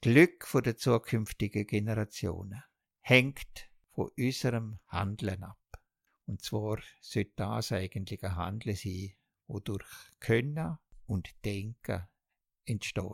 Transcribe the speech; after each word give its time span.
Glück 0.00 0.48
der 0.64 0.76
zukünftigen 0.76 1.66
Generationen 1.66 2.62
hängt 3.00 3.68
von 3.92 4.10
unserem 4.16 4.78
Handeln 4.86 5.42
ab. 5.42 5.58
Und 6.26 6.42
zwar 6.42 6.78
sollte 7.00 7.32
das 7.36 7.72
eigentlich 7.72 8.24
ein 8.24 8.36
Handeln 8.36 8.74
sein, 8.74 9.12
wodurch 9.46 9.86
Können 10.18 10.78
und 11.06 11.28
Denken 11.44 12.08
entsteht. 12.64 13.04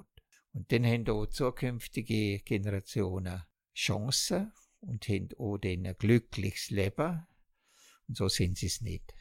Und 0.53 0.71
dann 0.71 0.87
haben 0.87 1.09
auch 1.09 1.27
zukünftige 1.27 2.41
Generationen 2.41 3.43
Chancen 3.75 4.53
und 4.81 5.09
haben 5.09 5.29
auch 5.37 5.59
ein 5.65 5.95
glückliches 5.99 6.71
Leben. 6.71 7.27
Und 8.07 8.17
so 8.17 8.29
sind 8.29 8.57
sie 8.57 8.67
es 8.67 8.81
nicht. 8.81 9.15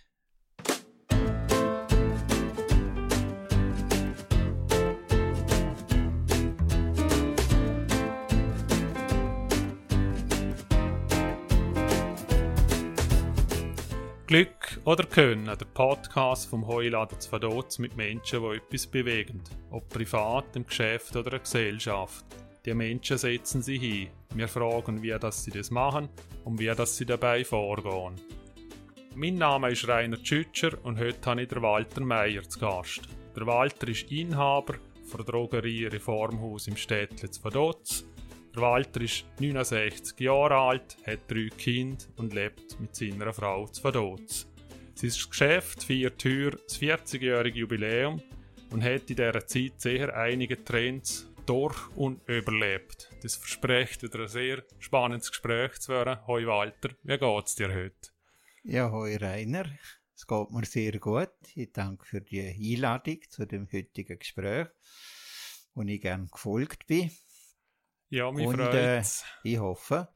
Glück 14.28 14.82
oder 14.84 15.06
Können, 15.06 15.46
der 15.46 15.66
Podcast 15.74 16.50
vom 16.50 16.68
Heuladen 16.68 17.18
zu 17.18 17.32
Vaduz 17.32 17.80
mit 17.80 17.96
Menschen, 17.96 18.42
die 18.42 18.58
etwas 18.58 18.86
bewegen. 18.86 19.42
Ob 19.72 19.88
privat, 19.88 20.54
im 20.58 20.66
Geschäft 20.66 21.16
oder 21.16 21.28
in 21.28 21.32
der 21.32 21.40
Gesellschaft. 21.40 22.26
Die 22.66 22.74
Menschen 22.74 23.18
setzen 23.18 23.62
sich 23.62 23.80
hin. 23.80 24.10
Wir 24.36 24.50
fragen, 24.50 25.02
wie 25.02 25.16
das 25.18 25.46
sie 25.46 25.52
das 25.52 25.72
machen 25.72 26.10
und 26.44 26.60
wie 26.60 26.66
das 26.66 26.98
sie 26.98 27.06
dabei 27.06 27.46
vorgehen. 27.46 28.16
Mein 29.16 29.36
Name 29.36 29.72
ist 29.72 29.88
Rainer 29.88 30.22
Tschütscher 30.22 30.74
und 30.84 31.00
heute 31.00 31.26
habe 31.30 31.44
ich 31.44 31.62
Walter 31.62 32.02
Meier 32.02 32.44
zu 32.44 32.60
Gast. 32.60 33.08
Der 33.34 33.48
Walter 33.48 33.88
ist 33.88 34.12
Inhaber 34.12 34.74
der 35.18 35.24
Drogerie 35.24 35.86
Reformhaus 35.86 36.68
im 36.68 36.76
Vaduz 36.76 38.02
der 38.02 38.17
Walter 38.62 39.02
ist 39.02 39.26
69 39.40 40.20
Jahre 40.20 40.56
alt, 40.56 40.98
hat 41.06 41.20
drei 41.28 41.50
Kinder 41.58 42.04
und 42.18 42.34
lebt 42.34 42.80
mit 42.80 42.96
seiner 42.96 43.34
Frau 43.34 43.68
zu 43.68 43.84
Vaduz. 43.84 44.48
Sein 44.96 45.12
Geschäft 45.30 45.84
feiert 45.84 46.24
heuer 46.26 46.52
das 46.52 46.80
40-jährige 46.80 47.60
Jubiläum 47.60 48.22
und 48.72 48.84
hat 48.84 49.10
in 49.10 49.16
dieser 49.16 49.46
Zeit 49.46 49.80
sehr 49.80 50.16
einige 50.16 50.64
Trends 50.64 51.32
durch 51.46 51.78
und 51.96 52.28
überlebt. 52.28 53.10
Das 53.22 53.36
verspricht 53.36 54.04
wieder 54.04 54.22
ein 54.22 54.28
sehr 54.28 54.64
spannendes 54.80 55.30
Gespräch 55.30 55.80
zu 55.80 55.94
werden. 55.94 56.26
Hoi 56.28 56.46
Walter, 56.46 56.90
wie 57.04 57.18
geht's 57.18 57.56
dir 57.56 57.74
heute? 57.74 58.10
Ja, 58.64 58.92
hoi 58.92 59.16
Rainer. 59.18 59.66
Es 60.16 60.26
geht 60.26 60.52
mir 60.52 60.66
sehr 60.66 61.00
gut. 61.00 61.30
Ich 61.54 61.72
danke 61.72 62.06
für 62.06 62.22
die 62.22 62.42
Einladung 62.42 63.20
zu 63.30 63.46
dem 63.46 63.68
heutigen 63.72 64.18
Gespräch, 64.20 64.68
wo 65.74 65.84
ich 65.84 66.02
gern 66.02 66.28
gefolgt 66.32 66.88
bin. 66.88 67.12
Ja, 68.10 68.32
mich 68.32 68.48
Und 68.48 68.60
äh, 68.60 69.04
ich 69.44 69.58
hoffe, 69.58 70.08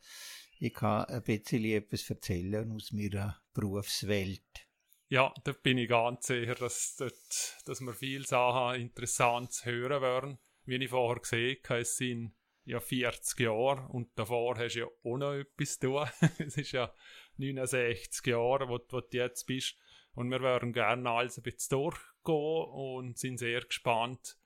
ich 0.59 0.73
kann 0.73 1.06
ein 1.06 1.23
bisschen 1.23 1.66
etwas 1.66 2.09
erzählen 2.09 2.72
aus 2.72 2.92
meiner 2.92 3.42
Berufswelt. 3.53 4.67
Ja, 5.09 5.34
da 5.44 5.52
bin 5.52 5.78
ich 5.78 5.89
ganz 5.89 6.28
sicher, 6.28 6.56
dass, 6.56 6.95
dort, 6.95 7.58
dass 7.66 7.81
wir 7.81 7.94
viele 7.94 8.25
Sachen 8.25 8.80
interessant 8.80 9.52
zu 9.52 9.66
hören 9.66 10.02
werden. 10.02 10.39
Wie 10.64 10.75
ich 10.75 10.89
vorher 10.89 11.19
gesehen 11.19 11.58
habe, 11.67 11.81
es 11.81 11.97
sind 11.97 12.34
ja 12.64 12.80
40 12.80 13.39
Jahre 13.42 13.88
und 13.89 14.17
davor 14.17 14.58
hast 14.58 14.75
du 14.75 14.80
ja 14.80 14.86
auch 14.86 15.17
noch 15.17 15.34
etwas 15.34 15.80
zu 15.80 15.88
tun. 15.88 16.08
es 16.38 16.56
ist 16.56 16.72
ja 16.72 16.94
69 17.36 18.25
Jahre, 18.28 18.69
wo, 18.69 18.80
wo 18.89 19.02
du 19.02 19.17
jetzt 19.17 19.45
bist. 19.47 19.75
Und 20.14 20.30
wir 20.30 20.39
würden 20.39 20.72
gerne 20.72 21.09
alles 21.09 21.38
ein 21.38 21.44
bisschen 21.44 21.78
durchgehen 21.78 22.66
und 22.72 23.17
sind 23.17 23.38
sehr 23.38 23.62
gespannt, 23.62 24.38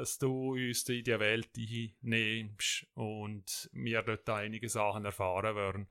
dass 0.00 0.16
du 0.16 0.52
uns 0.52 0.88
in 0.88 1.04
die 1.04 1.20
Welt 1.20 1.50
nimmst 2.00 2.86
und 2.94 3.68
wir 3.74 4.00
dort 4.00 4.26
einige 4.30 4.66
Sachen 4.70 5.04
erfahren 5.04 5.54
werden. 5.54 5.88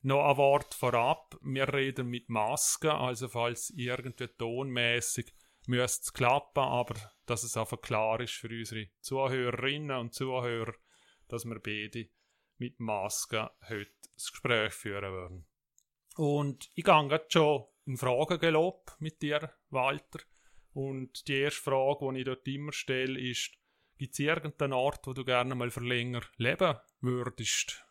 Noch 0.00 0.30
ein 0.30 0.36
Wort 0.38 0.72
vorab, 0.72 1.36
wir 1.42 1.70
reden 1.70 2.08
mit 2.08 2.30
Masken, 2.30 2.88
also 2.88 3.28
falls 3.28 3.68
irgendwie 3.76 4.28
tonmäßig 4.28 5.34
müsste 5.66 6.04
es 6.04 6.12
klappen, 6.14 6.62
aber 6.62 6.94
dass 7.26 7.42
es 7.42 7.58
einfach 7.58 7.82
klar 7.82 8.18
ist 8.20 8.32
für 8.32 8.48
unsere 8.48 8.88
Zuhörerinnen 9.02 9.98
und 9.98 10.14
Zuhörer, 10.14 10.72
dass 11.28 11.44
wir 11.44 11.60
beide 11.60 12.08
mit 12.56 12.80
Masken 12.80 13.46
heute 13.68 13.90
das 14.14 14.30
Gespräch 14.30 14.72
führen 14.72 15.12
werden. 15.12 15.46
Und 16.16 16.70
ich 16.74 16.84
gehe 16.84 17.08
jetzt 17.10 17.34
schon 17.34 17.66
in 17.84 17.98
Fragengelob 17.98 18.96
mit 19.00 19.20
dir, 19.20 19.52
Walter. 19.68 20.20
Und 20.72 21.26
die 21.26 21.38
erste 21.38 21.62
Frage, 21.62 22.12
die 22.12 22.20
ich 22.20 22.24
dort 22.24 22.46
immer 22.46 22.72
stelle, 22.72 23.20
ist, 23.20 23.50
gibt 23.98 24.12
es 24.12 24.18
irgendeinen 24.18 24.72
Ort, 24.72 25.06
wo 25.06 25.12
du 25.12 25.24
gerne 25.24 25.54
mal 25.54 25.70
für 25.70 25.80
länger 25.80 26.22
leben 26.36 26.76
würdest? 27.00 27.84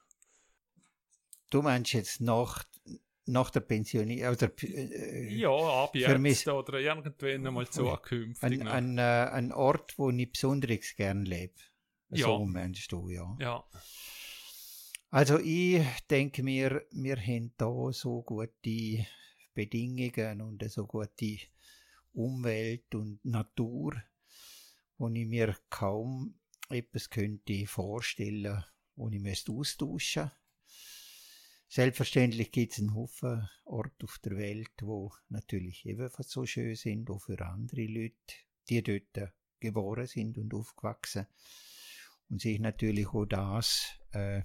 Du 1.50 1.62
meinst 1.62 1.94
jetzt 1.94 2.22
nach, 2.22 2.64
nach 3.26 3.50
der 3.50 3.62
Pensionierung? 3.62 4.34
Oder, 4.34 4.52
äh, 4.64 5.34
ja, 5.34 5.50
ab 5.50 5.96
jetzt 5.96 6.20
mich, 6.20 6.48
oder 6.48 6.80
irgendwann 6.80 7.48
einmal 7.48 7.68
zukünftig. 7.70 8.62
Ein, 8.62 8.68
ein, 8.68 8.98
äh, 8.98 9.30
ein 9.32 9.52
Ort, 9.52 9.98
wo 9.98 10.10
ich 10.10 10.32
besonders 10.32 10.96
gerne 10.96 11.24
lebe. 11.24 11.56
Ja. 12.12 12.28
So 12.28 12.46
meinst 12.46 12.92
du, 12.92 13.10
ja. 13.10 13.38
Ja. 13.40 13.64
Also 15.12 15.40
ich 15.40 15.84
denke 16.10 16.44
mir, 16.44 16.86
wir 16.92 17.18
haben 17.18 17.54
da 17.58 17.92
so 17.92 18.22
gute 18.22 19.06
Bedingungen 19.56 20.42
und 20.42 20.64
so 20.72 20.86
gute 20.86 21.40
Umwelt 22.14 22.94
und 22.96 23.24
Natur, 23.24 24.02
wo 24.98 25.10
ich 25.10 25.28
mir 25.28 25.56
kaum 25.70 26.40
etwas 26.70 27.10
könnte 27.10 27.66
vorstellen, 27.68 28.64
wo 28.96 29.10
ich 29.10 29.20
müsste 29.20 29.52
austauschen. 29.52 30.32
Selbstverständlich 31.68 32.52
gibt 32.52 32.74
es 32.74 32.80
einen 32.80 32.96
Haufen 32.96 33.48
Orte 33.66 34.06
auf 34.06 34.18
der 34.20 34.38
Welt, 34.38 34.72
wo 34.82 35.14
natürlich 35.30 35.86
ebenfalls 35.86 36.32
so 36.32 36.46
schön 36.46 36.76
sind, 36.76 37.10
auch 37.12 37.22
für 37.22 37.40
andere 37.46 37.86
Leute, 37.86 38.16
die 38.68 38.82
dort 38.82 39.34
geboren 39.60 40.08
sind 40.08 40.38
und 40.38 40.54
aufgewachsen 40.54 41.28
und 42.30 42.42
sich 42.42 42.60
natürlich 42.60 43.08
auch 43.08 43.26
das 43.26 44.00
äh, 44.12 44.42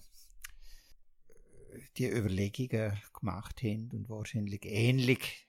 die 1.96 2.08
Überlegungen 2.08 3.00
gemacht 3.18 3.62
haben 3.62 3.90
und 3.92 4.08
wahrscheinlich 4.08 4.64
ähnlich 4.64 5.43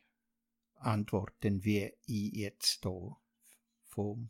antworten, 0.76 1.64
wie 1.64 1.92
ich 2.06 2.34
jetzt 2.34 2.86
da 2.86 3.18
vom 3.86 4.30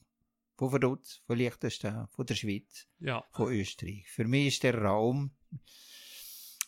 von 0.57 0.71
Vaduz, 0.71 1.21
von 1.27 1.37
Liechtenstein, 1.37 2.07
von 2.11 2.25
der 2.25 2.35
Schweiz, 2.35 2.87
ja. 2.99 3.25
von 3.33 3.51
Österreich. 3.51 4.07
Für 4.07 4.25
mich 4.25 4.47
ist 4.47 4.63
der 4.63 4.77
Raum 4.77 5.35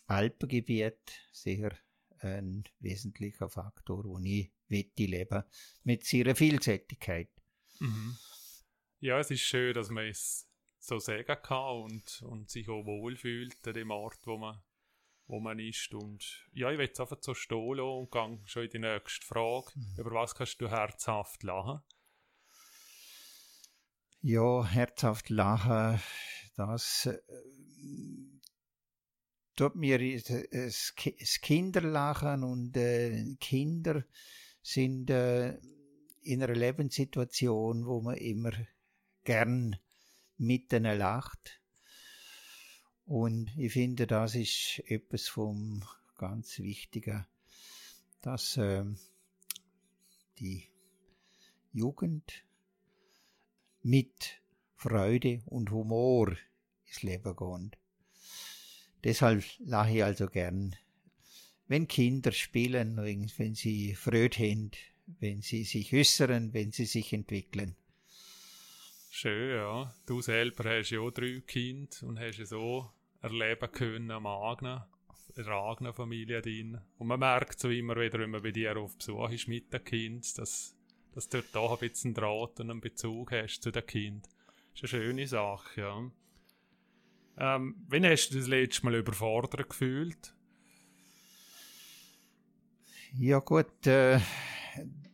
Alpengebiet 0.07 1.21
sicher 1.31 1.71
ein 2.19 2.63
wesentlicher 2.79 3.49
Faktor, 3.49 4.03
wo 4.05 4.19
ich 4.19 4.51
wette 4.67 5.05
leben 5.05 5.43
mit 5.83 6.05
seiner 6.05 6.35
Vielseitigkeit. 6.35 7.29
Mhm. 7.79 8.17
Ja, 8.99 9.19
es 9.19 9.31
ist 9.31 9.41
schön, 9.41 9.73
dass 9.73 9.89
man 9.89 10.07
es 10.07 10.49
so 10.79 10.99
sagen 10.99 11.37
kann 11.43 11.83
und, 11.83 12.21
und 12.23 12.49
sich 12.49 12.67
auch 12.69 12.85
wohlfühlt 12.85 13.67
an 13.67 13.73
dem 13.73 13.91
Ort, 13.91 14.19
wo 14.25 14.37
man 14.37 14.61
wo 15.27 15.39
man 15.39 15.59
ist. 15.59 15.93
Und 15.93 16.47
ja, 16.53 16.71
ich 16.71 16.77
will 16.77 16.85
jetzt 16.85 16.99
einfach 16.99 17.17
so 17.21 17.33
stehen 17.33 17.79
und 17.79 18.11
gehe 18.11 18.39
schon 18.45 18.63
in 18.63 18.69
die 18.69 18.79
nächste 18.79 19.25
Frage. 19.25 19.71
Mhm. 19.75 19.95
Über 19.97 20.11
was 20.11 20.35
kannst 20.35 20.61
du 20.61 20.69
herzhaft 20.69 21.43
lachen? 21.43 21.81
Ja, 24.21 24.65
herzhaft 24.65 25.29
lachen, 25.29 26.01
das 26.55 27.05
äh, 27.05 27.19
tut 29.55 29.75
mir 29.75 29.99
das 29.99 30.95
Kinderlachen 31.41 32.43
und 32.43 32.75
äh, 32.75 33.35
Kinder 33.39 34.03
sind 34.61 35.09
äh, 35.11 35.57
in 36.23 36.43
einer 36.43 36.55
Lebenssituation, 36.55 37.85
wo 37.85 38.01
man 38.01 38.17
immer 38.17 38.51
gern 39.23 39.77
mitten 40.37 40.83
lacht 40.83 41.56
und 43.07 43.51
ich 43.57 43.71
finde, 43.71 44.05
das 44.05 44.35
ist 44.35 44.83
etwas 44.85 45.27
vom 45.27 45.83
ganz 46.17 46.59
Wichtigen, 46.59 47.25
dass 48.21 48.57
äh, 48.57 48.83
die 50.39 50.67
Jugend 51.71 52.43
mit 53.81 54.41
Freude 54.75 55.41
und 55.45 55.71
Humor 55.71 56.35
ins 56.85 57.01
Leben 57.01 57.35
geht. 57.35 57.79
Deshalb 59.03 59.43
lache 59.59 59.95
ich 59.95 60.03
also 60.03 60.27
gern, 60.27 60.75
wenn 61.67 61.87
Kinder 61.87 62.33
spielen, 62.33 62.97
wenn 62.97 63.55
sie 63.55 63.95
Freude 63.95 64.37
haben, 64.37 64.71
wenn 65.19 65.41
sie 65.41 65.63
sich 65.63 65.93
äußern, 65.93 66.53
wenn 66.53 66.73
sie 66.73 66.85
sich 66.85 67.13
entwickeln. 67.13 67.77
Schön, 69.09 69.55
ja. 69.55 69.95
Du 70.05 70.21
selber 70.21 70.69
hast 70.69 70.89
ja 70.89 70.99
auch 70.99 71.11
drei 71.11 71.41
Kinder 71.47 71.95
und 72.03 72.19
hast 72.19 72.37
ja 72.37 72.45
so 72.45 72.91
erleben 73.21 73.71
können 73.71 74.11
am 74.11 74.27
eigenen, 74.27 74.81
in 75.35 75.43
der 75.43 75.53
eigenen 75.53 75.93
Familie 75.93 76.41
drin. 76.41 76.79
Und 76.97 77.07
man 77.07 77.19
merkt 77.19 77.59
so 77.59 77.69
immer 77.69 77.95
wieder, 77.95 78.19
wenn 78.19 78.31
man 78.31 78.41
bei 78.43 78.51
dir 78.51 78.77
auf 78.77 78.97
Besuch 78.97 79.29
ist 79.29 79.47
mit 79.47 79.73
dem 79.73 79.83
Kind, 79.83 80.37
dass, 80.37 80.75
dass 81.13 81.29
du 81.29 81.41
da 81.51 81.71
ein 81.71 81.79
bisschen 81.79 82.13
Draht 82.13 82.59
und 82.59 82.71
einen 82.71 82.81
Bezug 82.81 83.31
hast 83.31 83.61
zu 83.61 83.71
dem 83.71 83.85
Kind. 83.85 84.27
Das 84.73 84.83
ist 84.83 84.93
eine 84.93 85.03
schöne 85.03 85.27
Sache, 85.27 85.81
ja. 85.81 86.11
Ähm, 87.39 87.75
wann 87.87 88.05
hast 88.05 88.29
du 88.29 88.37
das 88.37 88.47
letzte 88.47 88.85
Mal 88.85 88.95
überfordert 88.95 89.69
gefühlt? 89.69 90.33
Ja 93.13 93.39
gut, 93.39 93.85
äh, 93.87 94.19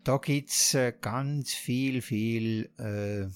da 0.04 0.18
gibt 0.18 0.50
es 0.50 0.74
äh, 0.74 0.94
ganz 1.00 1.54
viel, 1.54 2.02
viel 2.02 2.70
äh, 2.78 3.30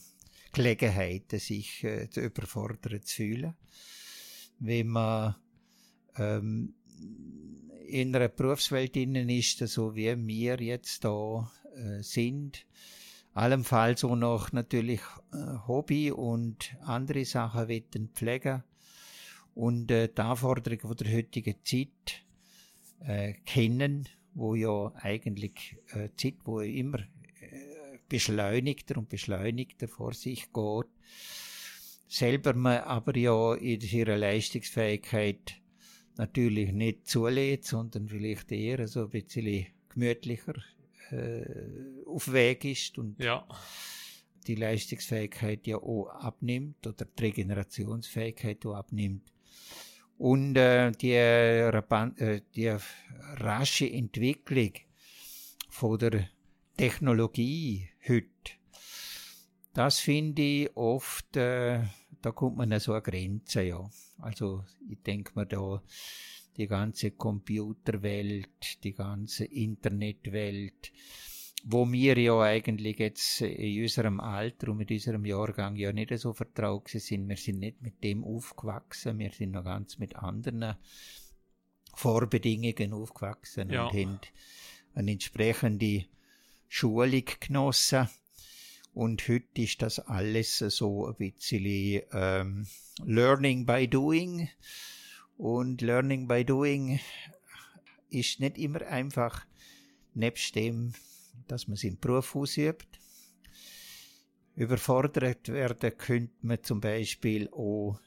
Gelegenheiten, 0.51 1.39
sich 1.39 1.83
äh, 1.83 2.07
überfordert 2.15 3.05
zu 3.05 3.15
fühlen. 3.15 3.55
Wenn 4.59 4.87
man 4.87 5.35
ähm, 6.17 6.73
in 7.87 8.15
einer 8.15 8.27
Berufswelt 8.27 8.95
innen 8.97 9.29
ist, 9.29 9.59
so 9.59 9.95
wie 9.95 10.15
wir 10.27 10.61
jetzt 10.61 11.05
da 11.05 11.51
äh, 11.75 12.01
sind, 12.01 12.65
allenfalls 13.33 14.03
auch 14.03 14.15
noch 14.15 14.51
natürlich 14.51 15.01
äh, 15.31 15.37
Hobby 15.67 16.11
und 16.11 16.75
andere 16.81 17.23
Sachen 17.23 17.67
wetten 17.67 18.09
pflegen. 18.09 18.63
Und 19.53 19.89
äh, 19.91 20.09
die 20.09 20.21
Anforderungen 20.21 20.97
der 20.97 21.13
heutigen 21.13 21.55
Zeit 21.63 22.25
äh, 22.99 23.33
kennen, 23.45 24.07
wo 24.33 24.55
ja 24.55 24.91
eigentlich 24.95 25.77
äh, 25.93 26.09
Zeit, 26.17 26.35
wo 26.45 26.59
immer 26.59 26.99
äh, 26.99 27.97
beschleunigter 28.09 28.97
und 28.97 29.09
beschleunigter 29.09 29.87
vor 29.87 30.13
sich 30.13 30.51
geht, 30.51 30.87
selber 32.07 32.53
man 32.53 32.79
aber 32.79 33.15
ja 33.17 33.53
in 33.55 33.81
ihrer 33.81 34.17
Leistungsfähigkeit 34.17 35.55
natürlich 36.15 36.71
nicht 36.71 37.07
zulässt, 37.07 37.65
sondern 37.65 38.07
vielleicht 38.07 38.51
eher 38.51 38.87
so 38.87 39.03
ein 39.03 39.09
bisschen 39.09 39.67
gemütlicher 39.89 40.55
äh, 41.11 41.45
auf 42.05 42.31
Weg 42.31 42.65
ist 42.65 42.97
und 42.97 43.21
ja. 43.21 43.47
die 44.47 44.55
Leistungsfähigkeit 44.55 45.67
ja 45.67 45.77
auch 45.77 46.07
abnimmt 46.07 46.85
oder 46.87 47.05
die 47.05 47.23
Regenerationsfähigkeit 47.23 48.65
auch 48.65 48.75
abnimmt. 48.75 49.31
Und 50.17 50.55
äh, 50.57 50.91
die, 50.91 51.13
äh, 51.13 52.41
die 52.55 52.75
rasche 53.35 53.91
Entwicklung 53.91 54.71
von 55.69 55.99
der 55.99 56.27
Technologie 56.75 57.89
heute, 58.07 58.27
das 59.77 59.99
finde 59.99 60.41
ich 60.41 60.75
oft, 60.75 61.37
äh, 61.37 61.83
da 62.23 62.31
kommt 62.31 62.57
man 62.57 62.73
an 62.73 62.79
so 62.79 62.93
eine 62.93 63.03
Grenze, 63.03 63.61
ja. 63.61 63.87
Also 64.17 64.65
ich 64.89 65.03
denke 65.03 65.33
mir 65.35 65.45
da, 65.45 65.83
die 66.57 66.65
ganze 66.65 67.11
Computerwelt, 67.11 68.83
die 68.83 68.93
ganze 68.93 69.45
Internetwelt, 69.45 70.91
wo 71.63 71.85
wir 71.91 72.17
ja 72.17 72.39
eigentlich 72.41 72.97
jetzt 72.97 73.41
in 73.41 73.83
unserem 73.83 74.19
Alter 74.19 74.69
und 74.69 74.77
mit 74.77 74.89
unserem 74.89 75.25
Jahrgang 75.25 75.75
ja 75.75 75.93
nicht 75.93 76.17
so 76.17 76.33
vertraut 76.33 76.89
sind. 76.89 77.29
Wir 77.29 77.37
sind 77.37 77.59
nicht 77.59 77.79
mit 77.83 78.03
dem 78.03 78.23
aufgewachsen, 78.23 79.19
wir 79.19 79.31
sind 79.31 79.51
noch 79.51 79.63
ganz 79.63 79.99
mit 79.99 80.15
anderen 80.15 80.75
Vorbedingungen 81.93 82.93
aufgewachsen 82.93 83.69
ja. 83.69 83.85
und 83.85 83.93
haben 83.93 84.19
eine 84.95 85.11
entsprechende 85.11 86.05
Schulung 86.67 87.25
genossen. 87.39 88.09
Und 88.97 89.27
heute 89.27 89.61
ist 89.61 89.83
das 89.83 89.99
alles 89.99 90.57
so 90.57 91.05
ein 91.05 91.13
bisschen 91.13 92.01
ähm, 92.13 92.65
Learning 93.05 93.63
by 93.63 93.87
Doing. 93.87 94.49
Und 95.37 95.83
Learning 95.83 96.27
by 96.27 96.43
Doing 96.43 96.99
ist 98.09 98.39
nicht 98.39 98.57
immer 98.57 98.81
einfach, 98.87 99.45
nebst 100.15 100.55
dem 100.55 100.95
dass 101.47 101.67
man 101.67 101.75
es 101.75 101.83
im 101.83 101.99
Beruf 101.99 102.35
ausübt. 102.35 102.87
Überfordert 104.55 105.47
werden 105.49 105.95
könnte 105.95 106.33
man 106.41 106.63
zum 106.63 106.81
Beispiel 106.81 107.49
auch 107.51 107.99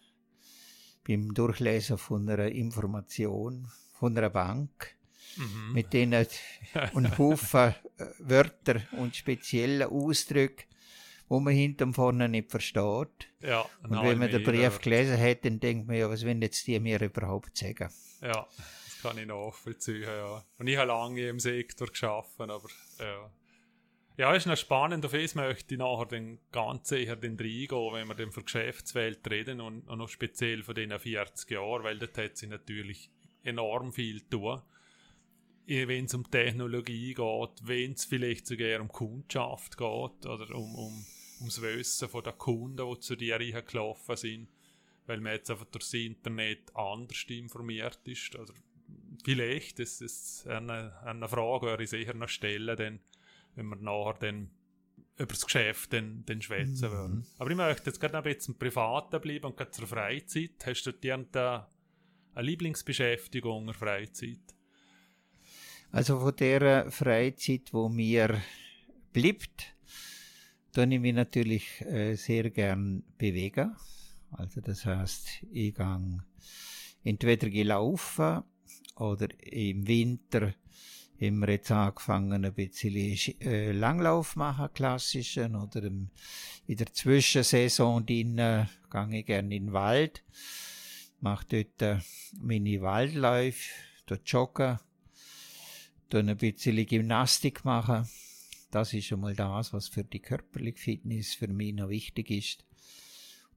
beim 1.06 1.32
Durchlesen 1.34 1.98
von 1.98 2.28
einer 2.28 2.48
Information 2.48 3.70
von 3.92 4.18
einer 4.18 4.30
Bank, 4.30 4.96
mhm. 5.36 5.72
mit 5.72 5.92
denen 5.92 6.26
ein 6.74 7.16
Haufen 7.16 7.76
äh, 7.96 8.06
Wörter 8.18 8.82
und 8.98 9.14
spezielle 9.14 9.88
Ausdrücke, 9.88 10.64
wo 11.30 11.40
man 11.40 11.54
hinterm 11.54 11.94
vorne 11.94 12.28
nicht 12.28 12.50
versteht. 12.50 13.28
Ja, 13.40 13.64
und 13.82 14.02
wenn 14.02 14.18
man 14.18 14.30
den 14.30 14.42
Brief 14.42 14.78
gelesen 14.80 15.18
hat, 15.18 15.46
dann 15.46 15.60
denkt 15.60 15.86
man 15.88 15.96
ja, 15.96 16.10
was 16.10 16.26
wollen 16.26 16.42
jetzt 16.42 16.66
die 16.66 16.78
mir 16.78 17.00
überhaupt 17.00 17.56
sagen? 17.56 17.88
Ja 18.20 18.46
kann 19.00 19.18
ich 19.18 19.26
nachvollziehen, 19.26 20.02
ja. 20.02 20.44
Und 20.58 20.66
ich 20.66 20.76
habe 20.76 20.88
lange 20.88 21.28
im 21.28 21.40
Sektor 21.40 21.88
geschafft, 21.88 22.40
aber 22.40 22.68
ja. 22.98 23.30
Ja, 24.16 24.34
ist 24.34 24.46
noch 24.46 24.56
spannend, 24.56 25.04
auf 25.06 25.12
das 25.12 25.34
möchte 25.34 25.74
ich 25.74 25.78
nachher 25.78 26.06
den 26.06 26.40
ganz 26.52 26.90
sicher 26.90 27.16
den 27.16 27.38
reingehen, 27.38 27.94
wenn 27.94 28.08
wir 28.08 28.14
dann 28.14 28.32
für 28.32 28.42
Geschäftswelt 28.42 29.28
reden 29.30 29.60
und, 29.60 29.88
und 29.88 29.98
noch 29.98 30.08
speziell 30.08 30.62
von 30.62 30.74
diesen 30.74 30.98
40 30.98 31.50
Jahren, 31.50 31.84
weil 31.84 31.98
dort 31.98 32.18
hat 32.18 32.36
sich 32.36 32.48
natürlich 32.48 33.10
enorm 33.42 33.92
viel 33.92 34.20
tun. 34.20 34.60
Wenn 35.66 36.04
es 36.04 36.14
um 36.14 36.30
Technologie 36.30 37.14
geht, 37.14 37.50
wenn 37.62 37.92
es 37.92 38.04
vielleicht 38.04 38.46
sogar 38.46 38.80
um 38.80 38.88
Kundschaft 38.88 39.78
geht 39.78 40.26
oder 40.26 40.54
um, 40.54 40.74
um, 40.74 41.06
ums 41.40 41.60
Wissen 41.60 42.08
von 42.08 42.22
den 42.22 42.38
Kunden, 42.38 42.88
die 42.88 43.00
zu 43.00 43.16
dir 43.16 43.38
gelaufen 43.38 44.16
sind, 44.16 44.48
weil 45.06 45.20
man 45.20 45.32
jetzt 45.32 45.50
einfach 45.50 45.66
durch 45.66 45.84
das 45.84 45.94
Internet 45.94 46.74
anders 46.76 47.24
informiert 47.28 48.00
ist. 48.04 48.36
Also 48.36 48.54
vielleicht, 49.24 49.78
das 49.78 50.00
ist 50.00 50.46
eine, 50.46 51.00
eine 51.04 51.28
Frage, 51.28 51.76
die 51.76 51.84
ich 51.84 51.90
sicher 51.90 52.14
noch 52.14 52.28
stellen, 52.28 52.76
denn, 52.76 53.00
wenn 53.54 53.66
wir 53.66 53.76
nachher 53.76 54.18
dann 54.20 54.50
über 55.16 55.34
das 55.34 55.44
Geschäft 55.44 55.92
dann, 55.92 56.24
dann 56.26 56.40
schwätzen 56.40 56.88
mhm. 56.88 56.92
würden. 56.92 57.26
Aber 57.38 57.50
ich 57.50 57.56
möchte 57.56 57.90
jetzt 57.90 58.00
gerade 58.00 58.16
ein 58.16 58.24
bisschen 58.24 58.56
privater 58.58 59.18
bleiben 59.18 59.46
und 59.46 59.56
gerade 59.56 59.70
zur 59.70 59.86
Freizeit. 59.86 60.52
Hast 60.64 60.84
du 60.86 60.92
dir 60.92 61.14
eine 61.14 61.66
Lieblingsbeschäftigung 62.36 63.68
in 63.68 63.74
Freizeit? 63.74 64.38
Also 65.92 66.20
von 66.20 66.34
der 66.36 66.90
Freizeit, 66.90 67.72
wo 67.72 67.88
mir 67.88 68.40
bleibt, 69.12 69.74
tue 70.72 70.94
ich 70.94 71.00
mich 71.00 71.14
natürlich 71.14 71.80
äh, 71.82 72.14
sehr 72.14 72.50
gern 72.50 73.02
bewegen. 73.18 73.76
Also 74.30 74.60
das 74.60 74.84
heißt, 74.86 75.44
ich 75.50 75.74
gehe 75.74 76.24
entweder 77.02 77.50
gelaufen 77.50 78.42
oder 78.96 79.28
im 79.40 79.86
Winter 79.86 80.54
haben 81.20 81.40
wir 81.40 81.50
jetzt 81.50 81.70
angefangen, 81.70 82.44
ein 82.44 82.54
bisschen 82.54 82.94
äh, 83.40 83.72
Langlauf 83.72 84.36
machen, 84.36 84.72
klassischen, 84.72 85.54
oder 85.54 85.82
in 85.84 86.10
der 86.66 86.92
Zwischensaison 86.92 88.06
drinnen, 88.06 88.68
gehe 88.90 89.18
ich 89.18 89.26
gerne 89.26 89.54
in 89.54 89.66
den 89.66 89.72
Wald, 89.72 90.24
mache 91.20 91.46
dort 91.48 91.82
äh, 91.82 91.98
meine 92.40 92.80
Waldläufe, 92.80 93.70
dort 94.06 94.26
joggen, 94.30 94.78
dann 96.08 96.28
ein 96.30 96.36
bisschen 96.38 96.86
Gymnastik 96.86 97.64
machen. 97.64 98.08
Das 98.70 98.94
ist 98.94 99.06
schon 99.06 99.20
mal 99.20 99.34
das, 99.34 99.72
was 99.72 99.88
für 99.88 100.04
die 100.04 100.20
körperliche 100.20 100.78
Fitness 100.78 101.34
für 101.34 101.48
mich 101.48 101.74
noch 101.74 101.88
wichtig 101.88 102.30
ist. 102.30 102.64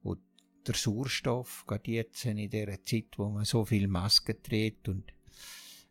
Und 0.01 0.19
der 0.65 0.75
Sauerstoff, 0.75 1.65
gerade 1.67 1.91
jetzt 1.91 2.25
in 2.25 2.49
der 2.49 2.83
Zeit, 2.83 3.17
wo 3.17 3.29
man 3.29 3.45
so 3.45 3.65
viel 3.65 3.87
Maske 3.87 4.41
trägt 4.41 4.89
und 4.89 5.13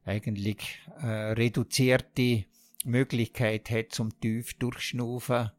eigentlich 0.05 0.81
äh, 1.00 1.33
reduzierte 1.33 2.47
Möglichkeit 2.85 3.71
hat 3.71 3.93
zum 3.93 4.19
tief 4.19 4.55
durchschnaufen, 4.55 5.50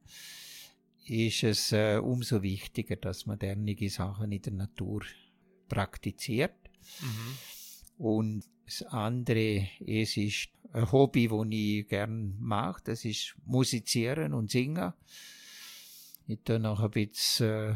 ist 1.05 1.43
es 1.43 1.71
äh, 1.71 1.97
umso 1.97 2.41
wichtiger, 2.41 2.95
dass 2.95 3.25
man 3.25 3.39
derartige 3.39 3.89
Sachen 3.89 4.31
in 4.31 4.41
der 4.41 4.53
Natur 4.53 5.03
praktiziert. 5.69 6.55
Mhm. 7.01 7.37
Und 8.03 8.43
das 8.65 8.83
andere, 8.83 9.65
es 9.79 10.17
ist 10.17 10.49
ein 10.73 10.91
Hobby, 10.91 11.29
das 11.29 11.47
ich 11.51 11.87
gern 11.87 12.35
mache, 12.37 12.81
das 12.83 13.05
ist 13.05 13.33
Musizieren 13.45 14.33
und 14.33 14.51
Singen. 14.51 14.91
Ich 16.27 16.39
tue 16.43 16.59
noch 16.59 16.81
ein 16.81 16.91
bisschen 16.91 17.75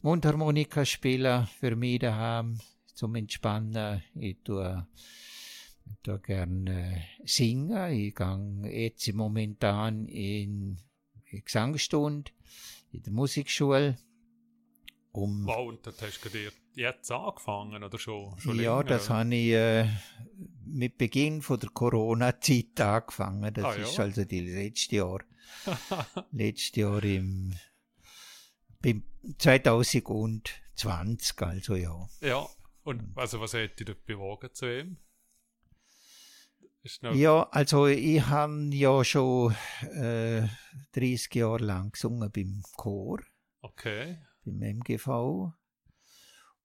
Mundharmonika 0.00 0.86
spielen 0.86 1.46
für 1.60 1.76
mich 1.76 1.98
daheim 1.98 2.58
zum 2.94 3.16
Entspannen. 3.16 4.02
Ich 4.14 4.38
tue 4.42 4.86
da 6.02 6.16
gerne 6.16 7.04
singen. 7.26 7.92
Ich 7.92 8.14
gehe 8.14 8.70
jetzt 8.72 9.12
momentan 9.12 10.06
in 10.06 10.78
Gesangsstunde 11.26 12.32
in 12.92 13.02
der 13.02 13.12
Musikschule. 13.12 13.98
Um 15.12 15.46
wow, 15.46 15.68
und 15.68 15.86
das 15.86 16.00
hast 16.00 16.24
du 16.24 16.30
jetzt 16.76 17.10
angefangen 17.10 17.82
oder 17.82 17.98
schon, 17.98 18.38
schon 18.38 18.60
Ja, 18.60 18.78
länger, 18.78 18.84
das 18.84 19.10
habe 19.10 19.34
ich 19.34 19.52
äh, 19.52 19.88
mit 20.64 20.96
Beginn 20.98 21.42
von 21.42 21.58
der 21.58 21.70
Corona-Zeit 21.70 22.80
angefangen. 22.80 23.52
Das 23.52 23.64
ah, 23.64 23.72
ist 23.72 23.96
ja. 23.96 24.04
also 24.04 24.24
die 24.24 24.38
letzte 24.40 24.94
Jahr. 24.96 25.18
letztes 26.32 26.76
Jahr 26.76 27.02
im, 27.02 27.54
im 28.82 29.02
2020, 29.38 31.42
also 31.42 31.76
ja. 31.76 32.08
Ja, 32.20 32.46
und 32.84 33.16
also 33.16 33.40
was 33.40 33.54
hat 33.54 33.80
dich 33.80 33.86
dort 33.86 34.04
bewogen 34.04 34.50
zu 34.52 34.80
ihm? 34.80 34.98
Ja, 37.14 37.48
also 37.50 37.88
ich 37.88 38.24
habe 38.26 38.70
ja 38.72 39.02
schon 39.02 39.56
äh, 39.92 40.46
30 40.92 41.34
Jahre 41.34 41.64
lang 41.64 41.90
gesungen 41.90 42.30
beim 42.30 42.62
Chor. 42.76 43.18
Okay. 43.60 44.18
Beim 44.44 44.78
MGV. 44.78 45.52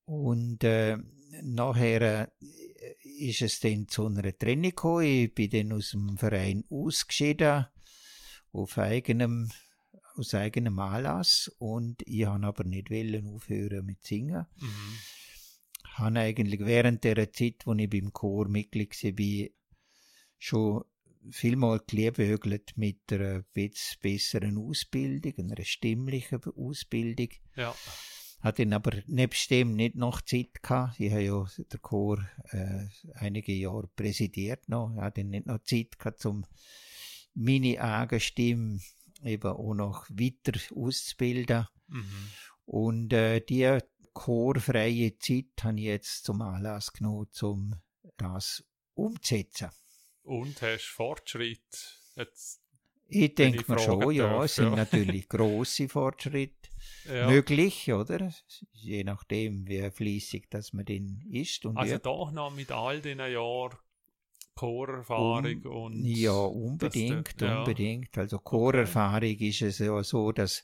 Und 0.05 0.63
äh, 0.63 0.97
nachher 1.43 2.31
äh, 2.41 2.93
ist 3.19 3.41
es 3.41 3.59
dann 3.59 3.87
zu 3.87 4.07
einer 4.07 4.37
Trennung 4.37 4.71
gekommen. 4.71 5.05
Ich 5.05 5.33
bin 5.33 5.49
dann 5.49 5.73
aus 5.73 5.91
dem 5.91 6.17
Verein 6.17 6.63
ausgeschieden, 6.69 7.65
auf 8.51 8.77
eigenem, 8.77 9.49
aus 10.15 10.33
eigenem 10.33 10.79
Anlass. 10.79 11.51
Und 11.59 12.01
ich 12.05 12.25
habe 12.25 12.45
aber 12.45 12.63
nicht 12.63 12.89
wollen 12.89 13.27
aufhören 13.27 13.85
mit 13.85 14.03
Singen. 14.03 14.45
Mhm. 14.59 14.97
Habe 15.93 16.19
eigentlich 16.19 16.59
während 16.61 17.03
der 17.03 17.31
Zeit, 17.33 17.65
wo 17.65 17.73
ich 17.73 17.89
beim 17.89 18.11
Chor 18.13 18.47
Mitglied 18.47 18.91
war, 19.03 19.49
schon 20.37 20.83
vielmal 21.29 21.81
geliebäugelt 21.85 22.73
mit 22.75 23.01
einer 23.11 23.43
besseren 23.53 24.57
Ausbildung, 24.57 25.51
einer 25.51 25.63
stimmlichen 25.63 26.41
Ausbildung. 26.55 27.29
Ja. 27.55 27.75
Hat 28.41 28.57
dann 28.57 28.73
aber 28.73 28.91
nebst 29.05 29.51
dem 29.51 29.75
nicht 29.75 29.95
noch 29.95 30.21
Zeit 30.21 30.63
gehabt. 30.63 30.99
Ich 30.99 31.11
habe 31.11 31.21
ja 31.21 31.45
den 31.57 31.81
Chor 31.81 32.25
äh, 32.51 32.87
einige 33.13 33.53
Jahre 33.53 33.87
präsidiert 33.95 34.67
noch. 34.67 34.91
Ich 34.95 35.01
hatte 35.01 35.23
nicht 35.23 35.45
noch 35.45 35.63
Zeit 35.63 35.99
gehabt, 35.99 36.25
um 36.25 36.45
meine 37.35 37.79
eigene 37.79 38.19
Stimme 38.19 38.79
eben 39.23 39.51
auch 39.51 39.73
noch 39.73 40.09
weiter 40.09 40.59
auszubilden. 40.75 41.67
Mhm. 41.87 42.27
Und 42.65 43.13
äh, 43.13 43.41
die 43.41 43.77
chorfreie 44.13 45.17
Zeit 45.19 45.63
habe 45.63 45.79
ich 45.79 45.85
jetzt 45.85 46.23
zum 46.25 46.41
Anlass 46.41 46.91
genommen, 46.93 47.27
um 47.41 47.75
das 48.17 48.63
umzusetzen. 48.95 49.69
Und 50.23 50.61
hast 50.61 50.85
Fortschritt 50.85 51.99
jetzt? 52.15 52.61
Ich 53.07 53.35
denke 53.35 53.69
mir 53.71 53.79
schon, 53.79 54.11
ja, 54.11 54.43
es 54.43 54.55
sind 54.55 54.75
natürlich 54.75 55.27
große 55.27 55.89
Fortschritte 55.89 56.70
ja. 57.05 57.27
möglich, 57.27 57.91
oder? 57.91 58.31
Je 58.71 59.03
nachdem, 59.03 59.67
wie 59.67 59.89
fließig 59.89 60.47
dass 60.49 60.73
man 60.73 60.85
den 60.85 61.21
ist. 61.29 61.65
Und 61.65 61.77
also 61.77 61.97
doch 61.97 62.31
noch 62.31 62.53
mit 62.53 62.71
all 62.71 63.01
den 63.01 63.19
Jahren 63.19 63.77
Chorerfahrung 64.55 65.63
um, 65.65 65.83
und 65.83 66.05
ja 66.05 66.33
unbedingt, 66.33 67.41
ja. 67.41 67.59
unbedingt. 67.59 68.17
Also 68.17 68.39
Chorerfahrung 68.39 69.31
okay. 69.31 69.49
ist 69.49 69.61
es 69.61 69.79
ja 69.79 70.03
so, 70.03 70.31
dass 70.31 70.63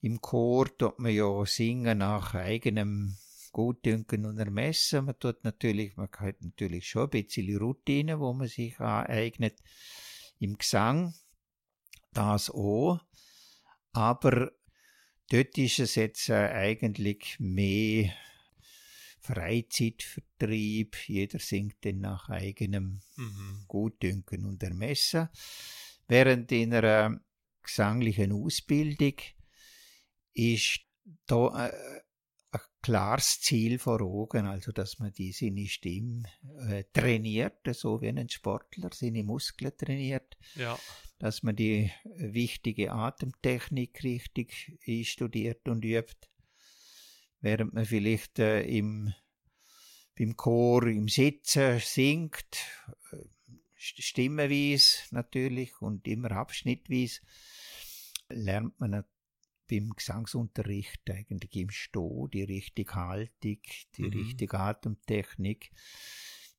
im 0.00 0.20
Chor 0.20 0.66
tut 0.76 0.98
man 0.98 1.12
ja 1.12 1.44
singen 1.44 1.98
nach 1.98 2.34
eigenem 2.34 3.16
Gutdünken 3.52 4.26
und 4.26 4.38
Ermessen. 4.38 5.06
Man 5.06 5.18
tut 5.18 5.42
natürlich, 5.44 5.96
man 5.96 6.08
hat 6.18 6.40
natürlich 6.40 6.88
schon 6.88 7.04
ein 7.04 7.10
bisschen 7.10 7.56
Routine, 7.56 8.20
wo 8.20 8.32
man 8.32 8.48
sich 8.48 8.78
aneignet. 8.80 9.58
Im 10.38 10.58
Gesang 10.58 11.14
das 12.12 12.50
auch. 12.50 13.00
Aber 13.92 14.52
dort 15.30 15.58
ist 15.58 15.78
es 15.78 15.94
jetzt 15.94 16.28
äh, 16.28 16.34
eigentlich 16.34 17.36
mehr 17.38 18.12
Freizeitvertrieb. 19.20 20.96
Jeder 21.08 21.38
singt 21.38 21.84
dann 21.84 22.00
nach 22.00 22.28
eigenem 22.28 23.00
mhm. 23.16 23.64
Gutdünken 23.66 24.46
und 24.46 24.62
Ermessen. 24.62 25.28
Während 26.06 26.52
in 26.52 26.72
einer 26.72 27.20
gesanglichen 27.62 28.32
Ausbildung 28.32 29.14
ist 30.34 30.80
da 31.26 31.68
äh, 31.68 32.00
ein 32.52 32.60
klares 32.82 33.40
Ziel 33.40 33.78
vor 33.78 34.00
Augen, 34.00 34.46
also 34.46 34.70
dass 34.70 34.98
man 35.00 35.12
die 35.12 35.32
seine 35.32 35.66
Stimme 35.66 36.22
äh, 36.68 36.84
trainiert, 36.92 37.66
so 37.72 38.00
wie 38.00 38.08
ein 38.08 38.28
Sportler 38.28 38.90
seine 38.92 39.24
Muskeln 39.24 39.76
trainiert, 39.76 40.36
ja. 40.54 40.78
Dass 41.18 41.42
man 41.42 41.56
die 41.56 41.90
wichtige 42.04 42.92
Atemtechnik 42.92 44.02
richtig 44.02 44.78
studiert 45.02 45.68
und 45.68 45.84
übt, 45.84 46.28
während 47.40 47.74
man 47.74 47.86
vielleicht 47.86 48.38
äh, 48.38 48.62
im 48.62 49.14
beim 50.18 50.36
Chor 50.36 50.86
im 50.86 51.08
Sitzen 51.08 51.78
singt, 51.78 52.56
äh, 53.12 53.16
stimmenweise 53.76 54.98
natürlich 55.10 55.80
und 55.80 56.08
immer 56.08 56.32
abschnittweise, 56.32 57.20
lernt 58.28 58.78
man 58.80 59.04
beim 59.68 59.90
Gesangsunterricht 59.90 61.10
eigentlich 61.10 61.54
im 61.56 61.70
Sto 61.70 62.28
die 62.28 62.44
richtige 62.44 62.94
Haltung, 62.94 63.58
die 63.96 64.02
mhm. 64.02 64.08
richtige 64.08 64.58
Atemtechnik, 64.58 65.70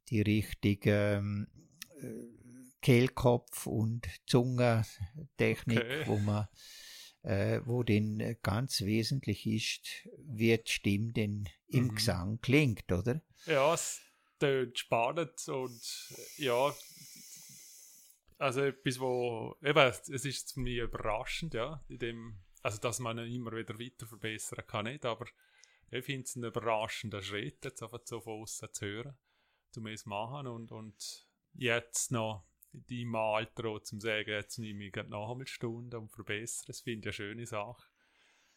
die 0.10 0.22
richtige 0.22 1.16
ähm, 1.16 1.48
äh, 2.00 2.47
Kehlkopf- 2.88 3.67
und 3.67 4.08
Zungentechnik, 4.27 5.79
okay. 5.79 6.03
wo 6.06 6.17
man 6.17 6.48
äh, 7.24 7.60
wo 7.65 7.84
denn 7.84 8.38
ganz 8.41 8.79
wesentlich 8.79 9.46
ist, 9.46 10.08
wie 10.20 10.58
die 10.58 10.72
Stimme 10.72 11.12
denn 11.12 11.50
im 11.67 11.88
mhm. 11.88 11.96
Gesang 11.96 12.39
klingt, 12.39 12.89
oder? 12.89 13.22
Ja, 13.46 13.74
es 13.74 14.00
tönt 14.39 14.79
spannend 14.79 15.46
und 15.50 15.82
ja, 16.38 16.74
also 18.38 18.62
etwas, 18.62 19.00
wo, 19.01 19.58
eben, 19.62 19.77
es 19.77 20.24
ist 20.24 20.53
für 20.53 20.62
mich 20.62 20.77
überraschend, 20.77 21.56
ja, 21.56 21.84
in 21.89 22.00
dem 22.00 22.39
also 22.63 22.77
dass 22.79 23.00
man 23.00 23.20
ihn 23.20 23.34
immer 23.34 23.51
wieder 23.51 23.77
weiter 23.77 24.08
verbessern 24.08 24.65
kann, 24.65 24.86
nicht, 24.86 25.06
aber 25.06 25.25
ich 25.91 26.06
finde 26.06 26.24
es 26.24 26.38
einen 26.38 26.46
überraschenden 26.46 27.22
Schritt, 27.22 27.65
jetzt 27.65 27.84
einfach 27.84 28.00
so 28.06 28.22
von 28.22 28.44
außen 28.44 28.70
zu 28.72 28.86
hören, 28.86 29.17
zu 29.72 29.82
mir 29.82 29.98
machen 30.06 30.48
und, 30.48 30.72
und 30.72 31.27
jetzt 31.53 32.12
noch 32.12 32.47
in 32.74 32.86
deinem 32.88 33.15
Alter 33.15 33.65
auch 33.65 33.81
sagen, 33.83 34.29
jetzt 34.29 34.59
nehme 34.59 34.86
ich 34.86 34.95
noch 35.07 35.31
einmal 35.31 35.47
Stunden 35.47 35.95
und 35.95 36.12
verbessere, 36.12 36.67
das 36.67 36.81
finde 36.81 37.09
ich 37.09 37.19
eine 37.19 37.27
schöne 37.27 37.45
Sache. 37.45 37.88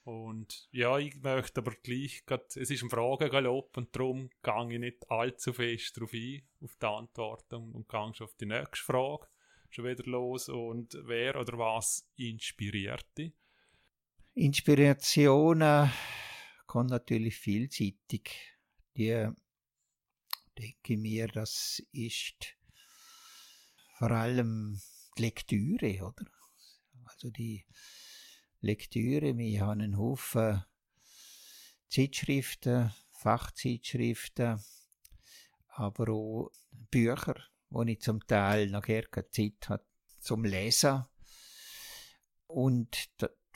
Und 0.03 0.69
ja, 0.73 0.99
ich 0.99 1.21
möchte 1.21 1.61
aber 1.61 1.73
gleich, 1.83 2.25
grad, 2.25 2.57
es 2.57 2.71
ist 2.71 2.83
ein 2.83 2.91
Fragengalopp 2.91 3.77
und 3.77 3.95
darum 3.95 4.31
gehe 4.43 4.73
ich 4.73 4.79
nicht 4.79 5.11
allzu 5.11 5.53
fest 5.53 5.97
darauf 5.97 6.13
ein, 6.13 6.43
auf 6.63 6.77
die 6.77 6.87
Antworten 6.87 7.55
und, 7.57 7.75
und 7.75 7.89
gehe 7.89 8.15
schon 8.15 8.27
auf 8.27 8.35
die 8.37 8.47
nächste 8.47 8.85
Frage 8.85 9.27
schon 9.71 9.85
wieder 9.85 10.05
los. 10.05 10.49
Und 10.49 10.97
wer 11.05 11.39
oder 11.39 11.59
was 11.59 12.09
inspiriert 12.17 13.07
dich? 13.17 13.33
Inspirationen 14.35 15.91
kann 16.67 16.87
natürlich 16.87 17.37
vielseitig. 17.37 18.31
Die 18.97 19.29
denke 20.59 20.97
mir, 20.97 21.29
das 21.29 21.83
ist 21.93 22.57
vor 24.01 24.13
allem 24.13 24.81
die 25.19 25.23
Lektüre, 25.25 26.07
oder? 26.07 26.25
Also 27.05 27.29
die 27.29 27.67
Lektüre, 28.63 29.37
wir 29.37 29.61
haben 29.61 29.83
einen 29.83 29.99
Haufen 29.99 30.65
Zeitschriften, 31.91 32.95
Fachzeitschriften, 33.13 34.59
aber 35.69 36.09
auch 36.09 36.51
Bücher, 36.91 37.35
wo 37.69 37.83
ich 37.83 38.01
zum 38.01 38.27
Teil 38.27 38.71
nachher 38.71 39.03
keine 39.03 39.29
Zeit 39.29 39.69
habe 39.69 39.85
zum 40.19 40.45
Lesen. 40.45 41.05
Und 42.47 43.11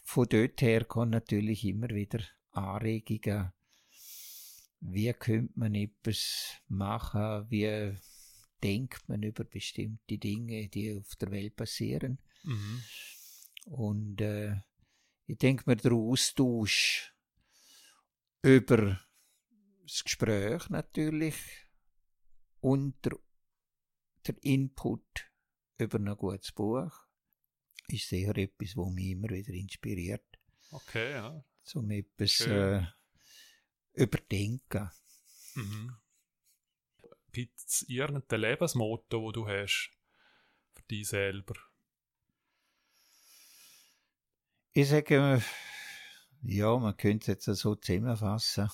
von 0.04 0.28
dort 0.28 0.60
her 0.60 0.84
kommen 0.84 1.12
natürlich 1.12 1.64
immer 1.64 1.88
wieder 1.88 2.22
Anregungen. 2.50 3.50
Wie 4.80 5.10
könnte 5.14 5.58
man 5.58 5.74
etwas 5.74 6.60
machen? 6.68 7.46
Wie 7.48 7.96
denkt 8.64 9.08
man 9.08 9.22
über 9.22 9.44
bestimmte 9.44 10.16
Dinge, 10.18 10.68
die 10.68 10.96
auf 10.98 11.14
der 11.16 11.30
Welt 11.30 11.54
passieren? 11.54 12.18
Mhm. 12.42 12.82
Und 13.66 14.20
äh, 14.20 14.56
ich 15.26 15.38
denke 15.38 15.64
mir, 15.66 15.76
der 15.76 15.92
Austausch 15.92 17.14
über 18.42 19.00
das 19.82 20.02
Gespräch 20.02 20.68
natürlich 20.70 21.36
und 22.60 22.94
der, 23.04 23.18
der 24.26 24.42
Input 24.42 25.30
über 25.78 25.98
ein 25.98 26.16
gutes 26.16 26.52
Buch 26.52 26.92
ist 27.88 28.08
sicher 28.08 28.36
etwas, 28.36 28.76
was 28.76 28.92
mich 28.92 29.10
immer 29.10 29.28
wieder 29.28 29.52
inspiriert. 29.52 30.24
Okay, 30.70 31.12
ja. 31.12 31.44
Zum 31.62 31.90
etwas 31.90 32.40
äh, 32.40 32.82
überdenken. 33.92 34.90
Mhm. 35.54 35.96
Gibt 37.34 37.58
es 37.58 37.84
irgendein 37.88 38.40
Lebensmotto, 38.42 39.20
wo 39.20 39.32
du 39.32 39.48
hast 39.48 39.90
für 40.72 40.82
dich 40.84 41.08
selber? 41.08 41.54
Ich 44.72 44.88
sage, 44.88 45.42
ja, 46.42 46.76
man 46.76 46.96
könnte 46.96 47.32
es 47.32 47.46
jetzt 47.46 47.60
so 47.60 47.74
zusammenfassen. 47.74 48.70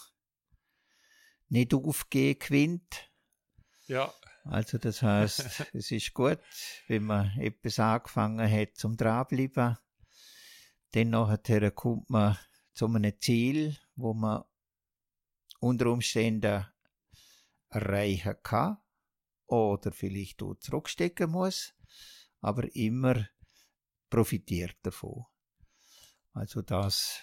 Nicht 1.49 1.73
aufgehen 1.73 2.39
gewinnt. 2.39 3.11
Ja. 3.87 4.13
Also 4.45 4.77
das 4.77 5.01
heißt, 5.01 5.71
es 5.75 5.91
ist 5.91 6.13
gut, 6.13 6.39
wenn 6.87 7.05
man 7.05 7.31
etwas 7.39 7.79
angefangen 7.79 8.51
hat 8.51 8.77
zum 8.77 8.95
dranbleiben. 8.95 9.79
Dann 10.91 11.09
nachher 11.09 11.71
kommt 11.71 12.11
man 12.11 12.37
zu 12.75 12.85
einem 12.85 13.19
Ziel, 13.21 13.79
wo 13.97 14.13
man 14.13 14.45
unter 15.61 15.87
Umständen 15.87 16.67
erreichen 17.71 18.35
kann 18.43 18.79
oder 19.47 19.93
vielleicht 19.93 20.43
auch 20.43 20.55
zurückstecken 20.57 21.31
muss, 21.31 21.75
aber 22.41 22.75
immer 22.75 23.27
profitiert 24.09 24.77
davon. 24.83 25.25
Also 26.33 26.63
das 26.63 27.21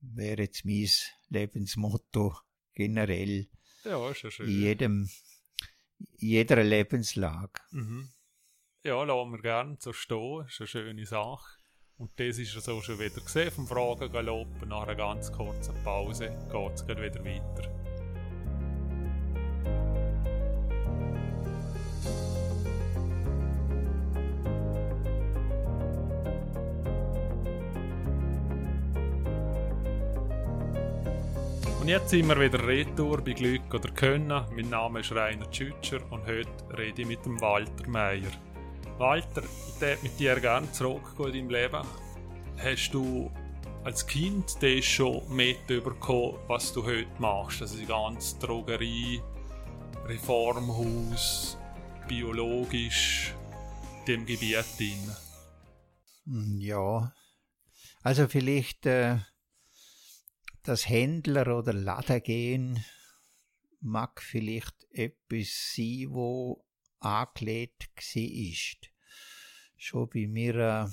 wäre 0.00 0.42
jetzt 0.42 0.64
mein 0.64 0.88
Lebensmotto 1.28 2.36
generell 2.74 3.48
Ja, 3.84 4.10
ist 4.10 4.22
ja 4.22 4.30
schön. 4.30 4.46
in 4.48 4.60
jedem, 4.60 5.10
jeder 6.16 6.62
Lebenslage. 6.62 7.60
Mhm. 7.70 8.10
Ja, 8.84 9.02
lassen 9.04 9.30
wir 9.32 9.40
gerne 9.42 9.76
so 9.78 9.92
stehen. 9.92 10.44
Ist 10.46 10.60
eine 10.60 10.66
schöne 10.66 11.06
Sache. 11.06 11.58
Und 11.98 12.18
das 12.18 12.38
ist 12.38 12.52
so 12.52 12.80
schon 12.82 12.98
wieder 12.98 13.20
gesehen 13.20 13.52
vom 13.52 13.66
Fragengalopp. 13.68 14.66
Nach 14.66 14.82
einer 14.82 14.96
ganz 14.96 15.30
kurzen 15.30 15.74
Pause 15.84 16.30
geht 16.50 16.72
es 16.74 16.86
wieder 16.88 17.24
weiter. 17.24 17.91
Jetzt 31.92 32.08
sind 32.08 32.26
wir 32.26 32.40
wieder 32.40 32.66
retour 32.66 33.22
bei 33.22 33.34
Glück 33.34 33.74
oder 33.74 33.90
Können. 33.90 34.28
Mein 34.56 34.70
Name 34.70 35.00
ist 35.00 35.12
Rainer 35.12 35.50
Tschütscher 35.50 36.00
und 36.10 36.24
heute 36.24 36.48
rede 36.78 37.02
ich 37.02 37.06
mit 37.06 37.22
dem 37.26 37.38
Walter 37.38 37.86
Meier. 37.86 38.30
Walter, 38.96 39.42
ich 39.42 39.78
würde 39.78 39.98
mit 40.02 40.18
dir 40.18 40.40
gerne 40.40 40.72
zurückgehen 40.72 41.34
in 41.34 41.48
deinem 41.48 41.50
Leben. 41.50 41.86
Hast 42.56 42.92
du 42.92 43.30
als 43.84 44.06
Kind 44.06 44.56
das 44.62 44.86
schon 44.86 45.20
mitbekommen, 45.36 46.38
was 46.46 46.72
du 46.72 46.82
heute 46.82 47.10
machst? 47.18 47.60
Also 47.60 47.76
die 47.76 47.84
ganze 47.84 48.38
Drogerie, 48.38 49.20
Reformhaus, 50.06 51.58
biologisch, 52.08 53.34
dem 54.08 54.24
Gebiet 54.24 54.64
drin. 54.78 55.14
Hm, 56.24 56.58
Ja, 56.58 57.12
also 58.02 58.28
vielleicht 58.28 58.86
äh, 58.86 59.18
das 60.62 60.88
Händler- 60.88 61.58
oder 61.58 61.72
Ladergehen 61.72 62.84
mag 63.80 64.22
vielleicht 64.22 64.86
etwas 64.90 65.72
sein, 65.74 66.06
wo 66.10 66.64
angelegt 67.00 67.88
war. 67.96 68.88
Schon 69.76 70.08
bei 70.08 70.26
mir 70.28 70.92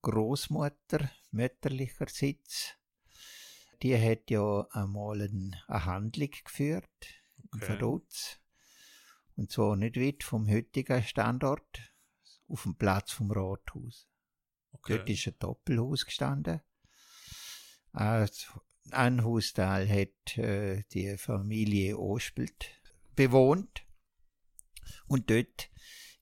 Großmutter 0.00 1.10
mütterlicherseits, 1.30 2.74
die 3.82 3.96
hat 3.96 4.30
ja 4.30 4.66
einmal 4.70 5.20
ein- 5.20 5.56
eine 5.68 5.84
Handlung 5.84 6.30
geführt, 6.44 6.90
in 7.38 7.48
Okay. 7.54 7.66
Verrutz. 7.66 8.38
Und 9.36 9.50
zwar 9.50 9.76
nicht 9.76 9.96
weit 9.96 10.24
vom 10.24 10.48
heutigen 10.48 11.02
Standort, 11.02 11.92
auf 12.48 12.62
dem 12.64 12.74
Platz 12.74 13.12
vom 13.12 13.30
Rathaus. 13.30 14.08
Okay. 14.72 14.96
Dort 14.96 15.10
ist 15.10 15.26
ein 15.26 15.38
Doppelhaus 15.38 16.04
gestanden. 16.04 16.60
Ein 17.92 19.24
Hausteil 19.24 19.88
hat 19.88 20.38
äh, 20.38 20.84
die 20.92 21.16
Familie 21.16 21.98
Ospelt 21.98 22.70
bewohnt. 23.14 23.84
Und 25.06 25.30
dort 25.30 25.70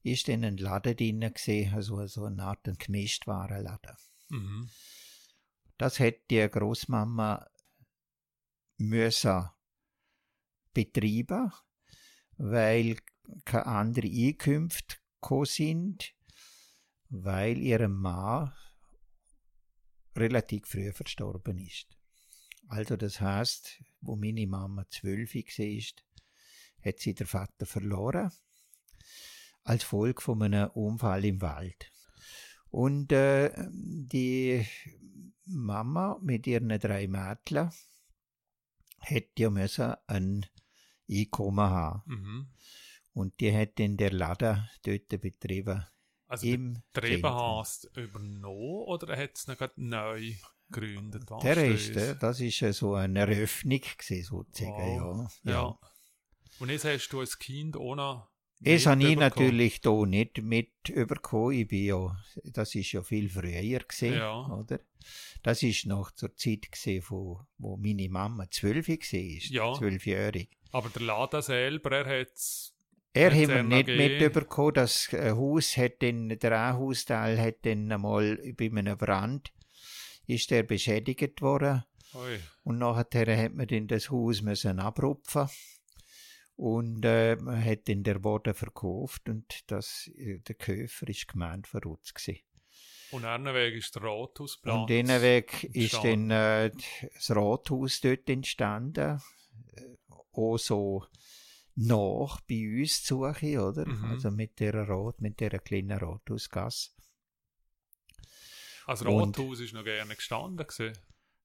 ist 0.03 0.29
dann 0.29 0.45
ein 0.45 0.57
Laden 0.57 0.97
drin 0.97 1.21
gewesen, 1.21 1.75
also 1.75 2.07
so 2.07 2.25
eine 2.25 2.43
Art 2.43 2.67
ein 2.67 2.77
Gemischtwarenladen. 2.77 3.97
Mhm. 4.29 4.71
Das 5.79 6.01
hat 6.01 6.31
die 6.31 6.47
Großmama 6.49 7.49
müssen 8.79 9.49
betreiben, 10.73 11.53
weil 12.37 12.97
keine 13.45 13.67
andere 13.67 14.09
Einkünfte 14.09 14.97
sind, 15.45 16.15
weil 17.09 17.59
ihr 17.59 17.89
Mann 17.89 18.53
relativ 20.17 20.67
früh 20.67 20.93
verstorben 20.93 21.59
ist. 21.59 21.97
Also 22.69 22.97
das 22.97 23.21
heißt, 23.21 23.83
wo 24.01 24.17
meine 24.17 24.47
Mama 24.47 24.87
zwölf 24.91 25.35
war, 25.35 25.93
hat 26.85 26.99
sie 27.01 27.15
der 27.15 27.27
Vater 27.27 27.67
verloren 27.67 28.31
als 29.65 29.85
Folge 29.85 30.21
von 30.21 30.43
einem 30.43 30.71
Unfall 30.71 31.25
im 31.25 31.41
Wald. 31.41 31.93
Und 32.71 33.13
äh, 33.13 33.53
die 33.71 34.65
Mama 35.45 36.19
mit 36.23 36.47
ihren 36.47 36.69
drei 36.79 37.09
Mädchen 37.09 37.71
hätte 38.99 39.43
ja 39.43 39.51
müssen 39.51 39.95
ein 40.07 40.47
Einkommen 41.11 41.69
haben. 41.69 42.03
Mhm. 42.07 42.49
Und 43.13 43.41
die 43.41 43.55
hat 43.55 43.81
in 43.81 43.97
der 43.97 44.13
Laden 44.13 44.69
dort 44.85 45.09
betrieben. 45.21 45.85
Also 46.31 46.47
Im 46.47 46.81
Betrieben 46.93 47.23
Zentrum. 47.23 47.59
hast 47.59 47.91
du 47.93 48.01
übernommen 48.03 48.85
oder 48.87 49.17
hat 49.17 49.31
es 49.35 49.49
noch 49.49 49.57
neu 49.75 50.33
gegründet? 50.71 51.25
Der 51.43 51.57
ist 51.65 51.89
Rest, 51.89 51.97
äh, 51.97 52.17
das 52.21 52.39
ist 52.41 52.61
ja 52.61 52.73
so 52.73 52.95
eine 52.95 53.19
Eröffnung 53.19 53.81
gewesen, 53.81 54.23
sozusagen, 54.23 55.01
Wow. 55.01 55.41
ja. 55.43 55.53
Ja. 55.53 55.79
Und 56.61 56.69
jetzt 56.69 56.85
hast 56.85 57.09
du 57.09 57.19
als 57.19 57.37
Kind 57.41 57.77
ohne. 57.77 58.29
Das 58.61 58.87
habe 58.87 59.03
ich 59.03 59.17
natürlich 59.17 59.81
da 59.81 59.91
nicht 60.07 60.41
mit 60.41 60.89
überkommen. 60.89 61.53
Ich 61.59 61.67
bin 61.67 61.85
ja, 61.87 62.17
das 62.45 62.77
ist 62.77 62.93
ja 62.93 63.03
viel 63.03 63.29
früher 63.29 63.81
gesehen, 63.81 64.15
Ja. 64.15 64.47
oder? 64.47 64.79
Das 65.43 65.65
ist 65.65 65.87
noch 65.87 66.13
zur 66.13 66.37
Zeit 66.37 66.71
gesehen, 66.71 67.03
wo, 67.09 67.41
wo 67.59 67.77
meine 67.77 68.09
Mama 68.09 68.49
zwölf 68.51 68.87
war, 68.87 68.99
Ja. 69.11 69.75
zwölfjährig. 69.75 70.49
Aber 70.71 70.91
der 70.91 71.03
Laden 71.03 71.43
selber, 71.43 71.91
er 72.05 72.21
hat 72.21 72.33
es. 72.35 72.73
Er 73.13 73.35
hat 73.35 73.49
mir 73.49 73.63
nicht 73.65 73.89
mitbekommen, 73.89 74.75
das 74.75 75.13
äh, 75.13 75.33
Haus 75.33 75.77
hat 75.77 76.03
dann, 76.03 76.29
der 76.29 76.53
ein 76.53 76.77
Hausteil 76.77 77.41
hat 77.41 77.67
dann 77.67 77.91
einmal 77.91 78.37
bei 78.57 78.67
einem 78.67 78.97
Brand, 78.97 79.53
ist 80.27 80.51
der 80.51 80.63
beschädigt 80.63 81.43
worden. 81.43 81.85
Ui. 82.15 82.39
Und 82.63 82.79
nachher 82.79 83.37
hat 83.37 83.55
man 83.55 83.67
dann 83.67 83.89
das 83.89 84.11
Haus 84.11 84.43
müssen 84.43 84.79
abrupfen 84.79 85.49
und 86.61 87.05
äh, 87.05 87.37
man 87.37 87.65
hat 87.65 87.89
dann 87.89 88.03
der 88.03 88.19
Boden 88.19 88.53
verkauft 88.55 89.29
und 89.29 89.61
das, 89.69 90.11
äh, 90.17 90.39
der 90.41 90.55
Käufer 90.57 91.09
ist 91.09 91.27
gemeint 91.27 91.67
verrutzt 91.67 92.15
gewesen. 92.15 92.43
Und 93.13 93.25
Weg 93.55 93.75
ist 93.75 93.95
der 93.95 94.03
Rathausplatz. 94.03 94.77
Und 94.77 94.91
den 94.91 95.09
Weg 95.09 95.65
ist 95.65 95.95
dann 95.95 96.31
äh, 96.31 96.71
das 97.15 97.31
Rathaus 97.35 98.01
dort 98.01 98.29
entstanden, 98.29 99.21
äh, 99.75 99.83
auch 100.33 100.59
so 100.59 101.07
nach 101.87 102.41
bei 102.43 102.81
uns 102.81 103.03
zu 103.03 103.17
suchen, 103.25 103.59
oder? 103.59 103.87
Mhm. 103.87 104.05
Also 104.05 104.31
mit 104.31 104.59
der 104.61 104.75
Rat, 104.89 105.21
mit 105.21 105.41
der 105.41 105.59
kleinen 105.59 105.99
Rathausgasse. 105.99 106.91
Also 108.87 109.05
Rathaus 109.09 109.61
ist 109.61 109.73
noch 109.73 109.85
gerne 109.85 110.15
gestanden. 110.17 110.67
Gewesen. 110.67 110.99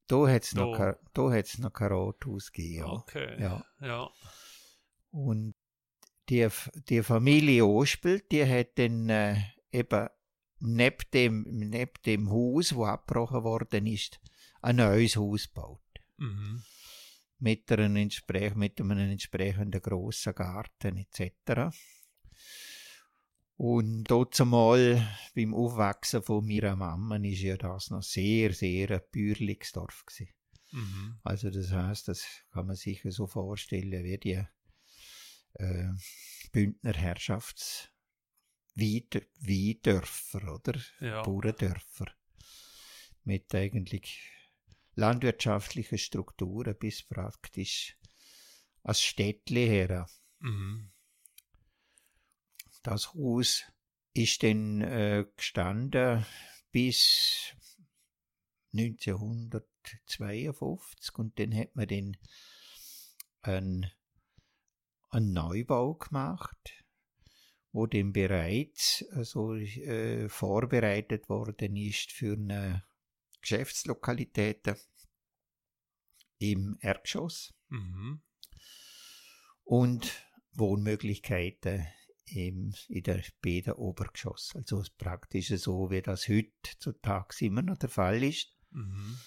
Da 0.08 0.28
hat 0.28 0.44
es 0.44 0.54
noch, 0.54 0.76
kein- 0.78 0.96
da 1.14 1.32
hat's 1.32 1.58
noch 1.58 1.74
kein 1.74 1.92
Rathaus 1.92 2.52
gegeben. 2.52 2.78
Ja. 2.80 2.92
Okay. 2.92 3.42
Ja. 3.42 3.66
ja. 3.82 4.10
Und 5.12 5.56
die, 6.30 6.48
die 6.90 7.04
Familie 7.04 7.66
Ospelt, 7.66 8.32
die 8.32 8.46
hat 8.46 8.78
dann 8.78 9.10
äh, 9.10 9.38
eben 9.72 10.08
neben 10.60 10.98
dem, 11.14 11.44
neben 11.50 11.94
dem 12.06 12.30
Haus, 12.32 12.74
wo 12.76 12.86
abgebrochen 12.86 13.44
worden 13.44 13.86
ist, 13.88 14.20
ein 14.62 14.78
neues 14.78 15.16
Haus 15.16 15.48
gebaut. 15.48 15.82
Mhm. 16.18 16.64
Mit, 17.38 17.72
einem, 17.72 17.96
entsprech, 17.98 18.56
mit 18.56 18.80
einem 18.80 19.12
entsprechenden 19.12 19.82
grossen 19.82 20.34
Garten 20.34 20.98
etc. 20.98 21.76
Und 23.58 24.06
dort 24.06 24.38
mal 24.40 25.08
beim 25.34 25.54
Aufwachsen 25.54 26.24
von 26.24 26.46
meiner 26.46 26.76
Mama 26.76 27.18
ist 27.18 27.42
ja 27.42 27.58
das 27.58 27.90
noch 27.90 28.04
sehr, 28.04 28.54
sehr 28.54 28.92
ein 28.92 29.02
bürgerliches 29.12 29.72
Dorf 29.74 30.06
gewesen. 30.06 30.34
Mhm. 30.72 31.20
Also 31.24 31.50
das 31.50 31.72
heißt, 31.72 32.08
das 32.08 32.26
kann 32.52 32.68
man 32.68 32.76
sich 32.76 33.02
so 33.06 33.28
vorstellen 33.28 34.04
wie 34.04 34.18
die 34.18 34.44
äh, 35.54 35.90
Bündner 36.52 36.94
Herrschafts 36.94 37.92
Weidörfer, 38.76 40.54
oder? 40.54 40.80
Ja. 41.00 41.24
Bauerndörfer. 41.24 42.08
Mit 43.24 43.56
eigentlich 43.56 44.20
landwirtschaftlichen 44.96 45.98
Strukturen 45.98 46.78
bis 46.78 47.04
praktisch 47.04 47.98
als 48.84 49.02
Städtli 49.02 49.68
her. 49.68 50.08
Mhm. 50.40 50.92
Das 52.84 53.14
Haus 53.14 53.64
ist 54.14 54.44
dann 54.44 54.82
äh, 54.82 55.26
gestanden 55.36 56.26
bis 56.72 57.54
1952 58.74 61.18
und 61.18 61.40
dann 61.40 61.56
hat 61.56 61.76
man 61.76 61.88
dann 61.88 62.18
einen, 63.42 63.92
einen 65.10 65.34
Neubau 65.34 65.96
gemacht, 65.96 66.86
wo 67.72 67.88
dann 67.88 68.14
bereits 68.14 69.04
also, 69.12 69.56
äh, 69.56 70.30
vorbereitet 70.30 71.28
worden 71.30 71.76
ist 71.76 72.12
für 72.12 72.34
eine 72.34 72.86
Geschäftslokalitäten 73.46 74.76
im 76.40 76.78
Erdgeschoss 76.82 77.54
Mhm. 77.70 78.22
und 79.64 80.12
Wohnmöglichkeiten 80.54 81.88
im, 82.26 82.74
in 82.88 83.04
der 83.04 83.24
beiden 83.42 83.74
Obergeschoss. 83.74 84.52
Also 84.56 84.84
praktisch 84.98 85.50
so, 85.50 85.92
wie 85.92 86.02
das 86.02 86.28
heutzutage 86.28 87.46
immer 87.46 87.62
noch 87.62 87.78
der 87.78 87.90
Fall 87.90 88.24
ist. 88.24 88.58
Mhm. 88.72 89.20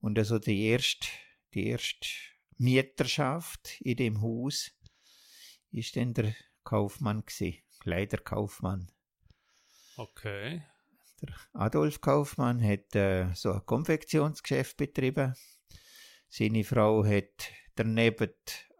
Und 0.00 0.18
also 0.18 0.38
die 0.38 0.64
erste, 0.66 1.06
die 1.52 1.66
erste 1.66 2.08
Mieterschaft 2.56 3.80
in 3.82 3.96
dem 3.96 4.22
Haus 4.22 4.70
ist 5.70 5.96
dann 5.96 6.14
der 6.14 6.34
Kaufmann 6.64 7.24
gewesen, 7.24 7.58
Kleiderkaufmann. 7.80 8.90
Okay. 9.96 10.62
Der 11.22 11.34
Adolf 11.54 12.00
Kaufmann 12.00 12.62
hat 12.62 12.94
äh, 12.94 13.32
so 13.34 13.52
ein 13.52 13.64
Konfektionsgeschäft 13.64 14.76
betrieben. 14.76 15.34
Seine 16.28 16.64
Frau 16.64 17.04
hat 17.04 17.50
daneben 17.74 18.32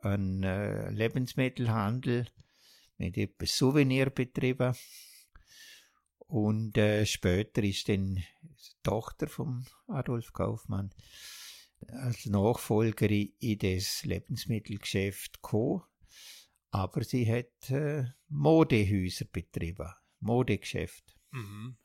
einen 0.03 0.43
äh, 0.43 0.91
Lebensmittelhandel 0.91 2.27
mit 2.99 3.17
etwas 3.17 3.57
Souvenir 3.57 4.11
betrieben. 4.11 4.75
Und 6.19 6.77
äh, 6.77 7.07
später 7.07 7.63
ist 7.63 7.89
dann 7.89 8.17
die 8.17 8.25
Tochter 8.83 9.29
von 9.29 9.65
Adolf 9.87 10.33
Kaufmann 10.33 10.93
als 11.89 12.27
Nachfolgerin 12.27 13.33
in 13.39 13.59
das 13.59 14.05
Lebensmittelgeschäft 14.05 15.43
gekommen. 15.43 15.83
Aber 16.71 17.05
sie 17.05 17.31
hat 17.31 17.71
äh, 17.71 18.05
Modehäuser 18.29 19.27
betrieben, 19.27 19.89
Modegeschäft. 20.21 21.17
Mhm. 21.31 21.77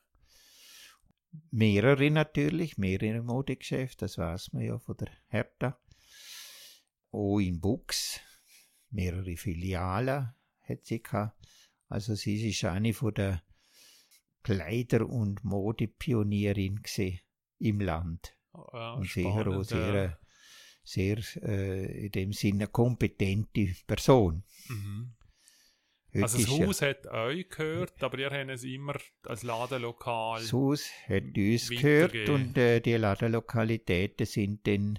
Mehrere 1.50 2.10
natürlich, 2.10 2.78
mehrere 2.78 3.22
Modegeschäfte, 3.22 4.04
das 4.04 4.18
weiß 4.18 4.52
man 4.52 4.64
ja 4.64 4.78
von 4.78 4.96
der 4.96 5.10
Hertha. 5.28 5.78
Auch 7.10 7.38
in 7.38 7.60
Bux, 7.60 8.20
mehrere 8.90 9.36
Filialen 9.36 10.34
hat 10.60 10.84
sie 10.84 11.02
gehabt. 11.02 11.36
Also 11.88 12.14
sie 12.14 12.48
ist 12.48 12.64
eine 12.64 12.94
von 12.94 13.14
der 13.14 13.42
Kleider- 14.42 15.08
und 15.08 15.44
Modepionierin 15.44 16.80
im 17.58 17.80
Land. 17.80 18.36
Ja, 18.72 18.92
und 18.94 19.08
sicher 19.08 19.46
auch 19.46 19.62
sehr, 19.62 20.18
sehr 20.82 21.18
äh, 21.42 22.06
in 22.06 22.12
dem 22.12 22.32
Sinne 22.32 22.66
kompetente 22.66 23.74
Person. 23.86 24.42
Mhm. 24.68 25.14
Heute 26.14 26.22
Also 26.24 26.38
das 26.38 26.46
ist 26.46 26.58
ja- 26.58 26.66
Haus 26.66 26.82
hat 26.82 27.06
euch 27.06 27.48
gehört, 27.48 28.02
aber 28.02 28.18
ihr 28.18 28.30
habt 28.30 28.50
es 28.50 28.64
immer 28.64 28.96
als 29.24 29.42
Ladenlokal. 29.44 30.40
Das 30.42 30.52
Haus 30.52 30.90
hat 31.08 31.36
uns 31.36 31.68
gehört 31.70 32.28
und 32.28 32.58
äh, 32.58 32.80
die 32.80 32.94
Ladenlokalitäten 32.96 34.26
sind 34.26 34.66
dann 34.66 34.98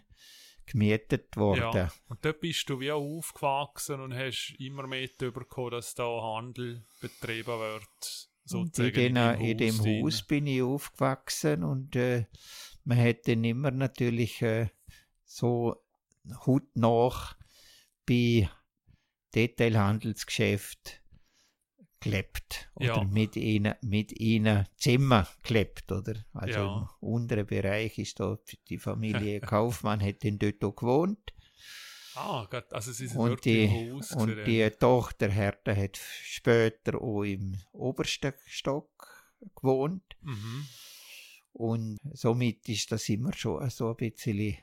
gemietet 0.65 1.36
worden. 1.38 1.76
Ja, 1.76 1.93
und 2.08 2.23
dort 2.26 2.39
bist 2.39 2.67
du 2.69 2.80
wie 2.80 2.91
auch 2.91 3.02
aufgewachsen 3.02 3.99
und 3.99 4.13
hast 4.13 4.56
immer 4.58 4.88
mitbekommen, 4.88 5.71
dass 5.71 5.93
da 5.93 6.06
Handel 6.06 6.84
betrieben 6.99 7.60
wird. 7.60 8.30
Sozusagen 8.45 8.95
in, 8.99 9.15
den, 9.15 9.39
in 9.41 9.58
dem 9.58 9.78
drin. 9.78 10.04
Haus 10.04 10.23
bin 10.23 10.47
ich 10.47 10.62
aufgewachsen 10.62 11.63
und 11.63 11.95
äh, 11.95 12.26
man 12.86 12.97
hat 12.97 13.28
dann 13.28 13.43
immer 13.43 13.71
natürlich 13.71 14.41
äh, 14.41 14.69
so 15.26 15.76
Hut 16.45 16.76
nach 16.76 17.38
bei 18.06 18.49
Detailhandelsgeschäft 19.36 21.02
gelebt 22.03 22.69
oder 22.75 22.85
Ja. 22.97 23.03
mit 23.03 23.35
ihnen 23.35 23.75
mit 23.81 24.11
ihnen 24.19 24.67
Zimmer 24.77 25.27
gelebt 25.43 25.91
oder 25.91 26.15
also 26.33 26.59
Ja. 26.59 26.89
im 27.01 27.09
unteren 27.09 27.45
Bereich 27.45 27.97
ist 27.97 28.19
da 28.19 28.37
die 28.69 28.77
Familie 28.77 29.39
Kaufmann 29.41 30.01
hat 30.01 30.23
dann 30.23 30.37
dort 30.39 30.63
auch 30.63 30.75
gewohnt 30.75 31.33
Ah, 32.15 32.45
Gott, 32.47 32.71
also 32.71 32.91
sie 32.91 33.07
sind 33.07 33.17
und 33.19 33.43
die, 33.43 33.91
und 34.15 34.45
die 34.45 34.69
Tochter 34.69 35.29
Hertha 35.29 35.75
hat 35.75 35.97
später 35.97 37.01
auch 37.01 37.23
im 37.23 37.57
obersten 37.71 38.33
Stock 38.45 38.91
gewohnt. 39.55 40.03
Mhm. 40.21 40.67
Und 41.53 41.97
somit 42.13 42.69
ist 42.69 42.91
das 42.91 43.09
immer 43.09 43.33
schon 43.33 43.67
so 43.71 43.89
ein 43.89 43.95
bisschen 43.95 44.57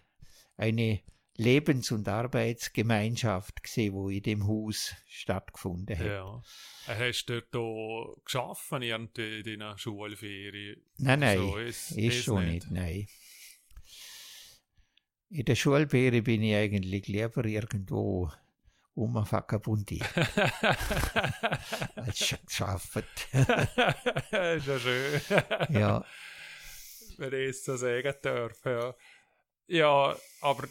eine 0.57 1.01
Lebens- 1.43 1.91
und 1.91 2.07
Arbeitsgemeinschaft 2.09 3.63
gesehen, 3.63 3.95
wo 3.95 4.11
in 4.11 4.23
dem 4.23 4.47
Haus 4.47 4.95
stattgefunden 5.09 5.99
hat. 5.99 6.07
Ja. 6.07 6.43
Hast 6.87 7.27
du 7.27 7.41
dort 7.51 8.25
geschaffen, 8.25 8.83
in 8.83 9.09
deiner 9.45 9.79
Schulferien? 9.79 10.83
Nein, 10.99 11.21
nein, 11.21 11.39
So 11.39 11.57
ist- 11.57 11.93
ist, 11.93 12.25
schon 12.25 12.45
nicht. 12.47 12.71
nicht. 12.71 12.73
nein. 12.73 13.07
In 15.31 15.45
der 15.45 15.55
Schulbeere 15.55 16.23
bin 16.23 16.43
ich 16.43 16.55
eigentlich 16.57 17.07
lieber 17.07 17.45
irgendwo 17.45 18.31
um 18.95 19.15
Vagabundi 19.15 20.01
als 21.95 22.19
sch- 22.21 22.45
geschafft. 22.45 22.97
ist 23.33 24.67
ja 24.67 24.79
schön. 24.79 25.21
ja. 25.71 26.05
wenn 27.17 27.33
ich 27.33 27.49
es 27.51 27.65
so 27.65 27.77
sagen 27.77 28.13
darf. 28.23 28.65
Ja. 28.65 28.95
ja, 29.69 30.17
aber 30.41 30.69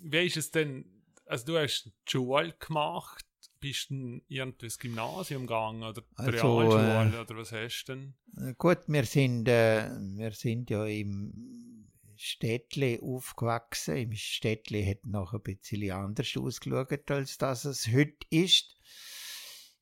wie 0.00 0.26
ist 0.26 0.36
es 0.36 0.50
denn? 0.50 0.84
Also, 1.26 1.46
du 1.46 1.58
hast 1.58 1.90
Schule 2.08 2.54
gemacht, 2.58 3.24
bist 3.60 3.90
du 3.90 4.20
irgendwie 4.28 4.66
ins 4.66 4.78
Gymnasium 4.78 5.46
gegangen 5.46 5.82
oder 5.82 6.02
Also, 6.14 6.30
Realschule 6.30 7.16
äh, 7.16 7.20
oder 7.20 7.36
was 7.36 7.52
hast 7.52 7.84
du 7.86 7.92
denn? 7.92 8.54
Gut, 8.56 8.78
wir 8.86 9.04
sind, 9.04 9.48
äh, 9.48 9.90
wir 10.16 10.32
sind 10.32 10.70
ja 10.70 10.84
im 10.86 11.88
Städtle 12.16 13.00
aufgewachsen. 13.00 13.96
Im 13.96 14.12
Städtle 14.14 14.84
hat 14.84 15.06
noch 15.06 15.34
ein 15.34 15.42
bisschen 15.42 15.90
anders 15.92 16.36
ausgeschaut, 16.36 17.10
als 17.10 17.38
das 17.38 17.64
es 17.64 17.88
heute 17.88 18.26
ist. 18.30 18.76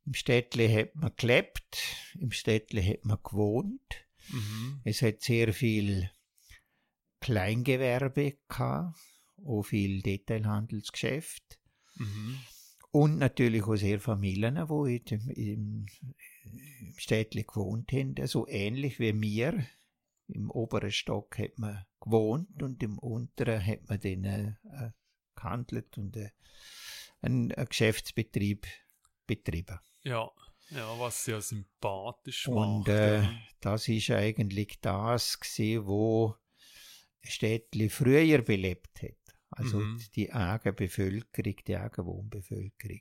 Im 0.04 0.14
Städtle 0.14 0.72
hat 0.72 0.94
man 0.94 1.12
gelebt, 1.16 1.78
im 2.18 2.30
Städtle 2.30 2.86
hat 2.86 3.04
man 3.04 3.18
gewohnt. 3.24 4.06
Mhm. 4.28 4.80
Es 4.84 5.02
hat 5.02 5.20
sehr 5.20 5.52
viel 5.52 6.10
Kleingewerbe 7.20 8.38
gehabt, 8.48 8.96
auch 9.44 9.62
viel 9.62 10.02
Detailhandelsgeschäft. 10.02 11.58
Mhm. 11.96 12.38
Und 12.90 13.18
natürlich 13.18 13.64
auch 13.64 13.76
sehr 13.76 14.00
Familien, 14.00 14.54
die 14.54 15.02
im, 15.14 15.30
im 15.30 15.86
Städtli 16.96 17.42
gewohnt 17.42 17.92
haben. 17.92 18.14
So 18.26 18.46
ähnlich 18.48 18.98
wie 18.98 19.12
mir. 19.12 19.66
Im 20.28 20.50
oberen 20.50 20.90
Stock 20.90 21.38
hat 21.38 21.58
man 21.58 21.84
gewohnt 22.00 22.62
und 22.62 22.82
im 22.82 22.98
unteren 22.98 23.64
hat 23.64 23.88
man 23.88 24.00
dann 24.00 24.24
äh, 24.24 24.90
gehandelt 25.36 25.96
und 25.98 26.16
äh, 26.16 26.30
einen, 27.20 27.52
einen 27.52 27.68
Geschäftsbetrieb 27.68 28.66
betrieben. 29.26 29.78
Ja. 30.02 30.30
ja, 30.70 30.98
was 30.98 31.26
ja 31.26 31.40
sympathisch 31.40 32.48
Und 32.48 32.78
macht. 32.78 32.88
äh, 32.88 33.22
ja. 33.22 33.38
das 33.60 33.88
ist 33.88 34.10
eigentlich 34.10 34.80
das 34.80 35.38
gewesen, 35.38 35.86
wo 35.86 36.34
Städtli 37.22 37.88
früher 37.88 38.42
belebt 38.42 39.02
hat. 39.02 39.25
Also 39.50 39.78
Mhm. 39.80 40.00
die 40.14 40.32
eigene 40.32 40.72
Bevölkerung, 40.72 41.56
die 41.66 41.76
eigene 41.76 42.06
Wohnbevölkerung. 42.06 43.00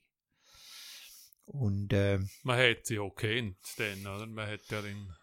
Und 1.45 1.93
äh, 1.93 2.19
Man 2.43 2.58
hat 2.60 2.86
sie 2.86 2.99
auch 2.99 3.15
kennt, 3.15 3.58
dann, 3.77 3.99
oder? 4.08 4.25
Man 4.25 4.47
hat 4.49 4.62
ja 4.69 4.81
den. 4.81 5.13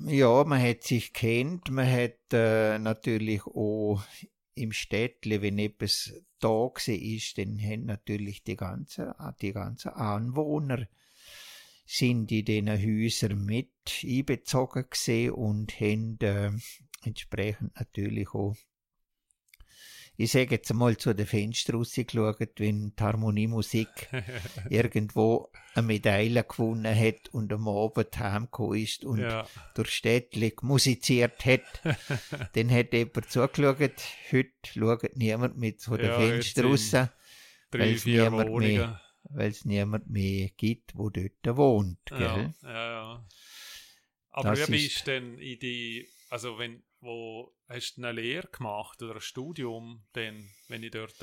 ja, 0.00 0.44
man 0.44 0.60
hat 0.62 0.82
sich 0.84 1.12
kennt, 1.12 1.70
man 1.70 1.90
hat 1.90 2.18
äh, 2.32 2.78
natürlich 2.78 3.44
auch 3.46 4.02
im 4.54 4.72
Städtle, 4.72 5.40
wenn 5.40 5.58
etwas 5.58 6.12
da 6.40 6.48
war, 6.48 6.88
ist, 6.88 7.38
dann 7.38 7.60
haben 7.60 7.84
natürlich 7.86 8.42
die 8.42 8.56
ganzen, 8.56 9.12
die 9.40 9.52
ganzen 9.52 9.90
Anwohner 9.90 10.88
sind 11.86 12.30
in 12.32 12.44
diesen 12.44 12.68
Häusern 12.68 13.44
mit 13.44 13.70
einbezogen 14.04 14.84
gesehen 14.90 15.32
und 15.32 15.80
haben 15.80 16.18
äh, 16.20 16.50
entsprechend 17.02 17.74
natürlich 17.78 18.28
auch 18.34 18.56
ich 20.20 20.32
sage 20.32 20.56
jetzt 20.56 20.74
mal 20.74 20.96
zu 20.96 21.14
den 21.14 21.26
Fenstern 21.26 21.76
rausgeschaut, 21.76 22.38
wenn 22.56 22.92
die 22.94 23.02
Harmoniemusik 23.02 23.88
irgendwo 24.68 25.48
eine 25.74 25.86
Medaille 25.86 26.42
gewonnen 26.42 26.92
hat 26.94 27.28
und 27.32 27.52
am 27.52 27.68
Abend 27.68 28.18
heimgekommen 28.18 28.78
ist 28.82 29.04
und 29.04 29.20
ja. 29.20 29.46
durch 29.74 29.90
Städtli 29.90 30.52
musiziert 30.62 31.44
hat, 31.46 31.62
dann 32.54 32.70
hat 32.70 32.92
jemand 32.92 33.30
zugeschaut. 33.30 33.78
Heute 34.32 34.50
schaut 34.66 35.16
niemand 35.16 35.56
mit 35.56 35.82
von 35.82 35.98
den 35.98 36.06
Ja, 36.08 36.18
Fenstern 36.18 36.66
raus, 36.66 36.90
Drei, 36.90 37.08
Weil's 37.80 38.02
vier 38.02 38.24
niemand 38.30 38.48
Wohnungen. 38.50 38.76
mehr- 38.76 39.00
weil 39.30 39.50
es 39.50 39.64
niemand 39.66 40.08
mehr 40.08 40.48
gibt, 40.56 40.96
wo 40.96 41.10
dort 41.10 41.56
wohnt. 41.56 41.98
Ja, 42.10 42.16
Gell? 42.36 42.54
ja, 42.62 42.70
ja. 42.92 43.26
Aber 44.30 44.50
Das 44.50 44.70
wie 44.70 44.76
ist- 44.86 44.94
bist 44.94 45.06
du 45.06 45.10
denn 45.10 45.38
in 45.38 45.58
die, 45.58 46.08
also 46.30 46.58
wenn, 46.58 46.82
wo 47.00 47.54
hast 47.68 47.96
du 47.96 48.02
eine 48.02 48.12
Lehre 48.12 48.48
gemacht 48.48 49.02
oder 49.02 49.14
ein 49.16 49.20
Studium, 49.20 50.04
denn, 50.14 50.48
wenn 50.68 50.82
ich 50.82 50.90
dort 50.90 51.14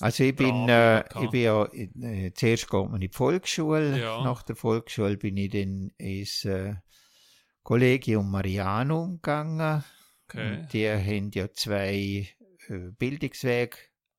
Also 0.00 0.24
ich 0.24 0.36
bin, 0.36 0.68
äh, 0.68 1.00
ich 1.22 1.30
bin 1.30 1.42
ja, 1.42 1.64
äh, 1.72 2.32
zuerst 2.34 2.68
geht 2.70 2.84
man 2.84 2.94
in 2.94 3.00
die 3.00 3.08
Volksschule, 3.08 3.98
Ja. 4.00 4.22
nach 4.22 4.42
der 4.42 4.56
Volksschule 4.56 5.16
bin 5.16 5.36
ich 5.36 5.50
dann 5.50 5.90
ins 5.98 6.44
äh, 6.44 6.74
Collegium 7.62 8.30
Marianum 8.30 9.16
gegangen. 9.16 9.82
Okay. 10.28 10.58
Und 10.58 10.72
die 10.72 10.88
haben 10.88 11.30
ja 11.32 11.52
zwei 11.52 12.28
äh, 12.68 12.90
Bildungswege 12.98 13.76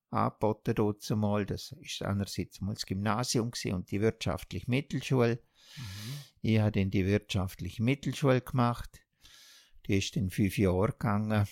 angeboten 0.10 0.75
dort 0.75 1.10
mal. 1.12 1.45
Das 1.45 1.71
ist 1.80 2.01
einerseits 2.01 2.62
mal 2.62 2.73
das 2.73 2.86
Gymnasium 2.86 3.51
und 3.73 3.91
die 3.91 4.01
wirtschaftliche 4.01 4.69
Mittelschule. 4.69 5.41
Mhm. 5.78 6.13
Ich 6.41 6.60
habe 6.60 6.71
dann 6.71 6.91
die 6.91 7.06
wirtschaftliche 7.06 7.84
Mittelschule 7.84 8.41
gemacht. 8.41 9.01
Die 9.88 9.98
ist 9.98 10.15
dann 10.15 10.30
fünf 10.30 10.58
Jahre 10.58 10.91
gegangen. 10.91 11.48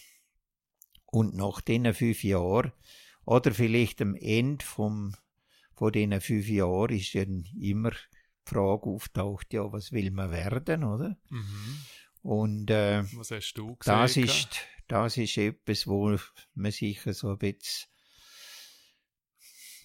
Und 1.06 1.36
nach 1.36 1.62
diesen 1.62 1.94
fünf 1.94 2.24
Jahren 2.24 2.74
Oder 3.26 3.54
vielleicht 3.54 4.02
am 4.02 4.16
Ende 4.16 4.66
vom, 4.66 5.16
von 5.74 5.92
diesen 5.92 6.20
fünf 6.22 6.48
Jahren 6.48 6.96
ist 6.96 7.14
dann 7.16 7.46
immer 7.60 7.92
die 7.92 8.50
Frage 8.50 8.90
auftaucht, 8.90 9.54
ja, 9.54 9.72
was 9.72 9.92
will 9.92 10.12
man 10.12 10.32
werden, 10.32 10.84
oder? 10.84 11.18
Mhm. 11.30 11.78
Und 12.22 12.70
äh, 12.70 13.04
Was 13.16 13.32
hast 13.32 13.54
du 13.54 13.76
gesehen? 13.76 14.00
das 14.00 14.18
ist, 14.18 14.50
das 14.88 15.18
ist 15.18 15.38
etwas, 15.38 15.88
wo 15.88 16.18
man 16.56 16.72
sich 16.72 17.02
so 17.02 17.32
ein 17.32 17.38
bisschen 17.38 17.88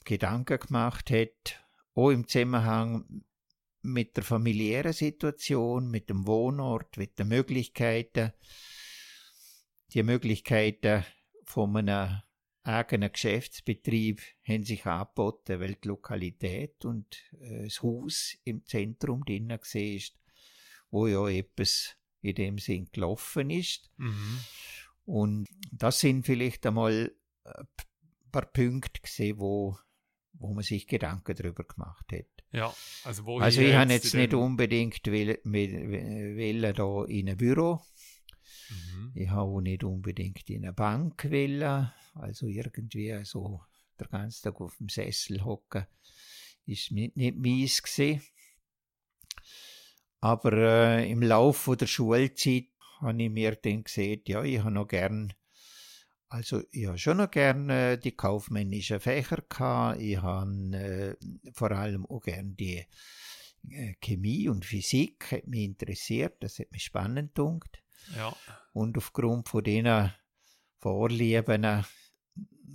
Gedanken 0.05 0.59
gemacht 0.59 1.11
hat, 1.11 1.63
auch 1.95 2.11
im 2.11 2.27
Zusammenhang 2.27 3.25
mit 3.93 4.17
der 4.17 4.25
familiären 4.25 4.93
Situation, 4.93 5.91
mit 5.91 6.11
dem 6.11 6.27
Wohnort, 6.27 6.97
mit 6.97 7.19
den 7.19 7.29
Möglichkeiten, 7.29 8.33
die 9.95 10.03
Möglichkeiten 10.03 11.05
von 11.45 11.77
einem 11.77 12.21
eigenen 12.63 13.11
Geschäftsbetrieb 13.11 14.21
haben 14.47 14.65
sich 14.65 14.85
angeboten, 14.85 15.61
weil 15.61 15.77
die 15.77 15.89
Lokalität 15.89 16.85
und 16.85 17.17
äh, 17.41 17.65
das 17.65 17.83
Haus 17.83 18.37
im 18.45 18.65
Zentrum 18.67 19.25
drinnen 19.25 19.59
gesehen 19.59 19.97
ist, 19.97 20.19
wo 20.91 21.07
ja 21.07 21.27
etwas 21.29 21.97
in 22.21 22.35
dem 22.35 22.59
Sinn 22.59 22.89
gelaufen 22.93 23.49
ist. 23.51 23.91
Mhm. 23.97 24.41
Und 25.07 25.49
das 25.73 26.01
sind 26.01 26.27
vielleicht 26.27 26.67
einmal 26.67 27.11
ein 27.45 27.67
paar 28.31 28.47
Punkte 28.47 29.01
gesehen, 29.01 29.39
wo, 29.39 29.79
wo 30.35 30.53
man 30.53 30.63
sich 30.63 30.87
Gedanken 30.87 31.35
darüber 31.35 31.65
gemacht 31.65 32.13
hat. 32.13 32.38
Ja, 32.53 32.75
also 33.05 33.25
wo 33.27 33.41
Also 33.41 33.61
ich 33.61 33.75
habe 33.75 33.93
jetzt 33.93 34.15
nicht 34.15 34.35
unbedingt 34.35 35.05
will, 35.07 35.39
will, 35.45 36.37
will 36.37 36.73
da 36.73 37.05
in 37.05 37.29
ein 37.29 37.37
Büro. 37.37 37.81
Mhm. 38.71 39.13
Ich 39.15 39.29
habe 39.29 39.43
auch 39.43 39.61
nicht 39.61 39.85
unbedingt 39.85 40.49
in 40.49 40.65
eine 40.65 40.73
Bank 40.73 41.31
will. 41.31 41.63
Also 42.15 42.47
irgendwie 42.47 43.25
so 43.25 43.61
der 43.99 44.09
ganze 44.09 44.43
Tag 44.43 44.61
auf 44.61 44.77
dem 44.79 44.89
Sessel 44.89 45.45
hocken, 45.45 45.87
ist 46.67 46.91
mi- 46.91 47.13
nicht 47.15 47.37
mies 47.37 47.83
gewesen. 47.83 48.23
Aber 50.21 50.53
äh, 50.53 51.11
im 51.11 51.23
Laufe 51.23 51.77
der 51.77 51.87
Schulzeit 51.87 52.67
habe 53.01 53.23
ich 53.23 53.31
mir 53.31 53.55
dann 53.57 53.85
gesehen, 53.85 54.23
ja, 54.27 54.43
ich 54.43 54.59
habe 54.59 54.73
noch 54.73 54.89
gern, 54.89 55.33
also 56.29 56.63
ich 56.71 56.87
habe 56.87 56.99
schon 56.99 57.19
noch 57.19 57.31
gern 57.31 57.71
äh, 57.71 57.99
die 57.99 58.13
kaufmännischen 58.13 59.01
Fächer 59.01 59.43
gehabt. 59.49 60.01
Ich 60.01 60.21
habe 60.21 61.17
äh, 61.21 61.53
vor 61.53 61.73
allem 61.73 62.07
auch 62.07 62.21
gern 62.21 62.57
die 62.57 62.85
äh, 63.71 63.95
Chemie 64.01 64.49
und 64.49 64.65
Physik, 64.65 65.33
hat 65.33 65.47
mich 65.47 65.65
interessiert, 65.65 66.43
das 66.43 66.59
hat 66.59 66.71
mich 66.71 66.85
spannend 66.85 67.35
gedunkt. 67.35 67.83
Ja, 68.17 68.35
Und 68.73 68.97
aufgrund 68.97 69.49
von 69.49 69.65
diesen 69.65 70.13
Vorlieben 70.79 71.65
äh, 71.65 71.83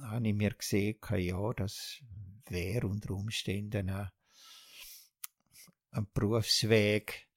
habe 0.01 0.27
ich 0.27 0.33
mir 0.33 0.53
gesehen, 0.53 0.97
ja, 1.17 1.53
das 1.53 2.01
wäre 2.49 2.87
unter 2.87 3.11
Umständen 3.11 3.89
ein, 3.89 4.09
ein 5.91 6.07
Berufsweg, 6.13 7.27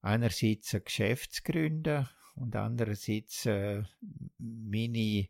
einerseits 0.00 0.74
ein 0.74 0.84
Geschäft 0.84 1.32
zu 1.32 1.42
gründen 1.42 2.08
und 2.34 2.54
andererseits 2.56 3.46
äh, 3.46 3.82
meine 4.38 5.28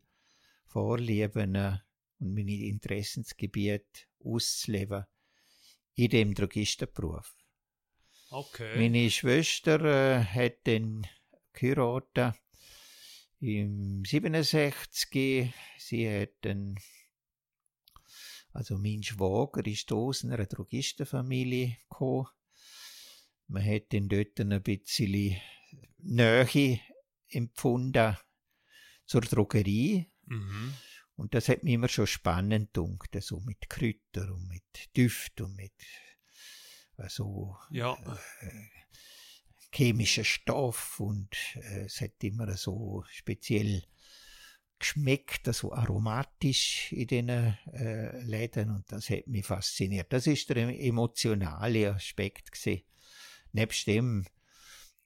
Vorlieben 0.74 1.54
äh, 1.54 1.78
und 2.18 2.34
meine 2.34 2.52
Interessensgebiete 2.52 4.06
auszuleben 4.24 5.04
in 5.94 6.08
dem 6.08 6.34
Drogistenberuf. 6.34 7.36
okay. 8.30 8.76
Meine 8.76 9.08
Schwester 9.08 9.80
äh, 9.84 10.24
hat 10.24 10.66
dann 10.66 11.06
geheiratet 11.52 12.34
im 13.38 14.04
67. 14.04 15.54
Sie 15.78 16.10
hat 16.10 16.32
dann, 16.40 16.74
also 18.52 18.76
mein 18.76 19.04
Schwager 19.04 19.64
ist 19.66 19.92
aus 19.92 20.24
einer 20.24 20.44
Drogistenfamilie 20.44 21.76
gekommen. 21.88 22.26
Man 23.46 23.64
hat 23.64 23.92
dann 23.92 24.08
dort 24.08 24.40
ein 24.40 24.60
bisschen 24.60 25.36
Nähe 25.98 26.80
empfunden 27.28 28.16
zur 29.06 29.20
Drogerie. 29.20 30.10
Mhm. 30.26 30.74
Und 31.16 31.34
das 31.34 31.48
hat 31.48 31.62
mich 31.62 31.74
immer 31.74 31.88
schon 31.88 32.06
spannend 32.06 32.74
gedunkt, 32.74 33.16
so 33.22 33.40
mit 33.40 33.68
Kräutern 33.68 34.30
und 34.32 34.48
mit 34.48 34.96
Düft 34.96 35.40
und 35.40 35.54
mit 35.54 35.72
also 36.96 37.56
Ja, 37.70 37.96
chemischer 39.72 40.24
Stoff 40.24 41.00
und 41.00 41.34
äh, 41.56 41.84
es 41.86 42.00
hat 42.00 42.22
immer 42.22 42.56
so 42.56 43.04
speziell 43.10 43.82
geschmeckt, 44.78 45.52
so 45.52 45.72
aromatisch 45.72 46.92
in 46.92 47.06
den 47.06 47.28
äh, 47.28 48.20
Läden 48.22 48.70
und 48.70 48.90
das 48.92 49.10
hat 49.10 49.26
mich 49.26 49.46
fasziniert. 49.46 50.12
Das 50.12 50.26
ist 50.26 50.48
der 50.50 50.56
emotionale 50.56 51.94
Aspekt 51.94 52.52
gewesen. 52.52 52.82
Nebst 53.52 53.86
dem, 53.86 54.26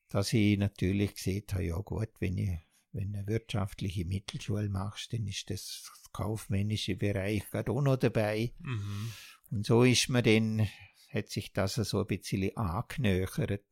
dass 0.09 0.33
ich 0.33 0.59
natürlich 0.59 1.15
gesehen 1.15 1.45
habe, 1.53 1.65
ja 1.65 1.77
gut, 1.77 2.09
wenn 2.19 2.39
ich 2.39 2.59
wenn 2.93 3.13
du 3.13 3.19
eine 3.19 3.27
wirtschaftliche 3.27 4.05
Mittelschule 4.05 4.69
machst, 4.69 5.13
dann 5.13 5.27
ist 5.27 5.51
das 5.51 5.91
kaufmännische 6.13 6.97
Bereich 6.97 7.49
gerade 7.51 7.73
auch 7.73 7.83
noch 7.83 7.97
dabei. 7.97 8.53
mhm. 8.59 9.13
Und 9.51 9.65
so 9.65 9.83
ist 9.83 10.09
mir 10.09 10.23
dann, 10.23 10.69
hat 11.11 11.31
sich 11.31 11.53
das 11.53 11.75
so 11.77 12.01
ein 12.01 12.07
bisschen 12.07 12.55
angenöchert. 12.57 13.65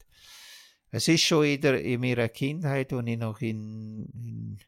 Es 0.90 1.08
ist 1.08 1.22
schon 1.22 1.44
in, 1.44 1.60
der, 1.60 1.82
in 1.82 2.00
meiner 2.00 2.28
Kindheit, 2.28 2.92
als 2.92 3.06
ich 3.06 3.18
noch 3.18 3.40
in, 3.40 4.06
in, 4.14 4.58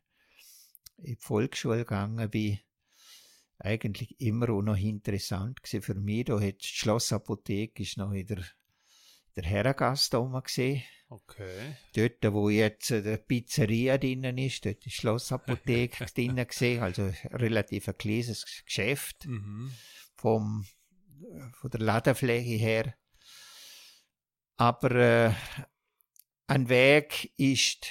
in 0.98 1.14
die 1.14 1.16
Volksschule 1.16 1.78
gegangen 1.78 2.28
bin, 2.28 2.58
eigentlich 3.58 4.20
immer 4.20 4.50
auch 4.50 4.62
noch 4.62 4.76
interessant 4.76 5.62
gewesen 5.62 5.82
für 5.82 5.94
mich. 5.94 6.26
Da 6.26 6.40
hat 6.40 6.62
die 6.62 6.66
Schlossapotheke 6.66 7.82
ist 7.82 7.96
noch 7.96 8.12
in 8.12 8.26
der, 8.26 8.44
der 9.36 9.44
Herrengasse 9.44 10.20
oben 10.20 10.42
gesehen. 10.42 10.82
okay. 11.08 11.76
Dort, 11.94 12.32
wo 12.34 12.48
jetzt 12.50 12.90
äh, 12.90 13.02
die 13.02 13.16
Pizzeria 13.16 13.96
drinnen 13.98 14.36
ist, 14.38 14.64
dort 14.66 14.84
die 14.84 14.90
Schlossapotheke 14.90 16.04
drinnen 16.14 16.46
gesehen, 16.46 16.82
also 16.82 17.02
ein 17.02 17.14
relativ 17.32 17.88
ein 17.88 17.96
kleines 17.98 18.44
Geschäft 18.64 19.26
Mhm. 19.26 19.72
vom, 20.16 20.66
äh, 21.22 21.50
von 21.52 21.70
der 21.70 21.80
Ladefläche 21.80 22.56
her. 22.56 22.94
Aber 24.56 24.90
äh, 24.92 25.32
ein 26.48 26.68
Weg 26.68 27.32
ist 27.38 27.86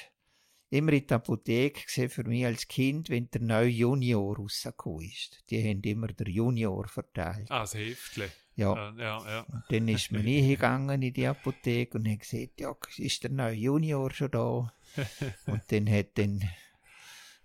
immer 0.70 0.92
in 0.92 1.06
der 1.06 1.16
Apotheke 1.16 1.84
gesehen 1.86 2.10
für 2.10 2.24
mich 2.24 2.44
als 2.44 2.68
Kind, 2.68 3.08
wenn 3.08 3.30
der 3.30 3.40
neue 3.40 3.68
Junior 3.68 4.36
rausgekommen 4.36 5.06
ist. 5.06 5.42
Die 5.48 5.62
haben 5.62 5.80
immer 5.82 6.08
der 6.08 6.28
Junior 6.28 6.86
verteilt. 6.88 7.50
Ah, 7.50 7.60
das 7.60 7.74
Heftle. 7.74 8.30
Ja. 8.58 8.74
Ja, 8.74 8.92
ja, 8.98 9.30
ja. 9.30 9.40
Und 9.42 9.62
dann 9.70 9.86
ist 9.88 10.10
man 10.10 10.22
hingegangen 10.22 11.00
in 11.00 11.12
die 11.12 11.26
Apotheke 11.28 11.96
und 11.96 12.08
hat 12.08 12.18
gesagt, 12.20 12.60
ja, 12.60 12.74
ist 12.96 13.22
der 13.22 13.30
neue 13.30 13.54
Junior 13.54 14.10
schon 14.10 14.30
da? 14.32 14.72
und 15.46 15.62
dann 15.68 15.88
hat 15.88 16.18
dann 16.18 16.42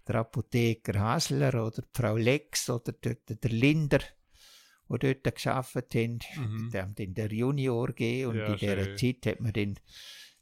der 0.08 0.16
Apotheker 0.16 1.00
Hasler 1.00 1.54
oder 1.68 1.84
Frau 1.94 2.18
Lex 2.18 2.70
oder 2.72 2.94
dort 3.00 3.44
der 3.44 3.52
Linder, 3.52 4.00
die 4.00 4.98
dort 5.22 5.36
gearbeitet 5.36 5.94
haben, 5.96 6.20
Mhm. 6.36 6.70
die 6.74 6.78
haben 6.80 6.96
dann 6.96 7.14
der 7.14 7.32
Junior 7.32 7.88
gegeben 7.88 8.32
und 8.32 8.38
Ja, 8.38 8.46
in 8.48 8.58
dieser 8.58 8.84
schön. 8.84 8.98
Zeit 8.98 9.26
hat 9.34 9.40
man 9.40 9.54
dann 9.54 9.76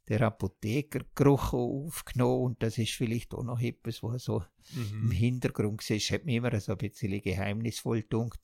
der 0.07 0.21
Apothekergeruch 0.21 1.53
aufgenommen 1.53 2.43
und 2.45 2.63
das 2.63 2.77
ist 2.77 2.93
vielleicht 2.93 3.33
auch 3.33 3.43
noch 3.43 3.59
etwas, 3.59 4.01
was 4.03 4.23
so 4.23 4.43
im 4.73 5.07
Mhm. 5.07 5.11
Hintergrund 5.11 5.87
war, 5.89 5.97
hat 5.97 6.25
mich 6.25 6.35
immer 6.35 6.59
so 6.61 6.71
ein 6.71 6.77
bisschen 6.77 7.21
geheimnisvoll 7.21 8.01
gedunkt. 8.03 8.39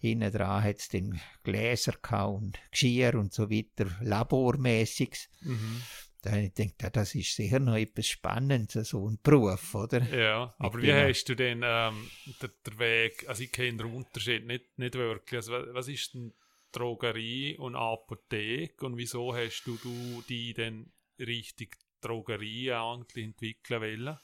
Hinten 0.00 0.32
dran 0.32 0.62
hat 0.62 0.76
es 0.78 0.88
dann 0.88 1.20
Gläser 1.42 1.94
und 2.28 2.58
Geschirr 2.70 3.14
und 3.16 3.32
so 3.32 3.50
weiter, 3.50 3.86
labormäßiges. 4.00 5.28
Mhm. 5.42 5.82
Da 6.22 6.30
habe 6.32 6.42
ich 6.42 6.54
gedacht, 6.54 6.82
ja, 6.82 6.90
das 6.90 7.14
ist 7.14 7.34
sicher 7.34 7.58
noch 7.60 7.76
etwas 7.76 8.06
Spannendes, 8.06 8.88
so 8.88 9.08
ein 9.08 9.18
Beruf, 9.22 9.74
oder? 9.74 10.00
Ja, 10.12 10.54
aber 10.58 10.80
wie 10.82 10.86
dem- 10.86 11.08
hast 11.08 11.24
du 11.28 11.34
denn 11.36 11.62
ähm, 11.64 12.10
der, 12.42 12.50
der 12.66 12.78
Weg, 12.78 13.28
also 13.28 13.42
ich 13.42 13.52
kenne 13.52 13.78
den 13.78 13.94
Unterschied 13.94 14.46
nicht, 14.46 14.78
nicht 14.78 14.94
wirklich, 14.94 15.38
also 15.38 15.52
wa- 15.52 15.66
was 15.72 15.88
ist 15.88 16.14
denn 16.14 16.32
Drogerie 16.72 17.56
und 17.58 17.74
Apotheke 17.76 18.84
und 18.86 18.96
wieso 18.96 19.34
hast 19.34 19.64
du, 19.66 19.76
du 19.76 20.22
die 20.28 20.54
denn 20.54 20.92
richtig 21.18 21.76
Drogerie 22.00 22.72
eigentlich 22.72 23.24
entwickeln 23.24 23.80
wollen? 23.80 24.18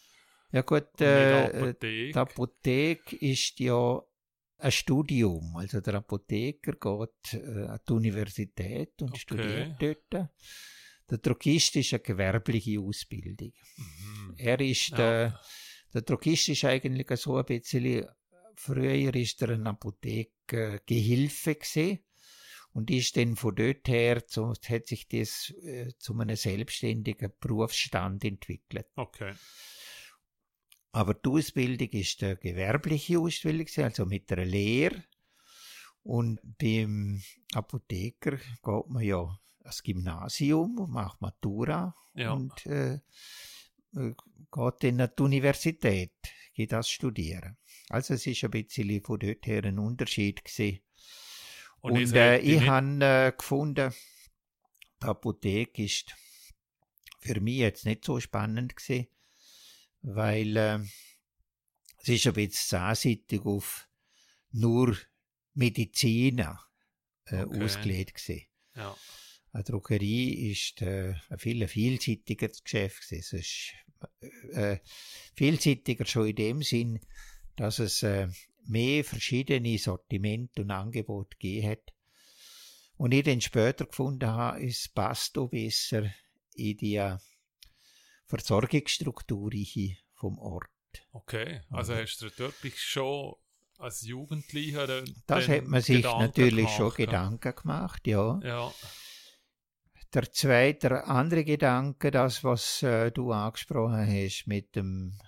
Ja 0.53 0.63
gut, 0.63 1.01
äh, 1.01 1.75
die 1.83 2.15
Apotheke 2.15 3.17
ist 3.17 3.59
ja 3.59 4.01
ein 4.59 4.73
Studium. 4.73 5.57
Also 5.57 5.81
der 5.81 5.95
Apotheker 5.95 6.73
geht 6.73 7.35
äh, 7.43 7.65
an 7.67 7.81
die 7.89 7.93
Universität 7.93 9.01
und 9.03 9.11
Okay. 9.11 9.19
studiert 9.19 9.77
dort. 10.13 10.31
Der 11.11 11.19
Drogist 11.19 11.77
ist 11.77 11.93
eine 11.93 12.01
gewerbliche 12.01 12.81
Ausbildung. 12.81 13.53
Mhm. 13.77 14.35
Er 14.39 14.61
ist 14.61 14.89
Ja. 14.91 14.97
der, 14.97 15.41
der 15.93 16.03
Drogist 16.03 16.49
ist 16.49 16.65
eigentlich 16.65 17.07
so 17.21 17.37
ein 17.37 17.45
bisschen, 17.45 18.07
früher 18.57 19.15
ist 19.15 19.43
er 19.43 19.51
ein 19.51 19.67
Apothekgehilfe 19.67 21.57
gesehen 21.57 21.99
und 22.73 22.91
ist 22.91 23.17
dann 23.17 23.37
von 23.37 23.55
dort 23.55 23.87
her, 23.87 24.23
so, 24.27 24.53
hat 24.69 24.87
sich 24.87 25.07
das 25.09 25.51
äh, 25.63 25.93
zu 25.99 26.19
einem 26.19 26.37
selbstständigen 26.37 27.33
Berufsstand 27.39 28.25
entwickelt. 28.25 28.87
Okay. 28.97 29.35
Aber 30.95 31.15
die 31.15 31.29
Ausbildung 31.29 31.89
ist 31.89 32.23
eine 32.23 32.37
gewerbliche 32.37 33.19
Ausbildung, 33.19 33.67
also 33.85 34.07
mit 34.07 34.31
einer 34.31 34.45
Lehre. 34.45 35.03
Und 36.05 36.39
beim 36.57 37.21
Apotheker 37.53 38.37
geht 38.37 38.89
man 38.89 39.03
ja 39.03 39.37
das 39.59 39.83
Gymnasium 39.83 40.79
und 40.79 40.93
macht 40.93 41.21
Matura 41.21 41.97
Ja. 42.15 42.33
und 42.33 42.65
äh, 42.67 42.95
äh, 43.97 44.15
geht 44.53 44.75
dann 44.83 45.01
an 45.01 45.11
die 45.19 45.23
Universität, 45.25 46.13
geht 46.53 46.71
das 46.71 46.89
studieren. 46.89 47.57
Also 47.89 48.15
es 48.15 48.25
ist 48.29 48.45
ein 48.45 48.53
bisschen 48.53 49.03
von 49.03 49.19
dort 49.19 49.45
her 49.49 49.65
ein 49.65 49.81
Unterschied 49.81 50.45
gewesen. 50.45 50.79
Und, 51.81 51.99
ihr 51.99 52.15
äh, 52.15 52.39
ich 52.39 52.61
habe 52.69 53.05
äh, 53.05 53.33
gefunden, 53.37 53.93
die 55.03 55.07
Apotheke 55.07 55.83
ist 55.83 56.15
für 57.19 57.41
mich 57.41 57.57
jetzt 57.57 57.85
nicht 57.85 58.05
so 58.05 58.21
spannend 58.21 58.77
gewesen, 58.77 59.09
weil 60.05 60.57
äh, 60.57 60.79
es 62.03 62.09
ist 62.09 62.27
ein 62.27 62.35
bisschen 62.35 62.69
zahnseitig 62.69 63.41
auf 63.45 63.89
nur 64.53 64.97
Mediziner 65.55 66.61
äh, 67.27 67.45
Okay. 67.45 67.65
ausgelegt 67.65 68.15
gewesen. 68.15 68.47
Ja. 68.77 68.97
Eine 69.53 69.65
Druckerie 69.65 70.51
ist 70.51 70.83
äh, 70.83 71.15
ein 71.31 71.39
viel 71.39 71.67
vielseitigeres 71.67 72.63
Geschäft 72.63 73.09
gewesen. 73.09 73.21
Es 73.21 73.33
ist 73.33 73.73
äh, 74.53 74.79
vielseitiger 75.35 76.05
schon 76.05 76.29
in 76.29 76.37
dem 76.37 76.63
Sinn, 76.63 77.01
dass 77.57 77.79
es 77.79 78.03
äh, 78.03 78.29
mehr 78.67 79.05
verschiedene 79.05 79.79
Sortimente 79.79 80.63
und 80.63 80.71
Angebote 80.71 81.37
gegeben 81.39 81.69
hat. 81.71 81.95
Und 82.97 83.13
ich 83.13 83.25
dann 83.25 83.41
später 83.41 83.87
gefunden 83.87 84.29
habe, 84.29 84.65
es 84.67 84.89
passt 84.89 85.39
auch 85.39 85.49
besser 85.49 86.13
in 86.55 86.77
die 86.77 86.97
äh, 86.97 87.17
Versorgungsstruktur 88.27 89.51
vom 90.15 90.39
Ort. 90.39 90.69
Okay, 91.13 91.61
also 91.71 91.93
Also- 91.93 92.03
hast 92.03 92.19
du 92.23 92.39
wirklich 92.39 92.81
schon 92.81 93.35
als 93.79 94.03
Jugendlicher 94.03 94.87
den, 94.87 95.05
Das 95.27 95.49
hat 95.49 95.67
man 95.67 95.83
sich 95.83 95.97
Gedanken 95.97 96.21
natürlich 96.21 96.69
schon 96.71 96.91
gemacht, 96.95 96.99
ja? 96.99 97.05
Gedanken 97.07 97.55
gemacht, 97.63 98.07
ja. 98.07 98.41
Ja, 98.43 98.73
Der 100.15 100.31
zweite, 100.33 100.89
der 100.91 101.09
andere 101.09 101.45
Gedanke, 101.45 102.13
das, 102.13 102.45
was 102.45 102.83
äh, 102.85 103.11
du 103.11 103.33
angesprochen 103.33 104.07
hast 104.07 104.47
mit 104.47 104.77
dem 104.77 105.19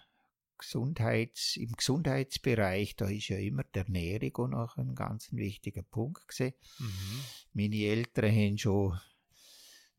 Gesundheits, 0.58 1.56
im 1.56 1.72
Gesundheitsbereich, 1.72 2.94
da 2.96 3.08
ist 3.08 3.28
ja 3.28 3.36
immer 3.36 3.64
die 3.64 3.80
Ernährung 3.80 4.36
auch 4.36 4.48
noch 4.48 4.76
ein 4.78 4.94
ganz 4.94 5.32
wichtiger 5.32 5.82
Punkt 5.82 6.28
gewesen. 6.28 6.54
mhm. 6.78 7.20
Meine 7.52 7.76
Eltern 7.76 8.30
haben 8.30 8.58
schon 8.58 8.98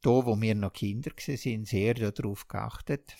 da, 0.08 0.26
wo 0.26 0.39
wir 0.39 0.56
noch 0.56 0.72
Kinder 0.72 1.12
sind, 1.17 1.67
sehr 1.67 1.93
darauf 1.93 2.48
geachtet. 2.48 3.13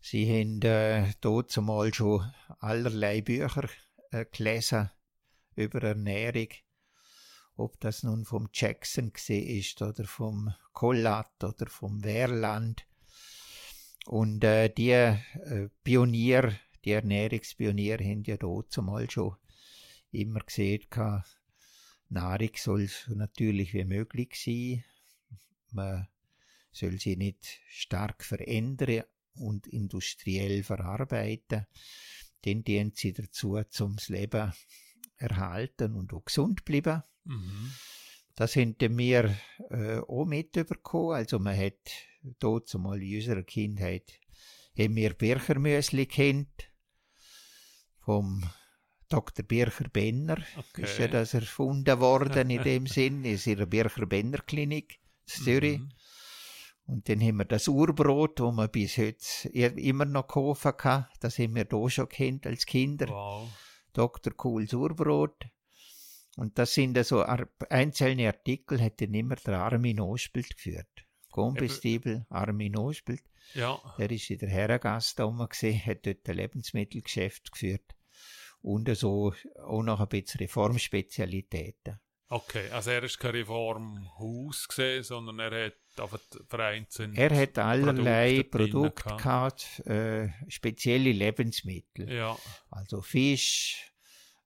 Sie 0.00 0.24
haben 0.28 0.62
äh, 0.62 1.12
dort 1.20 1.50
zumal 1.50 1.92
schon 1.92 2.32
allerlei 2.60 3.22
Bücher 3.22 3.68
äh, 4.12 4.24
gelesen 4.30 4.88
über 5.56 5.82
Ernährung. 5.82 6.46
Ob 7.56 7.80
das 7.80 8.04
nun 8.04 8.24
vom 8.24 8.50
Jackson 8.52 9.10
ist 9.28 9.82
oder 9.82 10.04
vom 10.04 10.54
Collat 10.72 11.42
oder 11.42 11.66
vom 11.66 12.04
Wehrland. 12.04 12.86
Und 14.06 14.44
äh, 14.44 14.68
die 14.68 14.90
äh, 14.90 15.70
Pionier, 15.82 16.52
die 16.84 16.92
Ernährungspionier 16.92 17.98
haben 17.98 18.22
ja 18.22 18.36
dort 18.36 18.70
zumal 18.70 19.10
schon 19.10 19.34
immer 20.12 20.38
gesehen, 20.38 20.86
Nahrung 22.10 22.50
soll 22.54 22.86
so 22.86 23.12
natürlich 23.16 23.74
wie 23.74 23.84
möglich 23.84 24.40
sein. 24.40 24.84
Man 25.76 26.08
soll 26.72 26.98
sie 26.98 27.16
nicht 27.16 27.60
stark 27.68 28.24
verändern 28.24 29.04
und 29.34 29.66
industriell 29.66 30.62
verarbeiten. 30.62 31.66
Dann 32.42 32.64
dienen 32.64 32.92
sie 32.94 33.12
dazu, 33.12 33.60
zum 33.68 33.96
das 33.96 34.08
Leben 34.08 34.52
erhalten 35.16 35.94
und 35.94 36.12
auch 36.12 36.24
gesund 36.24 36.64
bleiben. 36.64 37.02
Mhm. 37.24 37.72
Das 38.34 38.56
haben 38.56 38.76
wir 38.78 39.34
äh, 39.70 39.98
auch 39.98 40.26
mitbekommen. 40.26 41.14
Also 41.16 41.38
man 41.38 41.56
hat 41.56 41.90
dort 42.38 42.68
zumal 42.68 43.02
in 43.02 43.16
unserer 43.16 43.42
Kindheit 43.42 44.20
haben 44.78 44.94
wir 44.94 45.14
Birchermüsli 45.14 46.06
kennt 46.06 46.70
vom 48.00 48.44
Dr. 49.08 49.44
Bircher 49.44 49.88
Benner. 49.88 50.38
Ist 50.76 50.98
ja 50.98 51.06
Okay. 51.06 51.08
das 51.08 51.34
erfunden 51.34 51.98
worden 52.00 52.50
in 52.50 52.62
dem 52.64 52.86
Sinn, 52.86 53.24
in 53.24 53.38
ihrer 53.42 53.66
Bircher 53.66 54.06
Benner 54.06 54.38
Klinik 54.38 54.98
in 55.00 55.05
Zürich. 55.26 55.78
Mhm. 55.80 55.88
Und 56.86 57.08
dann 57.08 57.20
haben 57.20 57.38
wir 57.38 57.44
das 57.44 57.66
Urbrot, 57.66 58.38
das 58.38 58.54
man 58.54 58.70
bis 58.70 58.96
heute 58.96 59.48
immer 59.80 60.04
noch 60.04 60.28
kaufen 60.28 60.76
kann. 60.76 61.06
Das 61.20 61.38
haben 61.38 61.54
wir 61.56 61.64
da 61.64 61.90
schon 61.90 62.08
kennt 62.08 62.46
als 62.46 62.64
Kinder. 62.64 63.08
Wow. 63.08 63.48
Dr. 63.92 64.32
Kohls 64.34 64.72
Urbrot. 64.72 65.46
Und 66.36 66.58
das 66.58 66.74
sind 66.74 66.96
also 66.96 67.24
Ar- 67.24 67.48
einzelne 67.70 68.28
Artikel, 68.28 68.80
hat 68.80 69.00
dann 69.00 69.14
immer 69.14 69.36
der 69.36 69.58
Armin 69.58 70.00
Ospelt 70.00 70.54
geführt. 70.54 70.86
Kombestibel, 71.30 72.24
Armin 72.28 72.76
Ospelt. 72.76 73.22
Ja, 73.54 73.80
Der 73.98 74.10
ist 74.10 74.30
in 74.30 74.38
der 74.38 74.48
Herrengasse 74.48 75.14
da 75.16 75.46
gesehen, 75.48 75.84
hat 75.84 76.06
dort 76.06 76.28
ein 76.28 76.36
Lebensmittelgeschäft 76.36 77.52
geführt. 77.52 77.94
Und 78.60 78.94
so 78.96 79.32
auch 79.64 79.82
noch 79.82 80.00
ein 80.00 80.08
bisschen 80.08 80.38
Reformspezialitäten. 80.40 82.00
Okay. 82.28 82.70
Also 82.70 82.90
er 82.90 83.02
ist 83.04 83.18
kein 83.18 83.32
Reformhaus 83.32 84.68
gesehen, 84.68 85.02
sondern 85.02 85.38
er 85.38 85.66
hat 85.66 85.74
einfach 85.98 86.20
vereinzelt. 86.48 87.16
Er 87.16 87.34
hat 87.34 87.58
allerlei 87.58 88.42
Produkte 88.42 88.90
Produkte 89.02 89.16
gehabt. 89.16 89.80
äh, 89.86 90.28
spezielle 90.48 91.12
Lebensmittel. 91.12 92.12
Ja, 92.12 92.36
Also 92.70 93.00
Fisch, 93.02 93.92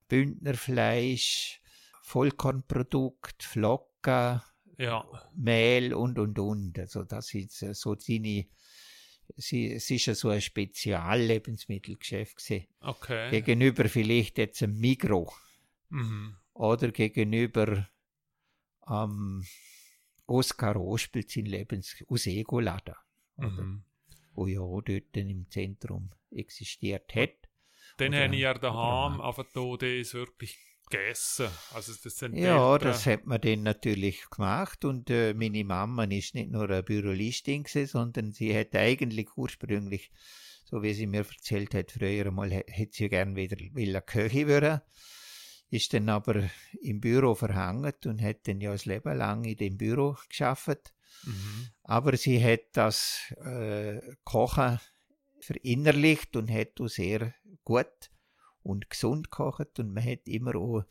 Bündnerfleisch, 0.09 1.61
Vollkornprodukt, 2.03 3.43
Flocken, 3.43 4.41
ja, 4.79 5.05
Mehl 5.37 5.95
und 5.95 6.19
und 6.19 6.39
und. 6.39 6.79
Also 6.79 7.05
das 7.05 7.35
ist 7.35 7.63
äh, 7.63 7.75
so 7.75 7.97
seine, 7.99 8.47
sie, 9.37 9.73
es 9.73 9.91
ist 9.91 10.07
ja 10.07 10.15
so 10.15 10.31
ein 10.31 10.41
Speziallebensmittelgeschäft 10.41 12.37
gewesen. 12.37 12.67
okay. 12.81 13.31
Gegenüber 13.31 13.89
vielleicht 13.89 14.39
jetzt 14.39 14.63
ein 14.63 14.77
Migro 14.79 15.33
Mhm. 15.91 16.37
Oder 16.61 16.91
gegenüber 16.93 17.89
am 18.83 19.43
Oskar 20.27 20.77
Ospelt 20.77 21.31
sein 21.31 21.47
Lebens 21.47 21.97
oder, 22.07 22.97
Mhm. 23.37 23.85
wo 24.35 24.47
ja 24.47 24.61
auch 24.61 24.83
dort 24.83 25.17
im 25.17 25.49
Zentrum 25.51 26.11
existiert 26.31 27.15
hat. 27.15 27.31
Dann 27.97 28.15
habe 28.15 28.35
ich 28.35 28.41
ja 28.43 28.55
daheim 28.55 29.21
auch- 29.21 29.29
einfach 29.39 29.47
da 29.55 29.77
das 29.79 30.15
wirklich 30.15 30.59
gegessen. 30.91 31.49
Also 31.73 31.93
das 32.03 32.17
sind 32.17 32.37
Ja, 32.37 32.77
das 32.79 33.07
hat 33.07 33.25
man 33.27 33.41
dann 33.41 33.63
natürlich 33.63 34.29
gemacht 34.29 34.85
und 34.85 35.09
äh, 35.09 35.33
meine 35.35 35.65
Mama 35.65 36.05
ist 36.05 36.35
nicht 36.35 36.51
nur 36.51 36.65
eine 36.69 36.83
Bürolistin 36.83 37.63
gewesen, 37.65 37.87
sondern 37.87 38.33
sie 38.33 38.57
hat 38.57 38.75
eigentlich 38.75 39.29
ursprünglich, 39.37 40.11
so 40.65 40.83
wie 40.83 40.93
sie 40.95 41.07
mir 41.07 41.25
erzählt 41.27 41.75
hat, 41.75 41.91
früher 41.93 42.31
mal 42.31 42.51
hä- 42.53 42.65
hätte 42.69 42.93
sie 42.97 43.09
gern 43.09 43.35
wieder 43.37 44.01
Köche 44.03 44.47
werden, 44.47 44.81
ist 45.71 45.95
dann 45.95 46.09
aber 46.09 46.43
im 46.81 47.01
Büro 47.01 47.35
verhangen 47.35 47.95
und 48.05 48.23
hat 48.23 48.49
dann 48.49 48.61
ja 48.61 48.73
das 48.73 48.87
Leben 48.87 49.17
lang 49.17 49.45
in 49.45 49.57
dem 49.57 49.77
Büro 49.77 50.17
geschafft. 50.29 50.93
Mhm. 51.25 51.69
Aber 51.85 52.17
sie 52.17 52.43
hat 52.43 52.61
das 52.73 53.33
äh, 53.45 54.01
Kochen 54.25 54.81
verinnerlicht 55.41 56.37
und 56.37 56.51
hat 56.51 56.81
auch 56.81 56.89
sehr 56.89 57.35
gut 57.65 58.11
und 58.63 58.91
gesund 58.91 59.31
gekocht 59.31 59.79
und 59.79 59.93
man 59.93 60.05
hat 60.05 60.27
immer 60.27 60.55
auch 60.57 60.85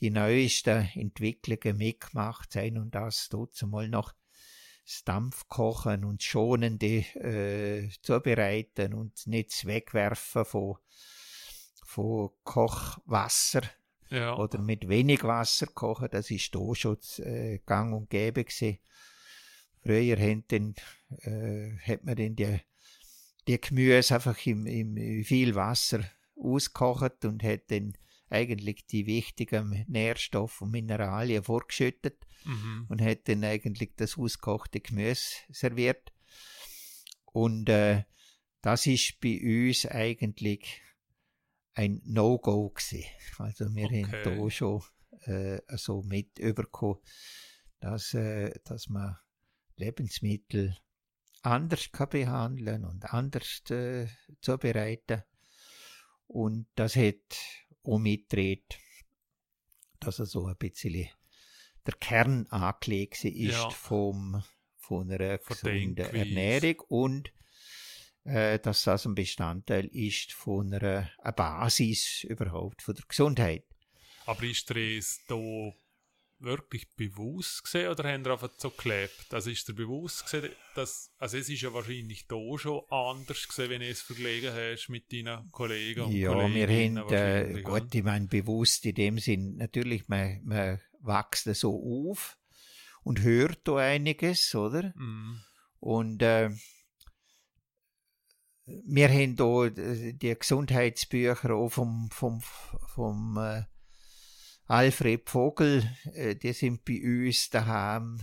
die 0.00 0.10
neuesten 0.10 0.88
Entwicklungen 0.94 1.78
mitgemacht, 1.78 2.52
sein 2.52 2.78
und 2.78 2.94
das 2.94 3.28
dort 3.30 3.60
mal 3.62 3.88
noch 3.88 4.12
das 4.84 5.04
Dampfkochen 5.04 6.04
und 6.04 6.22
schonende 6.22 7.04
äh, 7.16 7.90
zubereiten 8.00 8.94
und 8.94 9.26
nicht 9.26 9.52
das 9.52 9.66
Wegwerfen 9.66 10.44
von, 10.44 10.76
von 11.84 12.30
Kochwasser 12.44 13.62
Ja, 14.10 14.36
oder 14.36 14.58
mit 14.60 14.88
wenig 14.88 15.22
Wasser 15.24 15.66
kochen, 15.66 16.08
das 16.10 16.30
ist 16.30 16.54
da 16.54 16.74
schon 16.74 16.98
äh, 17.18 17.58
gang 17.66 17.94
und 17.94 18.10
gäbe 18.10 18.44
gewesen. 18.44 18.78
Früher 19.82 20.16
dann, 20.48 20.74
äh, 21.22 21.76
hat 21.78 22.04
man 22.04 22.16
dann 22.16 22.36
die, 22.36 22.60
die 23.46 23.60
Gemüse 23.60 24.14
einfach 24.14 24.46
im, 24.46 24.66
im 24.66 25.24
viel 25.24 25.54
Wasser 25.54 26.00
ausgekocht 26.36 27.24
und 27.24 27.42
hat 27.42 27.70
dann 27.70 27.94
eigentlich 28.30 28.86
die 28.86 29.06
wichtigen 29.06 29.84
Nährstoffe 29.88 30.60
und 30.60 30.70
Mineralien 30.70 31.42
vorgeschüttet 31.42 32.26
mhm. 32.44 32.86
und 32.88 33.00
hat 33.00 33.28
dann 33.28 33.44
eigentlich 33.44 33.94
das 33.96 34.18
ausgekochte 34.18 34.80
Gemüse 34.80 35.36
serviert. 35.50 36.12
Und 37.24 37.68
äh, 37.68 38.04
das 38.62 38.86
ist 38.86 39.20
bei 39.20 39.40
uns 39.42 39.86
eigentlich 39.86 40.82
ein 41.78 42.02
No-Go 42.04 42.70
gewesen. 42.70 43.04
Also 43.38 43.72
wir 43.72 43.86
haben 43.86 44.04
Okay. 44.06 44.22
da 44.24 44.50
schon 44.50 44.82
äh, 45.26 45.60
so 45.76 46.02
mit 46.02 46.38
überkommen, 46.40 47.00
dass, 47.78 48.14
äh, 48.14 48.52
dass 48.64 48.88
man 48.88 49.16
Lebensmittel 49.76 50.76
anders 51.42 51.92
kann 51.92 52.08
behandeln 52.08 52.84
und 52.84 53.04
anders 53.14 53.62
äh, 53.70 54.08
zubereiten. 54.40 55.22
Und 56.26 56.66
das 56.74 56.96
hat 56.96 57.38
auch 57.84 57.98
mitgedreht, 57.98 58.76
dass 60.00 60.18
er 60.18 60.26
so 60.26 60.46
ein 60.46 60.56
bisschen 60.56 61.08
der 61.86 61.94
Kern 61.94 62.48
angelegt 62.48 63.24
ist 63.24 63.52
ja. 63.52 63.70
vom, 63.70 64.42
von 64.76 65.10
einer 65.12 65.38
gesunden 65.38 65.96
Ernährung 65.96 66.80
und 66.88 67.32
dass 68.24 68.82
das 68.84 69.06
ein 69.06 69.14
Bestandteil 69.14 69.86
ist 69.86 70.32
von 70.32 70.72
einer, 70.72 71.10
einer 71.18 71.32
Basis 71.32 72.24
überhaupt 72.24 72.82
von 72.82 72.94
der 72.94 73.04
Gesundheit. 73.08 73.64
Aber 74.26 74.42
ist 74.42 74.68
das 74.68 75.20
da 75.26 75.72
wirklich 76.40 76.88
bewusst 76.94 77.64
gesehen 77.64 77.90
oder 77.90 78.04
haben 78.04 78.24
ihr 78.24 78.32
einfach 78.32 78.50
so 78.56 78.70
gelebt? 78.70 79.32
Also 79.32 79.50
ist 79.50 79.66
dir 79.68 79.74
bewusst 79.74 80.24
gesehen, 80.24 80.50
dass, 80.74 81.12
also 81.18 81.36
es 81.36 81.48
ist 81.48 81.62
ja 81.62 81.72
wahrscheinlich 81.72 82.26
da 82.26 82.36
schon 82.56 82.82
anders 82.90 83.48
gesehen, 83.48 83.70
wenn 83.70 83.80
du 83.80 83.88
es 83.88 84.02
verglichen 84.02 84.52
hast 84.52 84.88
mit 84.88 85.12
deinen 85.12 85.50
Kollegen 85.50 86.02
und 86.02 86.12
Ja, 86.12 86.32
wir 86.32 86.68
haben, 86.68 87.10
äh, 87.10 87.62
gut, 87.62 87.94
ich 87.94 88.04
meine, 88.04 88.26
bewusst 88.26 88.86
in 88.86 88.94
dem 88.94 89.18
Sinn, 89.18 89.56
natürlich, 89.56 90.08
man, 90.08 90.40
man 90.44 90.80
wächst 91.00 91.44
so 91.54 92.10
auf 92.10 92.36
und 93.02 93.22
hört 93.22 93.60
da 93.64 93.76
einiges, 93.76 94.54
oder? 94.54 94.92
Mm. 94.96 95.40
Und, 95.80 96.22
äh, 96.22 96.50
wir 98.84 99.08
haben 99.08 99.36
da 99.36 99.66
äh, 99.66 100.12
die 100.12 100.34
Gesundheitsbücher 100.38 101.54
auch 101.54 101.70
vom, 101.70 102.10
vom, 102.10 102.40
vom, 102.86 103.36
äh, 103.38 103.62
Alfred 104.66 105.28
Vogel, 105.28 105.90
äh, 106.12 106.36
die 106.36 106.52
sind 106.52 106.84
bei 106.84 107.00
uns 107.02 107.48
daheim 107.48 108.20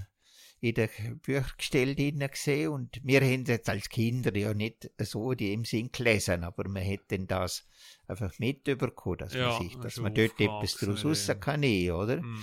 in 0.61 0.75
der 0.75 0.89
Büchergestell 1.21 1.95
gesehen 1.95 2.69
und 2.69 3.01
wir 3.03 3.21
haben 3.21 3.45
jetzt 3.45 3.69
als 3.69 3.89
Kinder 3.89 4.35
ja 4.35 4.53
nicht 4.53 4.89
so 4.99 5.31
in 5.31 5.37
dem 5.37 5.65
Sinn 5.65 5.91
gelesen, 5.91 6.43
aber 6.43 6.67
man 6.69 6.83
hätte 6.83 7.19
das 7.19 7.67
einfach 8.07 8.37
mitbekommen, 8.39 9.17
dass 9.17 9.33
ja, 9.33 9.49
man 9.49 9.61
sich, 9.61 9.75
dass 9.77 9.97
man 9.97 10.13
dort 10.13 10.39
etwas 10.39 10.77
daraus 10.77 11.05
raus 11.05 11.31
kann, 11.39 11.63
oder? 11.63 12.21
Mm. 12.21 12.39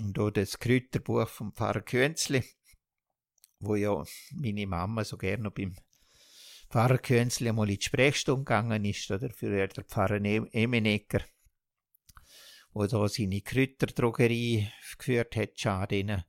Und 0.00 0.18
auch 0.18 0.30
das 0.30 0.58
Kräuterbuch 0.58 1.28
vom 1.28 1.52
Pfarrer 1.52 1.82
Künzli, 1.82 2.42
wo 3.60 3.76
ja 3.76 4.02
meine 4.34 4.66
Mama 4.66 5.04
so 5.04 5.16
gerne 5.16 5.50
beim 5.50 5.76
Pfarrer 6.68 6.98
Künzli 6.98 7.52
mal 7.52 7.68
in 7.68 7.76
die 7.76 7.84
Sprechstunde 7.84 8.44
gegangen 8.44 8.84
ist, 8.84 9.10
oder 9.10 9.30
für 9.30 9.66
den 9.68 9.84
Pfarrer 9.84 10.22
Emenegger 10.24 11.24
wo 12.76 12.86
da 12.86 13.08
seine 13.08 13.40
Kräuterdrogerie 13.40 14.70
geführt 14.98 15.34
hat, 15.36 15.58
Schadinen. 15.58 16.24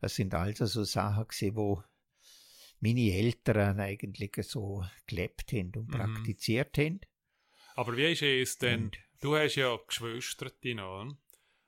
Das 0.00 0.14
sind 0.14 0.32
also 0.32 0.64
so 0.66 0.84
Sachen 0.84 1.26
gewesen, 1.26 1.56
wo 1.56 1.82
meine 2.78 3.12
Eltern 3.12 3.80
eigentlich 3.80 4.30
so 4.46 4.84
gelebt 5.08 5.52
haben 5.52 5.72
und 5.74 5.88
mhm. 5.88 5.90
praktiziert 5.90 6.78
haben. 6.78 7.00
Aber 7.74 7.96
wie 7.96 8.12
ist 8.12 8.22
es 8.22 8.58
denn? 8.58 8.84
Und, 8.84 8.98
du 9.20 9.34
hast 9.34 9.56
ja 9.56 9.76
Geschwister, 9.84 10.52
oder? 10.64 11.16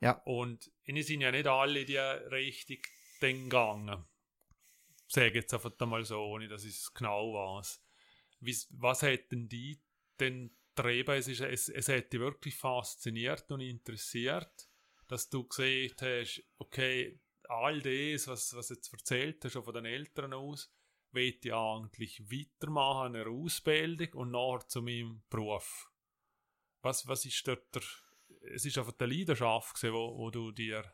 Ja. 0.00 0.12
Und 0.24 0.70
ihnen 0.84 1.02
sind 1.02 1.20
ja 1.20 1.32
nicht 1.32 1.48
alle 1.48 1.84
die 1.84 1.96
Richtung 1.96 2.78
gegangen. 3.20 4.04
Sage 5.08 5.34
jetzt 5.34 5.54
einfach 5.54 5.72
mal 5.80 6.04
so, 6.04 6.20
ohne 6.20 6.46
dass 6.46 6.64
ich 6.64 6.76
es 6.76 6.94
genau 6.94 7.32
weiß. 7.32 7.83
Was 8.70 9.02
hätten 9.02 9.48
die 9.48 9.80
denn 10.20 10.50
Treiben, 10.74 11.16
es, 11.16 11.28
es, 11.28 11.68
es 11.68 11.88
hat 11.88 12.12
dich 12.12 12.20
wirklich 12.20 12.56
fasziniert 12.56 13.50
und 13.52 13.60
interessiert, 13.60 14.68
dass 15.06 15.30
du 15.30 15.46
gesehen 15.46 15.94
hast, 16.00 16.42
okay, 16.58 17.20
all 17.48 17.80
das, 17.80 18.26
was, 18.26 18.54
was 18.54 18.70
jetzt 18.70 18.92
erzählt 18.92 19.44
hast, 19.44 19.52
schon 19.52 19.62
von 19.62 19.74
den 19.74 19.84
Eltern 19.84 20.32
aus, 20.32 20.72
will 21.12 21.38
ich 21.40 21.52
eigentlich 21.52 22.20
weitermachen, 22.22 23.14
eine 23.14 23.30
Ausbildung 23.30 24.12
und 24.14 24.30
nachher 24.32 24.66
zu 24.66 24.82
meinem 24.82 25.22
Beruf. 25.30 25.88
Was, 26.82 27.06
was 27.06 27.24
ist 27.24 27.46
dort 27.46 27.72
der, 27.74 27.82
es 28.52 28.64
ist 28.64 28.76
einfach 28.76 28.92
die 28.92 29.04
Leidenschaft 29.04 29.76
gewesen, 29.76 29.94
wo, 29.94 30.18
wo 30.18 30.30
du 30.30 30.50
dir 30.50 30.92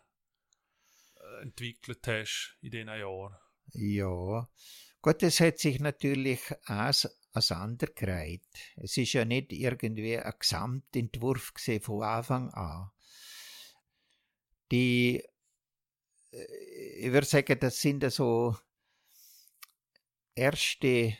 äh, 1.17 1.43
entwickelt 1.43 2.07
hast 2.07 2.59
in 2.61 2.71
diesen 2.71 2.89
Jahren. 2.89 3.35
Ja, 3.73 4.47
Gut, 5.03 5.23
es 5.23 5.41
hat 5.41 5.59
sich 5.59 5.81
natürlich 5.81 6.41
auch 6.67 6.93
auseinandergereiht. 7.33 8.43
Es 8.77 8.97
ist 8.97 9.13
ja 9.13 9.25
nicht 9.25 9.53
irgendwie 9.53 10.19
ein 10.19 10.33
Gesamtentwurf 10.39 11.53
von 11.83 12.03
Anfang 12.03 12.51
an. 12.51 12.91
Die, 14.71 15.23
äh, 16.33 16.97
ich 16.99 17.13
würde 17.13 17.27
sagen, 17.27 17.59
das 17.61 17.81
sind 17.81 18.11
so 18.13 18.57
erste 20.35 21.17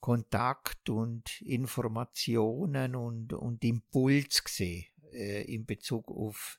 Kontakt 0.00 0.88
und 0.90 1.40
Informationen 1.42 2.96
und, 2.96 3.32
und 3.32 3.62
Impuls 3.64 4.42
gesehen 4.42 4.86
äh, 5.12 5.42
in 5.42 5.64
Bezug 5.64 6.10
auf 6.10 6.58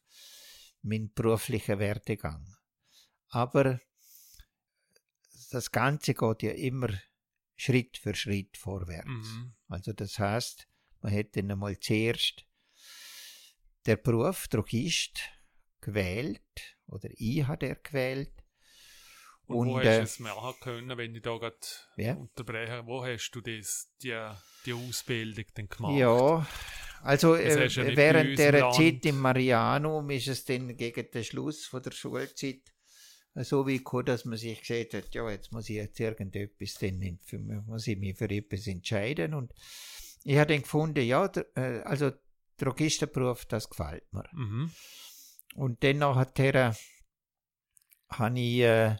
meinen 0.81 1.13
beruflichen 1.13 1.79
Werdegang. 1.79 2.45
Aber 3.29 3.79
das 5.51 5.71
Ganze 5.71 6.13
geht 6.13 6.43
ja 6.43 6.51
immer 6.51 6.89
Schritt 7.63 7.97
für 7.97 8.13
Schritt 8.13 8.57
vorwärts. 8.57 9.07
Mhm. 9.07 9.53
Also 9.69 9.93
das 9.93 10.19
heißt, 10.19 10.67
man 11.01 11.13
hätte 11.13 11.39
einmal 11.39 11.79
zuerst 11.79 12.45
der 13.85 13.95
Beruf 13.95 14.49
Drogist 14.49 15.21
gewählt 15.79 16.41
oder 16.87 17.09
ich 17.11 17.47
habe 17.47 17.67
er 17.67 17.75
gewählt. 17.75 18.33
Und, 19.45 19.57
und 19.57 19.67
wo 19.69 19.79
äh, 19.79 19.87
hast 19.87 19.97
du 19.97 20.03
es 20.03 20.19
machen 20.19 20.53
können, 20.59 20.97
wenn 20.97 21.15
ich 21.15 21.21
da 21.21 21.37
gerade 21.37 21.57
ja? 21.95 22.15
unterbreche? 22.15 22.85
Wo 22.85 23.05
hast 23.05 23.31
du 23.31 23.39
das, 23.39 23.89
die, 24.01 24.17
die 24.65 24.73
Ausbildung 24.73 25.45
denn 25.55 25.69
gemacht? 25.69 25.97
Ja, 25.97 26.45
also 27.01 27.35
äh, 27.35 27.67
ja 27.67 27.95
während 27.95 28.37
der. 28.37 28.71
Zeit 28.71 29.05
im 29.05 29.19
Marianum 29.19 30.09
ist 30.09 30.27
es 30.27 30.43
dann 30.43 30.75
gegen 30.75 31.09
den 31.11 31.23
Schluss 31.23 31.65
von 31.65 31.81
der 31.81 31.91
Schulzeit 31.91 32.72
so 33.35 33.65
wie 33.65 33.77
gekommen, 33.77 34.05
dass 34.05 34.25
man 34.25 34.37
sich 34.37 34.61
gesagt 34.61 34.93
hat, 34.93 35.15
ja, 35.15 35.29
jetzt 35.29 35.51
muss 35.51 35.69
ich 35.69 35.77
jetzt 35.77 35.99
irgendetwas, 35.99 36.75
denn 36.75 37.19
für, 37.23 37.39
muss 37.39 37.87
ich 37.87 37.97
mich 37.97 38.17
für 38.17 38.29
etwas 38.29 38.67
entscheiden. 38.67 39.33
Und 39.33 39.53
ich 40.23 40.37
habe 40.37 40.53
dann 40.53 40.61
gefunden, 40.61 41.03
ja, 41.03 41.29
äh, 41.55 41.81
also 41.83 42.11
Drogistenberuf, 42.57 43.45
das 43.45 43.69
gefällt 43.69 44.11
mir. 44.13 44.25
Mhm. 44.33 44.71
Und 45.55 45.83
dann 45.83 45.97
nachher 45.97 46.75
habe 48.09 48.39
ich, 48.39 48.61
äh, 48.61 48.95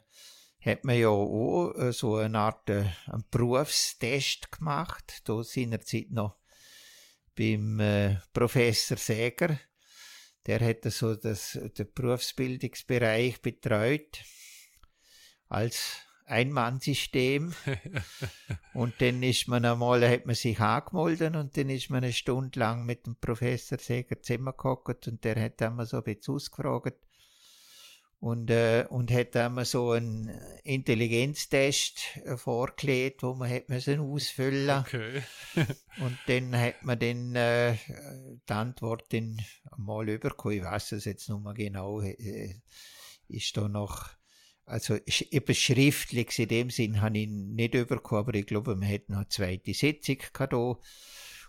hat 0.61 0.83
man 0.83 0.97
ja 0.97 1.09
auch 1.09 1.73
äh, 1.75 1.93
so 1.93 2.15
eine 2.15 2.39
Art 2.39 2.69
äh, 2.69 2.85
einen 3.05 3.25
Berufstest 3.29 4.51
gemacht, 4.51 5.21
da 5.25 5.43
seinerzeit 5.43 6.09
noch 6.09 6.37
beim 7.35 7.79
äh, 7.79 8.17
Professor 8.33 8.97
Säger 8.97 9.59
der 10.45 10.59
hätte 10.59 10.91
so 10.91 11.15
das, 11.15 11.59
den 11.77 11.87
Berufsbildungsbereich 11.93 13.41
betreut 13.41 14.23
als 15.47 15.97
Einmannsystem. 16.25 17.53
und 18.73 18.93
dann 18.99 19.23
ist 19.23 19.47
man 19.47 19.65
einmal, 19.65 20.07
hat 20.09 20.25
man 20.25 20.35
sich 20.35 20.59
angemeldet 20.59 21.35
und 21.35 21.55
dann 21.55 21.69
ist 21.69 21.89
man 21.89 22.03
eine 22.03 22.13
Stunde 22.13 22.59
lang 22.59 22.85
mit 22.85 23.05
dem 23.05 23.15
Professor 23.15 23.77
Seger 23.77 24.21
zusammengehockt 24.21 25.07
und 25.07 25.23
der 25.23 25.41
hat 25.41 25.61
einmal 25.61 25.85
so 25.85 25.97
ein 25.97 26.03
bisschen 26.03 26.35
ausgefragt, 26.35 26.97
und, 28.23 28.49
äh, 28.51 28.85
und 28.89 29.11
hat 29.11 29.35
einmal 29.35 29.65
so 29.65 29.91
einen 29.91 30.29
Intelligenztest 30.63 31.99
äh, 32.23 32.37
vorgelegt, 32.37 33.21
wo 33.21 33.33
man 33.33 33.51
hat 33.51 33.67
müssen 33.67 33.99
ausfüllen 33.99 34.79
okay. 34.79 35.23
Und 35.99 36.17
dann 36.27 36.57
hat 36.57 36.83
man 36.83 36.97
dann 36.97 37.35
äh, 37.35 37.75
die 38.47 38.53
Antwort 38.53 39.11
dann 39.11 39.41
mal 39.75 40.07
überkommen. 40.07 40.57
Ich 40.57 40.63
weiß 40.63 40.93
es 40.93 41.03
jetzt 41.03 41.27
noch 41.27 41.41
mal 41.41 41.53
genau. 41.53 41.99
Äh, 41.99 42.61
ist 43.27 43.57
da 43.57 43.67
noch, 43.67 44.11
also 44.63 44.95
etwas 44.95 45.57
Schriftliches 45.57 46.39
in 46.39 46.47
dem 46.47 46.69
Sinn 46.69 47.01
habe 47.01 47.17
ich 47.17 47.27
nicht 47.27 47.75
überkommen, 47.75 48.23
aber 48.25 48.35
ich 48.35 48.45
glaube, 48.45 48.77
man 48.77 48.87
hat 48.87 49.09
noch 49.09 49.17
eine 49.17 49.27
zweite 49.27 49.73
Sitzung 49.73 50.19
gehabt. 50.31 50.53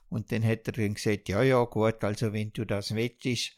Und 0.08 0.32
dann 0.32 0.44
hat 0.44 0.66
er 0.66 0.72
dann 0.72 0.94
gesagt, 0.94 1.28
ja, 1.28 1.40
ja, 1.44 1.62
gut, 1.62 2.02
also 2.02 2.32
wenn 2.32 2.52
du 2.52 2.64
das 2.64 2.96
willst, 2.96 3.52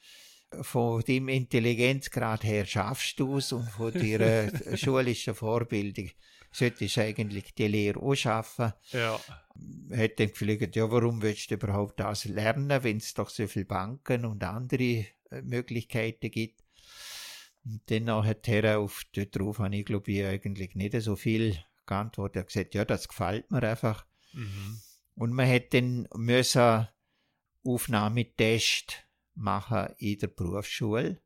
von 0.63 1.03
deinem 1.03 1.29
Intelligenzgrad 1.29 2.45
her 2.45 2.65
schaffst 2.65 3.19
du 3.21 3.39
es 3.39 3.53
und 3.53 3.69
von 3.69 3.93
deiner 3.93 4.51
schulischen 4.77 5.35
Vorbildung 5.35 6.11
solltest 6.53 6.97
du 6.97 7.03
eigentlich 7.03 7.55
die 7.55 7.69
Lehre 7.69 8.01
auch 8.01 8.15
schaffen. 8.15 8.73
Ja. 8.93 9.21
Hat 9.95 10.19
dann 10.19 10.33
gefragt, 10.33 10.77
ja, 10.77 10.91
warum 10.91 11.21
willst 11.23 11.51
du 11.51 11.55
überhaupt 11.57 12.01
das 12.01 12.25
lernen, 12.25 12.83
wenn 12.83 12.97
es 12.99 13.15
doch 13.15 13.29
so 13.29 13.47
viele 13.47 13.67
Banken 13.67 14.25
und 14.25 14.43
andere 14.43 15.07
äh, 15.31 15.43
Möglichkeiten 15.43 16.31
gibt? 16.31 16.63
Und 17.65 17.83
dann 17.87 18.11
hat 18.25 18.49
er 18.49 18.79
auf, 18.79 19.03
darauf 19.13 19.59
habe 19.59 19.77
ich 19.77 19.85
glaube 19.85 20.13
ich 20.13 20.25
eigentlich 20.25 20.75
nicht 20.77 21.01
so 21.01 21.17
viel 21.17 21.59
geantwortet. 21.85 22.37
Er 22.37 22.41
hat 22.41 22.49
gesagt, 22.49 22.75
ja, 22.75 22.85
das 22.85 23.09
gefällt 23.09 23.51
mir 23.51 23.63
einfach. 23.63 24.07
Mhm. 24.33 24.81
Und 25.17 25.33
man 25.33 25.47
hätte 25.47 25.81
dann 25.81 26.09
müssen 26.15 26.89
Aufnahmetest 27.65 29.06
machen 29.37 29.89
in 29.99 30.19
der 30.19 30.29
Berufsschule. 30.29 31.21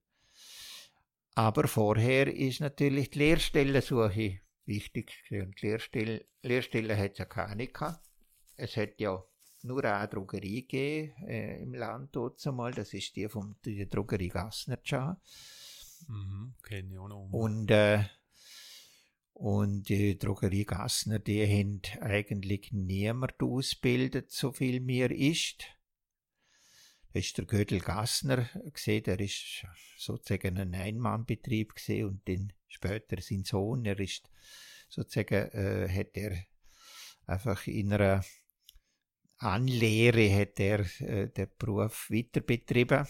Aber 1.34 1.68
vorher 1.68 2.34
ist 2.34 2.60
natürlich 2.60 3.10
die 3.10 3.20
Lehrstellensuche 3.20 4.40
wichtig. 4.66 5.12
Und 5.30 5.60
Lehrstelle, 5.62 6.26
Lehrstelle 6.42 6.96
hat 6.96 7.12
es 7.12 7.18
ja 7.18 7.24
keine 7.24 7.68
gehabt. 7.68 8.04
Es 8.56 8.76
hat 8.76 9.00
ja 9.00 9.22
nur 9.62 9.84
eine 9.84 10.08
Drogerie 10.08 10.62
gegeben 10.62 11.12
äh, 11.26 11.62
im 11.62 11.74
Land 11.74 12.14
dort 12.16 12.44
einmal. 12.46 12.72
Das 12.72 12.92
ist 12.92 13.16
die 13.16 13.28
von 13.28 13.56
der 13.64 13.86
Drogerie 13.86 14.28
Gassner. 14.28 14.78
Mhm, 16.08 16.54
kenne 16.62 16.92
ich 16.92 16.98
auch 16.98 17.08
noch. 17.08 17.28
Und, 17.30 17.70
äh, 17.70 18.04
und 19.34 19.88
die 19.88 20.18
Drogerie 20.18 20.64
Gassner, 20.64 21.18
die 21.18 21.46
haben 21.46 21.80
eigentlich 22.00 22.72
niemand 22.72 23.40
ausgebildet, 23.42 24.30
so 24.30 24.52
viel 24.52 24.80
mir 24.80 25.10
ist. 25.10 25.64
Ist 27.12 27.38
der 27.38 27.44
Gödel 27.44 27.80
Gassner 27.80 28.48
gesehen, 28.72 29.02
der 29.04 29.18
ist 29.18 29.66
sozusagen 29.96 30.58
ein 30.58 30.74
Einmannbetrieb 30.74 31.74
gesehen 31.74 32.06
und 32.06 32.28
dann 32.28 32.52
später 32.68 33.20
sein 33.20 33.44
Sohn, 33.44 33.84
er 33.84 33.98
ist 33.98 34.30
sozusagen, 34.88 35.50
äh, 35.50 35.88
hat 35.88 36.16
er 36.16 36.36
einfach 37.26 37.66
in 37.66 37.92
einer 37.92 38.24
Anlehre 39.40 40.30
hat 40.38 40.60
er 40.60 40.80
äh, 41.00 41.28
den 41.28 41.48
Beruf 41.58 42.10
weiter 42.10 42.40
betrieben. 42.40 43.06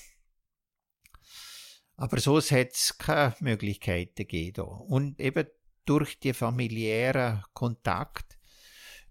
Aber 1.97 2.21
so 2.21 2.41
hat 2.41 2.73
es 2.73 2.97
keine 2.97 3.35
Möglichkeiten 3.41 4.15
gegeben. 4.15 4.63
Und 4.63 5.21
eben 5.21 5.47
durch 5.85 6.21
die 6.21 6.33
familiären 6.33 7.43
Kontakt 7.53 8.39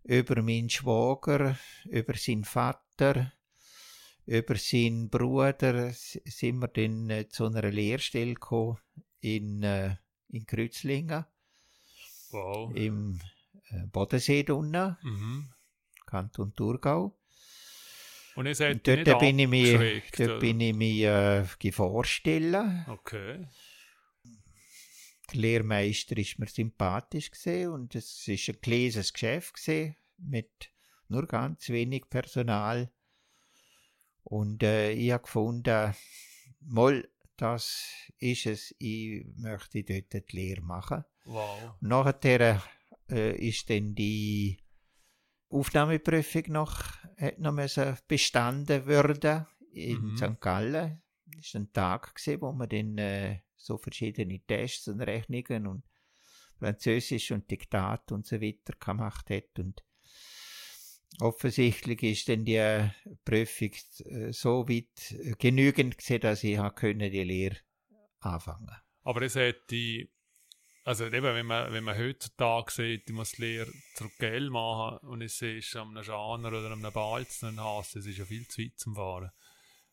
über 0.03 0.41
meinen 0.41 0.69
Schwager, 0.69 1.59
über 1.85 2.15
seinen 2.15 2.45
Vater, 2.45 3.33
über 4.29 4.55
seinen 4.57 5.09
Bruder 5.09 5.91
sind 5.91 6.59
wir 6.59 6.67
dann 6.67 7.09
äh, 7.09 7.27
zu 7.29 7.45
einer 7.45 7.63
Lehrstelle 7.71 8.35
gekommen 8.35 8.77
in, 9.21 9.63
äh, 9.63 9.95
in 10.29 10.45
Kreuzlingen. 10.45 11.25
Wow. 12.29 12.71
Im 12.75 13.19
äh, 13.71 13.87
Bodensee 13.87 14.45
unten, 14.51 14.95
Mhm. 15.01 15.49
Kanton 16.05 16.55
Thurgau. 16.55 17.17
Und 18.35 18.45
ihr 18.45 18.53
seid 18.55 18.75
Und 18.75 18.87
dort 18.87 19.07
nicht 19.07 19.19
bin 19.19 19.39
ich 19.39 19.75
abgeschreckt, 19.75 20.19
dort 20.19 20.29
oder? 20.29 20.39
bin 20.39 20.59
ich 20.61 20.75
mir 20.75 21.47
äh, 21.63 21.71
vorstellen. 21.71 22.85
Okay. 22.87 23.47
Der 25.33 25.39
Lehrmeister 25.41 26.17
ist 26.17 26.37
mir 26.37 26.47
sympathisch 26.47 27.31
gesehen 27.31 27.71
und 27.71 27.95
es 27.95 28.27
ist 28.27 28.47
ein 28.49 28.61
kleines 28.61 29.11
Geschäft 29.11 29.55
gesehen 29.55 29.95
mit 30.17 30.71
nur 31.07 31.25
ganz 31.27 31.69
wenig 31.69 32.09
Personal. 32.09 32.91
Und 34.29 34.61
äh, 34.63 34.91
ich 34.91 35.11
habe 35.11 35.23
gefunden, 35.23 35.95
mal, 36.61 37.07
das 37.35 37.83
ist 38.19 38.45
es, 38.45 38.75
ich 38.79 39.25
möchte 39.37 39.83
dort 39.83 40.13
die 40.31 40.35
Lehre 40.35 40.61
machen. 40.61 41.03
Wow. 41.25 41.73
Nachher 41.79 42.61
äh, 43.09 43.35
ist 43.35 43.69
dann 43.69 43.95
die 43.95 44.59
Aufnahmeprüfung 45.49 46.43
noch, 46.49 46.83
hat 47.17 47.39
noch 47.39 47.53
müssen 47.53 47.97
bestanden 48.07 48.85
werden 48.85 49.47
in 49.73 49.99
Mhm. 49.99 50.17
St. 50.17 50.39
Gallen. 50.39 51.01
Das 51.25 51.53
war 51.53 51.61
ein 51.61 51.73
Tag, 51.73 52.15
gewesen, 52.15 52.41
wo 52.41 52.51
man 52.51 52.69
dann 52.69 52.97
äh, 52.97 53.39
so 53.55 53.77
verschiedene 53.77 54.39
Tests 54.45 54.87
und 54.87 55.01
Rechnungen 55.01 55.67
und 55.67 55.83
Französisch 56.57 57.31
und 57.31 57.49
Diktat 57.49 58.11
und 58.11 58.25
so 58.25 58.39
weiter 58.41 58.73
gemacht 58.79 59.29
hat. 59.29 59.57
Und 59.57 59.83
offensichtlich 61.21 62.03
ist 62.03 62.29
dann 62.29 62.45
die 62.45 62.55
äh, 62.55 62.89
Prüfung 63.25 63.71
äh, 64.05 64.31
so 64.31 64.67
weit 64.67 65.11
äh, 65.11 65.33
genügend 65.37 65.97
gewesen, 65.97 66.21
dass 66.21 66.43
ich 66.43 66.57
können 66.75 67.11
die 67.11 67.23
Lehre 67.23 67.57
anfangen 68.19 68.75
Aber 69.03 69.21
es 69.21 69.35
hat 69.35 69.69
die, 69.69 70.09
also 70.83 71.05
eben, 71.05 71.23
wenn 71.23 71.45
man, 71.45 71.71
wenn 71.71 71.83
man 71.83 71.97
heutzutage 71.97 72.71
sieht, 72.71 73.09
ich 73.09 73.15
muss 73.15 73.33
die 73.33 73.41
Lehre 73.41 73.71
zurück 73.95 74.17
Geld 74.17 74.51
machen 74.51 75.07
und 75.07 75.21
ich 75.21 75.33
sehe 75.33 75.61
an 75.75 75.89
einem 75.89 76.03
Schaner 76.03 76.49
oder 76.49 76.71
an 76.71 76.83
einem 76.83 76.93
Balzen, 76.93 77.55
dann 77.55 77.65
hast 77.65 77.95
es 77.95 78.05
ist 78.05 78.17
ja 78.17 78.25
viel 78.25 78.47
zu 78.47 78.61
weit 78.61 78.77
zum 78.77 78.95
Fahren. 78.95 79.31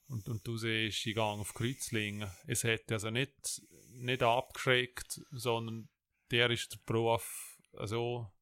Und, 0.08 0.28
und 0.28 0.46
du 0.46 0.56
siehst, 0.56 1.04
ich 1.06 1.14
gehe 1.14 1.22
auf 1.22 1.52
Kreuzlingen. 1.52 2.30
Es 2.46 2.62
hat 2.62 2.92
also 2.92 3.10
nicht, 3.10 3.62
nicht 3.90 4.22
abgeschreckt, 4.22 5.20
sondern 5.32 5.88
der 6.30 6.50
ist 6.50 6.72
der 6.72 6.78
Beruf 6.86 7.58
so 7.72 8.32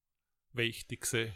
wichtig 0.53 1.01
gewesen. 1.01 1.35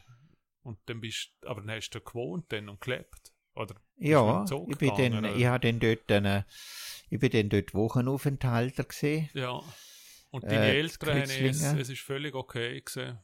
Und 0.68 0.78
dann 0.84 1.00
bist 1.00 1.30
aber 1.46 1.62
dann 1.62 1.70
hast 1.70 1.90
du 1.90 2.00
gewohnt 2.00 2.52
dann 2.52 2.68
und 2.68 2.78
gelebt. 2.80 3.32
Oder 3.54 3.74
Ja, 3.96 4.44
ich 4.68 4.76
bin 4.76 4.92
dann, 4.96 5.18
oder? 5.24 5.34
ich 5.34 5.46
habe 5.46 5.66
dann 5.66 5.80
dort 5.80 6.12
einen, 6.12 6.44
ich 7.08 7.18
bin 7.18 7.30
dann 7.30 7.48
dort 7.48 7.72
Wochenaufenthalter 7.72 8.84
gesehen. 8.84 9.30
Ja. 9.32 9.62
Und 10.30 10.44
deine 10.44 10.66
Äh, 10.66 10.78
Eltern 10.80 11.22
haben 11.22 11.30
es, 11.46 11.62
es 11.62 11.88
ist 11.88 12.02
völlig 12.02 12.34
okay 12.34 12.82
gewesen. 12.82 13.18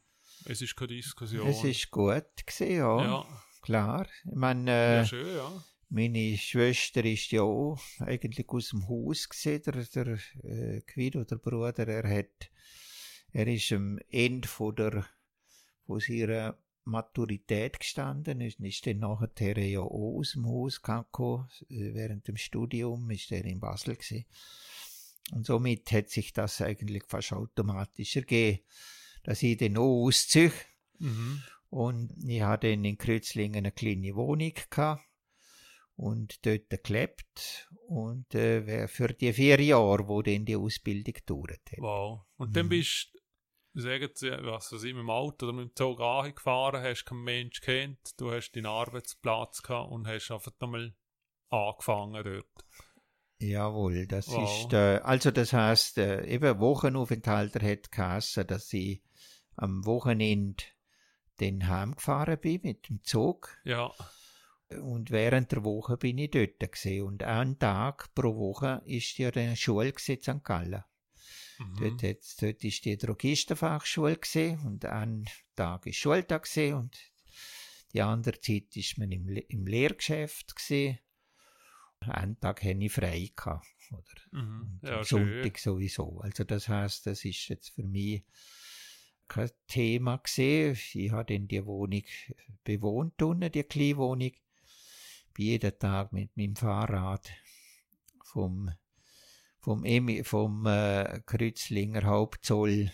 Es 0.46 0.62
ist 0.62 0.74
keine 0.74 0.88
Diskussion. 0.88 1.46
Es 1.46 1.62
ist 1.62 1.90
gut 1.90 2.46
gesehen, 2.46 2.78
ja, 2.78 3.04
ja, 3.04 3.26
klar. 3.60 4.06
Ich 4.24 4.32
meine, 4.32 4.70
äh, 4.70 4.96
ja, 4.96 5.04
schön, 5.04 5.36
ja. 5.36 5.64
meine 5.90 6.36
Schwester 6.38 7.04
ist 7.04 7.30
ja 7.30 7.42
auch 7.42 7.78
eigentlich 8.00 8.48
aus 8.48 8.70
dem 8.70 8.88
Haus 8.88 9.28
gesehen, 9.28 9.62
der, 9.66 9.84
der 9.84 10.18
äh, 10.42 10.80
Guido, 10.92 11.24
der 11.24 11.36
Bruder, 11.36 11.86
er 11.86 12.08
hat, 12.08 12.50
er 13.32 13.46
ist 13.46 13.70
am 13.72 13.98
Ende 14.08 14.48
von 14.48 14.74
der, 14.74 15.06
von 15.86 16.00
seiner 16.00 16.56
Maturität 16.84 17.80
gestanden, 17.80 18.40
ist, 18.40 18.60
ist 18.60 18.86
dann 18.86 18.98
nachher 18.98 19.58
ja 19.58 19.80
auch 19.80 20.18
aus 20.18 20.32
dem 20.32 20.46
Haus 20.46 20.82
gekommen, 20.82 21.48
äh, 21.68 21.94
während 21.94 22.28
dem 22.28 22.36
Studium 22.36 23.10
ist 23.10 23.32
er 23.32 23.44
in 23.44 23.60
Basel 23.60 23.96
gewesen. 23.96 24.26
Und 25.32 25.46
somit 25.46 25.90
hat 25.92 26.10
sich 26.10 26.32
das 26.32 26.60
eigentlich 26.60 27.04
fast 27.06 27.32
automatisch 27.32 28.16
ergeben, 28.16 28.60
dass 29.22 29.42
ich 29.42 29.56
dann 29.56 29.78
auch 29.78 30.04
ausziehe. 30.06 30.52
Mhm. 30.98 31.42
Und 31.70 32.12
ich 32.28 32.42
hatte 32.42 32.70
dann 32.70 32.84
in 32.84 32.98
Kreuzlingen 32.98 33.56
eine 33.56 33.72
kleine 33.72 34.14
Wohnung 34.14 34.52
gehabt 34.70 35.02
und 35.96 36.44
dort 36.46 36.84
gelebt. 36.84 37.68
Und 37.88 38.34
äh, 38.34 38.86
für 38.88 39.08
die 39.08 39.32
vier 39.32 39.60
Jahre, 39.60 40.06
wo 40.08 40.22
dann 40.22 40.44
die 40.44 40.56
Ausbildung 40.56 41.14
gedauert 41.14 41.60
hat. 41.72 41.78
Wow. 41.78 42.20
Und 42.36 42.54
dann 42.56 42.66
Mhm. 42.66 42.70
bist 42.70 43.10
du, 43.12 43.13
sagen 43.74 44.08
Sie, 44.14 44.30
was 44.30 44.72
weiß 44.72 44.84
ich, 44.84 44.94
mit 44.94 45.02
dem 45.02 45.10
Auto 45.10 45.46
oder 45.46 45.54
mit 45.54 45.70
dem 45.70 45.76
Zug 45.76 46.00
angefahren, 46.00 46.82
hast 46.82 47.04
keinen 47.04 47.24
Mensch 47.24 47.60
kennt, 47.60 48.18
du 48.20 48.30
hast 48.32 48.52
deinen 48.52 48.66
Arbeitsplatz 48.66 49.62
gehabt 49.62 49.90
und 49.90 50.06
hast 50.06 50.30
einfach 50.30 50.52
nochmal 50.60 50.94
angefangen 51.50 52.22
dort. 52.24 52.64
Jawohl, 53.38 54.06
das 54.06 54.28
Wow. 54.28 54.64
ist, 54.64 54.72
äh, 54.72 55.00
also 55.02 55.30
das 55.30 55.52
heißt, 55.52 55.98
äh, 55.98 56.24
eben 56.26 56.60
Wochenaufenthalter 56.60 57.60
hat 57.66 57.90
geheißen, 57.90 58.46
dass 58.46 58.72
ich 58.72 59.02
am 59.56 59.84
Wochenende 59.84 60.62
den 61.40 61.68
heimgefahren 61.68 62.38
bin 62.38 62.60
mit 62.62 62.88
dem 62.88 63.02
Zug. 63.02 63.56
Ja, 63.64 63.90
Und 64.70 65.10
während 65.10 65.52
der 65.52 65.64
Woche 65.64 65.96
bin 65.96 66.16
ich 66.18 66.30
dort 66.30 66.58
gewesen. 66.58 67.02
Und 67.02 67.22
einen 67.22 67.58
Tag 67.58 68.14
pro 68.14 68.34
Woche 68.36 68.82
ist 68.86 69.18
ja 69.18 69.30
eine 69.30 69.56
Schule 69.56 69.88
in 69.90 69.98
St. 69.98 70.42
Gallen. 70.42 70.84
Mhm. 71.58 71.76
Dort, 71.78 72.02
hat's, 72.02 72.36
dort 72.36 72.62
ist 72.64 72.84
die 72.84 72.96
Drogistenfachschule 72.96 74.16
gesehen 74.16 74.60
und 74.60 74.84
ein 74.84 75.26
Tag 75.54 75.86
ist 75.86 75.96
Schultag 75.96 76.44
gesehen 76.44 76.74
und 76.74 76.98
die 77.92 78.02
andere 78.02 78.40
Zeit 78.40 78.76
ist 78.76 78.98
man 78.98 79.12
im, 79.12 79.28
im 79.28 79.66
Lehrgeschäft 79.66 80.56
gesehen. 80.56 80.98
Einen 82.00 82.38
Tag 82.38 82.62
hatte 82.62 82.78
ich 82.78 82.92
frei 82.92 83.30
gehabt, 83.34 83.66
oder? 83.90 84.42
Mhm. 84.42 84.80
Ja, 84.82 84.98
am 84.98 85.04
schön. 85.04 85.26
Sonntag 85.26 85.58
sowieso. 85.58 86.20
Also 86.20 86.44
das 86.44 86.68
heißt, 86.68 87.06
das 87.06 87.24
ist 87.24 87.48
jetzt 87.48 87.70
für 87.70 87.84
mich 87.84 88.24
kein 89.28 89.50
Thema 89.66 90.18
gesehen. 90.18 90.78
Ich 90.92 91.10
habe 91.12 91.32
dann 91.32 91.48
die 91.48 91.64
Wohnung 91.64 92.02
bewohnt 92.62 93.22
unten, 93.22 93.50
die 93.50 93.62
kleine 93.62 93.96
Wohnung. 93.96 94.32
Bin 95.32 95.46
jeden 95.46 95.78
Tag 95.78 96.12
mit 96.12 96.36
meinem 96.36 96.56
Fahrrad 96.56 97.30
vom 98.24 98.70
vom, 99.64 99.82
Emi, 99.86 100.22
vom 100.24 100.66
äh, 100.66 101.22
Kreuzlinger 101.24 102.04
Hauptzoll 102.04 102.92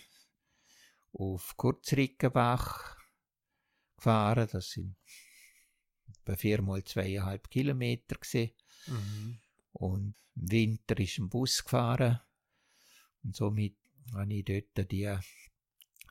auf 1.12 1.56
Kurzrickenbach 1.56 2.96
gefahren. 3.96 4.48
Das 4.52 4.70
sind 4.70 4.96
etwa 6.08 6.36
viermal 6.36 6.84
zweieinhalb 6.84 7.50
Kilometer 7.50 8.14
gewesen. 8.14 8.52
Mhm. 8.86 9.40
Und 9.72 10.14
im 10.36 10.52
Winter 10.52 10.96
ist 11.00 11.18
ein 11.18 11.28
Bus 11.28 11.64
gefahren. 11.64 12.20
Und 13.24 13.34
somit 13.34 13.76
habe 14.14 14.32
ich 14.32 14.44
dort 14.44 14.92
die 14.92 15.12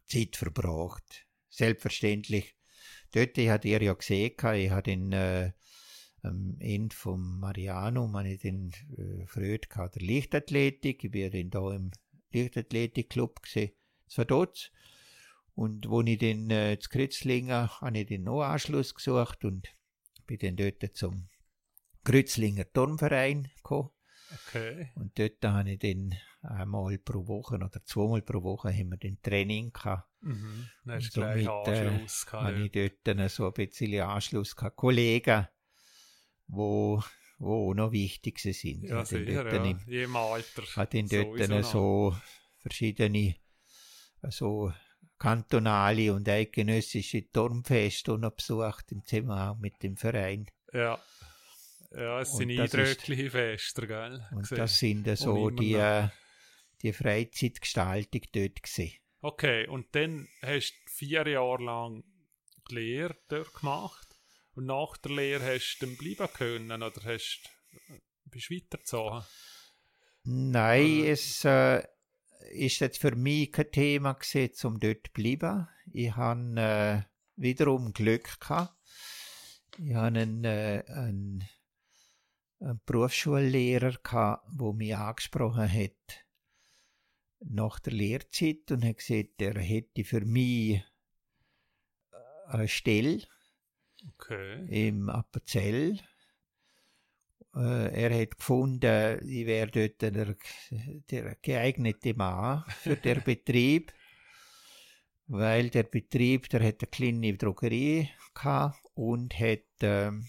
Zeit 0.07 0.35
verbracht. 0.35 1.25
Selbstverständlich. 1.49 2.57
Dort, 3.13 3.37
ich 3.37 3.49
hatte 3.49 3.69
ihr 3.69 3.81
ja 3.81 3.93
gesehen, 3.93 4.33
ich 4.55 4.69
hatte 4.69 4.91
den, 4.91 5.13
äh, 5.13 5.53
am 6.23 6.57
Ende 6.59 6.95
vom 6.95 7.39
Marianum, 7.39 8.15
habe 8.17 8.29
ich 8.29 8.41
den 8.41 8.71
äh, 8.97 9.57
gehabt, 9.57 9.95
der 9.95 10.01
Leichtathletik. 10.01 11.03
Ich 11.03 11.11
bin 11.11 11.31
dann 11.31 11.49
da 11.49 11.75
im 11.75 11.91
Leichtathletikclub 12.31 13.41
gesehen. 13.41 13.71
Das 14.07 14.17
war 14.17 14.25
dort. 14.25 14.71
Und 15.55 15.89
wo 15.89 16.01
ich 16.01 16.17
dann 16.17 16.49
äh, 16.49 16.77
zu 16.79 16.89
Kreuzlingen, 16.89 17.69
habe 17.81 17.97
ich 17.99 18.07
den 18.07 18.23
noch 18.23 18.43
Anschluss 18.43 18.95
gesucht 18.95 19.43
und 19.43 19.67
bin 20.25 20.39
dann 20.39 20.55
dort 20.55 20.95
zum 20.95 21.27
Kreuzlinger 22.03 22.71
Turnverein 22.71 23.51
gekommen. 23.57 23.89
Okay. 24.47 24.91
Und 24.95 25.17
dort 25.17 25.43
habe 25.43 25.71
ich 25.71 25.79
dann 25.79 26.15
einmal 26.41 26.97
pro 26.99 27.27
Woche 27.27 27.55
oder 27.55 27.83
zweimal 27.83 28.21
pro 28.21 28.43
Woche 28.43 28.69
haben 28.69 28.89
wir 28.91 28.97
den 28.97 29.21
Training 29.21 29.73
gehabt. 29.73 30.07
Mhm. 30.21 30.69
Dann 30.85 30.95
hast 30.95 31.15
du 31.15 31.21
gleich 31.21 31.45
somit, 31.45 31.67
äh, 31.67 31.87
Anschluss 31.87 32.25
gehabt. 32.25 32.43
habe 32.45 32.57
ja. 32.57 32.65
ich 32.65 32.71
dort 32.71 32.99
dann 33.03 33.29
so 33.29 33.47
ein 33.47 33.53
bisschen 33.53 34.01
Anschluss 34.01 34.55
gehabt. 34.55 34.75
Kollegen, 34.75 35.47
wo, 36.49 37.01
wo 37.37 37.69
auch 37.69 37.73
noch 37.73 37.91
wichtig 37.91 38.39
sind. 38.39 38.83
Ja, 38.83 39.05
sicher, 39.05 39.43
dort 39.43 39.53
ja. 39.53 39.63
im- 39.71 39.79
Je 39.87 40.03
im 40.03 40.15
Alter. 40.15 40.63
hat 40.75 40.93
in 40.93 41.07
dort 41.07 41.65
so 41.65 42.15
verschiedene 42.61 43.35
so 44.29 44.71
kantonale 45.17 46.13
und 46.13 46.27
eidgenössische 46.27 47.29
Turmfeste 47.31 48.17
besucht 48.17 48.91
im 48.91 49.05
Zusammenhang 49.05 49.59
mit 49.59 49.81
dem 49.83 49.95
Verein. 49.97 50.47
Ja. 50.73 50.99
Ja, 51.91 52.19
es 52.21 52.29
Und 52.31 52.37
sind 52.37 52.59
eindrückliche 52.59 53.31
Feste, 53.31 53.87
gell? 53.87 54.23
Und 54.31 54.41
Gesehen. 54.43 54.57
das 54.57 54.77
sind 54.77 55.17
so 55.17 55.49
die, 55.49 55.73
noch. 55.73 56.11
die 56.83 56.93
Freizeitgestaltung 56.93 58.21
dort 58.31 58.61
gewesen. 58.61 58.91
Okay, 59.21 59.67
und 59.67 59.87
dann 59.95 60.27
hast 60.43 60.71
du 60.73 60.91
vier 60.91 61.27
Jahre 61.27 61.63
lang 61.63 62.03
die 62.69 62.75
Lehre 62.75 63.17
dort 63.27 63.53
gemacht. 63.55 64.07
Und 64.55 64.65
nach 64.65 64.97
der 64.97 65.11
Lehre 65.11 65.55
hast 65.55 65.77
du 65.79 65.85
dann 65.85 65.97
bleiben 65.97 66.33
können 66.33 66.83
oder 66.83 67.01
hast, 67.03 67.49
bist 68.25 68.49
du 68.49 68.55
weitergezogen? 68.55 69.23
Nein, 70.23 70.99
Oder- 71.01 71.09
es 71.09 71.45
äh, 71.45 71.83
ist 72.51 72.79
jetzt 72.79 72.99
für 72.99 73.15
mich 73.15 73.51
kein 73.51 73.71
Thema 73.71 74.13
gewesen, 74.13 74.67
um 74.67 74.79
dort 74.79 75.07
zu 75.07 75.13
bleiben. 75.13 75.67
Ich 75.93 76.15
habe 76.15 76.59
äh, 76.59 77.01
wiederum 77.35 77.93
Glück 77.93 78.39
gehabt. 78.39 78.75
Ich 79.77 79.93
hatte 79.93 80.19
einen, 80.19 80.43
äh, 80.43 80.83
einen, 80.87 81.47
einen 82.59 82.81
Berufsschullehrer 82.85 83.93
gehabt, 84.03 84.45
der 84.59 84.73
mich 84.73 84.95
angesprochen 84.95 85.71
hat 85.71 86.25
nach 87.39 87.79
der 87.79 87.93
Lehrzeit 87.93 88.69
und 88.71 88.83
hat 88.83 88.97
gesagt, 88.97 89.41
er 89.41 89.59
hätte 89.59 90.03
für 90.03 90.21
mich 90.21 90.83
äh, 92.11 92.47
eine 92.47 92.67
Stelle 92.67 93.23
Okay. 94.15 94.87
im 94.87 95.09
Appenzell. 95.09 95.99
Äh, 97.55 98.03
er 98.03 98.21
hat 98.21 98.37
gefunden, 98.37 99.27
ich 99.27 99.45
wäre 99.45 99.69
dort 99.71 100.01
der, 100.01 100.35
der 101.09 101.35
geeignete 101.41 102.13
Mann 102.13 102.63
für 102.81 102.95
den 102.95 103.21
Betrieb, 103.23 103.91
weil 105.27 105.69
der 105.69 105.83
Betrieb, 105.83 106.47
der 106.49 106.65
hat 106.65 106.81
eine 106.81 106.89
kleine 106.89 107.37
Drogerie 107.37 108.09
gehabt 108.33 108.79
und 108.93 109.37
hat 109.39 109.65
ähm, 109.81 110.27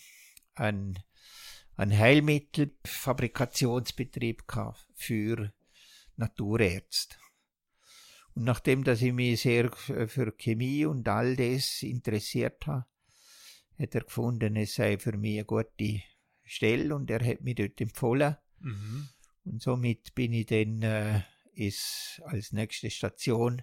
einen, 0.54 0.98
einen 1.76 1.98
Heilmittelfabrikationsbetrieb 1.98 4.48
gehabt 4.48 4.86
für 4.94 5.52
Naturärzte. 6.16 7.16
Und 8.34 8.44
nachdem, 8.44 8.84
dass 8.84 9.02
ich 9.02 9.12
mich 9.12 9.40
sehr 9.40 9.72
für 9.72 10.32
Chemie 10.32 10.86
und 10.86 11.08
all 11.08 11.36
das 11.36 11.82
interessiert 11.82 12.66
habe, 12.66 12.86
hat 13.80 13.94
er 13.94 14.02
gefunden, 14.02 14.56
es 14.56 14.74
sei 14.74 14.98
für 14.98 15.16
mich 15.16 15.38
eine 15.38 15.44
gute 15.44 16.02
Stelle 16.44 16.94
und 16.94 17.10
er 17.10 17.24
hat 17.24 17.40
mich 17.40 17.54
dort 17.54 17.80
empfohlen. 17.80 18.36
Mhm. 18.60 19.08
Und 19.44 19.62
somit 19.62 20.14
bin 20.14 20.32
ich 20.32 20.46
dann 20.46 20.82
äh, 20.82 21.22
ist 21.54 22.20
als 22.24 22.52
nächste 22.52 22.90
Station 22.90 23.62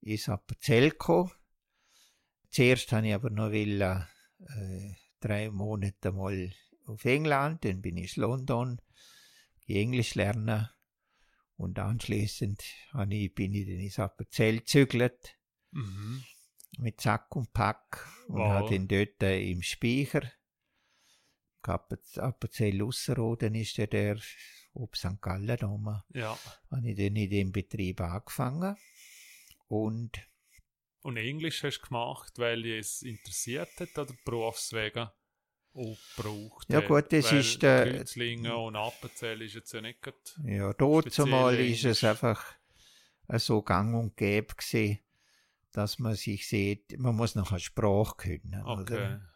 ins 0.00 0.28
Appenzell 0.28 0.90
gekommen. 0.90 1.32
Zuerst 2.50 2.92
habe 2.92 3.08
ich 3.08 3.14
aber 3.14 3.30
noch 3.30 3.50
will, 3.50 3.82
äh, 3.82 4.92
drei 5.20 5.50
Monate 5.50 6.12
mal 6.12 6.52
auf 6.86 7.04
England, 7.04 7.64
dann 7.64 7.82
bin 7.82 7.96
ich 7.96 8.16
in 8.16 8.22
London, 8.22 8.80
Englisch 9.66 10.14
lernen 10.14 10.68
und 11.56 11.78
anschließend 11.78 12.62
ich, 13.10 13.34
bin 13.34 13.54
ich 13.54 13.66
dann 13.66 13.80
ins 13.80 13.98
Appenzell 13.98 14.58
gezügelt 14.58 15.36
Mhm. 15.72 16.24
Mit 16.78 17.00
Sack 17.00 17.34
und 17.36 17.52
Pack 17.52 18.06
und 18.28 18.36
Wow. 18.38 18.50
habe 18.50 18.74
dann 18.74 18.88
dort 18.88 19.22
äh, 19.22 19.50
im 19.50 19.62
Speicher, 19.62 20.22
Appenzell 21.62 22.82
Ausserrhoden 22.82 23.54
ist 23.56 23.76
ja 23.76 23.86
der, 23.86 24.18
ob 24.74 24.96
St. 24.96 25.20
Gallen 25.20 25.64
oben, 25.64 26.02
Ja. 26.14 26.38
habe 26.70 26.88
ich 26.88 26.96
dann 26.96 27.16
in 27.16 27.30
dem 27.30 27.52
Betrieb 27.52 28.00
angefangen 28.00 28.76
und 29.68 30.12
Und 31.02 31.16
Englisch 31.16 31.62
hast 31.64 31.80
du 31.80 31.86
gemacht, 31.88 32.38
weil 32.38 32.62
dich 32.62 32.78
es 32.80 33.02
interessiert 33.02 33.70
hat 33.80 33.98
oder 33.98 34.14
berufswegen 34.24 35.08
auch 35.74 35.98
gebraucht 36.16 36.70
Ja 36.72 36.80
gut, 36.80 37.12
das 37.12 37.32
weil 37.32 37.40
ist 37.40 37.62
der- 37.62 37.92
Kreuzlingen 37.92 38.52
und 38.52 38.76
Appenzell 38.76 39.42
ist 39.42 39.54
jetzt 39.54 39.72
ja 39.72 39.80
nicht 39.80 40.00
ja, 40.44 40.72
dort 40.72 41.12
zumal 41.12 41.58
ist 41.58 41.84
es 41.84 42.02
einfach 42.04 42.44
äh, 43.28 43.38
so 43.38 43.60
gang 43.62 43.94
und 43.94 44.16
gäbe 44.16 44.54
gewesen, 44.54 45.00
dass 45.76 45.98
man 45.98 46.14
sich 46.14 46.48
sieht, 46.48 46.98
man 46.98 47.14
muss 47.14 47.34
noch 47.34 47.50
eine 47.50 47.60
Sprache 47.60 48.16
können, 48.16 48.62
Okay. 48.64 48.94
oder? 48.94 49.28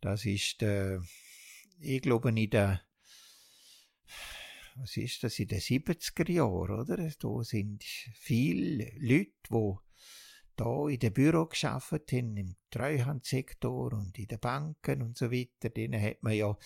Das 0.00 0.24
ist, 0.24 0.62
äh, 0.62 1.00
ich 1.80 2.02
glaube, 2.02 2.28
in 2.28 2.50
der, 2.50 2.82
was 4.76 4.96
ist 4.96 5.24
das, 5.24 5.38
in 5.38 5.48
den 5.48 5.60
70er 5.60 6.30
Jahren, 6.30 6.80
oder? 6.80 6.96
Da 6.96 7.42
sind 7.42 7.82
viele 7.82 8.92
Leute, 8.98 9.32
die 9.50 9.74
da 10.54 10.88
in 10.88 10.98
dem 11.00 11.12
Büro 11.12 11.46
geschafft 11.46 12.12
haben, 12.12 12.36
im 12.36 12.56
Treuhandsektor 12.70 13.92
und 13.92 14.16
in 14.18 14.28
den 14.28 14.38
Banken 14.38 15.02
und 15.02 15.16
so 15.16 15.32
weiter. 15.32 15.68
Denen 15.70 16.00
hat 16.00 16.22
man 16.22 16.34
ja 16.34 16.56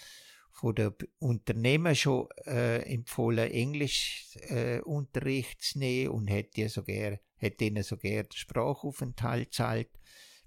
von 0.51 0.75
den 0.75 0.93
Unternehmen 1.19 1.95
schon 1.95 2.29
äh, 2.45 2.81
empfohlen, 2.83 3.51
Englisch 3.51 4.37
äh, 4.49 4.81
zu 4.83 5.79
nehmen 5.79 6.11
und 6.11 6.31
hat, 6.31 6.57
die 6.57 6.69
sogar, 6.69 7.19
hat 7.41 7.61
ihnen 7.61 7.83
sogar 7.83 8.25
den 8.25 8.33
Sprachaufenthalt 8.33 9.51
gezahlt, 9.51 9.91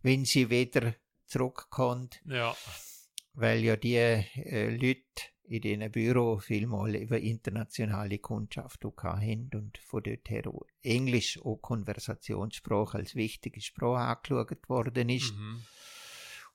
wenn 0.01 0.25
sie 0.25 0.49
wieder 0.49 0.95
zurückkommen 1.25 2.09
Ja, 2.25 2.55
weil 3.33 3.63
ja 3.63 3.75
die 3.75 3.95
äh, 3.95 4.69
Leute 4.69 5.03
in 5.45 5.61
diesen 5.61 5.91
Büro 5.91 6.39
vielmal 6.39 6.95
über 6.95 7.19
internationale 7.19 8.17
Kundschaft 8.19 8.85
auch 8.85 9.03
haben 9.03 9.49
und 9.53 9.77
von 9.77 10.01
dort 10.03 10.29
her 10.29 10.47
auch 10.47 10.65
Englisch 10.81 11.39
auch 11.43 11.57
Konversationssprache 11.57 12.97
als 12.97 13.15
wichtige 13.15 13.61
Sprache 13.61 14.03
angeschaut 14.03 14.69
worden 14.69 15.09
ist. 15.09 15.33
mhm. 15.33 15.61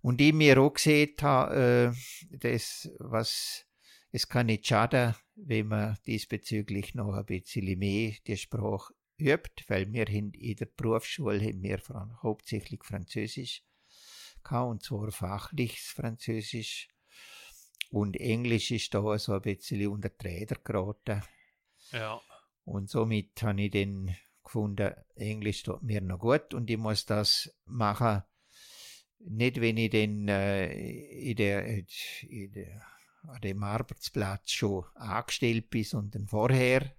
Und 0.01 0.21
ich 0.21 0.33
mir 0.33 0.59
auch 0.61 0.73
gesehen 0.73 1.15
habe, 1.21 1.93
äh, 1.93 2.37
das, 2.39 2.91
was, 2.99 3.67
es 4.11 4.29
kann 4.29 4.47
nicht 4.47 4.67
schaden, 4.67 5.15
wenn 5.35 5.69
man 5.69 5.99
diesbezüglich 6.07 6.95
noch 6.95 7.15
ein 7.15 7.27
bisschen 7.27 7.79
mehr 7.79 8.13
die 8.27 8.37
Sprache 8.37 8.95
übt, 9.21 9.65
weil 9.69 9.93
wir 9.93 10.09
in 10.09 10.33
der 10.33 10.67
Berufsschule 10.67 11.41
haben 11.41 11.63
wir 11.63 11.81
hauptsächlich 12.23 12.83
Französisch 12.85 13.63
gehabt, 14.43 14.71
und 14.71 14.83
zwar 14.83 15.11
fachliches 15.11 15.87
Französisch. 15.87 16.89
Und 17.91 18.17
Englisch 18.17 18.71
ist 18.71 18.93
da 18.93 19.19
so 19.19 19.33
ein 19.33 19.43
bisschen 19.43 19.89
unter 19.89 20.11
die 20.11 20.27
Räder 20.27 20.57
geraten. 20.63 21.23
ja, 21.93 22.21
Und 22.65 22.91
somit 22.91 23.43
habe 23.43 23.63
ich 23.63 23.71
dann 23.71 24.15
gefunden, 24.45 24.95
Englisch 25.15 25.63
tut 25.63 25.83
mir 25.83 26.01
noch 26.01 26.19
gut 26.19 26.55
und 26.55 26.71
ich 26.71 26.77
muss 26.77 27.07
das 27.07 27.55
machen, 27.65 28.23
nicht 29.21 29.61
wenn 29.61 29.77
ich 29.77 29.91
dann 29.91 30.29
äh, 30.29 30.71
in 31.31 31.37
der, 31.37 31.67
in 31.67 32.53
der, 32.53 32.83
an 33.23 33.41
dem 33.41 33.63
Arbeitsplatz 33.63 34.51
schon 34.51 34.85
angestellt 34.95 35.71
bin, 35.71 35.85
sondern 35.85 36.27
vorher 36.27 36.95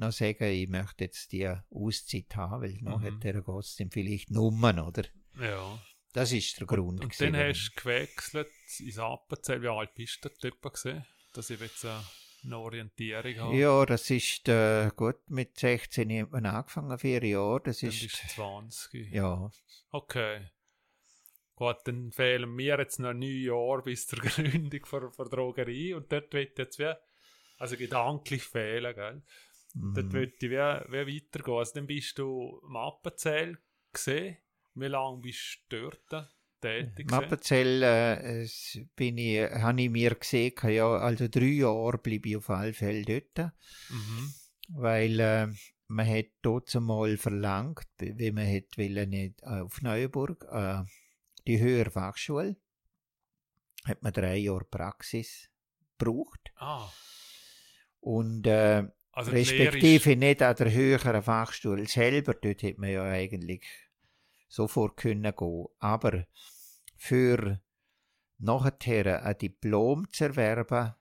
noch 0.00 0.12
sagen, 0.12 0.44
ich 0.44 0.68
möchte 0.68 1.04
jetzt 1.04 1.30
die 1.32 1.48
Auszeit 1.70 2.34
haben, 2.36 2.62
weil 2.62 2.72
Mhm. 2.80 3.02
hat 3.04 3.22
der 3.24 3.42
Gast 3.42 3.78
dann 3.80 3.90
vielleicht 3.90 4.30
Nummern, 4.30 4.78
oder? 4.80 5.04
ja. 5.40 5.80
Das 6.12 6.32
ist 6.32 6.58
der 6.58 6.66
Grund. 6.66 7.00
Und 7.00 7.12
gewesen, 7.12 7.32
dann 7.34 7.48
hast 7.48 7.70
du 7.76 7.80
gewechselt 7.82 8.48
ins 8.80 8.98
Appenzell. 8.98 9.62
Wie 9.62 9.68
alt 9.68 9.94
bist 9.94 10.18
du 10.24 10.28
dort 10.50 10.74
gesehen? 10.74 11.06
Dass 11.34 11.50
ich 11.50 11.60
jetzt 11.60 11.84
äh, 11.84 11.90
eine 12.42 12.58
Orientierung 12.58 13.36
habe. 13.38 13.56
Ja, 13.56 13.86
das 13.86 14.10
ist 14.10 14.48
äh, 14.48 14.90
gut, 14.96 15.18
mit 15.30 15.56
16 15.56 16.10
hat 16.22 16.32
man 16.32 16.46
angefangen, 16.46 16.98
vier 16.98 17.22
Jahre, 17.24 17.60
das 17.62 17.78
Dann 17.78 17.90
ist, 17.90 18.00
bist 18.02 18.24
du 18.24 18.28
20. 18.42 19.12
ja, 19.12 19.50
Okay. 19.92 20.48
Gut, 21.54 21.76
dann 21.84 22.10
fehlen 22.10 22.50
mir 22.56 22.78
jetzt 22.78 22.98
noch 22.98 23.12
neun 23.12 23.22
Jahre 23.42 23.82
bis 23.82 24.06
zur 24.08 24.18
Gründung 24.22 24.70
der, 24.90 25.10
der 25.16 25.24
Drogerie 25.26 25.94
und 25.94 26.10
dort 26.10 26.32
wird 26.32 26.58
jetzt 26.58 26.78
wie, 26.80 26.92
also 27.58 27.76
gedanklich 27.76 28.42
fehlen, 28.42 28.94
gell? 28.94 29.22
Dort 29.74 30.06
mhm. 30.06 30.12
wird 30.12 30.42
ich 30.42 30.50
wie, 30.50 30.56
wie 30.56 31.16
weitergehen. 31.16 31.56
Also 31.56 31.74
dann 31.74 31.86
bist 31.86 32.18
du 32.18 32.60
im 32.66 32.76
Appenzell 32.76 33.58
gesehen. 33.92 34.36
Wie 34.74 34.86
lange 34.86 35.18
bist 35.20 35.60
du 35.68 35.90
dort 35.90 36.30
tätig? 36.60 36.98
Im 36.98 37.06
gewesen? 37.06 37.24
Appenzell 37.24 37.82
äh, 37.82 38.48
bin 38.96 39.18
ich, 39.18 39.40
habe 39.40 39.80
ich 39.80 39.90
mir 39.90 40.14
gesehen, 40.14 40.54
ja, 40.64 40.88
also 40.96 41.28
drei 41.28 41.44
Jahre 41.44 41.98
bleibe 41.98 42.28
ich 42.28 42.36
auf 42.36 42.50
alle 42.50 42.72
Fälle 42.72 43.04
dort, 43.04 43.52
Mhm. 43.90 44.34
weil 44.68 45.20
äh, 45.20 45.48
man 45.88 46.08
hat 46.08 46.26
dort 46.42 46.72
mal 46.76 47.16
verlangt, 47.16 47.88
wie 47.98 48.30
man 48.30 48.46
hat 48.46 48.76
wollen, 48.78 49.10
nicht, 49.10 49.42
äh, 49.42 49.60
auf 49.60 49.82
Neuenburg, 49.82 50.46
äh, 50.50 50.82
die 51.46 51.58
höhere 51.58 51.90
Fachschule, 51.90 52.56
hat 53.84 54.02
man 54.02 54.12
drei 54.12 54.36
Jahre 54.36 54.64
Praxis 54.64 55.48
gebraucht 55.98 56.52
Ah, 56.56 56.88
Und 58.00 58.46
äh, 58.46 58.84
Also 59.12 59.32
respektive 59.32 60.16
nicht 60.16 60.42
an 60.42 60.56
der 60.56 60.72
höheren 60.72 61.22
Fachschule 61.22 61.86
selber, 61.86 62.34
dort 62.34 62.62
hätte 62.62 62.80
man 62.80 62.90
ja 62.90 63.02
eigentlich 63.04 63.66
sofort 64.48 64.96
können 64.96 65.34
gehen. 65.36 65.66
Aber 65.78 66.26
für 66.96 67.60
nachher 68.38 69.24
ein 69.24 69.38
Diplom 69.38 70.10
zu 70.12 70.24
erwerben, 70.24 70.94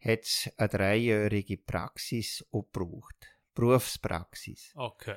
hat 0.00 0.20
es 0.22 0.50
eine 0.56 0.68
dreijährige 0.68 1.58
Praxis 1.58 2.44
auch 2.52 2.70
gebraucht. 2.72 3.16
Berufspraxis. 3.54 4.72
Okay. 4.74 5.16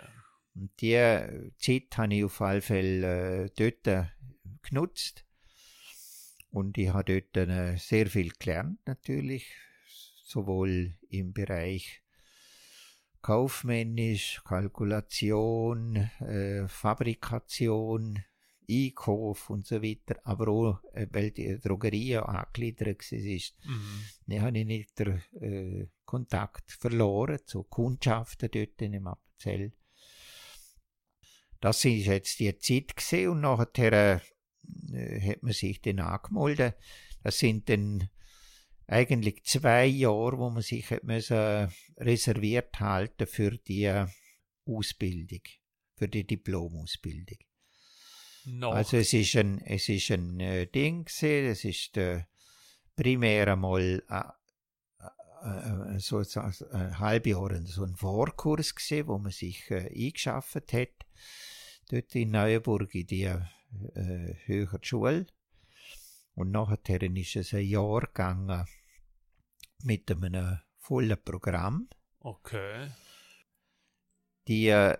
Und 0.55 0.71
die 0.81 1.51
Zeit 1.59 1.97
habe 1.97 2.15
ich 2.15 2.23
auf 2.23 2.41
alle 2.41 2.61
Fälle 2.61 3.45
äh, 3.45 3.49
dort 3.55 4.09
genutzt. 4.63 5.25
Und 6.49 6.77
ich 6.77 6.89
habe 6.89 7.21
dort 7.21 7.49
äh, 7.49 7.77
sehr 7.77 8.07
viel 8.07 8.31
gelernt, 8.31 8.79
natürlich. 8.85 9.47
Sowohl 10.23 10.97
im 11.09 11.33
Bereich 11.33 12.01
kaufmännisch, 13.21 14.41
Kalkulation, 14.45 15.95
äh, 16.19 16.67
Fabrikation, 16.67 18.23
Einkauf 18.69 19.49
und 19.49 19.65
so 19.65 19.81
weiter, 19.81 20.19
aber 20.23 20.47
auch, 20.47 20.83
äh, 20.93 21.07
weil 21.11 21.31
die 21.31 21.59
Drogerie 21.59 22.09
ja 22.09 22.23
angegliedert 22.23 23.11
war, 23.11 23.67
Mhm. 23.67 24.05
dann 24.27 24.41
habe 24.41 24.59
ich 24.59 24.65
nicht 24.65 24.99
den 24.99 25.21
äh, 25.41 25.87
Kontakt 26.05 26.71
verloren 26.71 27.39
zu 27.45 27.63
Kundschaften 27.63 28.49
dort 28.51 28.81
in 28.81 28.93
dem 28.93 29.07
Appenzell. 29.07 29.73
Das 31.59 31.85
ist 31.85 32.05
jetzt 32.07 32.39
die 32.39 32.57
Zeit 32.57 32.95
gesehen 32.95 33.29
und 33.29 33.41
nachher 33.41 34.21
äh, 34.93 35.21
hat 35.21 35.43
man 35.43 35.53
sich 35.53 35.81
dann 35.81 35.99
angemeldet. 35.99 36.75
Das 37.23 37.39
sind 37.39 37.69
dann 37.69 38.09
eigentlich 38.91 39.43
zwei 39.45 39.85
Jahre, 39.85 40.37
wo 40.37 40.49
man 40.49 40.61
sich 40.61 40.85
müssen 41.03 41.71
reserviert 41.97 42.77
halten 42.79 43.25
für 43.25 43.51
die 43.51 43.89
Ausbildung, 44.65 45.41
für 45.95 46.09
die 46.09 46.27
Diplomausbildung. 46.27 47.37
Noch. 48.45 48.73
Also 48.73 48.97
es 48.97 49.13
ist 49.13 49.35
ein, 49.35 49.61
es 49.61 49.87
ist 49.87 50.11
ein 50.11 50.39
äh, 50.39 50.65
Ding 50.65 51.05
gewesen, 51.05 51.51
es 51.51 51.63
ist 51.63 51.95
äh, 51.95 52.23
primär 52.95 53.47
einmal 53.47 54.03
äh, 54.09 55.95
äh, 55.95 55.99
so 55.99 56.23
so 56.23 56.41
ein 56.41 56.99
halbes 56.99 57.31
Jahr 57.31 57.65
so 57.65 57.83
ein 57.83 57.95
Vorkurs 57.95 58.75
gewesen, 58.75 59.07
wo 59.07 59.19
man 59.19 59.31
sich 59.31 59.69
äh, 59.69 59.89
eingeschafft 59.95 60.73
hat, 60.73 61.05
dort 61.89 62.15
in 62.15 62.31
Neuenburg 62.31 62.93
in 62.95 63.05
die 63.05 63.23
äh, 63.23 64.35
höhere 64.45 64.79
Schule. 64.81 65.27
Und 66.33 66.51
nachher 66.51 67.01
ist 67.03 67.35
es 67.35 67.53
ein 67.53 67.65
Jahr 67.65 68.01
gegangen 68.01 68.65
mit 69.83 70.09
einem 70.11 70.59
vollen 70.77 71.17
Programm. 71.23 71.87
okay. 72.19 72.91
Die 74.47 74.67
äh, 74.69 74.97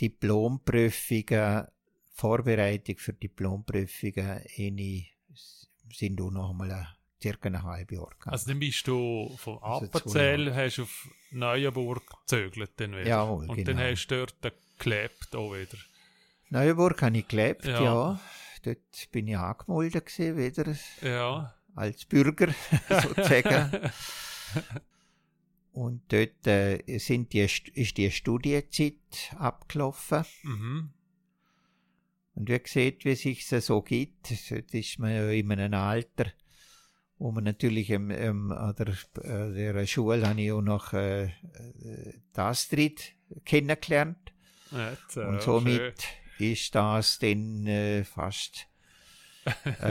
Diplomprüfungen, 0.00 1.66
Vorbereitung 2.12 2.96
für 2.96 3.12
Diplomprüfungen, 3.12 4.42
eine, 4.58 5.04
sind 5.92 6.20
auch 6.20 6.30
noch 6.30 6.50
einmal 6.50 6.70
ein, 6.72 6.86
circa 7.22 7.48
ein 7.48 7.62
halbes 7.62 7.96
Jahr 7.96 8.08
gegangen. 8.10 8.32
Also 8.32 8.48
dann 8.50 8.58
bist 8.58 8.86
du 8.86 9.34
von 9.36 9.58
Also 9.62 9.86
Appenzell, 9.86 10.54
hast 10.54 10.78
auf 10.80 11.08
Neuenburg 11.30 12.02
gezögert 12.26 12.72
dann 12.76 12.92
wieder. 12.92 13.06
Jawohl, 13.06 13.48
Und 13.48 13.56
genau. 13.56 13.72
dann 13.72 13.78
hast 13.90 14.06
du 14.08 14.26
dort 14.26 14.54
gelebt 14.78 15.36
auch 15.36 15.52
wieder. 15.52 15.78
Neuenburg 16.50 17.02
habe 17.02 17.18
ich 17.18 17.28
gelebt, 17.28 17.64
Ja. 17.66 17.82
ja. 17.82 18.20
Dort 18.62 19.10
bin 19.12 19.28
ich 19.28 19.36
angemeldet 19.36 20.06
gewesen, 20.06 20.36
wieder 20.36 20.74
Ja. 21.02 21.54
Als 21.78 22.04
Bürger 22.04 22.54
sozusagen. 22.88 23.90
Und 25.72 26.02
dort 26.12 26.46
äh, 26.46 26.98
sind 26.98 27.32
die, 27.32 27.44
St- 27.44 27.72
ist 27.74 27.96
die 27.98 28.10
Studienzeit 28.10 28.94
abgelaufen. 29.36 30.24
Mhm. 30.42 30.90
Und 32.34 32.48
wie 32.48 32.60
sieht, 32.64 33.04
wie 33.04 33.14
sich 33.14 33.46
so 33.46 33.82
gibt, 33.82 34.50
dort 34.50 34.74
ist 34.74 34.98
man 34.98 35.14
ja 35.14 35.28
in 35.30 35.50
einem 35.52 35.74
Alter, 35.74 36.32
wo 37.18 37.30
man 37.32 37.44
natürlich 37.44 37.90
ähm, 37.90 38.10
ähm, 38.10 38.50
an 38.52 38.74
der, 38.76 38.92
der 39.72 39.86
Schule 39.86 40.26
habe 40.28 40.40
ich 40.40 40.52
auch 40.52 40.62
noch 40.62 40.92
äh, 40.92 41.30
die 41.76 42.40
Astrid 42.40 43.14
kennengelernt. 43.44 44.32
Jetzt, 44.70 45.16
äh, 45.16 45.24
Und 45.26 45.42
somit 45.42 46.04
ist 46.38 46.74
das 46.74 47.18
dann 47.18 47.66
äh, 47.66 48.04
fast 48.04 48.66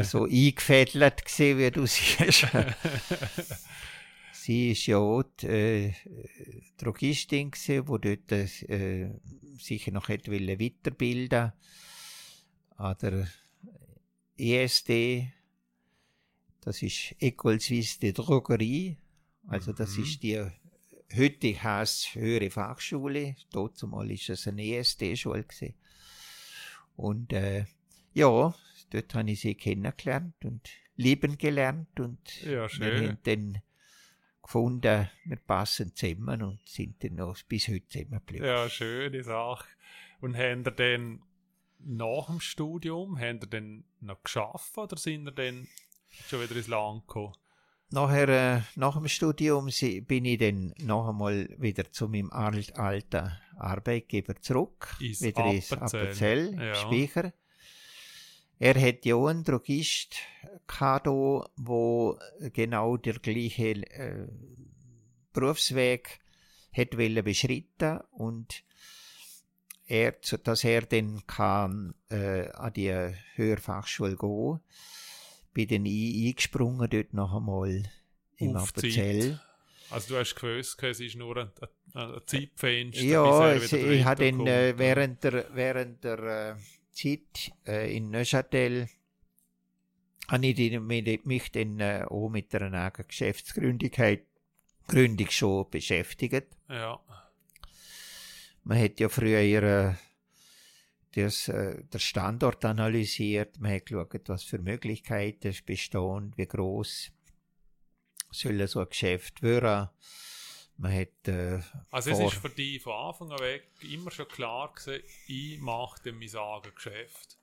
so 0.04 0.24
eingefädelt 0.26 1.26
gewesen, 1.26 1.58
wie 1.58 1.72
du 1.72 1.86
siehst. 1.86 2.48
Sie 4.32 4.72
ist 4.72 4.86
ja 4.86 4.98
auch 4.98 5.24
die, 5.42 5.48
äh, 5.48 5.94
Drogistin 6.78 7.52
gewesen, 7.52 7.86
die 7.86 8.18
dort 8.18 8.32
äh, 8.70 9.10
sicher 9.60 9.92
noch 9.92 10.08
hätte 10.08 10.32
wollen 10.32 10.60
weiterbilden 10.60 11.52
an 12.78 12.96
der 13.02 13.28
ESD. 14.38 15.34
Das 16.62 16.82
ist 16.82 17.16
École 17.20 17.60
Suisse 17.60 18.00
de 18.00 18.12
Drogerie. 18.14 18.98
Also 19.48 19.74
das 19.74 19.98
Mhm. 19.98 20.04
ist 20.04 20.24
die 20.24 20.46
heute 21.16 21.64
heißt 21.64 22.16
höhere 22.16 22.50
Fachschule. 22.50 23.36
Dort 23.52 23.78
zumal 23.78 24.12
ist 24.12 24.30
es 24.30 24.48
eine 24.48 24.64
ESD-Schule 24.64 25.44
gewesen. 25.44 25.74
Und 26.96 27.32
äh, 27.34 27.66
ja, 28.14 28.54
dort 28.92 29.14
habe 29.16 29.30
ich 29.32 29.42
sie 29.42 29.56
kennengelernt 29.56 30.36
und 30.44 30.70
lieben 30.96 31.38
gelernt 31.38 32.00
und 32.00 32.42
Ja, 32.44 32.64
wir 32.64 32.70
schön. 32.70 33.08
haben 33.10 33.18
dann 33.24 33.62
gefunden, 34.42 35.10
wir 35.26 35.38
passen 35.38 35.96
zusammen 35.96 36.42
und 36.42 36.60
sind 36.68 37.04
dann 37.04 37.16
noch 37.16 37.38
bis 37.44 37.68
heute 37.68 37.88
zusammengeblieben. 37.90 38.46
Ja, 38.48 38.70
schöne 38.70 39.24
Sache. 39.24 39.68
Und 40.22 40.36
haben 40.38 40.64
ihr 40.66 40.72
dann 40.72 41.22
nach 41.80 42.28
dem 42.28 42.40
Studium, 42.40 43.20
haben 43.20 43.40
ihr 43.42 43.48
dann 43.48 43.84
noch 44.02 44.24
geschafft 44.24 44.78
oder 44.78 44.98
sind 44.98 45.26
ihr 45.28 45.32
dann 45.32 45.68
schon 46.28 46.42
wieder 46.42 46.56
ins 46.56 46.68
Land 46.68 47.08
gekommen? 47.08 47.34
Nachher, 47.90 48.28
äh, 48.58 48.62
nach 48.76 48.96
dem 48.98 49.08
Studium 49.08 49.70
bin 50.08 50.26
ich 50.26 50.38
dann 50.40 50.74
noch 50.80 51.08
einmal 51.08 51.48
wieder 51.58 51.90
zu 51.92 52.10
meinem 52.10 52.32
alt, 52.32 52.76
alten 52.78 53.32
Arbeitgeber 53.58 54.36
zurück, 54.42 54.96
Ins 55.00 55.22
wieder 55.22 55.46
ins 55.46 55.72
Appenzell. 55.72 56.48
Appenzell, 56.50 56.68
Ja. 56.68 56.76
Speicher. 56.76 57.34
Er 58.60 58.80
hat 58.82 59.06
ja 59.06 59.16
auch 59.16 59.28
einen 59.28 59.44
Drogist 59.44 60.16
gehabt, 60.68 61.06
wo 61.08 62.18
genau 62.54 62.98
der 62.98 63.14
gleiche 63.20 63.72
äh, 63.92 64.28
Berufsweg 65.34 66.20
hat 66.76 66.98
wollen 66.98 67.24
beschritten 67.24 68.00
und 68.12 68.64
er, 69.86 70.16
dass 70.44 70.64
er 70.64 70.82
dann 70.82 71.26
kann 71.28 71.94
äh, 72.10 72.50
an 72.50 72.74
die 72.74 72.92
Hörfachschule 73.36 74.18
gehen, 74.18 74.60
bin 75.54 75.68
dann 75.70 75.86
ein- 75.86 76.26
eingesprungen 76.28 76.90
dort 76.90 77.14
noch 77.14 77.36
einmal 77.36 77.84
im 78.38 78.56
Appenzell. 78.58 79.40
Also 79.90 80.14
du 80.16 80.20
hast 80.20 80.36
gewusst, 80.36 80.84
es 80.84 81.00
ist 81.00 81.16
nur 81.16 81.38
ein, 81.38 81.52
ein, 81.94 82.20
Zeitfenster, 82.26 83.02
Ja, 83.04 83.54
bis 83.54 83.72
er 83.72 83.80
wieder 83.80 83.92
ich 83.94 84.04
habe 84.06 84.32
dann 84.32 84.48
äh, 84.48 84.74
während 84.78 85.24
der, 85.24 85.46
während 85.54 86.04
der 86.04 86.20
äh, 86.20 86.56
Zeit 86.98 87.52
äh, 87.68 87.96
in 87.96 88.10
Neuchâtel 88.10 88.90
habe 90.28 90.46
ich 90.48 90.56
die- 90.56 91.22
mich, 91.24 91.52
dann 91.52 91.80
äh, 91.80 92.06
auch 92.10 92.30
mit 92.30 92.54
einer 92.56 92.86
eigenen 92.86 93.08
Geschäftsgründung 93.08 93.92
Gründung 94.88 95.30
schon 95.30 95.70
beschäftigt. 95.70 96.48
Ja, 96.70 97.00
Man 98.64 98.80
hat 98.82 99.00
ja 99.00 99.10
früher 99.10 99.96
das, 101.14 101.48
äh, 101.48 101.84
der 101.84 102.00
Standort 102.00 102.64
analysiert, 102.66 103.60
man 103.60 103.72
hat 103.74 103.86
geschaut, 103.86 104.28
was 104.30 104.44
für 104.44 104.60
Möglichkeiten 104.60 105.56
bestehen, 105.66 106.34
wie 106.36 106.46
groß 106.46 107.12
soll 108.32 108.68
so 108.68 108.82
ein 108.82 108.90
Geschäft 108.90 109.42
werden. 109.42 109.90
Man 110.78 110.94
hat 110.94 111.28
äh, 111.28 111.60
also 111.90 112.12
es 112.12 112.20
ist 112.20 112.36
für 112.36 112.50
dich 112.50 112.82
von 112.82 112.94
Anfang 112.94 113.32
an 113.32 113.40
weg 113.40 113.68
immer 113.82 114.12
schon 114.12 114.28
klar 114.28 114.72
gewesen, 114.74 115.04
ich 115.28 115.60
mache 115.60 116.02
dann 116.04 116.20
mein 116.20 116.36
Eigengeschäft. 116.36 117.38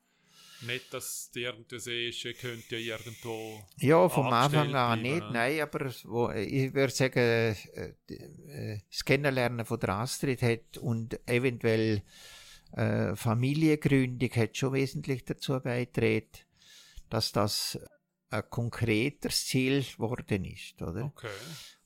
Nicht, 0.63 0.95
dass 0.95 1.31
du 1.33 1.41
irgendwie 1.41 1.79
siehst, 1.79 2.25
ich 2.25 2.39
könnte 2.39 2.77
ja 2.77 2.97
irgendwo... 2.97 3.61
Ja, 3.79 4.09
vom 4.09 4.29
Anfang 4.29 4.75
an 4.75 5.01
bleiben, 5.01 5.03
nicht, 5.03 5.25
ne? 5.25 5.31
nein, 5.33 5.61
aber 5.61 5.93
wo, 6.05 6.31
ich 6.31 6.73
würde 6.73 6.93
sagen, 6.93 7.19
äh, 7.19 8.81
das 8.89 9.05
Kennenlernen 9.05 9.67
von 9.67 9.81
der 9.81 9.91
Astrid 9.91 10.41
hat 10.43 10.79
und 10.79 11.21
eventuell 11.29 12.03
äh, 12.73 13.15
Familiengründung 13.15 14.31
hat 14.31 14.57
schon 14.57 14.73
wesentlich 14.73 15.25
dazu 15.25 15.61
beigetragen, 15.61 16.31
dass 17.11 17.33
das 17.33 17.79
ein 18.31 18.49
konkreteres 18.49 19.47
Ziel 19.47 19.85
geworden 19.85 20.45
ist, 20.45 20.81
oder? 20.81 21.07
Okay. 21.07 21.29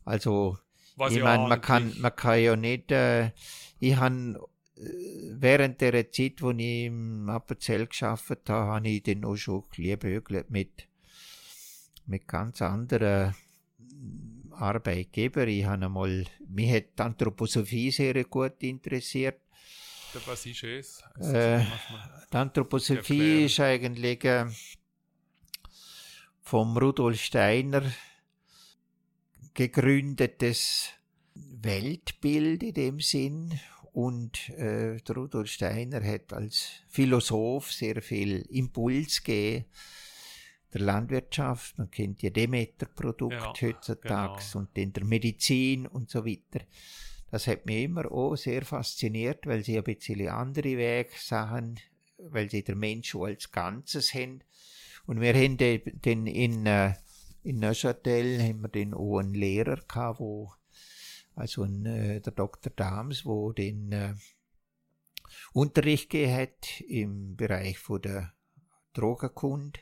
Also, 0.05 0.59
Was 0.99 1.12
ich 1.14 1.22
meine, 1.22 1.46
man 1.46 1.61
kann, 1.61 1.94
man 2.01 2.14
kann 2.14 2.40
ja 2.40 2.57
nicht, 2.57 2.90
äh, 2.90 3.30
ich 3.78 3.96
habe 3.96 4.40
während 4.76 5.80
der 5.80 6.11
Zeit, 6.11 6.40
wo 6.42 6.51
ich 6.51 6.86
im 6.86 7.28
Appenzell 7.28 7.86
geschafft 7.86 8.49
habe, 8.49 8.72
habe 8.72 8.88
ich 8.88 9.03
dann 9.03 9.24
auch 9.24 9.36
schon 9.36 9.64
liebäugelt 9.76 10.51
mit, 10.51 10.88
mit 12.07 12.26
ganz 12.26 12.62
anderen 12.62 13.34
mm, 13.78 14.53
Arbeitgeber. 14.53 15.46
Ich 15.46 15.64
habe 15.64 15.84
einmal, 15.84 16.24
mich 16.49 16.72
hat 16.72 16.99
die 16.99 17.03
Anthroposophie 17.03 17.90
sehr 17.90 18.24
gut 18.24 18.62
interessiert. 18.62 19.40
Was 20.26 20.46
ist 20.46 20.64
es? 20.64 21.03
Äh, 21.20 21.64
die 22.32 22.36
Anthroposophie 22.36 23.44
ist 23.44 23.61
eigentlich 23.61 24.24
äh, 24.24 24.46
vom 26.40 26.76
Rudolf 26.76 27.20
Steiner 27.20 27.82
gegründetes 29.59 30.90
Weltbild 31.34 32.62
in 32.62 32.74
dem 32.74 33.00
Sinn. 33.00 33.59
Und 33.92 34.50
äh, 34.50 34.98
Rudolf 35.11 35.48
Steiner 35.48 36.04
hat 36.04 36.32
als 36.32 36.82
Philosoph 36.88 37.72
sehr 37.72 38.00
viel 38.00 38.46
Impuls 38.50 39.24
gegeben 39.24 39.66
der 40.72 40.82
Landwirtschaft, 40.82 41.78
man 41.78 41.90
kennt 41.90 42.22
ja 42.22 42.30
Demeter-Produkt 42.30 43.32
ja, 43.32 43.52
heutzutage 43.68 44.42
genau. 44.42 44.59
und 44.59 44.76
in 44.76 44.92
der 44.92 45.04
Medizin 45.04 45.86
und 45.86 46.11
so 46.11 46.26
weiter. 46.26 46.64
Das 47.30 47.46
hat 47.46 47.66
mich 47.66 47.84
immer 47.84 48.11
auch 48.11 48.36
sehr 48.36 48.64
fasziniert, 48.64 49.46
weil 49.46 49.64
sie 49.64 49.78
ein 49.78 49.84
bisschen 49.84 50.28
andere 50.28 50.76
Wege 50.76 51.11
sahen, 51.16 51.78
weil 52.18 52.50
sie 52.50 52.62
der 52.62 52.76
Mensch 52.76 53.14
als 53.14 53.50
Ganzes 53.50 54.14
haben. 54.14 54.40
Und 55.06 55.20
wir 55.20 55.34
haben 55.34 55.56
den 55.56 56.26
in, 56.26 56.66
äh, 56.66 56.94
in 57.43 57.59
Neuchâtel 57.61 58.43
haben 58.43 58.62
wir 58.62 58.68
den 58.68 58.95
auch 58.95 59.18
einen 59.18 59.34
Lehrer 59.34 59.76
gehabt, 59.76 60.20
wo, 60.20 60.53
also 61.34 61.62
ein, 61.62 61.86
äh, 61.86 62.20
der 62.20 62.32
Dr. 62.32 62.72
Dams, 62.74 63.24
wo 63.24 63.53
den 63.53 63.93
äh, 63.93 64.14
Unterricht 65.53 66.11
gegeben 66.11 66.34
hat 66.34 66.80
im 66.82 67.36
Bereich 67.36 67.78
von 67.78 68.03
der 68.03 68.34
Drogenkunde. 68.93 69.80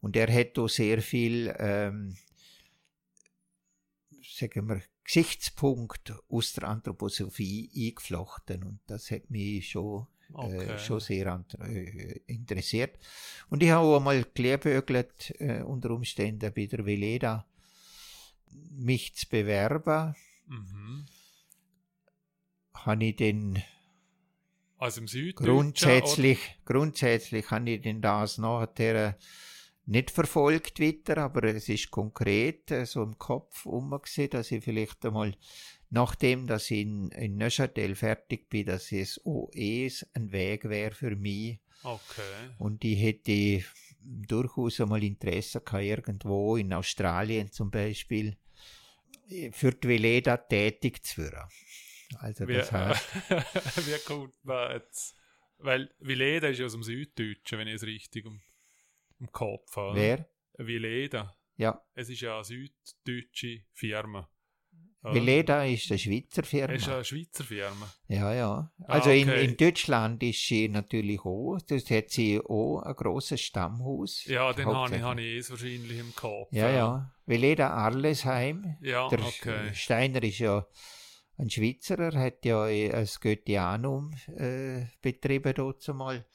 Und 0.00 0.16
er 0.16 0.32
hat 0.32 0.58
auch 0.58 0.68
sehr 0.68 1.02
viel, 1.02 1.54
ähm, 1.58 2.16
sagen 4.22 4.68
wir, 4.68 4.82
Gesichtspunkt 5.04 6.14
aus 6.28 6.52
der 6.52 6.68
Anthroposophie 6.68 7.70
eingeflochten. 7.74 8.62
Und 8.62 8.80
das 8.86 9.10
hat 9.10 9.28
mich 9.30 9.70
schon, 9.70 10.06
okay. 10.32 10.74
äh, 10.74 10.78
schon 10.78 11.00
sehr 11.00 11.44
äh, 11.60 12.20
interessiert. 12.26 12.98
Und 13.48 13.62
ich 13.62 13.70
habe 13.70 13.86
auch 13.86 13.96
einmal 13.96 14.24
gelehrbögelt, 14.34 15.34
äh, 15.40 15.62
unter 15.62 15.90
Umständen 15.90 16.52
bei 16.54 16.66
der 16.66 16.84
Veleda, 16.84 17.46
mich 18.70 19.14
zu 19.14 19.28
bewerben. 19.28 20.14
Mhm. 20.46 21.06
Habe 22.74 23.04
ich 23.04 23.16
den 23.16 23.62
also 24.78 25.02
im 25.02 25.08
Süden 25.08 25.44
grundsätzlich, 25.44 26.38
grundsätzlich 26.64 27.50
habe 27.50 27.70
ich 27.70 27.82
den 27.82 28.00
das 28.00 28.38
nachher 28.38 29.18
nicht 29.84 30.10
verfolgt 30.10 30.80
weiter, 30.80 31.18
aber 31.18 31.44
es 31.44 31.68
ist 31.68 31.90
konkret 31.90 32.72
so 32.84 33.02
im 33.02 33.18
Kopf 33.18 33.66
umgesehen, 33.66 34.30
dass 34.30 34.50
ich 34.50 34.64
vielleicht 34.64 35.04
einmal, 35.04 35.34
nachdem 35.90 36.46
dass 36.46 36.70
ich 36.70 36.80
in, 36.80 37.10
in 37.10 37.36
Neuchâtel 37.36 37.94
fertig 37.94 38.48
bin, 38.48 38.66
dass 38.66 38.90
es 38.92 39.20
OEs 39.24 40.06
ein 40.14 40.32
Weg 40.32 40.68
wäre 40.68 40.94
für 40.94 41.14
mich. 41.16 41.60
Okay. 41.82 42.50
Und 42.58 42.84
ich 42.84 43.00
hätte 43.00 43.64
durchaus 44.00 44.80
einmal 44.80 45.02
Interesse 45.02 45.60
gehabt, 45.60 45.84
irgendwo 45.84 46.56
in 46.56 46.72
Australien 46.72 47.50
zum 47.50 47.70
Beispiel, 47.70 48.36
für 49.52 49.72
die 49.72 49.88
Veleda 49.88 50.36
tätig 50.36 51.04
zu 51.04 51.22
werden. 51.22 51.48
Also 52.18 52.48
wie, 52.48 52.54
das 52.54 52.72
heißt, 52.72 53.08
wie 53.86 54.04
kommt 54.04 54.44
man 54.44 54.72
jetzt? 54.72 55.16
Weil 55.58 55.94
Veleda 56.00 56.48
ist 56.48 56.58
ja 56.58 56.66
aus 56.66 56.72
dem 56.72 56.82
Süddeutschen, 56.82 57.58
wenn 57.58 57.68
ich 57.68 57.74
es 57.74 57.82
richtig 57.84 58.26
im 58.26 59.30
Kopf 59.30 59.76
habe. 59.76 59.96
Wer? 59.96 60.28
Vileda. 60.54 61.36
Ja. 61.56 61.84
Es 61.94 62.08
ist 62.08 62.20
ja 62.20 62.36
eine 62.36 62.44
süddeutsche 62.44 63.64
Firma. 63.72 64.28
Vileda 65.02 65.64
ist 65.64 65.90
eine 65.90 65.98
Schweizer 65.98 66.42
Firma. 66.42 66.74
Ist 66.74 66.88
eine 66.88 67.04
Schweizer 67.04 67.44
Firma. 67.44 67.90
Ja, 68.08 68.34
ja. 68.34 68.70
Ah, 68.80 68.84
also 68.86 69.08
ah, 69.08 69.12
okay. 69.12 69.22
in, 69.22 69.50
in 69.50 69.56
Deutschland 69.56 70.22
ist 70.22 70.46
sie 70.46 70.68
natürlich 70.68 71.20
auch. 71.24 71.58
Das 71.66 71.88
hat 71.90 72.10
sie 72.10 72.38
auch 72.38 72.82
ein 72.82 72.94
grosses 72.94 73.40
Stammhaus. 73.40 74.24
Ja, 74.26 74.52
den 74.52 74.66
habe 74.66 74.96
ich, 74.96 75.02
hab 75.02 75.18
ich 75.18 75.38
es 75.38 75.50
wahrscheinlich 75.50 75.98
im 75.98 76.14
Kopf. 76.14 76.48
Ja, 76.52 76.68
ja. 76.68 77.12
Vileda 77.24 77.70
Arlesheim. 77.70 78.76
Ja, 78.82 79.08
Der 79.08 79.20
okay. 79.20 79.74
Steiner 79.74 80.22
ist 80.22 80.38
ja 80.38 80.66
ein 81.38 81.48
Schweizer, 81.48 81.98
er 81.98 82.20
hat 82.20 82.44
ja 82.44 82.64
ein 82.64 83.08
Goetheanum 83.22 84.12
äh, 84.36 84.84
betrieben 85.00 85.54
dort 85.54 85.88
mal 85.88 86.26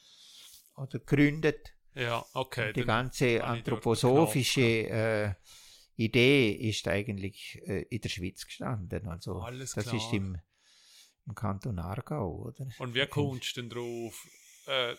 oder 0.76 1.00
gegründet. 1.00 1.74
Ja, 1.94 2.26
okay. 2.34 2.74
Die 2.74 2.84
ganze 2.84 3.44
anthroposophische 3.44 4.90
äh, 4.90 5.34
Idee 5.96 6.52
ist 6.52 6.88
eigentlich 6.88 7.62
äh, 7.66 7.84
in 7.90 8.02
der 8.02 8.10
Schweiz 8.10 8.46
gestanden. 8.46 9.08
Also 9.08 9.40
Alles 9.40 9.74
das 9.74 9.86
klar. 9.86 9.96
ist 9.96 10.14
im, 10.14 10.38
im 11.26 11.36
Kanton 11.36 11.80
Aargau, 11.80 12.48
oder? 12.48 12.68
Und 12.80 12.94
wie 12.94 13.06
kommst 13.08 13.56
du 13.58 13.62
denn 13.62 13.70
drauf, 13.70 14.28
äh, 14.68 14.96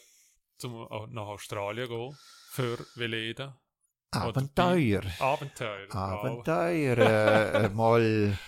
zum, 0.59 0.89
nach 1.11 1.27
Australien 1.27 1.89
gehen 1.89 2.19
für 2.51 2.87
Veleda? 2.95 3.61
Abenteuer. 4.11 5.03
Abenteuer. 5.19 5.95
Abenteuer. 5.95 6.99
äh, 6.99 7.69
mal 7.75 8.39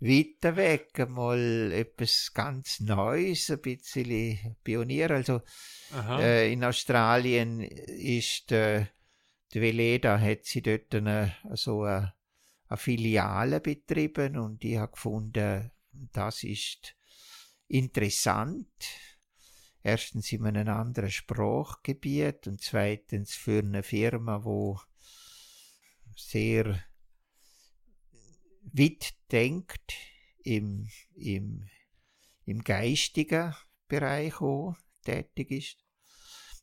weiter 0.00 0.56
weg, 0.56 1.08
mal 1.08 1.70
etwas 1.72 2.32
ganz 2.34 2.80
Neues, 2.80 3.50
ein 3.50 3.60
bisschen 3.60 4.56
Pionier. 4.64 5.10
Also 5.12 5.42
äh, 5.94 6.52
in 6.52 6.64
Australien 6.64 7.60
ist 7.60 8.50
äh, 8.50 8.86
die 9.52 9.60
Veleda, 9.60 10.18
hat 10.18 10.44
sie 10.44 10.62
dort 10.62 10.94
eine, 10.94 11.36
so 11.54 11.82
eine, 11.82 12.14
eine 12.68 12.76
Filiale 12.76 13.60
betrieben 13.60 14.36
und 14.36 14.64
ich 14.64 14.76
habe 14.76 14.92
gefunden, 14.92 15.70
das 15.92 16.42
ist 16.42 16.96
interessant. 17.68 18.68
Erstens 19.82 20.30
in 20.32 20.46
einem 20.46 20.68
anderen 20.68 21.10
Sprachgebiet 21.10 22.46
und 22.46 22.60
zweitens 22.60 23.34
für 23.34 23.58
eine 23.58 23.82
Firma, 23.82 24.44
wo 24.44 24.80
sehr 26.16 26.82
weit 28.72 29.14
denkt 29.30 29.94
im, 30.44 30.88
im, 31.14 31.68
im 32.44 32.62
geistigen 32.62 33.54
Bereich 33.88 34.40
auch 34.40 34.76
tätig 35.02 35.50
ist. 35.50 35.81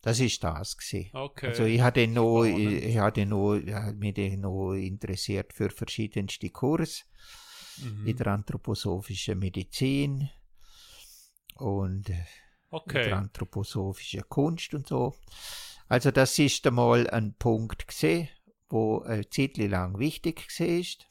Das 0.01 0.19
ist 0.19 0.43
das 0.43 0.77
gewesen. 0.77 1.09
Okay. 1.13 1.47
Also 1.47 1.65
ich 1.65 1.81
hatte 1.81 2.07
noch, 2.07 2.43
ich, 2.43 2.83
ich 2.83 2.97
hatte 2.97 3.25
noch, 3.25 3.55
ich 3.55 3.73
mich 3.95 4.37
noch 4.37 4.73
interessiert 4.73 5.53
für 5.53 5.69
verschiedenste 5.69 6.49
Kurse 6.49 7.03
mhm. 7.83 8.07
in 8.07 8.15
der 8.15 8.27
anthroposophischen 8.27 9.39
Medizin 9.39 10.29
und 11.55 12.09
okay. 12.69 13.03
in 13.03 13.09
der 13.09 13.17
anthroposophischen 13.17 14.23
Kunst 14.29 14.73
und 14.73 14.87
so. 14.87 15.15
Also 15.89 16.11
das 16.11 16.39
ist 16.39 16.65
einmal 16.65 17.09
ein 17.09 17.33
Punkt 17.33 17.87
gesehen, 17.87 18.29
wo 18.69 18.99
eine 19.01 19.29
Zeit 19.29 19.57
lang 19.57 19.99
wichtig 19.99 20.47
war. 20.47 21.08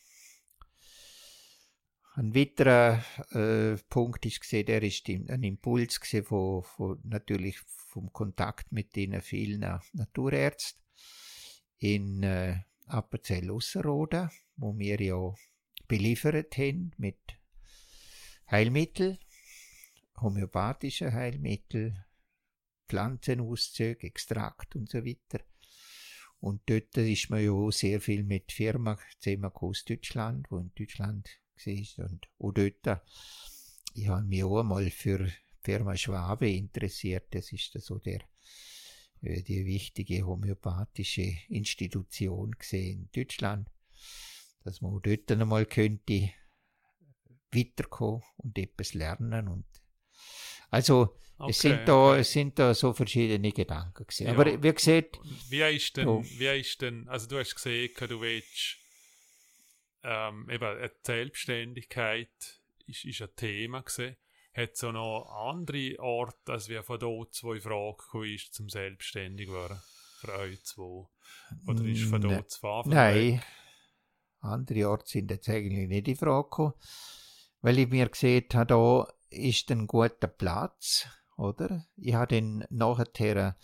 Ein 2.19 2.35
weiterer 2.35 3.05
äh, 3.31 3.77
Punkt 3.89 4.27
ist 4.27 4.41
gesehen, 4.41 4.66
der 4.66 4.83
ist 4.83 5.09
ein 5.09 5.45
Impuls 5.45 6.01
gesehen 6.01 6.25
von, 6.25 6.64
von, 6.64 6.99
natürlich 7.05 7.61
vom 7.61 8.12
Kontakt 8.12 8.73
mit 8.73 8.97
den 8.97 9.23
vielen 9.23 9.61
Naturärzten 9.93 10.83
in 11.79 12.25
äh, 12.25 12.57
Appenzell 12.87 13.49
Ausserrhoden, 13.53 14.31
wo 14.57 14.77
wir 14.77 15.01
ja 15.01 15.33
beliefert 15.87 16.59
haben 16.59 16.91
mit 16.97 17.21
Heilmittel, 18.51 19.21
homöopathischen 20.21 21.12
Heilmittel, 21.12 22.05
Pflanzenauszüge, 22.89 24.09
Extrakt 24.09 24.75
und 24.75 24.91
so 24.91 25.05
weiter. 25.05 25.45
Und 26.41 26.62
dort 26.66 26.97
ist 26.97 27.31
man 27.31 27.45
ja 27.45 27.53
auch 27.53 27.71
sehr 27.71 28.01
viel 28.01 28.25
mit 28.25 28.51
Firma 28.51 28.99
zusammen 29.21 29.53
aus 29.55 29.85
Deutschland, 29.85 30.51
wo 30.51 30.59
in 30.59 30.73
Deutschland 30.75 31.29
war. 31.67 32.11
Und 32.11 32.27
auch 32.39 32.53
dort, 32.53 33.03
ich 33.95 34.09
habe 34.09 34.27
mich 34.27 34.45
auch 34.45 34.61
einmal 34.61 34.91
für 34.91 35.19
die 35.19 35.33
Firma 35.63 35.97
Schwabe 35.97 36.51
interessiert. 36.51 37.27
Das 37.31 37.53
ist 37.53 37.73
so 37.81 37.99
der, 37.99 38.21
äh, 39.23 39.43
die 39.43 39.65
wichtige 39.65 40.27
homöopathische 40.27 41.35
Institution 41.49 42.55
in 42.73 43.09
Deutschland, 43.15 43.69
dass 44.65 44.81
man 44.81 44.93
auch 44.93 45.01
dort 45.01 45.31
einmal 45.31 45.67
könnte 45.67 46.31
weiterkommen 47.53 48.23
und 48.37 48.59
etwas 48.59 48.95
lernen 48.95 49.49
und 49.49 49.65
also 50.71 51.17
okay. 51.39 51.51
es 51.51 51.59
sind 51.61 51.89
da 51.89 52.17
es 52.17 52.33
sind 52.33 52.59
da 52.59 52.75
so 52.75 52.93
verschiedene 52.93 53.53
Gedanken 53.53 54.07
gewesen. 54.07 54.27
Ja. 54.27 54.33
aber 54.33 54.63
wie 54.63 54.73
gesagt 54.73 55.19
wie 55.49 55.63
ist 55.63 55.97
denn 55.97 56.09
oh. 56.09 56.23
wie 56.23 56.61
ist 56.61 56.83
denn 56.83 57.09
also 57.09 57.27
du 57.27 57.39
hast 57.39 57.55
gesehen 57.55 57.91
du 57.97 58.21
willst 58.21 58.77
ähm, 60.09 60.49
eben 60.49 60.91
Selbstständigkeit 61.03 62.61
ist, 62.87 63.05
ist 63.05 63.21
ein 63.21 63.29
Thema 63.37 63.83
gesehen. 63.83 64.17
Hat 64.55 64.73
es 64.73 64.83
auch 64.83 64.93
noch 64.93 65.31
andere 65.51 65.99
Orte, 66.01 66.53
als 66.53 66.69
wir 66.69 66.83
von 66.83 66.99
dort 66.99 67.35
zwei 67.35 67.61
Fragen 67.61 68.25
ist 68.25 68.55
zum 68.55 68.69
selbstständig 68.69 69.53
werden 69.53 69.81
für 70.21 70.35
euch 70.39 70.65
zwei? 70.65 71.07
Oder 71.67 71.85
ist 71.85 72.05
von 72.05 72.21
dort 72.23 72.51
zu 72.51 72.61
Nein. 72.87 73.35
Weg? 73.35 73.41
Andere 74.41 74.89
Orte 74.89 75.09
sind 75.09 75.31
jetzt 75.31 75.49
eigentlich 75.49 75.89
nicht 75.89 76.09
in 76.09 76.17
Frage 76.17 76.45
gekommen, 76.45 76.75
weil 77.61 77.79
ich 77.79 77.89
mir 77.89 78.09
gesehen 78.09 78.47
habe, 78.55 78.67
da 78.67 79.13
ist 79.31 79.71
ein 79.71 79.87
guter 79.87 80.29
Platz, 80.29 81.07
oder? 81.37 81.87
Ich 81.97 82.15
habe 82.15 82.35
dann 82.35 82.65
nachher 82.71 83.57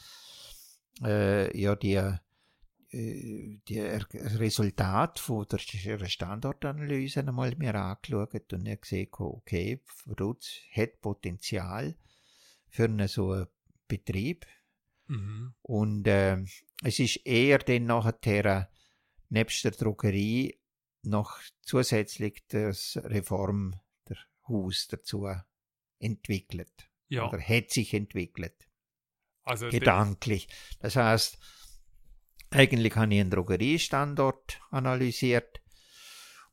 äh, 1.02 1.58
ja 1.58 1.74
die, 1.74 2.18
die 2.94 3.80
Resultat 3.80 5.18
von 5.18 5.46
der 5.48 5.58
Standortanalyse 6.06 7.20
einmal 7.20 7.56
mir 7.56 7.74
angeschaut 7.74 8.52
und 8.52 8.66
ich 8.66 8.80
gesehen, 8.80 9.08
okay, 9.12 9.80
Frutz 9.84 10.60
hat 10.72 11.00
Potenzial 11.00 11.96
für 12.68 12.84
einen 12.84 13.08
so 13.08 13.32
einen 13.32 13.46
Betrieb. 13.88 14.46
Mhm. 15.06 15.54
Und 15.62 16.06
äh, 16.06 16.38
es 16.82 16.98
ist 16.98 17.26
eher 17.26 17.58
dann 17.58 17.86
nachher 17.86 18.70
nebst 19.28 19.64
der 19.64 19.72
Drogerie 19.72 20.60
noch 21.02 21.38
zusätzlich 21.62 22.44
das 22.48 22.98
Reform 23.02 23.74
der 24.08 24.18
Haus 24.48 24.88
dazu 24.88 25.28
entwickelt. 25.98 26.90
Ja. 27.08 27.28
Oder 27.28 27.40
hat 27.40 27.70
sich 27.70 27.92
entwickelt. 27.92 28.68
Also 29.42 29.68
gedanklich. 29.68 30.48
Das 30.78 30.96
heißt, 30.96 31.38
eigentlich 32.54 32.94
habe 32.94 33.12
ich 33.12 33.20
einen 33.20 33.30
Drogeriestandort 33.30 34.60
analysiert 34.70 35.60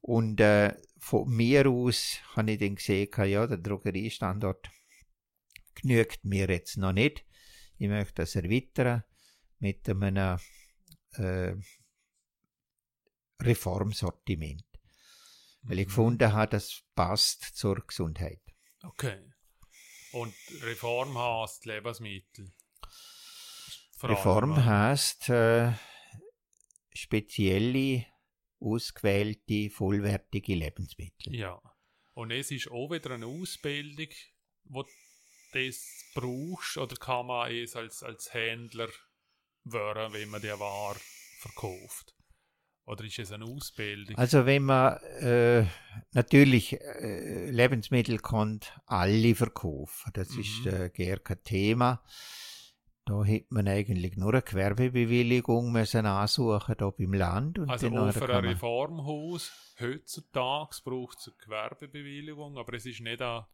und 0.02 0.40
äh, 0.40 0.76
von 0.98 1.30
mir 1.30 1.68
aus 1.68 2.18
habe 2.36 2.52
ich 2.52 2.60
dann 2.60 2.76
gesehen, 2.76 3.10
ja, 3.30 3.48
der 3.48 3.58
Drogeriestandort 3.58 4.70
genügt 5.76 6.24
mir 6.26 6.50
jetzt 6.50 6.78
noch 6.78 6.94
nicht. 6.94 7.24
Ich 7.78 7.88
möchte 7.88 8.16
das 8.16 8.36
erweitern 8.36 9.04
mit 9.60 9.88
einem 9.88 10.40
äh, 11.14 11.54
Reformsortiment. 13.40 14.66
Weil 15.64 15.80
ich 15.80 15.86
mhm. 15.86 15.90
gefunden 15.90 16.34
habe, 16.34 16.52
das 16.52 16.82
passt 16.96 17.44
zur 17.56 17.86
Gesundheit. 17.86 18.42
Okay. 18.84 19.20
Und 20.14 20.34
Reform 20.64 21.18
heißt 21.18 21.66
Lebensmittel. 21.66 22.52
Reform 24.04 24.66
heißt 24.66 25.30
äh, 25.30 25.74
spezielle, 26.94 28.06
ausgewählte, 28.60 29.70
vollwertige 29.70 30.56
Lebensmittel. 30.56 31.36
Ja. 31.36 31.62
Und 32.14 32.32
es 32.32 32.52
ist 32.52 32.70
auch 32.70 32.92
wieder 32.92 33.12
eine 33.12 33.26
Ausbildung, 33.26 34.10
wo 34.66 34.84
du 34.84 34.90
das 35.54 36.12
brauchst, 36.14 36.78
oder 36.78 36.96
kann 36.96 37.28
man 37.28 37.52
es 37.52 37.76
als, 37.76 38.04
als 38.04 38.34
Händler 38.34 38.90
werden, 39.64 40.14
wenn 40.14 40.30
man 40.30 40.42
die 40.42 40.48
Ware 40.48 41.00
verkauft? 41.40 42.16
Oder 42.86 43.06
ist 43.06 43.20
es 43.20 43.32
eine 43.32 43.46
Ausbildung? 43.46 44.18
Also 44.18 44.46
wenn 44.46 44.64
man 44.64 44.98
äh, 45.20 45.66
natürlich 46.12 46.74
äh, 46.74 47.50
Lebensmittel 47.50 48.20
kann 48.20 48.60
alle 48.86 49.36
verkaufen, 49.36 50.12
das 50.14 50.30
mhm. 50.32 50.42
ist 50.42 50.66
äh, 50.66 50.90
gar 50.90 51.20
kein 51.20 51.44
Thema. 51.44 52.04
Da 53.06 53.24
hätte 53.24 53.48
man 53.50 53.68
eigentlich 53.68 54.16
nur 54.16 54.34
eine 54.34 54.44
Gewerbebewilligung 54.44 55.72
müssen 55.72 56.06
ansuchen 56.06 56.76
hier 56.78 56.92
beim 56.92 57.14
Land. 57.14 57.60
Und 57.60 57.70
also 57.70 57.90
für 58.12 58.36
ein 58.36 58.46
Reformhaus 58.46 59.52
heutzutage 59.80 60.78
braucht 60.84 61.18
es 61.18 61.28
eine 61.28 61.36
Gewerbebewilligung, 61.44 62.58
aber 62.58 62.74
es 62.76 62.86
ist 62.86 63.02
nicht 63.02 63.22
eine, 63.22 63.48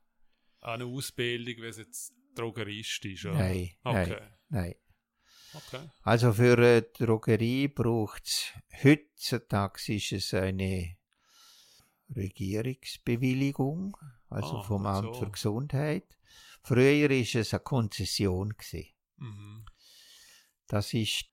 eine 0.62 0.86
Ausbildung, 0.86 1.64
wie 1.64 1.68
es 1.68 1.78
jetzt 1.78 2.14
Drogerist 2.36 3.06
ist. 3.06 3.26
Oder? 3.26 3.36
Nein, 3.36 3.72
okay. 3.84 4.10
nein, 4.10 4.30
nein. 4.50 4.76
Okay. 5.54 5.89
Also 6.04 6.34
für 6.34 6.58
eine 6.58 6.82
Drogerie 6.82 7.70
braucht 7.70 8.26
es 8.26 8.54
heutzutage 8.84 9.95
ist 9.95 10.12
es 10.12 10.34
eine 10.34 10.98
Regierungsbewilligung, 12.16 13.98
also 14.30 14.58
ah, 14.58 14.64
vom 14.64 14.86
Amt 14.86 15.16
so. 15.16 15.22
für 15.22 15.32
Gesundheit. 15.32 16.18
Früher 16.64 17.10
ist 17.12 17.36
es 17.36 17.54
eine 17.54 17.62
Konzession 17.62 18.56
Mhm. 19.18 19.65
Das 20.68 20.93
ist 20.93 21.26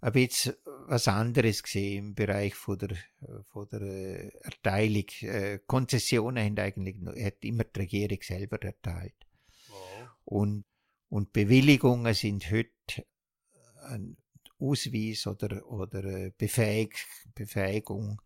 ein 0.00 0.12
bisschen 0.12 0.54
was 0.86 1.08
anderes 1.08 1.62
gesehen 1.62 1.98
im 1.98 2.14
Bereich 2.14 2.54
von 2.54 2.78
der, 2.78 2.96
von 3.42 3.68
der 3.68 3.82
äh, 3.82 4.28
Erteilung. 4.42 5.06
Äh, 5.20 5.58
Konzessionen 5.66 6.44
haben 6.44 6.58
eigentlich 6.58 6.96
hat 7.24 7.44
immer 7.44 7.64
die 7.64 7.80
Regierung 7.80 8.18
selber 8.22 8.62
erteilt. 8.62 9.26
Wow. 9.68 10.08
Und, 10.24 10.64
und 11.08 11.32
Bewilligungen 11.32 12.14
sind 12.14 12.50
heute 12.50 13.06
ein 13.88 14.16
Ausweis 14.60 15.26
oder, 15.26 15.66
oder 15.68 16.30
Befähig, 16.30 16.96
Befähigung 17.34 18.20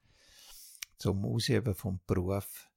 zum 0.99 1.25
Ausüben 1.25 1.75
vom 1.75 2.01
Beruf, 2.07 2.71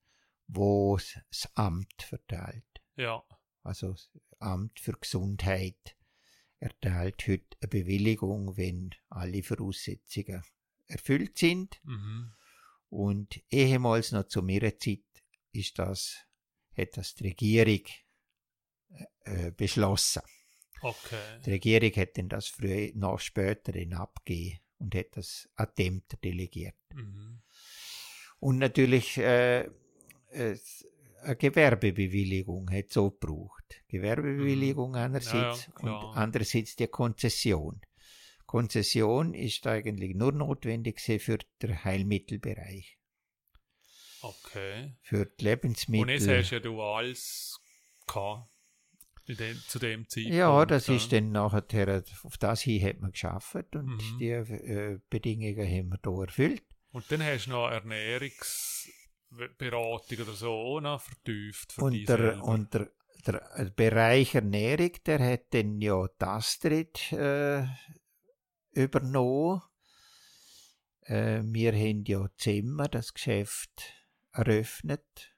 wo 0.47 0.97
das 0.97 1.49
Amt 1.55 2.01
verteilt. 2.01 2.63
Ja. 2.95 3.23
Also 3.63 3.91
das 3.91 4.09
Amt 4.39 4.79
für 4.79 4.93
Gesundheit 4.93 5.95
erteilt 6.59 7.27
heute 7.27 7.57
eine 7.61 7.69
Bewilligung, 7.69 8.57
wenn 8.57 8.91
alle 9.09 9.43
Voraussetzungen 9.43 10.43
erfüllt 10.87 11.37
sind. 11.37 11.79
Mhm. 11.83 12.31
Und 12.89 13.41
ehemals 13.49 14.11
noch 14.11 14.27
zu 14.27 14.41
meiner 14.41 14.77
Zeit 14.77 15.03
ist 15.51 15.79
das, 15.79 16.17
hat 16.77 16.97
das 16.97 17.15
die 17.15 17.27
Regierung 17.27 17.85
äh, 19.23 19.51
beschlossen. 19.51 20.21
Okay. 20.81 21.41
Die 21.45 21.51
Regierung 21.51 21.91
hat 21.95 22.17
dann 22.17 22.29
das 22.29 22.47
früher, 22.47 22.91
noch 22.93 23.19
später 23.19 23.73
abgegeben 23.97 24.59
und 24.77 24.95
hat 24.95 25.17
das 25.17 25.49
an 25.55 25.69
Ämter 25.77 26.17
delegiert. 26.17 26.75
Mhm. 26.93 27.41
Und 28.39 28.59
natürlich 28.59 29.17
äh, 29.17 29.69
äh, 30.29 30.57
eine 31.25 31.35
Gewerbebewilligung 31.35 32.69
hat 32.71 32.91
so 32.91 33.11
gebraucht. 33.11 33.83
Gewerbebewilligung 33.87 34.91
mhm. 34.91 34.95
einerseits 34.95 35.67
ja, 35.81 35.87
ja, 35.87 35.97
und 35.97 36.17
andererseits 36.17 36.75
die 36.75 36.87
Konzession. 36.87 37.81
Konzession 38.45 39.33
ist 39.33 39.65
eigentlich 39.67 40.15
nur 40.15 40.31
notwendig 40.31 41.01
für 41.01 41.39
den 41.61 41.83
Heilmittelbereich. 41.83 42.97
Okay. 44.21 44.95
Für 45.01 45.25
die 45.25 45.43
Lebensmittel. 45.43 46.03
Und 46.03 46.09
jetzt 46.09 46.27
hast 46.27 46.51
ja 46.51 46.59
du 46.59 46.81
alles 46.81 47.59
gehabt 48.07 48.49
dem, 49.33 49.57
zu 49.67 49.79
dem 49.79 50.07
Zeitpunkt. 50.07 50.37
Ja, 50.37 50.65
das 50.65 50.87
ja. 50.87 50.95
ist 50.95 51.11
dann 51.11 51.31
nachher, 51.31 52.03
auf 52.23 52.37
das 52.37 52.61
hin 52.61 52.83
hat 52.83 52.99
man 52.99 53.11
geschafft 53.11 53.75
und 53.75 53.87
mhm. 53.87 54.17
die 54.19 54.29
äh, 54.29 54.99
Bedingungen 55.09 55.57
haben 55.57 55.89
wir 55.89 55.99
hier 56.03 56.21
erfüllt. 56.23 56.63
Und 56.91 57.11
dann 57.11 57.23
hast 57.23 57.47
du 57.47 57.51
noch 57.51 57.67
Ernährungsberatung 59.31 60.19
oder 60.19 60.33
so 60.33 60.51
auch 60.51 60.81
noch 60.81 61.01
vertieft 61.01 61.73
für 61.73 61.83
und 61.83 62.09
der, 62.09 62.43
und 62.43 62.73
der, 62.73 62.91
der, 63.25 63.71
Bereich 63.75 64.35
Ernährung, 64.35 64.91
der 65.05 65.19
hat 65.19 65.53
dann 65.53 65.81
ja 65.81 66.07
das 66.17 66.29
Astrid 66.29 67.11
äh, 67.11 67.65
übernommen. 68.71 69.61
Äh, 71.01 71.41
wir 71.43 71.73
haben 71.73 72.03
ja 72.05 72.27
Zimmer, 72.37 72.87
das 72.87 73.13
Geschäft 73.13 73.93
eröffnet. 74.31 75.33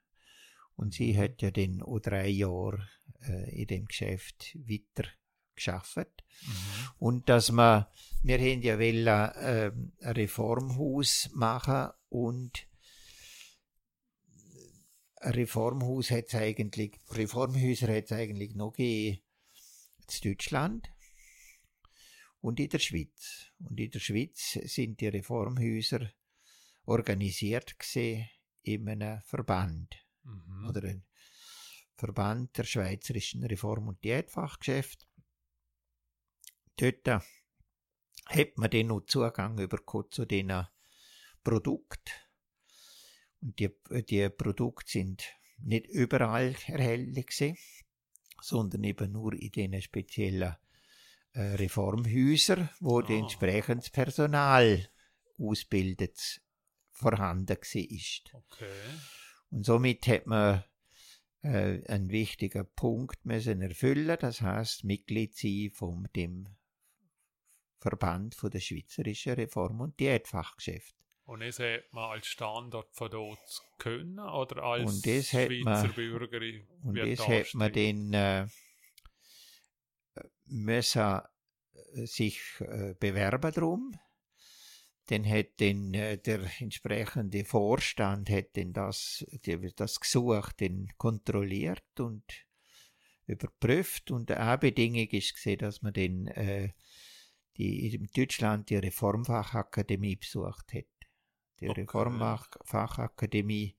Und 0.75 0.93
sie 0.93 1.13
mhm. 1.13 1.17
hat 1.17 1.41
ja 1.41 1.51
dann 1.51 1.81
auch 1.81 1.99
drei 1.99 2.27
Jahre 2.27 2.88
äh, 3.27 3.61
in 3.61 3.67
dem 3.67 3.85
Geschäft 3.85 4.55
weiter 4.55 5.09
geschafft. 5.55 5.97
Mhm. 5.97 6.89
Und 6.99 7.29
dass 7.29 7.51
man, 7.51 7.88
wir 8.23 8.38
haben 8.38 8.61
ja 8.61 8.77
wollen, 8.77 9.07
äh, 9.07 9.71
ein 10.01 10.13
Reformhaus 10.13 11.29
machen 11.33 11.89
und 12.09 12.66
Reformhaus 15.22 16.11
hat 16.11 16.34
eigentlich, 16.36 16.99
Reformhäuser 17.09 17.88
hat 17.88 18.05
es 18.05 18.11
eigentlich 18.11 18.55
noch 18.55 18.72
gegeben 18.72 19.22
in 20.09 20.22
Deutschland 20.24 20.89
und 22.41 22.59
in 22.59 22.70
der 22.70 22.80
Schweiz. 22.80 23.51
Und 23.59 23.80
in 23.80 23.91
der 23.91 23.99
Schweiz 23.99 24.59
sind 24.63 25.01
die 25.01 25.07
Reformhäuser 25.07 26.11
organisiert 26.86 27.78
gesehen 27.78 28.30
in 28.61 28.88
einem 28.88 29.22
Verband 29.24 29.95
mhm. 30.24 30.68
oder 30.68 30.84
ein 30.84 31.05
Verband 31.95 32.57
der 32.57 32.63
Schweizerischen 32.63 33.43
Reform- 33.43 33.88
und 33.88 34.03
Diätfachgeschäfte. 34.03 35.05
Dort 36.78 37.07
hat 37.07 38.57
man 38.57 38.70
dann 38.70 38.88
noch 38.88 39.05
Zugang 39.07 39.55
bekommen 39.55 40.11
zu 40.11 40.26
diesen 40.26 40.68
Produkten. 41.43 42.11
Und 43.41 43.59
die, 43.59 43.69
die 44.09 44.29
Produkte 44.29 44.91
sind 44.91 45.23
nicht 45.59 45.88
überall 45.88 46.55
erhältlich 46.67 47.31
sondern 48.41 48.83
eben 48.83 49.11
nur 49.11 49.33
in 49.33 49.51
diesen 49.51 49.81
speziellen 49.81 50.55
äh, 51.33 51.41
Reformhäusern, 51.55 52.69
wo 52.79 52.99
oh. 52.99 53.01
Ah. 53.01 53.09
entsprechendes 53.11 53.89
Personal 53.89 54.89
ausbildet 55.39 56.41
vorhanden 56.91 57.57
war. 57.57 58.41
Okay. 58.41 58.65
Und 59.49 59.65
somit 59.65 60.07
hat 60.07 60.27
man 60.27 60.63
äh, 61.43 61.83
einen 61.88 62.09
wichtigen 62.09 62.67
Punkt 62.75 63.25
müssen 63.25 63.61
erfüllen, 63.61 64.17
das 64.19 64.41
heißt 64.41 64.83
Mitglied 64.83 65.35
sein 65.35 65.69
von 65.73 66.07
dem 66.15 66.47
Verband 67.79 68.35
von 68.35 68.49
der 68.49 68.59
Schweizerischen 68.59 69.33
Reform- 69.33 69.81
und 69.81 69.99
Diätfachgeschäft. 69.99 70.95
Und 71.28 71.41
das 71.41 71.59
hat 71.59 71.91
man 71.91 72.11
als 72.11 72.25
Standort 72.28 72.88
von 72.95 73.11
dort 73.11 73.61
können 73.80 74.17
oder 74.17 74.63
als 74.63 74.89
Und 74.89 75.05
das 75.05 75.28
Schweizer 75.28 75.63
man- 75.63 75.93
Bürgerin? 75.93 76.65
Und 76.84 76.95
das 76.95 77.28
hat 77.28 77.53
man 77.53 77.73
dann 77.73 78.13
äh, 78.13 78.47
müssen 80.45 81.21
äh, 81.95 82.05
sich 82.05 82.39
äh, 82.61 82.93
bewerben 82.97 83.51
drum. 83.51 83.91
Dann 85.07 85.30
hat 85.30 85.47
dann 85.59 85.93
äh, 85.93 86.17
der 86.17 86.49
entsprechende 86.59 87.43
Vorstand 87.43 88.30
hat 88.30 88.45
das, 88.55 89.25
die, 89.45 89.73
das 89.75 89.99
Gesuch 89.99 90.53
dann 90.53 90.88
kontrolliert 90.97 91.99
und 91.99 92.23
überprüft 93.25 94.11
und 94.11 94.32
eine 94.32 94.57
Bedingung 94.57 95.07
ist 95.09 95.36
gesehen, 95.36 95.59
dass 95.59 95.82
man 95.82 95.91
dann 95.91 96.28
äh, 96.28 96.71
die 97.57 97.93
in 97.93 98.07
Deutschland 98.15 98.69
die 98.69 98.78
Reformfachakademie 98.78 100.15
besucht 100.15 100.73
hat. 100.73 100.86
Die 101.60 101.70
Okay. 101.70 101.82
Reformfachakademie, 101.82 103.76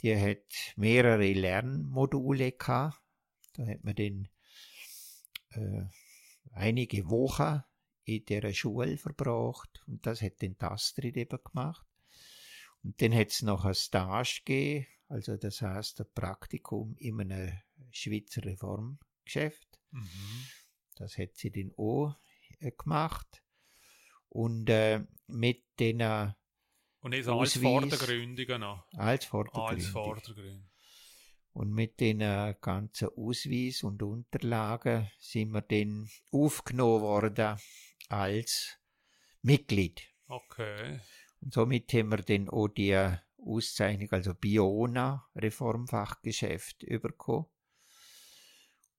die 0.00 0.16
hat 0.16 0.74
mehrere 0.76 1.32
Lernmodule 1.32 2.52
gehabt. 2.52 3.00
Da 3.54 3.66
hat 3.66 3.84
man 3.84 3.94
dann 3.94 4.28
äh, 5.50 5.84
einige 6.52 7.10
Wochen 7.10 7.62
in 8.04 8.24
dieser 8.24 8.52
Schule 8.54 8.96
verbracht 8.96 9.82
und 9.86 10.06
das 10.06 10.22
hat 10.22 10.40
den 10.40 10.56
Astrid 10.60 11.16
eben 11.16 11.38
gemacht. 11.44 11.86
Und 12.82 13.00
dann 13.02 13.14
hat 13.14 13.28
es 13.28 13.42
noch 13.42 13.64
ein 13.64 13.74
Stage 13.74 14.40
gegeben, 14.44 14.86
also 15.08 15.36
das 15.36 15.60
heißt 15.60 16.00
ein 16.00 16.06
Praktikum 16.14 16.96
in 16.96 17.20
einem 17.20 17.52
Schweizer 17.90 18.44
Reformgeschäft. 18.44 19.78
Mhm. 19.90 20.46
Das 20.96 21.18
hat 21.18 21.36
sie 21.36 21.50
dann 21.50 21.72
auch 21.76 22.16
äh, 22.60 22.72
gemacht. 22.72 23.42
Und 24.28 24.70
äh, 24.70 25.04
mit 25.26 25.64
den 25.78 26.34
Und 27.00 27.12
das 27.14 27.26
als 27.26 27.56
Ausweis. 27.56 27.62
vor 27.62 27.86
der 27.86 27.98
Gründung 27.98 28.60
noch. 28.60 28.84
als 28.92 29.24
vor 29.24 29.44
der 29.44 29.54
Als 29.54 29.84
Gründung. 29.84 29.92
vor 29.92 30.20
der 30.20 30.34
Gründung. 30.34 30.70
Und 31.52 31.72
mit 31.72 31.98
den 31.98 32.20
äh, 32.20 32.54
ganzen 32.60 33.08
Ausweis 33.16 33.82
und 33.82 34.02
Unterlagen 34.02 35.10
sind 35.18 35.50
wir 35.50 35.62
dann 35.62 36.08
aufgenommen 36.30 37.00
worden 37.02 37.58
als 38.08 38.78
Mitglied. 39.42 40.02
Okay. 40.28 41.00
Und 41.40 41.54
somit 41.54 41.92
haben 41.92 42.10
wir 42.10 42.18
dann 42.18 42.48
auch 42.48 42.68
die 42.68 42.96
Auszeichnung, 43.38 44.10
also 44.12 44.34
Biona 44.34 45.26
Reformfachgeschäft 45.34 46.80
bekommen. 46.86 47.46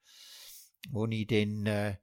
wo 0.88 1.06
ich 1.06 1.26
dann 1.26 1.66
äh, 1.66 1.96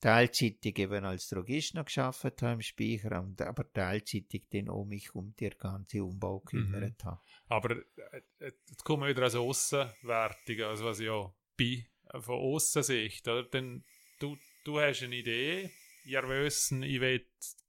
teilzeitig 0.00 0.78
eben 0.78 1.04
als 1.04 1.28
Drogist 1.28 1.74
noch 1.74 1.84
geschafft 1.84 2.40
habe 2.40 2.54
im 2.54 2.62
Speicheramt, 2.62 3.42
aber 3.42 3.70
teilzeitig 3.70 4.44
dann 4.50 4.70
auch 4.70 4.86
mich 4.86 5.14
um 5.14 5.34
den 5.36 5.50
ganzen 5.58 6.00
Umbau 6.00 6.40
gekümmert 6.40 7.04
habe. 7.04 7.20
Aber 7.48 7.72
äh, 7.72 8.22
äh, 8.38 8.52
jetzt 8.70 8.84
kommen 8.84 9.02
wir 9.02 9.10
wieder 9.10 9.24
als 9.24 9.34
Aussenwertung, 9.34 10.60
also 10.62 10.86
was 10.86 11.00
ich 11.00 11.06
ja 11.06 11.34
bin, 11.58 11.84
äh, 12.14 12.20
von 12.20 12.36
Aussensicht. 12.36 13.28
Oder? 13.28 13.44
Denn 13.44 13.84
du, 14.20 14.38
du 14.64 14.80
hast 14.80 15.02
eine 15.02 15.16
Idee, 15.16 15.70
ihr 16.06 16.26
wissen, 16.30 16.82
ich 16.82 17.02
will 17.02 17.26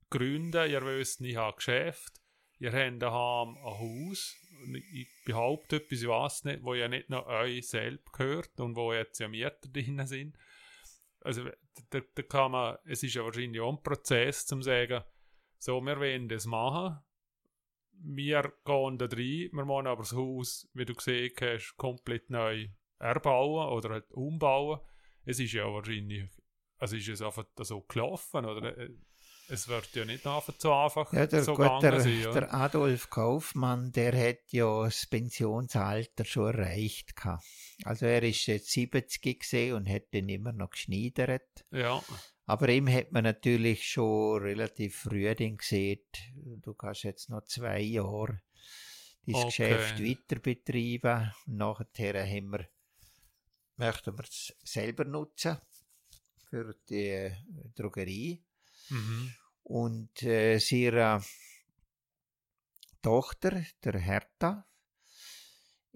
gründen, 0.09 0.71
ihr 0.71 0.85
wissen, 0.85 1.25
ich 1.25 1.35
habe 1.35 1.57
Geschäft, 1.57 2.13
ihr 2.59 2.71
habt 2.71 3.01
daheim 3.01 3.57
ein 3.57 3.63
Haus, 3.63 4.35
ich 4.91 5.07
behaupte 5.25 5.77
etwas, 5.77 6.01
ich 6.01 6.07
weiß 6.07 6.43
nicht, 6.45 6.63
wo 6.63 6.73
ja 6.73 6.87
nicht 6.87 7.09
noch 7.09 7.27
euch 7.27 7.67
selbst 7.67 8.11
gehört 8.13 8.59
und 8.59 8.75
wo 8.75 8.93
jetzt 8.93 9.19
ja 9.19 9.27
Mieter 9.27 9.69
drin 9.71 10.05
sind. 10.07 10.37
Also 11.21 11.43
da, 11.89 12.01
da 12.13 12.21
kann 12.23 12.51
man, 12.51 12.77
es 12.85 13.03
ist 13.03 13.15
ja 13.15 13.23
wahrscheinlich 13.23 13.61
auch 13.61 13.75
ein 13.75 13.83
Prozess, 13.83 14.45
zum 14.45 14.61
sagen, 14.61 15.03
so, 15.57 15.81
wir 15.81 15.99
wollen 15.99 16.29
das 16.29 16.45
machen, 16.45 16.99
wir 18.03 18.53
gehen 18.65 18.97
da 18.97 19.05
rein, 19.05 19.49
wir 19.51 19.65
müssen 19.65 19.87
aber 19.87 20.03
das 20.03 20.13
Haus, 20.13 20.69
wie 20.73 20.85
du 20.85 20.93
gesehen 20.93 21.33
hast, 21.39 21.75
komplett 21.77 22.29
neu 22.29 22.67
erbauen 22.99 23.69
oder 23.69 23.89
halt 23.89 24.11
umbauen. 24.11 24.79
Es 25.23 25.39
ist 25.39 25.53
ja 25.53 25.65
wahrscheinlich, 25.65 26.29
also 26.77 26.95
ist 26.95 27.07
es 27.07 27.21
einfach 27.21 27.45
so 27.57 27.81
gelaufen, 27.81 28.45
oder? 28.45 28.89
Es 29.47 29.67
wird 29.67 29.93
ja 29.95 30.05
nicht 30.05 30.25
einfach 30.25 30.53
so 30.57 30.73
einfach 30.73 31.13
Ja, 31.13 31.27
der, 31.27 31.43
so 31.43 31.53
gut, 31.53 31.65
gegangen 31.65 31.81
der, 31.81 32.01
sein, 32.01 32.27
oder? 32.27 32.39
der 32.41 32.53
Adolf 32.53 33.09
Kaufmann, 33.09 33.91
der 33.91 34.29
hat 34.29 34.51
ja 34.51 34.83
das 34.85 35.05
Pensionsalter 35.05 36.25
schon 36.25 36.55
erreicht 36.55 37.15
gehabt. 37.15 37.43
Also 37.83 38.05
er 38.05 38.23
ist 38.23 38.45
jetzt 38.47 38.71
70 38.71 39.39
gesehen 39.39 39.75
und 39.75 39.89
hat 39.89 40.03
dann 40.13 40.29
immer 40.29 40.51
noch 40.51 40.71
geschneidert. 40.71 41.65
Ja, 41.71 42.01
Aber 42.47 42.69
ihm 42.69 42.87
hat 42.89 43.11
man 43.11 43.23
natürlich 43.23 43.87
schon 43.87 44.41
relativ 44.41 44.97
früh 44.97 45.33
dann 45.35 45.57
gesehen, 45.57 45.99
du 46.61 46.73
kannst 46.73 47.03
jetzt 47.03 47.29
noch 47.29 47.43
zwei 47.43 47.81
Jahre 47.81 48.41
dein 49.25 49.35
Okay. 49.35 49.45
Geschäft 49.45 49.99
weiter 50.03 50.39
betreiben. 50.39 51.33
Und 51.47 51.57
nachher 51.57 52.25
haben 52.27 52.51
wir, 52.51 52.67
möchten 53.77 54.17
wir 54.17 54.23
es 54.23 54.55
selber 54.63 55.05
nutzen 55.05 55.57
für 56.49 56.75
die 56.89 57.31
Drogerie. 57.75 58.43
Mhm. 58.89 59.33
Und 59.63 60.21
äh, 60.23 60.57
ihre 60.57 61.23
Tochter, 63.01 63.63
der 63.83 63.99
Hertha, 63.99 64.67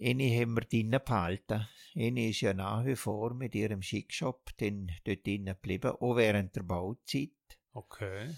eine 0.01 0.39
haben 0.39 0.53
wir 0.55 0.61
drinnen 0.61 1.01
behalten. 1.03 1.67
Eine 1.95 2.29
ist 2.29 2.41
ja 2.41 2.53
nach 2.53 2.85
wie 2.85 2.95
vor 2.95 3.33
mit 3.33 3.53
ihrem 3.53 3.81
Schickshop 3.81 4.49
dann 4.57 4.91
dort 5.03 5.25
drinnen 5.25 5.53
geblieben, 5.55 5.91
auch 5.91 6.15
während 6.15 6.55
der 6.55 6.63
Bauzeit. 6.63 7.31
okay. 7.73 8.35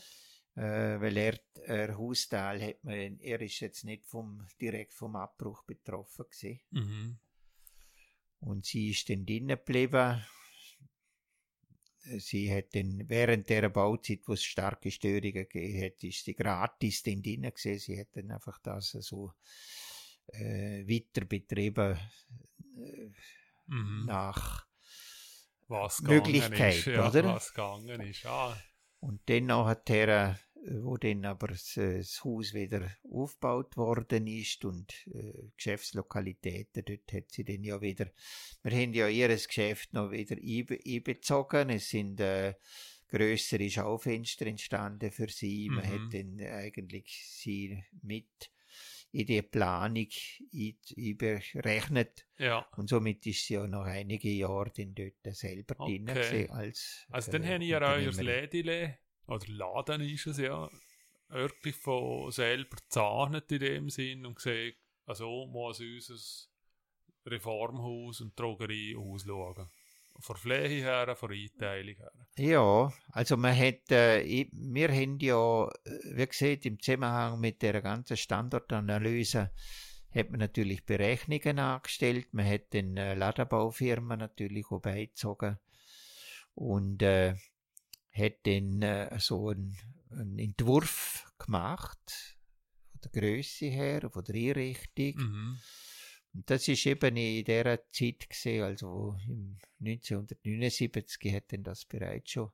Äh, 0.56 1.00
weil 1.00 1.16
er, 1.16 1.40
er 1.64 1.98
Hausteil 1.98 2.62
hat 2.62 2.84
man, 2.84 3.20
er 3.22 3.40
ist 3.40 3.62
jetzt 3.62 3.86
nicht 3.86 4.06
vom, 4.06 4.46
direkt 4.60 4.94
vom 4.94 5.16
Abbruch 5.16 5.64
betroffen 5.64 6.26
gewesen. 6.30 6.60
Mhm. 6.72 7.20
Und 8.42 8.66
sie 8.66 8.90
ist 8.90 9.10
dann 9.10 9.26
drinnen 9.26 9.48
geblieben. 9.48 10.22
Sie 12.18 12.54
hat 12.54 12.74
dann 12.76 13.08
während 13.08 13.50
der 13.50 13.70
Bauzeit, 13.70 14.22
wo 14.26 14.34
es 14.34 14.44
starke 14.44 14.92
Störungen 14.92 15.48
gegeben 15.48 15.84
hat, 15.86 16.04
ist 16.04 16.26
sie 16.26 16.34
gratis 16.34 17.04
dann 17.04 17.22
drin 17.22 17.52
gesehen. 17.54 17.80
Sie 17.80 18.00
hat 18.00 18.08
dann 18.14 18.32
einfach 18.32 18.60
das 18.60 18.92
so 18.92 19.34
äh, 20.28 20.86
weiter 20.88 21.26
betrieben 21.26 21.98
äh, 22.78 23.12
mhm. 23.68 24.06
nach 24.06 24.66
was 25.68 26.02
Möglichkeit, 26.02 26.76
ist, 26.76 26.86
ja, 26.88 27.08
oder? 27.08 27.24
Was 27.24 27.54
gegangen 27.54 28.02
ist, 28.02 28.26
ah. 28.26 28.58
Und 29.00 29.22
dann 29.30 29.46
nachher, 29.46 30.38
wo 30.64 30.98
dann 30.98 31.26
aber 31.26 31.48
das, 31.48 31.74
das, 31.76 32.24
Haus 32.24 32.54
wieder 32.54 32.92
aufgebaut 33.04 33.78
worden 33.78 34.28
ist 34.28 34.64
und 34.64 34.94
äh, 35.08 35.50
Geschäftslokalitäten, 35.58 36.84
dort 36.86 37.14
hat 37.14 37.32
sie 37.32 37.44
dann 37.44 37.64
ja 37.64 37.82
wieder, 37.82 38.08
wir 38.64 38.72
haben 38.72 38.94
ja 38.94 39.08
ihr 39.08 39.30
Geschäft 39.30 39.94
noch 39.94 40.12
wieder 40.12 40.38
einbezogen, 40.38 41.70
es 41.72 41.90
sind 41.90 42.20
äh, 42.20 42.54
größere 43.10 43.70
Schaufenster 43.70 44.46
entstanden 44.46 45.12
für 45.12 45.30
sie, 45.30 45.70
man 45.70 45.86
mhm. 45.86 45.92
hat 45.92 46.14
dann 46.14 46.40
eigentlich 46.40 47.24
sie 47.28 47.84
mit 48.02 48.52
in 49.14 49.26
die 49.26 49.42
Planung 49.42 50.08
überrechnet. 50.96 52.26
Ja. 52.38 52.66
Und 52.78 52.88
somit 52.88 53.26
ist 53.26 53.46
sie 53.46 53.56
ja 53.56 53.68
noch 53.68 53.84
einige 53.84 54.30
Jahre 54.30 54.72
dann 54.76 54.96
dort 54.96 55.36
selber 55.36 55.76
okay. 55.80 56.04
drin 56.06 56.50
als 56.50 57.06
Also 57.10 57.32
dann 57.32 57.44
äh, 57.44 57.54
habt 57.54 57.64
ihr 57.64 57.82
euer 57.82 58.24
Lädile, 58.24 58.98
oder 59.32 59.46
Laden 59.48 60.02
ist 60.02 60.28
es 60.28 60.38
ja, 60.38 60.70
wirklich 61.30 61.76
von 61.76 62.32
selber 62.32 62.78
zahnet 62.90 63.52
in 63.52 63.60
dem 63.60 63.90
Sinn 63.90 64.26
und 64.26 64.36
gesagt, 64.36 64.78
also 65.06 65.46
muss 65.48 65.80
unser 65.80 66.50
Reformhaus 67.26 68.22
und 68.22 68.38
Drogerie 68.38 68.96
ausschauen. 68.96 69.70
Von 70.20 70.36
Fläche 70.36 70.84
her, 70.84 71.16
von 71.16 71.32
Einteilung 71.32 71.96
her. 71.96 72.12
Ja, 72.38 72.94
also 73.12 73.38
man 73.38 73.58
hat, 73.58 73.90
äh, 73.92 74.48
wir 74.52 74.90
haben 74.90 75.18
ja, 75.20 75.68
äh, 75.86 76.18
wie 76.18 76.28
gesagt, 76.28 76.66
im 76.66 76.80
Zusammenhang 76.80 77.40
mit 77.40 77.62
der 77.62 77.82
ganzen 77.82 78.18
Standortanalyse 78.18 79.52
hat 80.14 80.30
man 80.30 80.40
natürlich 80.42 80.86
Berechnungen 80.86 81.60
angestellt, 81.60 82.34
man 82.34 82.46
hat 82.46 82.74
den 82.74 82.98
äh, 82.98 83.16
Ladenbaufirmen 83.16 84.20
natürlich 84.20 84.66
auch 84.70 84.82
beizogen 84.82 85.58
und 86.54 87.02
äh, 87.02 87.36
hat 88.12 88.46
dann 88.46 88.82
äh, 88.82 89.20
so 89.20 89.50
einen, 89.50 89.78
einen 90.12 90.40
Entwurf 90.40 91.32
gemacht, 91.38 92.38
von 92.92 93.02
der 93.02 93.22
Größe 93.22 93.66
her, 93.68 94.10
von 94.12 94.24
der 94.24 94.36
Einrichtung. 94.36 95.16
Mhm 95.16 95.60
und 96.34 96.50
das 96.50 96.68
ist 96.68 96.86
eben 96.86 97.18
in 97.18 97.44
dieser 97.44 97.92
Zeit 97.92 98.30
gesehen, 98.30 98.64
also 98.64 99.18
im 99.28 99.58
1979 99.82 101.34
hat 101.34 101.52
denn 101.52 101.64
das 101.64 101.86
bereits 101.86 102.32
schon 102.32 102.52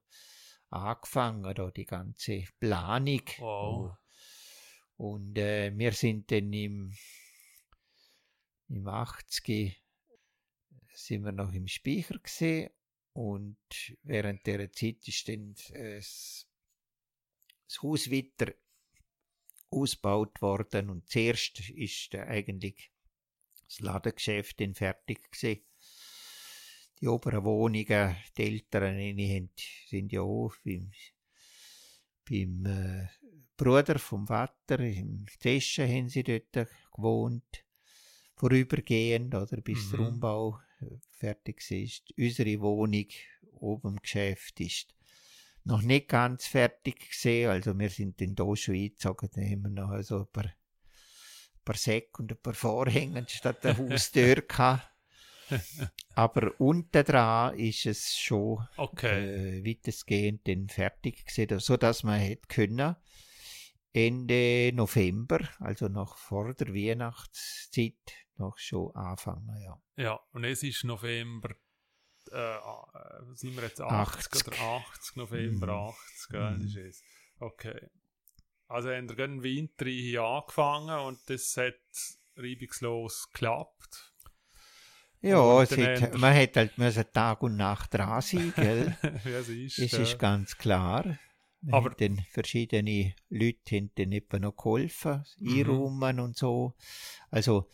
angefangen, 0.70 1.54
da 1.54 1.70
die 1.70 1.86
ganze 1.86 2.44
Planung. 2.60 3.22
Wow. 3.38 3.98
Und 4.98 5.38
äh, 5.38 5.72
wir 5.78 5.92
sind 5.92 6.32
dann 6.32 6.52
im, 6.52 6.92
im 8.70 8.88
80 8.88 9.80
sind 10.94 11.24
wir 11.24 11.32
noch 11.32 11.54
im 11.54 11.68
Speicher 11.68 12.18
gesehen 12.18 12.72
und 13.18 13.58
während 14.04 14.46
der 14.46 14.72
Zeit 14.72 15.08
ist 15.08 15.28
dann 15.28 15.56
äh, 15.72 15.96
das, 15.96 16.48
das 17.68 17.82
Haus 17.82 18.12
weiter 18.12 18.54
ausgebaut 19.72 20.40
worden 20.40 20.92
und 20.92 21.10
zuerst 21.10 21.68
ist 21.72 22.14
eigentlich 22.14 22.92
das 23.68 23.80
Ladengeschäft 23.80 24.62
dann 24.62 24.76
fertig 24.76 25.32
gewesen. 25.32 25.64
Die 27.02 27.08
oberen 27.08 27.44
Wohnungen, 27.44 28.16
die 28.38 28.44
Eltern 28.44 29.20
sind 29.88 30.12
ja 30.12 30.22
auch 30.22 30.54
beim, 30.64 30.92
beim 32.30 32.66
äh, 32.68 33.08
Bruder 33.58 33.98
vom 33.98 34.28
Vater, 34.28 34.80
im 34.80 35.26
Teschen 35.40 35.90
haben 35.90 36.10
sie 36.10 36.22
dort 36.22 36.70
gewohnt, 36.96 37.66
vorübergehend, 38.36 39.34
oder, 39.34 39.60
bis 39.62 39.88
mhm. 39.88 39.92
der 39.92 40.00
Umbau 40.08 40.60
fertig 41.12 41.70
ist. 41.72 42.14
Unsere 42.18 42.60
Wohnung 42.62 43.08
oben 43.60 43.90
im 43.90 44.02
Geschäft 44.02 44.60
ist 44.60 44.94
noch 45.64 45.82
nicht 45.82 46.08
ganz 46.08 46.48
fertig 46.48 47.10
gesehen, 47.10 47.50
also 47.50 47.78
wir 47.78 47.90
sind 47.90 48.22
dann 48.22 48.36
da 48.36 48.56
schon 48.56 48.76
eingezogen, 48.76 49.30
da 49.34 49.42
haben 49.42 49.64
wir 49.64 49.70
noch 49.70 50.02
so 50.02 50.20
ein 50.20 50.28
paar 50.32 50.54
paar 51.68 51.76
Säcke 51.76 52.22
und 52.22 52.32
ein 52.32 52.38
paar 52.38 52.54
Vorhänge 52.54 53.26
statt 53.28 53.64
der 53.64 53.78
Haustür 53.78 54.36
gehabt. 54.48 54.90
Aber 56.16 56.60
unten 56.60 57.04
dran 57.04 57.58
ist 57.58 57.86
es 57.86 58.18
schon 58.18 58.66
okay. 58.78 59.60
äh, 59.60 59.66
weitestgehend 59.66 60.72
fertig 60.72 61.26
gewesen, 61.26 61.60
so 61.60 61.78
dass 61.78 62.04
man 62.04 62.20
hätte 62.20 62.48
können 62.48 62.96
Ende 63.98 64.72
November, 64.76 65.40
also 65.60 65.88
noch 65.88 66.18
vor 66.18 66.54
der 66.54 66.68
Weihnachtszeit, 66.68 67.96
noch 68.38 68.58
schon 68.58 68.96
anfangen, 68.96 69.60
ja. 69.60 69.82
Ja, 69.96 70.20
und 70.34 70.44
es 70.44 70.62
ist 70.62 70.84
November, 70.84 71.56
äh, 72.32 72.56
äh 72.58 73.34
sind 73.34 73.56
wir 73.56 73.64
jetzt 73.64 73.82
80, 73.82 74.44
80. 74.44 74.48
oder 74.48 74.62
80, 74.62 75.16
November 75.16 75.68
mm. 75.68 75.90
80, 75.90 76.30
gell, 76.30 76.58
mm. 76.58 76.62
ist 76.66 76.76
es. 76.76 77.04
Okay. 77.40 77.90
Also 78.68 78.90
haben 78.90 79.10
wir 79.10 79.26
im 79.26 79.42
Winter 79.42 79.86
hier 79.86 80.24
angefangen 80.24 81.00
und 81.00 81.20
das 81.28 81.58
hat 81.58 81.76
reibungslos 82.36 83.30
geklappt. 83.32 84.14
Ja, 85.22 85.60
hat, 85.60 86.18
man 86.18 86.36
hat 86.36 86.56
halt 86.56 86.78
müssen 86.78 87.06
Tag 87.12 87.42
und 87.42 87.58
Nacht 87.58 87.94
dran 87.94 88.22
sein, 88.22 88.54
gell? 88.56 88.96
ja, 89.26 89.40
es 89.40 89.50
ist, 89.50 89.80
es 89.80 89.94
ist 89.94 90.20
ganz 90.20 90.56
klar. 90.58 91.18
Aber 91.72 91.90
dann 91.90 92.26
verschiedene 92.30 93.16
Leute 93.30 93.90
dann 93.96 94.12
etwa 94.12 94.40
noch 94.40 94.56
geholfen, 94.56 95.26
mhm. 95.40 95.60
einräumen 95.60 96.20
und 96.20 96.38
so. 96.38 96.76
Also, 97.30 97.70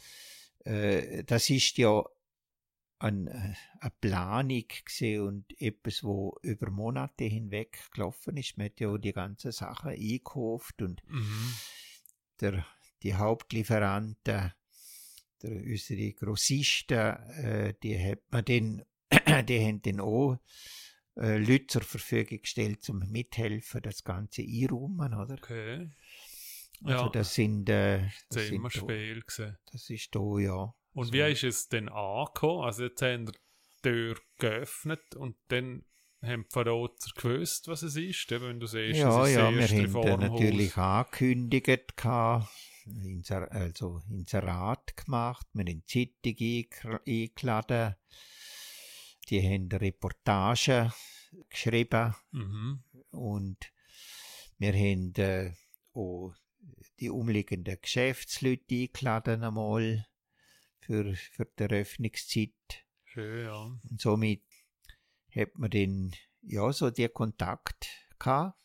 äh, 0.64 1.23
das 1.23 1.49
ist 1.49 1.77
ja 1.77 2.03
ein, 2.99 3.27
äh, 3.27 3.53
eine 3.80 3.91
Planung 3.99 4.64
und 5.19 5.61
etwas, 5.61 6.03
wo 6.03 6.38
über 6.41 6.72
Monate 6.72 7.26
hinweg 7.26 7.77
gelaufen 7.93 8.38
ist. 8.38 8.57
Man 8.57 8.68
hat 8.68 8.80
ja 8.80 8.97
die 8.97 9.14
ganzen 9.14 9.51
Sachen 9.51 9.91
eingekauft 9.91 10.81
und 10.81 11.03
mhm. 11.10 11.53
der, 12.39 12.65
die 13.03 13.14
Hauptlieferanten, 13.15 14.15
der, 14.23 14.55
unsere 15.43 16.14
Grossisten, 16.14 16.97
äh, 16.97 17.73
die 17.84 17.99
hat 17.99 18.22
man 18.31 18.45
dann, 18.45 18.85
die 19.45 19.60
haben 19.60 19.81
dann 19.81 19.99
auch 19.99 20.38
äh, 21.18 21.38
Leute 21.38 21.68
zur 21.68 21.81
Verfügung 21.81 22.41
gestellt, 22.41 22.84
zum 22.84 22.99
mithelfen, 22.99 23.81
das 23.81 24.03
Ganze 24.03 24.41
einräumen, 24.41 25.14
oder? 25.14 25.35
Okay. 25.35 25.90
Also 26.84 27.10
das 27.10 27.34
sind, 27.34 27.69
äh, 27.69 28.02
das, 28.02 28.14
das 28.30 28.48
sind 28.48 28.73
Spiel 28.73 29.23
da, 29.38 29.56
das 29.72 29.90
ist 29.90 30.14
da, 30.14 30.40
ja. 30.40 30.73
Und 30.94 31.06
so. 31.06 31.14
wie 31.14 31.31
ist 31.31 31.44
es 31.44 31.69
denn 31.69 31.90
angekommen? 31.90 32.64
Also 32.64 32.84
jetzt 32.84 33.02
haben 33.02 33.27
wir 33.27 33.34
die 33.34 33.81
Tür 33.81 34.18
geöffnet 34.38 35.15
und 35.15 35.38
dann 35.48 35.85
haben 36.22 36.44
die 36.44 36.49
Verräter 36.52 37.10
gewusst, 37.15 37.68
was 37.68 37.84
es 37.84 37.95
ist, 37.95 38.30
wenn 38.31 38.60
du 38.60 38.65
siehst, 38.65 38.99
ja, 38.99 39.23
es 39.23 39.30
ist 39.30 39.35
ja, 39.35 39.52
wir 39.52 40.11
haben 40.11 40.19
natürlich 40.22 40.77
angekündigt, 40.77 42.06
also 42.06 44.02
Inserat 44.10 44.98
gemacht, 44.98 45.48
wir 45.53 45.65
haben 45.65 45.84
die 45.88 46.11
Zeitung 46.23 46.99
eingeladen, 47.06 47.95
die 49.29 49.41
haben 49.41 49.69
Reportagen 49.71 50.91
geschrieben 51.49 52.15
mhm. 52.31 52.83
und 53.11 53.57
wir 54.57 54.73
haben 54.73 55.13
äh, 55.15 55.53
auch 55.93 56.33
die 56.99 57.09
umliegenden 57.09 57.77
Geschäftsleute 57.81 58.75
eingeladen 58.75 59.43
einmal 59.43 60.05
für, 60.79 61.15
für 61.15 61.45
die 61.45 61.63
Eröffnungszeit. 61.63 62.51
Schön, 63.03 63.45
ja. 63.45 63.63
Und 63.89 64.01
somit 64.01 64.43
hat 65.35 65.57
man 65.57 65.69
dann, 65.69 66.13
ja, 66.41 66.71
so 66.71 66.89
die 66.89 67.07
Kontakt 67.09 67.87
gehabt. 68.19 68.57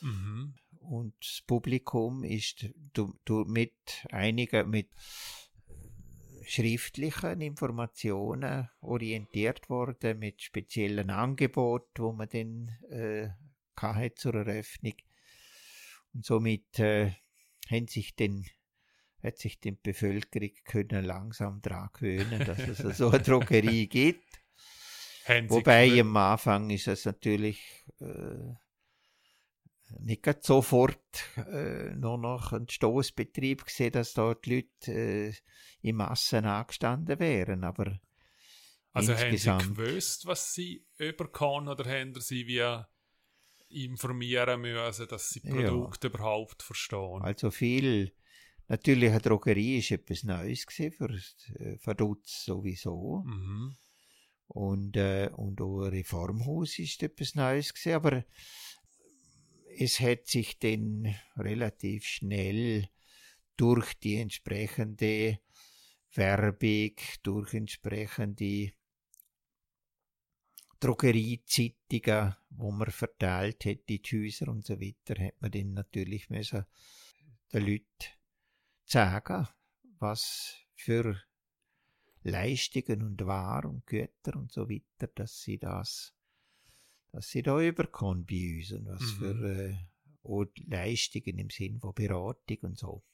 Mhm. 0.00 0.54
Und 0.80 1.14
das 1.20 1.42
Publikum 1.46 2.24
ist 2.24 2.66
du, 2.92 3.18
du 3.24 3.44
mit 3.44 4.06
einigen, 4.10 4.68
mit 4.68 4.90
schriftlichen 6.46 7.40
Informationen 7.40 8.68
orientiert 8.80 9.68
worden, 9.68 10.18
mit 10.18 10.42
speziellen 10.42 11.10
Angeboten, 11.10 12.02
wo 12.02 12.12
man 12.12 12.28
dann 12.28 12.68
äh, 12.90 13.28
hatte 13.76 14.14
zur 14.14 14.34
Eröffnung. 14.34 14.94
Und 16.12 16.24
somit 16.24 16.78
äh, 16.78 17.12
haben 17.70 17.88
sich 17.88 18.14
dann 18.14 18.44
hat 19.22 19.38
sich 19.38 19.58
die 19.58 19.72
Bevölkerung 19.72 20.50
können 20.64 21.04
langsam 21.04 21.60
daran 21.62 21.88
gewöhnen, 21.94 22.44
dass 22.44 22.58
es 22.58 22.98
so 22.98 23.08
eine 23.08 23.20
Drogerie 23.22 23.88
gibt. 23.88 24.26
Wobei 25.48 25.98
am 25.98 26.14
Anfang 26.16 26.68
ist 26.68 26.86
es 26.88 27.06
natürlich 27.06 27.86
äh, 28.00 28.54
nicht 30.00 30.44
sofort 30.44 30.98
äh, 31.36 31.94
nur 31.94 32.18
noch 32.18 32.52
ein 32.52 32.68
Stoßbetrieb 32.68 33.64
gesehen, 33.64 33.92
dass 33.92 34.14
dort 34.14 34.44
die 34.46 34.56
Leute 34.56 34.92
äh, 34.92 35.32
in 35.82 35.96
Massen 35.96 36.44
angestanden 36.44 37.18
wären, 37.18 37.64
aber 37.64 38.00
Also 38.92 39.12
insgesamt. 39.12 39.62
haben 39.62 39.74
Sie 39.76 39.82
gewusst, 39.82 40.26
was 40.26 40.54
Sie 40.54 40.84
überkommen 40.98 41.68
oder 41.68 41.84
haben 41.84 42.14
Sie 42.20 42.46
wie 42.46 42.84
informieren 43.68 44.60
müssen, 44.60 45.08
dass 45.08 45.30
Sie 45.30 45.40
Ja. 45.44 45.52
Produkte 45.52 46.08
überhaupt 46.08 46.62
verstehen? 46.62 47.22
Also 47.22 47.50
viel, 47.50 48.12
natürlich 48.68 49.10
eine 49.10 49.20
Drogerie 49.20 49.78
ist 49.78 49.90
etwas 49.90 50.22
Neues 50.22 50.66
gewesen 50.66 50.92
für, 50.92 51.60
äh, 51.60 51.78
für 51.78 52.04
uns 52.04 52.44
sowieso. 52.44 53.22
Mhm. 53.26 53.76
Und, 54.46 54.96
äh, 54.96 55.30
und 55.34 55.60
auch 55.60 55.82
ein 55.84 55.90
Reformhaus 55.90 56.78
ist 56.78 57.02
etwas 57.02 57.34
Neues 57.34 57.72
gewesen, 57.74 57.94
aber 57.94 58.24
es 59.76 60.00
hat 60.00 60.26
sich 60.26 60.58
dann 60.58 61.14
relativ 61.36 62.04
schnell 62.04 62.88
durch 63.56 63.94
die 63.94 64.16
entsprechende 64.16 65.38
Werbung, 66.14 66.96
durch 67.22 67.54
entsprechende 67.54 68.72
Drogeriezeitungen, 70.80 72.36
wo 72.50 72.70
man 72.70 72.90
verteilt 72.90 73.64
hat, 73.64 73.88
die 73.88 74.02
Häuser 74.12 74.48
und 74.48 74.66
so 74.66 74.80
weiter, 74.80 75.22
hat 75.22 75.40
man 75.40 75.50
dann 75.50 75.72
natürlich 75.72 76.28
müssen 76.28 76.64
den 77.52 77.66
Leuten 77.66 78.10
sagen, 78.84 79.48
was 79.98 80.56
für 80.74 81.22
Leistungen 82.22 83.02
und 83.02 83.26
Waren 83.26 83.70
und 83.70 83.86
Güter 83.86 84.36
und 84.36 84.50
so 84.50 84.68
weiter, 84.68 85.06
dass 85.14 85.42
sie 85.42 85.58
das, 85.58 86.13
dass 87.14 87.28
sie 87.28 87.42
da 87.42 87.60
überkommen 87.60 88.26
bei 88.26 88.56
uns 88.58 88.72
und 88.72 88.86
was 88.86 89.00
Mhm. 89.00 89.18
für 89.18 89.48
äh, 90.26 90.64
Leistungen 90.68 91.38
im 91.38 91.50
Sinn 91.50 91.78
von 91.78 91.94
Beratung 91.94 92.58
und 92.62 92.76
so. 92.78 93.04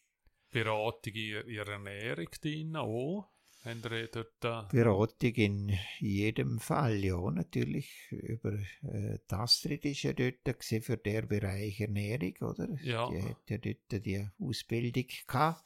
Beratung 0.50 1.12
in 1.12 1.46
Ihrer 1.48 1.68
Ernährung 1.72 2.28
drin 2.40 2.76
auch? 2.76 3.28
Haben 3.62 3.82
Sie 3.82 4.08
dort... 4.10 4.42
Äh, 4.42 4.74
Beratung 4.74 5.34
in 5.34 5.78
jedem 5.98 6.60
Fall, 6.60 7.04
ja, 7.04 7.30
natürlich. 7.30 7.90
Über 8.10 8.58
äh, 8.82 9.18
Astrid 9.28 9.84
ist 9.84 10.02
ja 10.02 10.14
dort 10.14 10.44
gewesen 10.44 10.80
für 10.82 10.96
den 10.96 11.28
Bereich 11.28 11.78
Ernährung, 11.80 12.34
oder? 12.40 12.68
Ja. 12.82 13.10
Die 13.10 13.22
hat 13.22 13.50
ja 13.50 13.58
dort 13.58 14.04
die 14.06 14.26
Ausbildung 14.38 15.06
gehabt. 15.26 15.62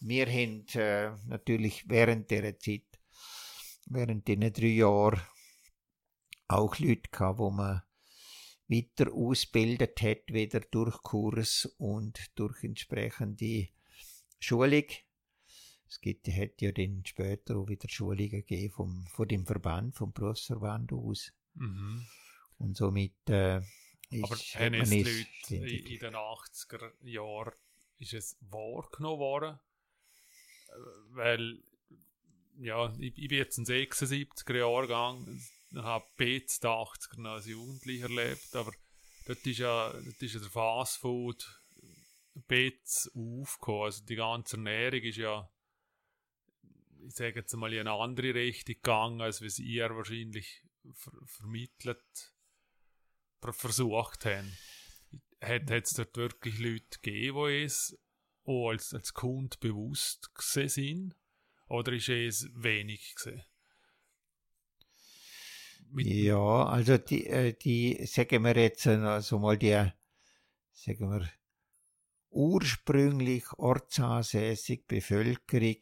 Wir 0.00 0.26
haben 0.26 0.66
äh, 0.74 1.12
natürlich 1.28 1.88
während 1.88 2.30
dieser 2.32 2.58
Zeit, 2.58 2.82
während 3.86 4.26
diesen 4.26 4.52
drei 4.52 4.66
Jahren, 4.66 5.20
auch 6.50 6.78
Leute 6.78 7.08
gehabt, 7.10 7.38
wo 7.38 7.50
man 7.50 7.82
weiter 8.68 9.12
ausgebildet 9.12 10.00
hat, 10.02 10.28
wieder 10.28 10.60
durch 10.60 11.02
Kurs 11.02 11.66
und 11.78 12.30
durch 12.36 12.62
entsprechende 12.62 13.68
Schulung. 14.38 14.84
Es 15.88 16.00
gibt, 16.00 16.28
hat 16.28 16.60
ja 16.60 16.70
dann 16.70 17.02
später 17.04 17.56
auch 17.56 17.68
wieder 17.68 17.88
Schulungen 17.88 18.30
gegeben 18.30 18.72
vom, 18.72 19.06
von 19.08 19.26
dem 19.26 19.44
Verband, 19.44 19.96
vom 19.96 20.12
Berufsverband 20.12 20.92
aus. 20.92 21.32
mhm. 21.54 22.06
Und 22.58 22.76
somit 22.76 23.14
äh, 23.28 23.58
ist, 24.10 24.24
Aber 24.24 24.36
hat 24.36 24.54
haben 24.54 24.72
man 24.72 24.82
es 24.82 24.90
die 24.90 25.00
es 25.00 25.50
Leute 25.50 25.54
in, 25.54 25.86
in 25.86 25.98
den 25.98 26.14
80er 26.14 26.92
Jahren 27.00 27.52
ist 27.98 28.12
es 28.12 28.36
wahrgenommen 28.40 29.18
worden? 29.18 29.58
Äh, 30.68 30.72
Weil, 31.10 31.62
ja, 32.58 32.92
ich, 32.98 33.16
ich 33.16 33.28
bin 33.28 33.38
jetzt 33.38 33.58
ein 33.58 33.64
76er 33.64 34.56
Jahrgang, 34.56 35.40
habe 35.74 36.04
BZ 36.16 36.64
80er 36.64 37.20
noch 37.20 37.30
als 37.32 37.46
Jugendlicher 37.46 38.04
erlebt, 38.04 38.54
aber 38.54 38.72
dort 39.26 39.46
ist 39.46 39.58
ja, 39.58 39.92
dort 39.92 40.22
ist 40.22 40.34
ja 40.34 40.40
der 40.40 40.50
Fastfood 40.50 41.60
BZ 42.48 43.10
aufgekommen. 43.14 43.82
Also 43.84 44.04
die 44.04 44.16
ganze 44.16 44.56
Ernährung 44.56 45.00
ist 45.02 45.16
ja, 45.16 45.50
ich 47.06 47.14
sage 47.14 47.40
jetzt 47.40 47.54
mal, 47.54 47.72
in 47.72 47.80
eine 47.80 47.92
andere 47.92 48.34
Richtung 48.34 48.74
gegangen, 48.74 49.20
als 49.20 49.38
sie 49.38 49.62
ihr 49.62 49.88
wahrscheinlich 49.94 50.62
ver 50.92 51.12
vermittelt 51.24 52.34
ver- 53.40 53.52
versucht 53.52 54.24
haben. 54.24 54.56
Hat 55.40 55.70
es 55.70 55.90
dort 55.90 56.16
wirklich 56.16 56.58
Leute 56.58 56.98
gegeben, 57.00 57.46
die 57.46 57.62
es 57.64 57.98
auch 58.44 58.70
als, 58.70 58.92
als 58.92 59.14
Kunde 59.14 59.56
bewusst 59.58 60.34
gesehen 60.34 60.68
sind? 60.68 61.16
Oder 61.68 61.92
ist 61.92 62.08
es 62.08 62.48
wenig 62.54 63.14
gesehen? 63.14 63.44
Ja, 65.96 66.64
also 66.66 66.98
die, 66.98 67.26
äh, 67.26 67.52
die, 67.52 68.06
sagen 68.06 68.44
wir 68.44 68.56
jetzt 68.56 68.86
also 68.86 69.38
mal 69.38 69.58
die, 69.58 69.92
sagen 70.72 71.10
wir, 71.10 71.28
ursprünglich 72.30 73.44
ortsansässige 73.56 74.84
Bevölkerung 74.86 75.76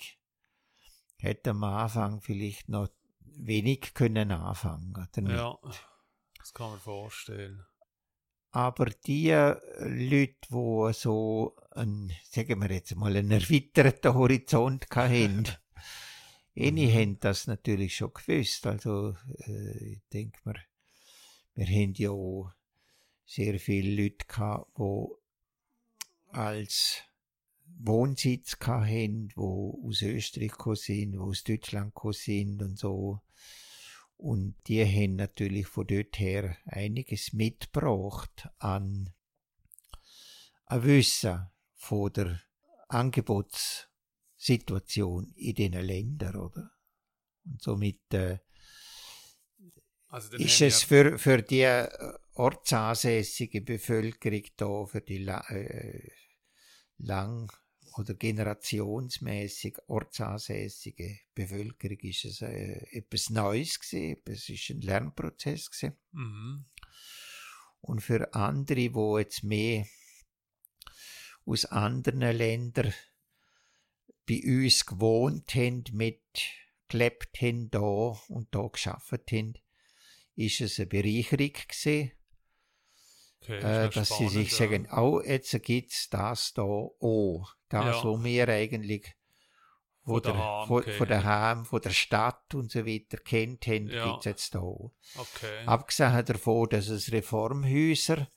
hätte 1.19 1.51
am 1.51 1.65
Anfang 1.65 2.21
vielleicht 2.21 2.69
noch 2.69 2.89
wenig 3.21 3.93
können 3.95 4.33
anfangen 4.33 5.09
damit. 5.13 5.33
ja, 5.33 5.59
das 6.39 6.55
kann 6.55 6.71
man 6.71 6.81
vorstellen. 6.81 7.65
Aber 8.51 8.87
die 8.87 9.29
äh, 9.29 9.57
Leute, 9.81 10.37
die 10.51 10.93
so 10.95 11.55
einen, 11.73 12.13
sagen 12.25 12.63
wir 12.63 12.71
jetzt 12.71 12.97
mal, 12.97 13.15
einen 13.15 13.31
erweiterten 13.31 14.15
Horizont 14.15 14.87
hatten, 14.91 15.45
Eine 16.61 16.93
haben 16.93 17.21
das 17.21 17.47
natürlich 17.47 17.95
schon 17.97 18.13
gewusst. 18.13 18.67
Also, 18.67 19.15
äh, 19.47 19.93
ich 19.93 20.03
denke 20.13 20.41
mir, 20.45 20.57
wir 21.55 21.67
haben 21.67 21.93
ja 21.95 22.11
auch 22.11 22.51
sehr 23.25 23.61
viele 23.61 24.03
Leute 24.03 24.27
gehabt, 24.27 24.71
die 24.77 25.07
als 26.31 27.03
Wohnsitz 27.79 28.57
hatten, 28.61 29.29
die 29.29 29.37
aus 29.37 30.03
Österreich 30.03 30.55
sind, 30.79 31.13
die 31.13 31.19
aus 31.19 31.45
Deutschland 31.45 31.93
sind 32.13 32.61
und 32.61 32.77
so. 32.77 33.21
Und 34.17 34.57
die 34.67 34.85
haben 34.85 35.15
natürlich 35.15 35.69
von 35.69 35.87
dort 35.87 36.19
her 36.19 36.57
einiges 36.67 37.33
mitgebracht 37.33 38.49
an, 38.59 39.13
an 40.65 40.83
Wissen 40.83 41.47
von 41.77 42.13
der 42.13 42.41
Angebotssituation 44.39 45.33
in 45.37 45.55
diesen 45.55 45.83
Ländern, 45.83 46.37
oder? 46.37 46.71
Und 47.45 47.63
somit 47.63 48.13
äh, 48.15 48.39
Also 50.09 50.37
ist 50.37 50.61
es 50.61 50.83
für, 50.83 51.19
für 51.19 51.43
die 51.43 51.63
äh, 51.63 51.89
ortsansässige 52.35 53.61
Bevölkerung 53.61 54.43
da, 54.57 54.87
für 54.87 55.01
die 55.01 55.27
äh, 55.27 56.09
lang- 56.99 57.53
oder 57.97 58.15
generationsmäßig 58.15 59.77
ortsansässige 59.89 61.19
Bevölkerung 61.35 61.99
ist 62.01 62.27
es 62.27 62.43
äh, 62.43 62.87
etwas 62.93 63.31
Neues 63.31 63.81
gewesen, 63.81 64.23
es 64.27 64.49
ist 64.49 64.71
ein 64.71 64.81
Lernprozess 64.83 65.71
gewesen. 65.71 65.97
mhm. 66.13 66.65
Und 67.81 68.01
für 68.01 68.35
andere, 68.35 68.93
wo 68.93 69.19
jetzt 69.19 69.45
mehr 69.45 69.87
aus 71.47 71.65
anderen 71.65 72.37
Ländern 72.37 72.93
bei 74.29 74.43
uns 74.45 74.85
gewohnt 74.87 75.55
haben, 75.55 75.85
mitgelebt 75.93 77.41
haben 77.41 77.71
da 77.71 77.81
und 78.29 78.49
da 78.55 78.67
geschafft 78.69 79.33
haben, 79.33 79.55
ist 80.37 80.61
es 80.61 80.79
eine 80.79 80.87
Bereicherung 80.87 81.53
gewesen, 81.53 82.13
okay, 83.43 83.59
äh, 83.59 83.89
dass 83.91 84.09
sie 84.09 84.15
spannend, 84.15 84.33
sich 84.33 84.51
ja. 84.53 84.57
sagen, 84.59 84.89
oh, 84.95 85.21
jetzt 85.25 85.63
gibt's 85.63 86.09
das 86.11 86.53
da 86.55 86.63
auch. 86.63 87.55
Das, 87.69 87.97
Ja. 87.97 88.05
wo 88.05 88.23
wir 88.23 88.49
eigentlich 88.49 89.15
Von 90.05 90.23
der, 90.23 90.33
daheim 90.33 90.69
von, 90.69 90.83
kennen. 90.85 90.97
von 90.97 91.09
daheim, 91.09 91.65
von 91.65 91.81
der 91.83 91.91
Stadt 91.91 92.55
und 92.55 92.71
so 92.71 92.87
weiter 92.87 93.19
kennt 93.19 93.67
haben, 93.67 93.89
Ja. 93.89 94.11
gibt's 94.11 94.27
jetzt 94.27 94.55
da 94.55 94.61
auch. 94.61 94.93
Okay. 95.17 95.65
Abgesehen 95.67 96.25
davon, 96.25 96.69
dass 96.69 96.89
es 96.89 97.13
Reformhäuser 97.13 98.29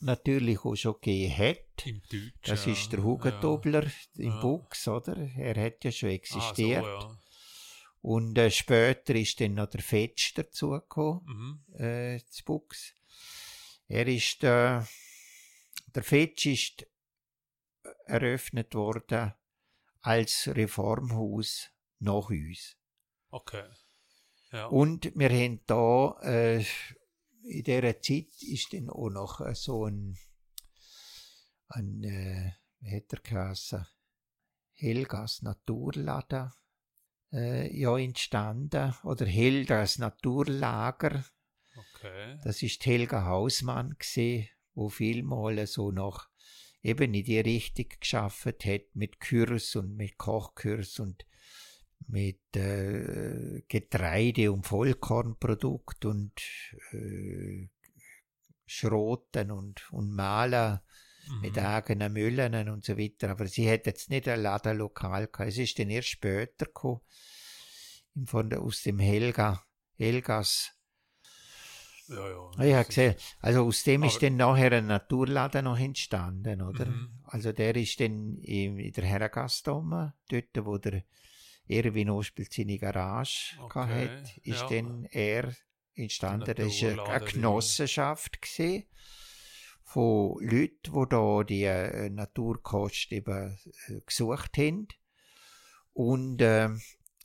natürlich 0.00 0.64
auch 0.64 0.74
schon 0.76 0.94
gegeben 1.00 1.36
hat. 1.38 1.86
Im 1.86 2.00
Deutschen. 2.02 2.32
Das 2.42 2.66
ja. 2.66 2.72
ist 2.72 2.92
der 2.92 3.02
Hugentobler 3.02 3.84
im 4.16 4.30
Ja. 4.30 4.40
Buchs, 4.40 4.86
oder? 4.88 5.16
Er 5.36 5.54
hat 5.64 5.84
ja 5.84 5.92
schon 5.92 6.10
Ah, 6.10 6.12
existiert. 6.12 6.84
so, 6.84 6.88
ja. 6.90 7.18
Und 8.00 8.38
äh, 8.38 8.50
später 8.50 9.14
ist 9.14 9.40
dann 9.40 9.54
noch 9.54 9.68
der 9.68 9.82
Fetsch 9.82 10.32
dazugekommen, 10.36 11.24
Mhm. 11.68 11.74
äh, 11.82 12.20
zu 12.30 12.44
Buchs. 12.44 12.94
Er 13.88 14.06
ist, 14.06 14.44
äh, 14.44 14.80
der 15.94 16.02
Fetsch 16.02 16.46
ist 16.46 16.86
eröffnet 18.06 18.74
worden 18.74 19.32
als 20.02 20.48
Reformhaus 20.54 21.70
nach 21.98 22.30
uns. 22.30 22.76
Okay. 23.30 23.64
Ja. 24.52 24.66
Und 24.66 25.12
wir 25.14 25.28
haben 25.30 25.60
da, 25.66 26.18
äh, 26.22 26.64
in 27.44 27.62
dieser 27.62 28.00
Zeit 28.00 28.28
ist 28.42 28.72
dann 28.72 28.90
auch 28.90 29.10
noch 29.10 29.40
äh, 29.40 29.54
so 29.54 29.86
ein, 29.86 30.16
ein 31.68 32.04
äh, 32.04 32.52
wie 32.80 32.96
hat 32.96 33.12
er 33.12 33.20
geheißen, 33.20 33.86
Helgas 34.74 35.42
Naturladen 35.42 36.52
äh, 37.32 37.76
ja 37.76 37.98
entstanden, 37.98 38.94
oder 39.02 39.26
Helgas 39.26 39.98
Naturlager. 39.98 41.24
okay. 41.76 42.38
Das 42.44 42.62
ist 42.62 42.84
Helga 42.86 43.24
Hausmann 43.24 43.96
gesehen, 43.98 44.48
wo 44.74 44.88
vielmal 44.88 45.66
so 45.66 45.90
noch 45.90 46.28
eben 46.82 47.12
in 47.14 47.24
die 47.24 47.40
Richtung 47.40 47.88
geschafft 48.00 48.64
hat 48.64 48.94
mit 48.94 49.20
Kurs 49.20 49.74
und 49.74 49.96
mit 49.96 50.16
Kochkurs 50.16 51.00
und 51.00 51.26
mit 52.06 52.56
äh, 52.56 53.62
Getreide 53.68 54.52
und 54.52 54.66
Vollkornprodukt 54.66 56.04
und 56.04 56.32
äh, 56.92 57.68
Schroten 58.66 59.50
und, 59.50 59.92
und 59.92 60.14
Malen 60.14 60.80
mhm. 61.28 61.40
mit 61.40 61.58
eigenen 61.58 62.12
Müllen 62.12 62.68
und 62.68 62.84
so 62.84 62.96
weiter. 62.96 63.30
Aber 63.30 63.46
sie 63.46 63.70
hat 63.70 63.86
jetzt 63.86 64.10
nicht 64.10 64.28
ein 64.28 64.42
Ladenlokal 64.42 65.26
gehabt. 65.26 65.48
Es 65.48 65.58
ist 65.58 65.78
dann 65.78 65.90
erst 65.90 66.08
später 66.08 66.66
gekommen, 66.66 67.00
von 68.24 68.50
der, 68.50 68.62
aus 68.62 68.82
dem 68.82 68.98
Helga, 68.98 69.64
Helgas. 69.96 70.72
Ja, 72.08 72.28
ja. 72.28 72.50
Ah, 72.56 72.64
ich 72.64 72.74
habe 72.74 72.86
gesehen, 72.86 73.14
also 73.40 73.66
aus 73.66 73.82
dem 73.84 74.02
ist 74.02 74.22
dann 74.22 74.36
nachher 74.36 74.72
ein 74.72 74.86
Naturladen 74.86 75.64
noch 75.64 75.78
entstanden, 75.78 76.62
oder? 76.62 76.86
Mhm. 76.86 77.10
Also 77.24 77.52
der 77.52 77.76
ist 77.76 78.00
dann 78.00 78.38
in 78.38 78.92
der 78.92 79.04
Herrengasse 79.04 79.62
dort, 79.64 80.12
wo 80.66 80.78
der 80.78 81.04
Erwin 81.68 82.10
Ospel 82.10 82.46
seine 82.50 82.78
Garage 82.78 83.56
okay, 83.60 84.08
hat, 84.08 84.36
ist 84.38 84.60
ja. 84.62 84.68
dann 84.68 85.04
er 85.10 85.54
entstanden. 85.94 86.54
Das 86.54 86.82
war 86.82 87.08
eine 87.08 87.24
Genossenschaft 87.24 88.40
gewesen 88.40 88.84
von 89.84 90.36
Leuten, 90.40 90.92
die 90.92 91.08
da 91.08 91.44
die 91.44 91.64
äh, 91.64 92.10
Naturkost 92.10 93.12
eben 93.12 93.58
äh, 93.88 94.00
gesucht 94.06 94.58
haben. 94.58 94.88
Und 95.92 96.40
äh, 96.42 96.68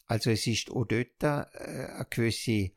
also 0.08 0.32
es 0.32 0.48
ist 0.48 0.72
auch 0.72 0.86
dort 0.86 1.22
äh, 1.24 1.46
eine 1.56 2.08
gewisse 2.10 2.72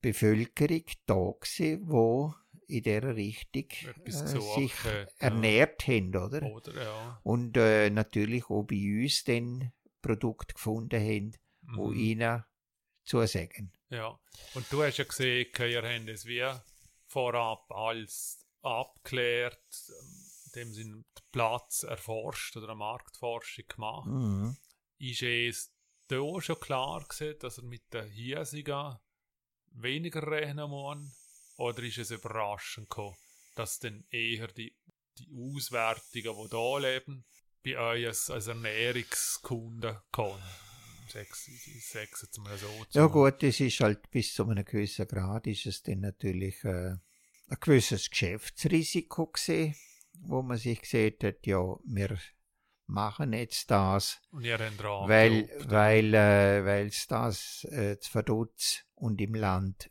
Bevölkerung 0.00 0.84
da 1.06 1.32
gewesen, 1.40 1.88
wo 1.88 2.34
in 2.70 2.82
dieser 2.82 3.16
Richtung 3.16 3.66
äh, 4.04 4.10
sich 4.10 4.72
ernährt 5.18 5.86
ja. 5.86 5.94
haben, 5.94 6.16
oder? 6.16 6.42
oder 6.42 6.82
ja. 6.82 7.20
Und 7.24 7.56
äh, 7.56 7.90
natürlich 7.90 8.48
auch 8.48 8.62
bei 8.62 9.02
uns 9.02 9.24
dann 9.24 9.72
Produkte 10.00 10.54
gefunden 10.54 11.00
haben, 11.00 11.32
mhm. 11.62 11.92
die 11.92 12.10
ihnen 12.12 12.44
zusagen. 13.04 13.72
Ja, 13.88 14.18
und 14.54 14.70
du 14.70 14.82
hast 14.82 14.98
ja 14.98 15.04
gesehen, 15.04 15.48
ihr 15.58 15.82
habt 15.82 16.08
es 16.08 16.26
wie 16.26 16.46
vorab 17.06 17.70
alles 17.72 18.46
abgeklärt, 18.62 19.58
in 20.46 20.52
dem 20.54 20.72
Sinne 20.72 20.92
den 20.92 21.04
Platz 21.32 21.82
erforscht 21.82 22.56
oder 22.56 22.68
eine 22.68 22.76
Marktforschung 22.76 23.64
gemacht. 23.68 24.06
Mhm. 24.06 24.56
Ist 24.98 25.22
es 25.22 25.72
da 26.06 26.40
schon 26.40 26.60
klar 26.60 27.04
gewesen, 27.04 27.38
dass 27.40 27.58
er 27.58 27.64
mit 27.64 27.92
den 27.92 28.08
Hiesigen 28.08 28.96
weniger 29.72 30.26
rechnen 30.26 30.70
muss? 30.70 30.98
Oder 31.56 31.82
ist 31.82 31.98
es 31.98 32.10
überraschend 32.10 32.88
gekommen, 32.88 33.16
dass 33.54 33.78
dann 33.78 34.04
eher 34.10 34.48
die, 34.48 34.74
die 35.18 35.28
Auswertungen, 35.30 36.12
die 36.12 36.22
hier 36.22 36.80
leben, 36.80 37.24
bei 37.64 37.78
euch 37.78 38.06
als, 38.06 38.30
als 38.30 38.46
Ernährungskunden 38.46 39.96
kommen? 40.10 40.42
Sechs, 41.08 41.48
jetzt 42.22 42.38
mal 42.38 42.56
so. 42.56 42.68
Ja 42.92 43.06
gut, 43.06 43.42
es 43.42 43.58
ist 43.58 43.80
halt 43.80 44.10
bis 44.10 44.32
zu 44.32 44.48
einem 44.48 44.64
gewissen 44.64 45.08
Grad 45.08 45.46
ist 45.48 45.66
es 45.66 45.82
dann 45.82 46.00
natürlich 46.00 46.62
äh, 46.62 46.94
ein 47.48 47.56
gewisses 47.60 48.10
Geschäftsrisiko 48.10 49.26
gesehen, 49.26 49.74
wo 50.20 50.42
man 50.42 50.56
sich 50.56 50.80
gesagt 50.80 51.24
hat, 51.24 51.46
ja, 51.46 51.60
wir 51.84 52.16
machen 52.86 53.32
jetzt 53.32 53.70
das, 53.70 54.20
weil 54.30 55.48
weil 55.66 56.14
äh, 56.14 56.64
weil 56.64 56.86
es 56.86 57.06
das 57.08 57.64
äh, 57.70 57.98
zu 57.98 58.10
Verdutz 58.10 58.84
und 58.94 59.20
im 59.20 59.34
Land 59.34 59.90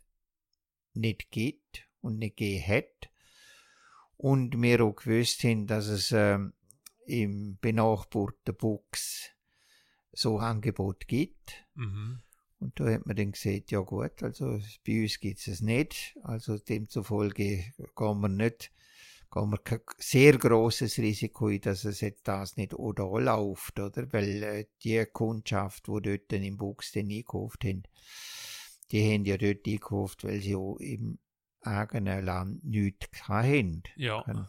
nicht 0.94 1.30
gibt 1.30 1.86
und 2.00 2.18
nicht 2.18 2.38
gegeben 2.38 2.66
hat 2.66 3.10
und 4.16 4.60
wir 4.60 4.82
auch 4.82 4.96
gewusst 4.96 5.44
haben, 5.44 5.66
dass 5.66 5.86
es 5.86 6.12
äh, 6.12 6.38
im 7.10 7.58
benachbarten 7.60 8.54
Buchs 8.56 9.30
so 10.12 10.38
Angebot 10.38 11.08
gibt. 11.08 11.66
Mhm. 11.74 12.22
Und 12.60 12.78
da 12.78 12.90
hat 12.90 13.06
man 13.06 13.16
dann 13.16 13.32
gesagt, 13.32 13.70
ja 13.70 13.80
gut, 13.80 14.22
also 14.22 14.60
bei 14.86 15.02
uns 15.02 15.18
gibt 15.18 15.46
es 15.46 15.60
nicht. 15.60 16.16
Also 16.22 16.58
demzufolge 16.58 17.64
gehen 17.96 18.20
wir 18.20 18.28
nicht, 18.28 18.70
gehen 19.32 19.50
wir 19.50 19.58
kein 19.58 19.80
sehr 19.98 20.36
großes 20.36 20.98
Risiko 20.98 21.46
ein, 21.46 21.60
dass 21.62 21.84
es 21.84 22.00
jetzt 22.00 22.28
das 22.28 22.56
nicht 22.56 22.74
oder 22.74 23.08
läuft, 23.18 23.80
oder? 23.80 24.12
Weil 24.12 24.42
äh, 24.42 24.66
die 24.84 25.04
Kundschaft, 25.06 25.86
die 25.88 26.02
dort 26.02 26.32
im 26.32 26.56
Buchs 26.58 26.92
den 26.92 27.06
eingekauft 27.06 27.64
haben, 27.64 27.84
die 28.90 29.14
haben 29.14 29.24
ja 29.24 29.38
dort 29.38 29.66
eingekauft, 29.66 30.24
weil 30.24 30.40
sie 30.40 30.54
auch 30.54 30.76
im 30.76 31.18
eigenen 31.62 32.24
Land 32.24 32.64
nichts 32.64 33.08
haben. 33.26 33.82
Ja. 33.96 34.22
Kein, 34.22 34.48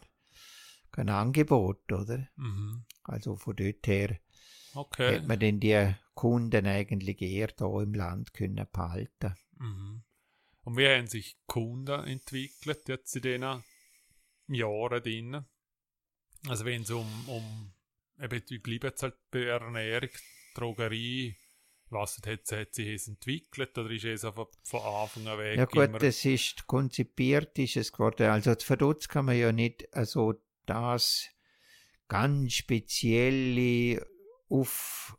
kein 0.91 1.09
Angebot, 1.09 1.91
oder? 1.91 2.27
Mhm. 2.35 2.85
Also 3.03 3.35
von 3.35 3.55
dort 3.55 3.87
her 3.87 4.19
Okay. 4.73 5.17
Hat 5.17 5.27
man 5.27 5.39
denn 5.39 5.59
die 5.59 5.93
Kunden 6.13 6.65
eigentlich 6.65 7.21
eher 7.21 7.47
da 7.47 7.81
im 7.81 7.93
Land 7.93 8.33
können 8.33 8.67
behalten. 8.71 9.35
Mhm. 9.57 10.03
Und 10.63 10.77
wie 10.77 10.87
haben 10.87 11.07
sich 11.07 11.37
Kunden 11.45 12.03
entwickelt 12.05 12.87
jetzt 12.87 13.15
in 13.15 13.21
diesen 13.21 13.63
Jahren 14.47 15.03
drin? 15.03 15.45
Also 16.47 16.65
wenn 16.65 16.83
es 16.83 16.91
um, 16.91 17.07
um 17.27 17.73
eben, 18.19 18.41
wie 18.47 18.59
bleiben 18.59 18.91
es 18.95 19.03
halt 19.03 19.15
bei 19.29 19.43
Ernährung, 19.43 20.09
Drogerie, 20.55 21.35
was 21.89 22.21
hat, 22.25 22.51
hat 22.51 22.73
sich 22.73 22.87
es 22.87 23.07
entwickelt 23.07 23.77
oder 23.77 23.89
ist 23.91 24.05
es 24.05 24.23
einfach 24.23 24.47
von 24.63 24.81
Anfang 24.81 25.27
an 25.27 25.37
weg? 25.39 25.57
Ja 25.57 25.65
gut, 25.65 26.01
es 26.01 26.23
ist 26.23 26.65
konzipiert, 26.67 27.57
ist 27.59 27.75
es 27.75 27.91
geworden. 27.91 28.29
Also 28.29 28.55
zu 28.55 28.65
Verdutz 28.65 29.07
kann 29.07 29.25
man 29.25 29.37
ja 29.37 29.51
nicht 29.51 29.93
also 29.93 30.41
das 30.65 31.29
ganz 32.07 32.53
spezielle 32.53 34.05
auf 34.49 35.17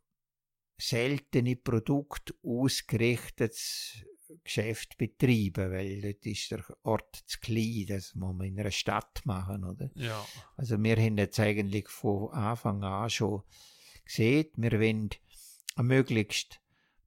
seltene 0.78 1.56
Produkte 1.56 2.34
ausgerichtetes 2.42 4.04
Geschäft 4.44 4.98
betreiben, 4.98 5.72
weil 5.72 6.00
dort 6.00 6.26
ist 6.26 6.50
der 6.50 6.64
Ort 6.82 7.22
zu 7.26 7.38
klein, 7.40 7.86
das 7.88 8.14
muss 8.14 8.34
man 8.34 8.46
in 8.46 8.58
einer 8.58 8.70
Stadt 8.70 9.24
machen, 9.24 9.64
oder? 9.64 9.90
Ja. 9.94 10.26
Also 10.56 10.82
wir 10.82 10.96
haben 10.96 11.18
jetzt 11.18 11.38
eigentlich 11.38 11.88
von 11.88 12.30
Anfang 12.32 12.82
an 12.82 13.10
schon 13.10 13.42
gesehen, 14.04 14.48
wir 14.56 14.72
wollen 14.72 15.10
ein 15.76 15.86
möglichst 15.86 16.60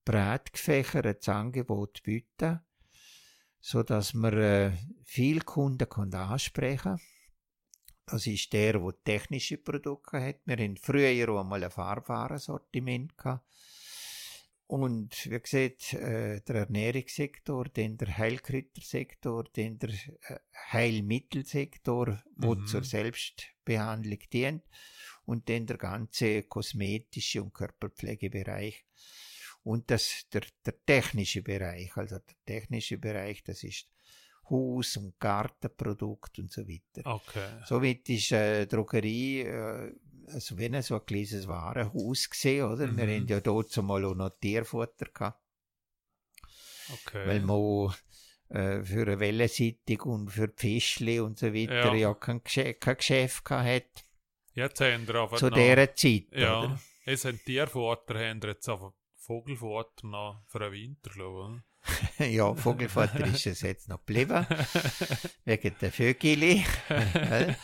breit 0.03 0.53
gefächertes 0.53 1.27
Angebot 1.29 2.03
bieten, 2.03 2.61
so 3.59 3.83
dass 3.83 4.13
wir 4.13 4.33
äh, 4.33 4.71
viele 5.03 5.41
Kunden 5.41 6.13
ansprechen 6.13 6.97
können 6.97 7.14
das 8.05 8.27
ist 8.27 8.53
der, 8.53 8.79
der 8.79 9.03
technische 9.03 9.57
Produkte 9.57 10.21
hat. 10.21 10.39
Wir 10.45 10.57
hatten 10.57 10.77
früher 10.77 11.29
auch 11.29 11.41
einmal 11.41 11.63
ein 11.63 11.71
Farbwarensortiment 11.71 13.17
gehabt. 13.17 13.45
Und 14.67 15.29
wie 15.29 15.39
gesagt, 15.39 15.93
äh, 15.93 16.41
der 16.41 16.55
Ernährungssektor, 16.55 17.65
dann 17.65 17.97
der 17.97 18.17
Heilkräutersektor, 18.17 19.43
dann 19.53 19.77
der 19.77 19.89
äh, 19.89 20.39
Heilmittelsektor, 20.71 22.23
wo 22.35 22.55
mhm. 22.55 22.65
zur 22.65 22.83
Selbstbehandlung 22.83 24.19
dient, 24.33 24.63
und 25.25 25.49
dann 25.49 25.67
der 25.67 25.77
ganze 25.77 26.43
kosmetische 26.43 27.43
und 27.43 27.53
Körperpflegebereich. 27.53 28.85
Und 29.63 29.89
das, 29.91 30.25
der, 30.33 30.43
der 30.65 30.83
technische 30.85 31.41
Bereich, 31.43 31.95
also 31.97 32.17
der 32.17 32.35
technische 32.45 32.97
Bereich, 32.97 33.43
das 33.43 33.63
ist 33.63 33.87
Haus- 34.49 34.97
und 34.97 35.19
Gartenprodukte 35.19 36.41
und 36.41 36.51
so 36.51 36.67
weiter. 36.67 37.01
Okay. 37.05 37.63
Somit 37.65 38.07
ist 38.09 38.31
äh, 38.31 38.65
Drogerie, 38.67 39.41
äh, 39.41 39.93
also 40.27 40.57
wenn 40.57 40.81
so 40.81 40.95
ein 40.95 41.05
kleines 41.05 41.47
Warenhaus 41.47 42.29
gesehen, 42.29 42.65
oder? 42.65 42.87
Mhm. 42.87 42.97
Wir 42.97 43.15
haben 43.15 43.27
ja 43.27 43.39
dort 43.39 43.71
zumal 43.71 44.05
auch 44.05 44.15
noch 44.15 44.31
Tierfutter 44.39 45.07
gehabt. 45.13 45.41
Okay. 46.93 47.27
Weil 47.27 47.41
man 47.41 47.93
äh, 48.49 48.83
für 48.83 49.01
eine 49.03 49.19
Wellensittig 49.19 50.05
und 50.05 50.29
für 50.29 50.51
Fischli 50.55 51.19
und 51.19 51.39
so 51.39 51.53
weiter 51.53 51.73
ja, 51.73 51.95
ja 51.95 52.13
kein, 52.13 52.43
Geschäft, 52.43 52.81
kein 52.81 52.97
Geschäft 52.97 53.45
gehabt 53.45 53.67
hat. 53.67 54.05
Jetzt 54.53 54.79
haben 54.79 55.07
wir 55.07 55.15
aber 55.15 55.37
Zu 55.37 55.49
noch, 55.49 55.57
dieser 55.57 55.95
Zeit, 55.95 56.25
ja, 56.31 56.59
oder? 56.59 56.79
Es 57.05 57.25
haben 57.25 57.39
Tierfutter, 57.43 58.19
haben 58.19 58.39
jetzt 58.41 58.69
aber 58.69 58.93
Vogelfutter 59.15 60.07
noch 60.07 60.43
für 60.47 60.59
den 60.59 60.71
Winter, 60.71 61.09
glaube 61.09 61.55
ich. 61.57 61.74
ja, 62.19 62.53
Vogelvater 62.55 63.25
ist 63.27 63.45
es 63.45 63.61
jetzt 63.61 63.89
noch 63.89 64.05
geblieben, 64.05 64.45
wegen 65.45 65.75
der 65.81 65.91
Vögel. 65.91 66.63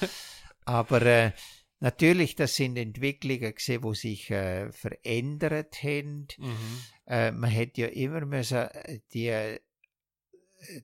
Aber 0.65 1.01
äh, 1.01 1.31
natürlich, 1.79 2.35
das 2.35 2.55
sind 2.55 2.77
Entwicklungen 2.77 3.53
gesehen, 3.53 3.81
die 3.81 3.95
sich 3.95 4.31
äh, 4.31 4.71
verändert 4.71 5.83
haben. 5.83 6.27
Mhm. 6.37 6.83
Äh, 7.07 7.31
man 7.31 7.49
hätte 7.49 7.81
ja 7.81 7.87
immer 7.87 8.25
müssen 8.25 8.67
äh, 8.67 8.99
die 9.13 9.27
äh, 9.27 9.59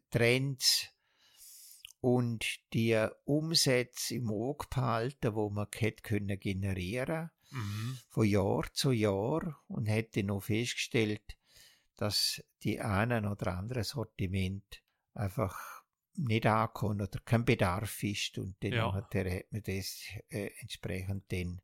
Trends 0.09 0.87
und 2.01 2.45
die 2.73 3.07
Umsätze 3.25 4.15
im 4.15 4.29
Auge 4.29 4.65
behalten, 4.69 5.35
wo 5.35 5.49
man 5.49 5.67
hätte 5.75 6.01
können 6.03 6.39
generieren 6.39 7.31
mhm. 7.51 7.97
von 8.09 8.25
Jahr 8.27 8.71
zu 8.73 8.91
Jahr 8.91 9.59
und 9.67 9.87
hätte 9.87 10.23
noch 10.23 10.43
festgestellt, 10.43 11.37
dass 11.97 12.43
die 12.63 12.79
einen 12.79 13.25
oder 13.25 13.57
anderen 13.57 13.83
Sortiment 13.83 14.83
einfach 15.13 15.83
nicht 16.15 16.45
ankommen 16.45 17.01
oder 17.01 17.19
kein 17.25 17.45
Bedarf 17.45 18.03
ist 18.03 18.37
und 18.37 18.55
dann 18.61 18.73
ja. 18.73 18.93
hat, 18.93 19.13
hat 19.13 19.51
man 19.51 19.63
das 19.63 20.03
äh, 20.29 20.49
entsprechend 20.59 21.31
dann 21.31 21.61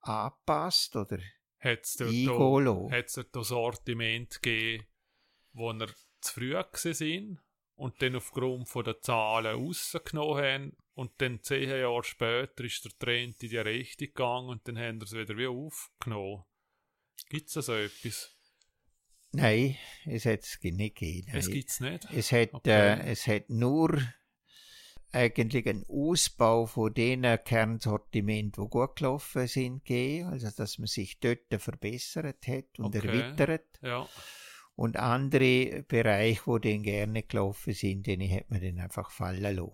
angepasst 0.00 0.96
oder 0.96 1.18
hat 2.90 3.06
es 3.06 3.18
auch 3.18 3.44
Sortiment 3.44 4.42
gegeben, 4.42 4.86
wo 5.52 5.70
er 5.70 5.88
zu 6.20 6.34
früh 6.34 6.54
waren 6.54 7.40
und 7.76 8.02
dann 8.02 8.16
aufgrund 8.16 8.68
von 8.68 8.84
der 8.84 9.00
Zahlen 9.00 9.56
rausgenommen 9.56 10.44
haben 10.44 10.76
und 10.94 11.12
dann 11.20 11.42
zehn 11.42 11.68
Jahre 11.68 12.04
später 12.04 12.64
ist 12.64 12.84
der 12.84 12.92
Trend 12.98 13.42
in 13.42 13.48
die 13.48 13.58
Richtung 13.58 14.08
gegangen 14.08 14.48
und 14.50 14.68
dann 14.68 14.78
haben 14.78 15.00
sie 15.00 15.06
es 15.06 15.12
wieder 15.14 15.36
wie 15.38 15.46
aufgenommen. 15.46 16.44
Gibt 17.28 17.48
es 17.48 17.66
so 17.66 17.74
etwas? 17.74 18.36
Nein, 19.34 19.76
es 20.06 20.24
hat 20.26 20.40
es 20.40 20.58
nicht 20.62 20.96
gegeben. 20.96 21.32
Es 21.32 21.50
gibt 21.50 21.70
es 21.70 21.80
nicht. 21.80 22.06
Es 22.12 22.32
hat, 22.32 22.52
Okay. 22.52 22.70
äh, 22.70 23.10
es 23.10 23.26
hat 23.26 23.50
nur 23.50 24.00
eigentlich 25.12 25.68
einen 25.68 25.84
Ausbau 25.88 26.66
von 26.66 26.92
den 26.92 27.22
Kernsortimenten, 27.44 28.64
die 28.64 28.70
gut 28.70 28.96
gelaufen 28.96 29.46
sind, 29.46 29.84
gegeben. 29.84 30.28
Also, 30.28 30.50
dass 30.50 30.78
man 30.78 30.86
sich 30.86 31.20
dort 31.20 31.40
verbessert 31.58 32.46
hat 32.46 32.78
und 32.78 32.96
Okay. 32.96 33.06
erweitert. 33.08 33.66
Ja. 33.82 34.08
Und 34.76 34.96
andere 34.96 35.84
Bereiche, 35.86 36.42
wo 36.46 36.58
dann 36.58 36.82
gerne 36.82 37.22
gelaufen 37.22 37.74
sind, 37.74 38.06
denen 38.08 38.28
hat 38.30 38.50
man 38.50 38.60
dann 38.60 38.80
einfach 38.80 39.10
fallen 39.10 39.56
lassen. 39.56 39.72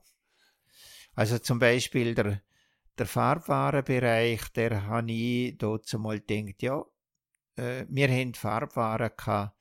Also 1.14 1.38
zum 1.38 1.58
Beispiel 1.58 2.14
der, 2.14 2.42
der 2.98 3.06
Farbwarenbereich, 3.06 4.48
der 4.54 4.84
habe 4.86 5.10
ich 5.10 5.56
dort 5.56 5.90
mal 5.94 6.20
gedacht, 6.20 6.62
ja, 6.62 6.84
äh, 7.56 7.86
wir 7.88 8.08
haben 8.08 8.34
Farbwaren 8.34 9.10
gehabt, 9.16 9.56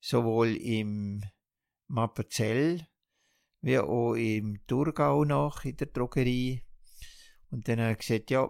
sowohl 0.00 0.56
im 0.56 1.22
Mappenzell 1.88 2.86
wie 3.60 3.78
auch 3.78 4.14
im 4.14 4.64
Thurgau 4.66 5.24
noch 5.24 5.64
in 5.64 5.76
der 5.76 5.88
Drogerie. 5.88 6.62
Und 7.50 7.68
dann 7.68 7.80
habe 7.80 7.92
ich 7.92 7.98
gesagt, 7.98 8.30
ja, 8.30 8.48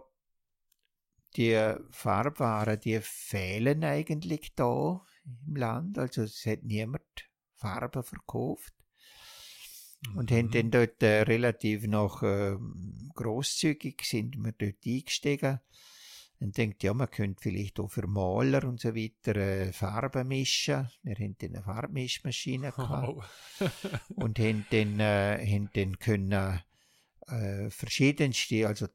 die 1.37 1.75
Farbwaren, 1.91 2.81
die 2.81 3.01
fehlen 3.01 3.85
eigentlich 3.85 4.55
da 4.55 5.05
im 5.25 5.57
Land. 5.57 5.99
Also 5.99 6.23
es 6.23 6.45
hat 6.47 6.63
niemand 6.63 7.03
Farben 7.55 8.03
verkauft. 8.03 8.75
Und 10.15 10.31
haben 10.31 10.47
Mhm. 10.47 10.51
dann 10.51 10.71
dort 10.71 11.03
äh, 11.03 11.23
relativ 11.23 11.87
noch 11.87 12.23
äh, 12.23 12.57
großzügig 13.15 14.03
sind 14.05 14.37
wir 14.37 14.53
dort 14.53 14.87
eingestiegen. 14.87 15.61
Und 16.39 16.59
denkt, 16.59 16.83
ja, 16.83 16.93
man 16.93 17.11
könnte 17.11 17.43
vielleicht 17.43 17.81
auch 17.81 17.89
für 17.89 18.07
Maler 18.07 18.65
und 18.65 18.79
so 18.79 18.95
weiter 18.95 19.37
äh, 19.37 19.73
Farben 19.73 20.29
mischen. 20.29 20.89
Wir 21.03 21.15
haben 21.17 21.37
dann 21.39 21.55
eine 21.55 21.63
Farbmischmaschine 21.63 22.73
gehabt 22.77 23.17
Wow. 23.17 23.25
und 24.17 24.39
haben 24.39 24.67
dann, 24.71 25.01
äh, 25.01 25.47
haben 25.47 25.71
dann 25.73 25.99
können 25.99 26.61
äh, 27.27 27.71
verschiedenste, 27.71 28.69
also 28.69 28.87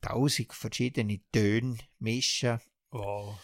tausend 0.00 0.52
verschiedene 0.54 1.20
Töne 1.30 1.76
mischen 1.98 2.58
wow. 2.90 3.38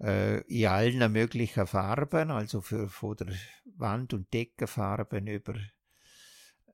äh, 0.00 0.40
in 0.48 0.66
allen 0.66 1.12
möglichen 1.12 1.66
Farben, 1.66 2.30
also 2.30 2.62
für, 2.62 2.88
von 2.88 3.16
der 3.16 3.34
Wand- 3.76 4.14
und 4.14 4.32
Deckenfarben 4.32 5.26
über 5.26 5.54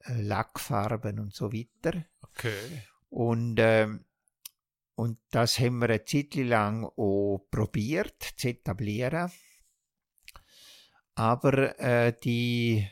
äh, 0.05 0.23
Lackfarben 0.23 1.19
und 1.19 1.35
so 1.35 1.53
weiter. 1.53 2.05
Okay. 2.23 2.83
Und, 3.11 3.57
ähm, 3.59 4.05
und 4.97 5.21
das 5.31 5.59
haben 5.59 5.79
wir 5.79 5.91
eine 5.91 6.05
Zeit 6.05 6.35
lang 6.35 6.85
auch 6.85 7.47
probiert 7.51 8.23
zu 8.37 8.49
etablieren. 8.49 9.31
Aber 11.15 11.79
äh, 11.79 12.15
die, 12.19 12.89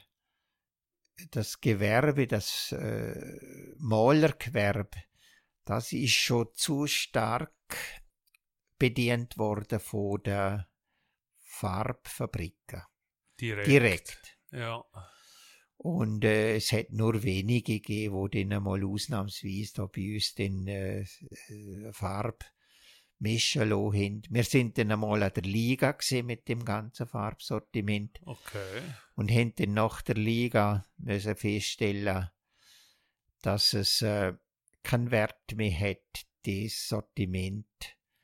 das 1.31 1.61
Gewerbe, 1.61 2.27
das 2.27 2.73
äh, 2.73 3.75
Malergewerbe, 3.79 5.03
das 5.65 5.93
ist 5.93 6.15
schon 6.15 6.49
zu 6.55 6.87
stark 6.87 7.53
bedient 8.79 9.39
worden 9.39 9.81
von 9.81 10.23
den 10.23 10.65
Farbfabriken. 11.41 12.83
Direkt. 13.41 13.67
Direkt. 13.67 14.39
Ja. 14.51 14.85
Und 15.85 16.25
äh, 16.25 16.57
es 16.57 16.73
hat 16.73 16.93
nur 16.93 17.23
wenige 17.25 17.79
gegeben, 17.79 18.31
die 18.31 18.49
dann 18.49 18.63
mal 18.63 18.83
ausnahmsweise 18.83 19.73
da 19.75 19.85
bei 19.87 20.15
uns 20.15 20.35
den 20.35 20.67
äh, 20.67 21.01
äh, 21.03 21.93
Farb 21.93 22.43
mischen 23.19 23.69
lassen. 23.69 24.23
Wir 24.31 24.45
sind 24.45 24.79
dann 24.79 24.93
einmal 24.93 25.23
an 25.23 25.33
der 25.35 25.43
Liga 25.43 25.93
gesehen 25.93 26.25
mit 26.25 26.49
dem 26.49 26.65
ganzen 26.65 27.07
Farbsortiment 27.07 28.19
Okay. 28.25 28.81
und 29.15 29.31
haben 29.31 29.55
dann 29.57 29.75
nach 29.75 30.01
der 30.01 30.15
Liga 30.15 30.87
müssen 30.97 31.37
feststellen, 31.37 32.31
dass 33.43 33.75
es 33.75 34.01
äh, 34.01 34.33
keinen 34.83 35.11
Wert 35.11 35.55
mehr 35.55 35.79
hat, 35.79 36.25
das 36.47 36.89
Sortiment 36.89 37.67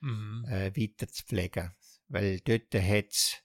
Mhm. 0.01 0.47
äh, 0.49 0.75
weiter 0.75 1.09
zu 1.09 1.25
pflegen. 1.27 1.75
Weil 2.09 2.41
dort 2.41 2.75
hat's 2.75 3.43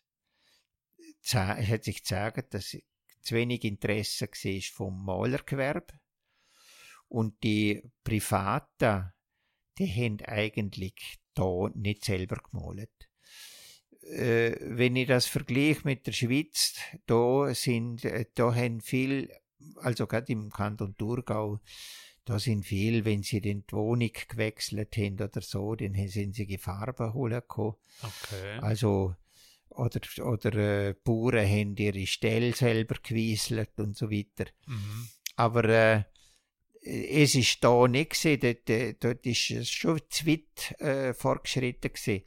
za- 1.21 1.57
hat 1.57 1.83
sich 1.83 1.97
gezeigt, 1.97 2.53
dass 2.53 2.77
zu 3.25 3.35
wenig 3.35 3.63
Interesse 3.63 4.27
war 4.27 4.61
vom 4.73 5.05
Malergewerbe. 5.05 5.99
Und 7.07 7.43
die 7.43 7.83
Privaten, 8.03 9.11
die 9.77 9.87
haben 9.87 10.19
eigentlich 10.25 11.19
da 11.33 11.69
nicht 11.73 12.05
selber 12.05 12.37
gemalt. 12.37 12.89
Äh, 14.01 14.55
wenn 14.61 14.95
ich 14.95 15.07
das 15.07 15.25
vergleiche 15.25 15.81
mit 15.83 16.05
der 16.07 16.11
Schweiz, 16.11 16.75
da 17.05 17.53
sind, 17.53 18.05
äh, 18.05 18.25
da 18.35 18.53
haben 18.53 18.81
viel, 18.81 19.31
also 19.77 20.05
gerade 20.07 20.31
im 20.31 20.51
Kanton 20.51 20.95
Thurgau, 20.95 21.59
da 22.25 22.39
sind 22.39 22.65
viel, 22.65 23.05
wenn 23.05 23.23
sie 23.23 23.41
die 23.41 23.63
Wohnung 23.71 24.11
gewechselt 24.27 24.95
haben 24.97 25.21
oder 25.21 25.41
so, 25.41 25.75
dann 25.75 25.93
sind 26.07 26.35
sie 26.35 26.47
die 26.47 26.57
Farben 26.57 27.13
holen 27.13 27.39
gekommen. 27.39 27.75
Okay. 28.01 28.59
Also, 28.59 29.15
oder, 29.69 29.99
oder 30.23 30.53
äh, 30.55 30.93
Bauern 31.03 31.47
haben 31.47 31.75
ihre 31.77 32.05
Ställe 32.07 32.53
selber 32.53 32.95
gewieselt 33.01 33.71
und 33.77 33.95
so 33.97 34.09
weiter. 34.09 34.45
Mhm. 34.67 35.07
Aber 35.35 35.63
äh, 35.65 36.03
es 36.81 37.35
ist 37.35 37.63
da 37.63 37.87
nicht 37.87 38.23
dort, 38.23 38.69
äh, 38.69 38.93
dort 38.99 39.25
ist 39.25 39.51
es 39.51 39.69
schon 39.69 39.99
zu 40.09 40.27
weit 40.27 40.79
äh, 40.79 41.13
fortgeschritten 41.13 41.91
gewesen. 41.91 42.23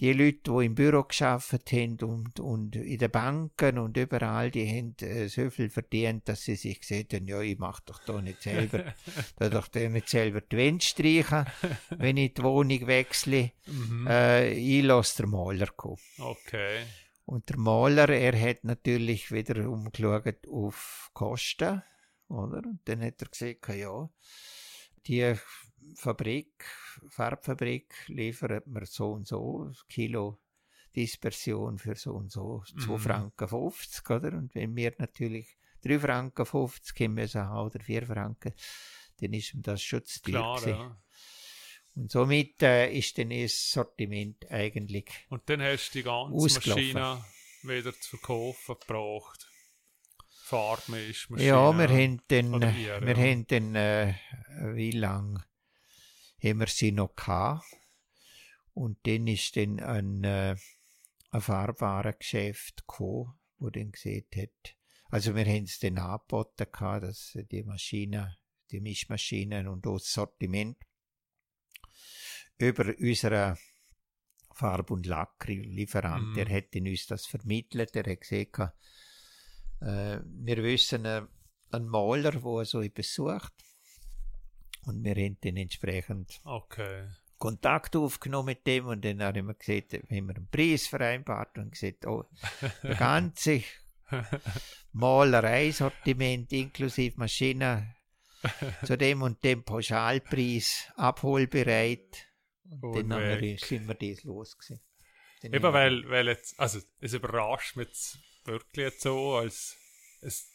Die 0.00 0.12
Leute, 0.12 0.52
die 0.52 0.66
im 0.66 0.74
Büro 0.76 1.02
geschafft 1.02 1.72
haben 1.72 1.98
und, 2.02 2.38
und 2.38 2.76
in 2.76 2.98
den 2.98 3.10
Banken 3.10 3.78
und 3.78 3.96
überall, 3.96 4.50
die 4.50 4.66
haben 4.68 4.94
äh, 5.00 5.26
so 5.28 5.50
viel 5.50 5.70
verdient, 5.70 6.28
dass 6.28 6.42
sie 6.42 6.54
sich 6.54 6.80
gesagt 6.80 7.14
haben, 7.14 7.26
ja, 7.26 7.40
ich 7.40 7.58
mache 7.58 7.82
doch 7.86 7.98
da 8.04 8.22
nicht 8.22 8.42
selber, 8.42 8.94
da 9.36 9.48
doch 9.48 9.66
da 9.66 9.80
nicht 9.88 10.08
selber 10.08 10.40
die 10.40 10.56
Wände 10.56 10.84
streichen, 10.84 11.46
wenn 11.90 12.16
ich 12.16 12.34
die 12.34 12.42
Wohnung 12.44 12.86
wechsle. 12.86 13.50
Mhm. 13.66 14.06
Äh, 14.06 14.52
ich 14.52 14.84
lasse 14.84 15.22
den 15.22 15.32
Maler 15.32 15.66
kommen. 15.66 15.98
Okay. 16.18 16.84
Und 17.24 17.48
der 17.48 17.58
Maler, 17.58 18.08
er 18.08 18.40
hat 18.40 18.64
natürlich 18.64 19.32
wieder 19.32 19.68
umgeschaut 19.68 20.46
auf 20.48 21.10
Kosten, 21.12 21.82
oder? 22.28 22.58
Und 22.58 22.80
dann 22.84 23.02
hat 23.02 23.20
er 23.20 23.28
gesagt, 23.28 23.68
ja, 23.76 24.08
die 25.06 25.34
Fabrik, 25.96 26.64
Farbfabrik 27.08 27.94
liefert 28.08 28.66
mir 28.66 28.86
so 28.86 29.12
und 29.12 29.26
so 29.26 29.70
Kilo 29.88 30.38
Dispersion 30.94 31.78
für 31.78 31.94
so 31.94 32.12
und 32.14 32.30
so, 32.30 32.62
2 32.80 32.92
Mhm. 32.92 32.98
Franken 32.98 33.48
50, 33.48 34.10
oder? 34.10 34.32
Und 34.36 34.54
wenn 34.54 34.74
wir 34.74 34.94
natürlich 34.98 35.56
3 35.82 35.98
Franken 36.00 36.46
50 36.46 37.00
haben 37.00 37.14
müssen 37.14 37.42
haben 37.42 37.66
oder 37.66 37.80
4 37.80 38.06
Franken, 38.06 38.52
dann 39.20 39.32
ist 39.32 39.54
ihm 39.54 39.62
das 39.62 39.82
schon 39.82 40.04
zu 40.04 40.20
Klar, 40.20 40.66
ja. 40.66 41.00
Und 41.94 42.12
somit 42.12 42.62
äh, 42.62 42.92
ist 42.92 43.18
dann 43.18 43.30
das 43.30 43.72
Sortiment 43.72 44.48
eigentlich 44.50 45.10
Und 45.30 45.48
dann 45.48 45.60
hast 45.60 45.90
du 45.90 45.98
die 45.98 46.02
ganze. 46.04 46.32
Maschine 46.32 47.24
wieder 47.62 47.92
zu 47.92 48.16
verkaufen 48.16 48.76
gebraucht. 48.80 49.48
Farbmischmaschine. 50.44 51.48
Ja, 51.48 51.72
wir 51.76 51.88
haben 51.88 52.22
dann, 52.28 52.60
wir 52.60 52.70
ja. 52.70 53.16
haben 53.16 53.46
dann 53.48 53.74
äh, 53.74 54.14
wie 54.74 54.92
lang 54.92 55.44
haben 56.42 56.60
wir 56.60 56.66
sie 56.66 56.92
noch 56.92 57.14
gehabt. 57.14 57.64
Und 58.74 58.98
dann 59.06 59.26
ist 59.26 59.56
dann 59.56 59.80
ein, 59.80 60.22
äh, 60.24 60.56
ein 61.30 61.40
Farbwarengeschäft 61.40 62.86
gekommen, 62.86 63.38
wo 63.58 63.70
dann 63.70 63.90
gesehen 63.90 64.26
hat, 64.36 64.76
also 65.10 65.34
wir 65.34 65.46
haben 65.46 65.64
es 65.64 65.78
dann 65.78 65.98
angeboten 65.98 66.66
gehabt, 66.70 67.04
dass 67.04 67.36
die 67.50 67.62
Maschine, 67.64 68.36
die 68.70 68.80
Mischmaschinen 68.80 69.66
und 69.66 69.86
auch 69.86 69.98
das 69.98 70.12
Sortiment 70.12 70.76
über 72.58 72.94
unseren 72.98 73.56
Farb- 74.52 74.90
und 74.90 75.06
Lacklieferant, 75.06 76.28
Mhm. 76.28 76.34
der 76.34 76.48
hat 76.50 76.74
uns 76.74 77.06
das 77.06 77.26
vermittelt, 77.26 77.94
der 77.94 78.04
hat 78.04 78.20
gesagt, 78.20 78.74
äh, 79.80 80.20
wir 80.24 80.62
wissen 80.62 81.04
äh, 81.04 81.22
einen 81.70 81.88
Maler, 81.88 82.32
der 82.32 82.64
so 82.64 82.82
etwas 82.82 83.14
sucht. 83.14 83.52
Und 84.84 85.04
wir 85.04 85.14
haben 85.14 85.36
dann 85.40 85.56
entsprechend 85.56 86.40
Okay. 86.44 87.08
Kontakt 87.38 87.94
aufgenommen 87.94 88.46
mit 88.46 88.66
dem 88.66 88.86
und 88.86 89.04
dann 89.04 89.22
haben 89.22 89.46
wir 89.46 89.54
gesagt, 89.54 89.92
haben 89.92 90.26
wir 90.26 90.36
einen 90.36 90.48
Preis 90.50 90.88
vereinbart 90.88 91.56
und 91.58 91.70
gesagt, 91.70 92.04
oh, 92.06 92.24
der 92.82 92.94
ganze 92.98 93.62
Malereisortiment 94.92 96.52
inklusive 96.52 97.18
Maschine 97.18 97.94
zu 98.84 98.96
dem 98.96 99.22
und 99.22 99.42
dem 99.44 99.62
Pauschalpreis 99.62 100.90
abholbereit 100.96 102.26
Und 102.80 102.94
dann 102.94 103.08
nachher 103.08 103.58
sind 103.58 103.86
wir 103.86 103.94
das 103.94 104.24
los 104.24 104.58
gewesen. 104.58 104.80
Eben 105.42 105.72
weil, 105.72 106.08
weil 106.10 106.28
jetzt, 106.28 106.58
also 106.58 106.80
es 107.00 107.12
überrascht 107.12 107.76
mich 107.76 107.86
jetzt 107.86 108.18
wirklich 108.44 108.84
jetzt 108.84 109.02
so, 109.02 109.36
als 109.36 109.76
es 110.20 110.50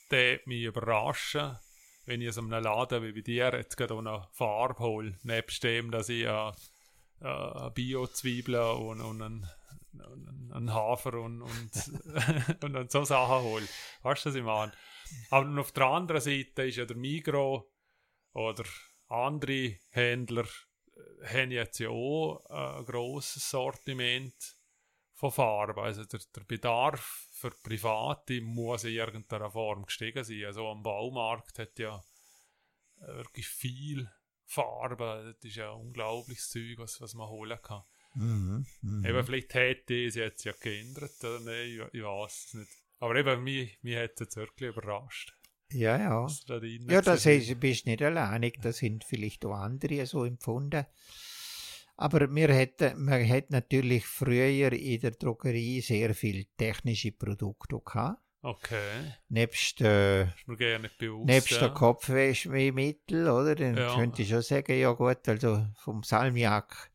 mich 0.45 0.63
überraschen, 0.63 1.57
wenn 2.05 2.21
ich 2.21 2.29
aus 2.29 2.37
einem 2.37 2.49
Laden 2.49 3.03
wie 3.03 3.13
bei 3.13 3.21
dir 3.21 3.51
jetzt 3.53 3.77
gerade 3.77 4.01
noch 4.01 4.31
Farbe 4.33 4.79
hole, 4.79 5.17
nebst 5.23 5.63
dem, 5.63 5.91
dass 5.91 6.09
ich 6.09 6.25
äh, 6.25 6.51
äh, 7.21 7.69
Bio-Zwiebeln 7.73 8.77
und, 8.77 9.01
und 9.01 9.21
einen, 9.21 9.49
einen 10.51 10.73
Hafer 10.73 11.13
und, 11.15 11.41
und, 11.41 11.71
und, 12.63 12.75
und 12.75 12.91
so 12.91 13.03
Sachen 13.05 13.43
hole. 13.43 13.67
Weißt 14.01 14.25
du, 14.25 14.29
was 14.29 14.35
ich 14.35 14.43
meine? 14.43 14.71
Aber 15.29 15.61
auf 15.61 15.71
der 15.71 15.85
anderen 15.85 16.21
Seite 16.21 16.63
ist 16.63 16.77
ja 16.77 16.85
der 16.85 16.97
Migro 16.97 17.71
oder 18.33 18.63
andere 19.07 19.77
Händler 19.89 20.45
äh, 20.95 21.27
haben 21.27 21.51
jetzt 21.51 21.79
ja 21.79 21.89
auch 21.89 22.43
ein 22.49 22.85
grosses 22.85 23.49
Sortiment 23.49 24.57
von 25.13 25.31
Farben. 25.31 25.79
Also 25.79 26.03
der, 26.05 26.19
der 26.35 26.41
Bedarf 26.41 27.29
für 27.43 27.51
Private 27.61 28.41
muss 28.41 28.85
in 28.85 28.93
irgendeiner 28.93 29.51
Form 29.51 29.85
gestiegen 29.85 30.23
sein. 30.23 30.45
Also 30.45 30.69
am 30.69 30.81
Baumarkt 30.81 31.59
hat 31.59 31.77
ja 31.77 32.01
äh, 33.01 33.07
wirklich 33.17 33.47
viel 33.47 34.09
Farbe. 34.45 35.35
Das 35.35 35.49
ist 35.49 35.57
ja 35.57 35.73
ein 35.73 35.81
unglaubliches 35.81 36.49
Zeug, 36.49 36.77
was, 36.77 37.01
was 37.01 37.13
man 37.15 37.27
holen 37.27 37.59
kann. 37.61 37.83
Mhm, 38.15 38.65
mh. 38.81 39.09
Eben, 39.09 39.25
vielleicht 39.25 39.53
hätte 39.55 40.05
es 40.05 40.15
jetzt 40.15 40.45
ja 40.45 40.53
geändert. 40.53 41.21
Oder? 41.21 41.39
Nein, 41.41 41.67
ich, 41.67 41.93
ich 41.93 42.03
weiß 42.03 42.45
es 42.47 42.53
nicht. 42.53 42.71
Aber 42.99 43.15
eben, 43.15 43.43
mich, 43.43 43.77
mich 43.81 43.97
hat 43.97 44.21
es 44.21 44.35
wirklich 44.37 44.69
überrascht. 44.69 45.33
Ja, 45.69 45.97
ja. 45.97 46.27
Da 46.47 46.59
ja, 46.63 47.01
das 47.01 47.25
ist, 47.25 47.59
bist 47.59 47.87
nicht 47.87 48.01
alleinig. 48.01 48.59
Das 48.61 48.77
sind 48.77 49.03
vielleicht 49.03 49.43
auch 49.43 49.55
andere 49.55 50.05
so 50.05 50.23
empfunden. 50.23 50.85
Aber 51.95 52.33
wir 52.33 52.49
hätten, 52.49 53.05
man 53.05 53.27
hat 53.27 53.51
natürlich 53.51 54.05
früher 54.05 54.71
in 54.71 54.99
der 54.99 55.11
Drogerie 55.11 55.81
sehr 55.81 56.15
viel 56.15 56.45
technische 56.57 57.11
Produkte 57.11 57.79
gehabt. 57.79 58.19
Okay. 58.41 59.13
Nebst, 59.29 59.79
äh, 59.81 60.27
bewusst, 60.45 61.25
nebst 61.25 61.51
ja. 61.51 61.59
der 61.59 61.69
Kopfwäschmittel, 61.69 63.29
oder? 63.29 63.55
Dann 63.55 63.77
ja. 63.77 63.95
könnte 63.95 64.21
ich 64.21 64.29
schon 64.29 64.41
sagen, 64.41 64.77
ja 64.77 64.91
gut, 64.91 65.29
also 65.29 65.65
vom 65.77 66.03
Salmiak 66.03 66.91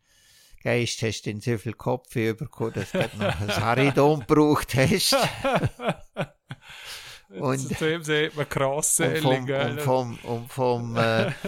Geist 0.63 1.01
hast 1.03 1.25
du 1.25 1.41
so 1.41 1.57
viel 1.57 1.73
Kopf 1.73 2.13
bekommen, 2.13 2.73
dass 2.75 2.91
du 2.91 2.99
noch 2.99 3.41
ein 3.41 3.49
Saridon 3.61 4.21
gebraucht 4.21 4.75
hast. 4.75 5.17
und, 7.31 7.59
Zudem 7.59 8.03
sieht 8.03 8.37
man 8.37 8.49
krass 8.49 9.01
und 9.01 9.19
vom, 9.19 9.49
und 9.49 9.81
vom, 9.81 10.19
und 10.25 10.53
vom 10.53 10.97
äh, 10.97 11.33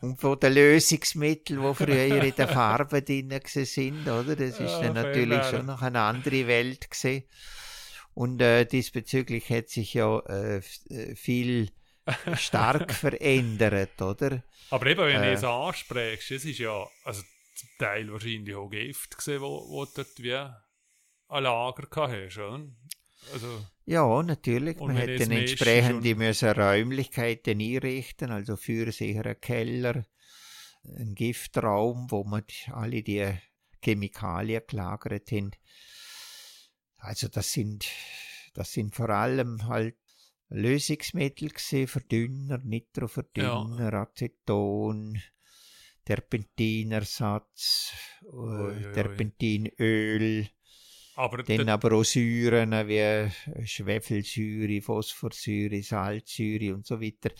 und 0.00 0.20
von 0.20 0.38
den 0.38 0.54
Lösungsmitteln, 0.54 1.60
die 1.60 1.74
früher 1.74 2.22
in 2.24 2.34
der 2.34 2.48
Farbe 2.48 3.02
drin 3.02 3.40
sind, 3.44 4.02
oder? 4.02 4.36
Das 4.36 4.60
ist 4.60 4.60
ja, 4.60 4.82
dann 4.82 4.94
natürlich 4.94 5.44
schon 5.44 5.66
noch 5.66 5.82
eine 5.82 6.00
andere 6.00 6.46
Welt 6.46 6.90
gesehen. 6.90 7.24
Und 8.14 8.40
äh, 8.40 8.64
diesbezüglich 8.64 9.48
hat 9.50 9.68
sich 9.68 9.94
ja 9.94 10.18
äh, 10.20 10.60
äh 10.88 11.14
viel 11.14 11.70
stark 12.36 12.92
verändert, 12.92 14.00
oder? 14.00 14.42
Aber 14.70 14.86
eben, 14.86 15.06
wenn 15.06 15.22
äh, 15.22 15.30
du 15.30 15.32
es 15.34 15.44
ansprichst, 15.44 16.30
es 16.30 16.44
ist 16.44 16.58
ja 16.58 16.86
also 17.04 17.22
zum 17.54 17.68
Teil 17.78 18.12
wahrscheinlich 18.12 18.54
auch 18.54 18.70
Gift 18.70 19.16
gesehen, 19.16 19.40
wo, 19.40 19.68
wo 19.68 19.84
du 19.84 19.90
dort 19.96 20.22
wie 20.22 20.34
ein 20.34 21.42
Lager 21.42 21.86
gehabt 21.86 22.12
hast, 22.12 22.38
oder? 22.38 22.66
Also, 23.32 23.66
ja, 23.88 24.22
natürlich. 24.22 24.78
Man 24.78 24.96
hätte 24.96 25.24
entsprechende 25.24 26.14
müssen 26.14 26.50
Räumlichkeiten 26.50 27.60
einrichten, 27.60 28.30
also 28.30 28.56
für 28.56 28.92
sicher 28.92 29.24
einen 29.24 29.40
Keller, 29.40 30.04
einen 30.84 31.14
Giftraum, 31.14 32.10
wo 32.10 32.22
man 32.24 32.44
alle 32.72 33.02
die 33.02 33.26
Chemikalien 33.82 34.62
gelagert 34.66 35.32
haben. 35.32 35.52
Also 36.98 37.28
das 37.28 37.52
sind, 37.52 37.86
das 38.54 38.72
sind 38.72 38.94
vor 38.94 39.08
allem 39.08 39.66
halt 39.66 39.96
Lösungsmittel 40.50 41.50
gesehen, 41.50 41.88
Verdünner, 41.88 42.58
Nitroverdünner, 42.58 43.92
ja. 43.92 44.02
Aceton, 44.02 45.20
Terpentinersatz, 46.04 47.92
äh, 48.22 48.92
Terpentinöl, 48.92 50.48
aber 51.18 51.42
dann 51.42 51.68
aber 51.68 51.96
auch 51.96 52.04
Säuren 52.04 52.70
wie 52.86 53.28
Schwefelsäure, 53.66 54.80
Phosphorsäure, 54.80 55.82
Salzsäure 55.82 56.74
und 56.74 56.86
so 56.86 57.00
weiter. 57.00 57.30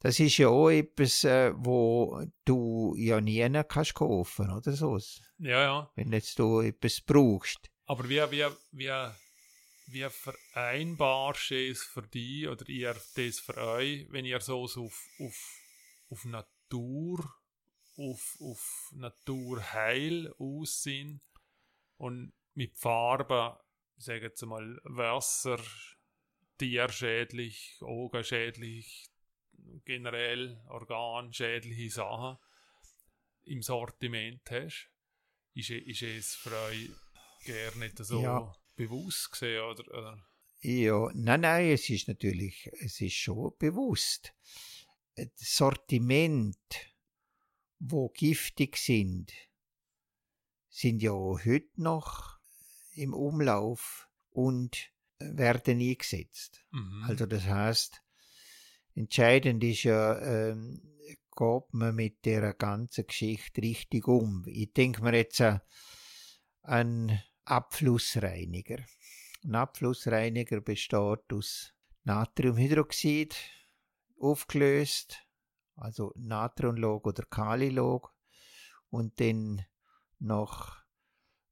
Das 0.00 0.18
ist 0.18 0.38
ja 0.38 0.48
auch 0.48 0.70
etwas, 0.70 1.22
äh, 1.22 1.52
wo 1.54 2.20
du 2.44 2.96
ja 2.96 3.20
nie 3.20 3.48
kannst 3.68 3.94
kaufen 3.94 4.50
oder 4.50 4.72
so. 4.72 4.98
Ja, 5.38 5.62
ja. 5.62 5.92
Wenn 5.94 6.12
jetzt 6.12 6.36
du 6.40 6.62
etwas 6.62 7.00
brauchst. 7.00 7.70
Aber 7.86 8.08
wie, 8.08 8.20
wie, 8.32 8.44
wie, 8.72 8.90
wie 9.86 10.10
vereinbarst 10.10 11.50
du 11.50 11.70
es 11.70 11.84
für 11.84 12.02
dich 12.02 12.48
oder 12.48 12.68
ihr 12.68 12.96
das 13.14 13.38
für 13.38 13.56
euch, 13.56 14.08
wenn 14.10 14.24
ihr 14.24 14.40
so 14.40 14.64
auf, 14.64 14.76
auf, 14.76 15.60
auf 16.10 16.24
Natur, 16.24 17.32
auf, 17.96 18.36
auf 18.40 18.90
Naturheil 18.96 20.34
aussehen 20.38 21.20
und 21.98 22.32
mit 22.54 22.76
Farben, 22.76 23.56
sagen 23.96 24.32
wir 24.36 24.46
mal, 24.46 24.80
Wasser, 24.84 25.58
tierschädlich, 26.58 27.78
augenschädlich, 27.80 29.10
generell 29.84 30.60
organschädliche 30.68 31.90
Sachen 31.90 32.38
im 33.44 33.62
Sortiment 33.62 34.42
hast, 34.50 34.90
ist, 35.54 35.70
ist 35.70 36.02
es 36.02 36.34
für 36.34 36.56
euch 36.68 36.90
gar 37.46 37.76
nicht 37.78 37.98
so 37.98 38.22
ja. 38.22 38.56
bewusst 38.76 39.32
gesehen, 39.32 39.62
oder, 39.62 39.88
oder? 39.88 40.26
Ja, 40.60 41.10
nein, 41.14 41.40
nein, 41.40 41.70
es 41.70 41.90
ist 41.90 42.06
natürlich, 42.06 42.70
es 42.80 43.00
ist 43.00 43.14
schon 43.14 43.52
bewusst. 43.58 44.32
Das 45.16 45.28
Sortiment, 45.36 46.56
wo 47.80 48.08
giftig 48.10 48.76
sind, 48.76 49.32
sind 50.68 51.02
ja 51.02 51.12
heute 51.12 51.68
noch 51.82 52.38
im 52.94 53.14
Umlauf 53.14 54.08
und 54.30 54.90
werden 55.18 55.80
eingesetzt. 55.80 56.64
Mhm. 56.70 57.04
Also 57.06 57.26
das 57.26 57.44
heißt, 57.44 58.02
entscheidend 58.94 59.62
ist 59.64 59.84
ja, 59.84 60.18
ähm, 60.20 60.82
geht 61.36 61.72
man 61.72 61.94
mit 61.94 62.24
der 62.24 62.52
ganzen 62.54 63.06
Geschichte 63.06 63.62
richtig 63.62 64.06
um. 64.06 64.44
Ich 64.46 64.72
denke 64.72 65.02
mir 65.02 65.14
jetzt 65.14 65.40
äh, 65.40 65.58
an 66.62 67.18
Abflussreiniger. 67.44 68.78
Ein 69.44 69.54
Abflussreiniger 69.54 70.60
besteht 70.60 71.32
aus 71.32 71.72
Natriumhydroxid, 72.04 73.34
aufgelöst, 74.18 75.26
also 75.74 76.12
Natronlog 76.16 77.06
oder 77.06 77.24
Kalilog, 77.24 78.14
und 78.90 79.18
dann 79.20 79.64
noch 80.18 80.81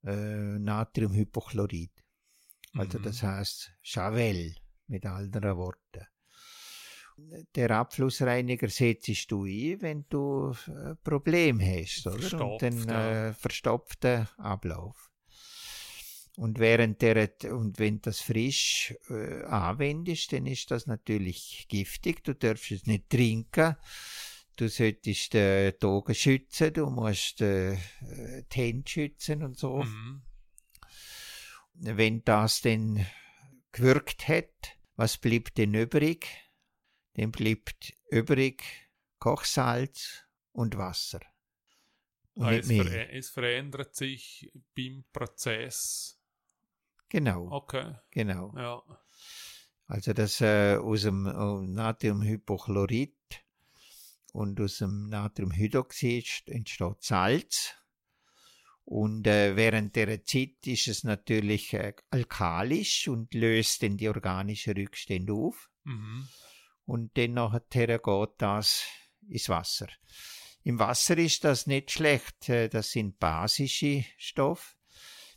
äh, 0.03 0.59
Natriumhypochlorid. 0.59 1.91
Also 2.73 2.99
mhm. 2.99 3.03
das 3.03 3.23
heißt 3.23 3.73
Chavel 3.81 4.55
mit 4.87 5.05
anderen 5.05 5.57
Worten. 5.57 6.07
Der 7.55 7.71
Abflussreiniger 7.71 8.67
setzt 8.69 9.29
du 9.29 9.45
ein, 9.45 9.81
wenn 9.81 10.05
du 10.09 10.53
ein 10.67 10.97
Problem 11.03 11.61
hast, 11.61 12.07
oder? 12.07 12.51
Und 12.51 12.61
den 12.61 12.89
äh, 12.89 13.33
verstopften 13.33 14.27
Ablauf. 14.37 15.11
Und 16.37 16.59
während 16.59 17.01
der, 17.01 17.29
und 17.51 17.77
wenn 17.77 18.01
das 18.01 18.21
frisch 18.21 18.95
äh, 19.09 19.43
anwendest, 19.43 20.31
dann 20.31 20.45
ist 20.45 20.71
das 20.71 20.87
natürlich 20.87 21.65
giftig. 21.69 22.23
Du 22.23 22.33
darfst 22.33 22.71
es 22.71 22.85
nicht 22.85 23.09
trinken. 23.09 23.75
Du 24.55 24.67
solltest 24.67 25.35
äh, 25.35 25.71
die 25.71 25.85
Augen 25.85 26.13
schützen, 26.13 26.73
du 26.73 26.89
musst 26.89 27.41
äh, 27.41 27.77
die 28.51 28.59
Hände 28.59 28.89
schützen 28.89 29.43
und 29.43 29.57
so. 29.57 29.83
Mhm. 29.83 30.21
Wenn 31.73 32.23
das 32.23 32.61
dann 32.61 33.05
gewirkt 33.71 34.27
hat, 34.27 34.77
was 34.95 35.17
bleibt 35.17 35.57
denn 35.57 35.73
übrig? 35.73 36.27
Dann 37.13 37.31
bleibt 37.31 37.93
übrig 38.09 38.63
Kochsalz 39.19 40.23
und 40.51 40.77
Wasser. 40.77 41.21
Und 42.33 42.45
ah, 42.45 42.53
es, 42.53 42.67
ver 42.67 43.13
es, 43.13 43.29
verändert 43.29 43.95
sich 43.95 44.51
beim 44.75 45.03
Prozess. 45.11 46.19
Genau. 47.09 47.51
Okay. 47.51 47.95
Genau. 48.11 48.53
Ja. 48.55 48.81
Also 49.87 50.13
das 50.13 50.39
äh, 50.39 50.77
aus 50.77 51.01
dem 51.01 51.25
äh, 51.25 51.67
Natriumhypochlorid 51.67 53.15
und 54.31 54.59
aus 54.61 54.77
dem 54.77 55.07
Natriumhydroxid 55.07 56.43
entsteht 56.47 57.03
Salz. 57.03 57.75
Und 58.83 59.27
äh, 59.27 59.55
während 59.55 59.95
der 59.95 60.23
Zeit 60.25 60.65
ist 60.65 60.87
es 60.87 61.03
natürlich 61.03 61.73
äh, 61.73 61.93
alkalisch 62.09 63.07
und 63.07 63.33
löst 63.33 63.83
dann 63.83 63.97
die 63.97 64.09
organischen 64.09 64.73
Rückstände 64.73 65.33
auf. 65.33 65.69
Mhm. 65.83 66.27
Und 66.85 67.17
dann 67.17 67.33
nachher 67.33 67.99
geht 67.99 68.29
das 68.37 68.83
ins 69.27 69.49
Wasser. 69.49 69.87
Im 70.63 70.79
Wasser 70.79 71.17
ist 71.17 71.43
das 71.43 71.67
nicht 71.67 71.91
schlecht. 71.91 72.49
Äh, 72.49 72.69
das 72.69 72.91
sind 72.91 73.19
basische 73.19 74.05
Stoffe. 74.17 74.75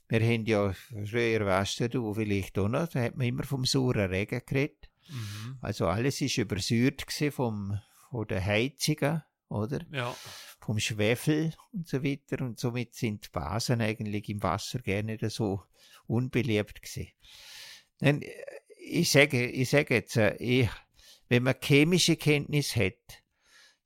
Wir 0.08 0.20
haben 0.20 0.44
ja 0.46 0.72
früher, 0.72 1.46
weißt 1.46 1.94
du, 1.94 2.12
vielleicht 2.12 2.58
auch 2.58 2.68
noch, 2.68 2.88
da 2.88 3.00
hat 3.00 3.16
man 3.16 3.26
immer 3.26 3.44
vom 3.44 3.64
sauren 3.64 4.10
Regen 4.10 4.42
geredet. 4.44 4.90
Mhm. 5.08 5.58
Also 5.60 5.86
alles 5.86 6.20
ist 6.20 6.38
übersäuert 6.38 7.04
vom, 7.30 7.78
von 8.14 8.28
den 8.28 8.44
Heizungen, 8.44 9.24
oder? 9.48 9.80
Ja. 9.90 10.14
Vom 10.60 10.78
Schwefel 10.78 11.52
und 11.72 11.88
so 11.88 12.04
weiter. 12.04 12.44
Und 12.44 12.60
somit 12.60 12.94
sind 12.94 13.32
Basen 13.32 13.80
eigentlich 13.80 14.28
im 14.28 14.40
Wasser 14.40 14.78
gerne 14.78 15.18
so 15.30 15.64
unbeliebt 16.06 16.80
gewesen. 16.80 17.08
Dann, 17.98 18.22
ich 18.78 19.10
sage, 19.10 19.50
ich 19.50 19.68
sage 19.68 19.94
jetzt, 19.94 20.16
äh, 20.16 20.36
ich, 20.36 20.70
wenn 21.28 21.42
man 21.42 21.56
chemische 21.60 22.14
Kenntnis 22.14 22.76
hat, 22.76 23.24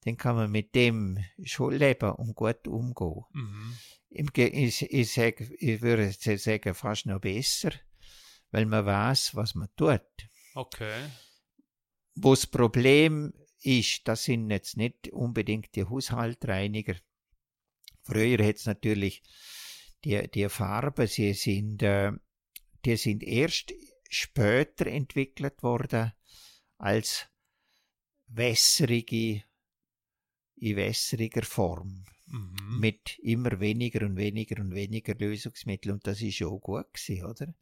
dann 0.04 0.18
kann 0.18 0.36
man 0.36 0.50
mit 0.50 0.74
dem 0.74 1.24
schon 1.42 1.72
leben 1.72 2.12
und 2.12 2.34
gut 2.34 2.68
umgehen. 2.68 3.24
Mhm. 3.32 3.78
Ich, 4.10 4.82
ich, 4.82 5.12
sage, 5.12 5.50
ich 5.58 5.80
würde 5.80 6.12
sagen, 6.12 6.74
fast 6.74 7.06
noch 7.06 7.20
besser, 7.20 7.70
weil 8.50 8.66
man 8.66 8.84
weiß, 8.84 9.34
was 9.36 9.54
man 9.54 9.68
tut. 9.74 10.02
Okay. 10.54 11.08
Wo 12.14 12.34
das 12.34 12.46
Problem 12.46 13.32
ist, 13.62 14.06
das 14.06 14.24
sind 14.24 14.50
jetzt 14.50 14.76
nicht 14.76 15.08
unbedingt 15.08 15.74
die 15.74 15.84
Haushaltreiniger. 15.84 16.96
Früher 18.02 18.44
hat 18.46 18.56
es 18.56 18.66
natürlich 18.66 19.22
die, 20.04 20.28
die 20.30 20.48
Farben, 20.48 21.06
sie 21.06 21.34
sind, 21.34 21.82
äh, 21.82 22.12
die 22.84 22.96
sind 22.96 23.22
erst 23.22 23.74
später 24.08 24.86
entwickelt 24.86 25.62
worden 25.62 26.12
als 26.78 27.26
wässrige, 28.28 29.44
in 30.56 30.76
wässriger 30.76 31.42
Form. 31.42 32.04
Mhm. 32.26 32.80
Mit 32.80 33.18
immer 33.20 33.58
weniger 33.60 34.04
und 34.04 34.16
weniger 34.16 34.60
und 34.60 34.74
weniger 34.74 35.14
Lösungsmittel. 35.14 35.92
Und 35.92 36.06
das 36.06 36.20
ist 36.20 36.42
auch 36.42 36.58
gut 36.58 36.92
gewesen, 36.92 37.24
oder? 37.24 37.54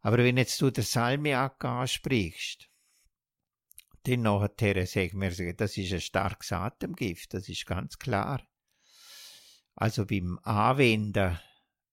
Aber 0.00 0.18
wenn 0.18 0.36
jetzt 0.36 0.60
du 0.60 0.70
den 0.70 0.84
Salmiak 0.84 1.64
ansprichst, 1.64 2.68
dann 4.04 4.22
nachher 4.22 4.86
sagen 4.86 5.20
wir, 5.20 5.54
das 5.54 5.76
ist 5.76 5.92
ein 5.92 6.00
starkes 6.00 6.52
Atemgift, 6.52 7.34
das 7.34 7.48
ist 7.48 7.66
ganz 7.66 7.98
klar. 7.98 8.42
Also 9.74 10.06
beim 10.06 10.38
Anwenden 10.42 11.38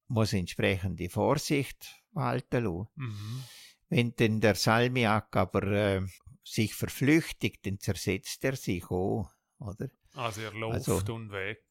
muss 0.07 0.33
entsprechende 0.33 1.09
Vorsicht 1.09 1.95
walten 2.11 2.63
lassen. 2.63 2.87
Mhm. 2.95 3.43
Wenn 3.89 4.15
denn 4.15 4.41
der 4.41 4.55
Salmiak 4.55 5.35
aber 5.35 5.63
äh, 5.63 6.01
sich 6.43 6.75
verflüchtigt, 6.75 7.65
dann 7.65 7.79
zersetzt 7.79 8.43
er 8.43 8.55
sich 8.55 8.83
auch, 8.89 9.31
oder? 9.59 9.89
Also 10.13 10.41
er 10.41 10.53
läuft 10.53 10.89
also, 10.89 11.13
und 11.13 11.31
weg. 11.31 11.63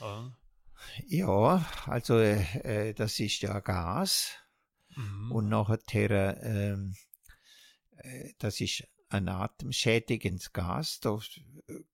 Ah. 0.00 0.30
Ja, 1.06 1.66
also 1.86 2.18
äh, 2.18 2.94
das 2.94 3.18
ist 3.20 3.40
ja 3.42 3.58
Gas. 3.60 4.34
Mhm. 4.96 5.32
Und 5.32 5.48
nachher, 5.48 6.42
ähm, 6.42 6.94
äh, 7.96 8.32
das 8.38 8.60
ist 8.60 8.86
ein 9.10 9.28
atemschädigendes 9.28 10.52
Gas. 10.52 11.00
Da 11.00 11.18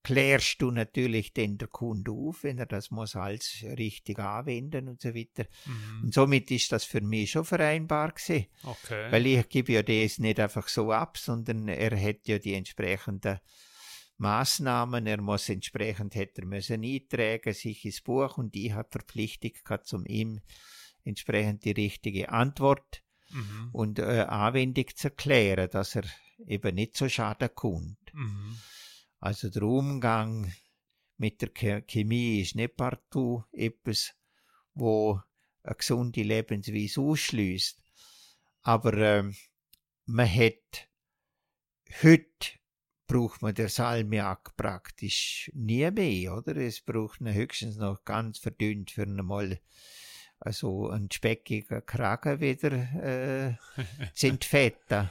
klärst 0.03 0.61
du 0.61 0.71
natürlich 0.71 1.33
den 1.33 1.59
der 1.59 1.69
Kunde 1.69 2.11
auf, 2.11 2.43
wenn 2.43 2.59
er 2.59 2.67
das 2.67 2.91
muss 2.91 3.17
alles 3.17 3.65
richtig 3.77 4.19
anwenden 4.19 4.89
und 4.89 5.01
so 5.01 5.15
weiter. 5.15 5.47
Mhm. 5.67 6.05
Und 6.05 6.15
somit 6.15 6.51
ist 6.51 6.73
das 6.73 6.85
für 6.85 7.01
mich 7.01 7.33
schon 7.33 7.45
vereinbar 7.45 8.13
gewesen. 8.13 8.47
Okay. 8.63 9.11
Weil 9.11 9.27
ich 9.27 9.49
gebe 9.49 9.73
ja 9.73 9.83
das 9.83 10.19
nicht 10.19 10.41
einfach 10.41 10.69
so 10.69 10.93
ab, 10.93 11.19
sondern 11.19 11.69
er 11.69 12.01
hat 12.01 12.27
ja 12.27 12.39
die 12.39 12.55
entsprechenden 12.55 13.41
Maßnahmen, 14.17 15.07
er 15.07 15.21
muss 15.21 15.49
entsprechend 15.49 16.15
hätte 16.15 16.43
er 16.43 16.47
müssen 16.47 16.85
eintragen, 16.85 17.53
sich 17.53 17.85
ins 17.85 18.01
Buch 18.01 18.39
und 18.39 18.55
ich 18.55 18.73
habe 18.73 18.89
Verpflichtung 18.91 19.53
gehabt, 19.65 19.93
um 19.93 20.07
ihm 20.07 20.41
entsprechend 21.05 21.65
die 21.65 21.73
richtige 21.73 22.31
Antwort 22.31 23.03
mhm. 23.31 23.71
und 23.73 23.99
äh, 23.99 24.25
anwendig 24.29 24.97
zu 24.97 25.09
erklären, 25.09 25.69
dass 25.71 25.97
er 25.97 26.05
eben 26.47 26.75
nicht 26.75 26.97
so 26.97 27.09
schaden 27.09 27.51
kommt. 27.55 28.13
Mhm. 28.13 28.59
Also 29.21 29.49
der 29.49 29.63
Umgang 29.63 30.53
mit 31.17 31.41
der 31.41 31.83
Chemie 31.83 32.41
ist 32.41 32.57
nicht 32.57 32.77
partout 32.77 33.45
etwas, 33.53 34.15
wo 34.75 35.21
eine 35.63 35.77
gesunde 35.77 36.23
Lebensweise 36.23 37.01
ausschließt. 37.01 37.83
Aber 38.63 38.95
äh, 38.95 39.31
man 40.07 40.29
hat 40.29 40.89
heute 42.03 42.59
braucht 43.07 43.43
man 43.43 43.55
der 43.55 43.69
Salmiak 43.69 44.57
praktisch 44.57 45.51
nie 45.55 45.91
mehr, 45.91 46.37
oder? 46.37 46.57
Es 46.57 46.81
braucht 46.81 47.21
man 47.21 47.35
höchstens 47.35 47.77
noch 47.77 48.05
ganz 48.05 48.39
verdünnt 48.39 48.91
für 48.91 49.03
einmal 49.03 49.61
also 50.41 50.89
einen 50.91 51.11
speckigen 51.11 51.85
Kragen 51.87 52.41
wieder 52.41 52.73
äh, 52.73 53.55
zu 54.15 54.29
entfetten. 54.29 55.11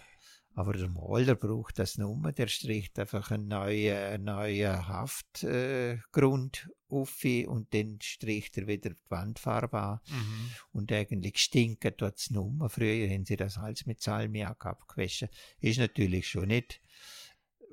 Aber 0.56 0.74
der 0.74 0.88
Maler 0.88 1.34
braucht 1.36 1.80
das 1.80 1.98
nur, 1.98 2.32
der 2.32 2.48
stricht 2.48 3.00
einfach 3.00 3.32
einen 3.32 3.48
neuen, 3.48 4.24
neuen 4.24 4.88
Haftgrund 4.88 6.68
äh, 6.68 6.70
auf 6.90 7.26
und 7.48 7.74
dann 7.74 7.98
stricht 8.02 8.60
er 8.60 8.68
wieder 8.68 8.92
die 8.92 9.10
Wandfarbe 9.10 9.80
an. 9.80 10.00
Mhm. 10.08 10.52
Und 10.72 10.92
eigentlich 10.92 11.40
stinkt 11.40 11.86
dort 11.86 12.02
das 12.02 12.30
nur. 12.30 12.70
Früher 12.70 13.10
haben 13.10 13.26
sie 13.26 13.36
das 13.36 13.58
alles 13.58 13.88
mit 13.88 14.00
Salmiak 14.02 14.64
abgewaschen. 14.66 15.30
Ist 15.60 15.80
natürlich 15.80 16.28
schon 16.28 16.50
nicht 16.50 16.82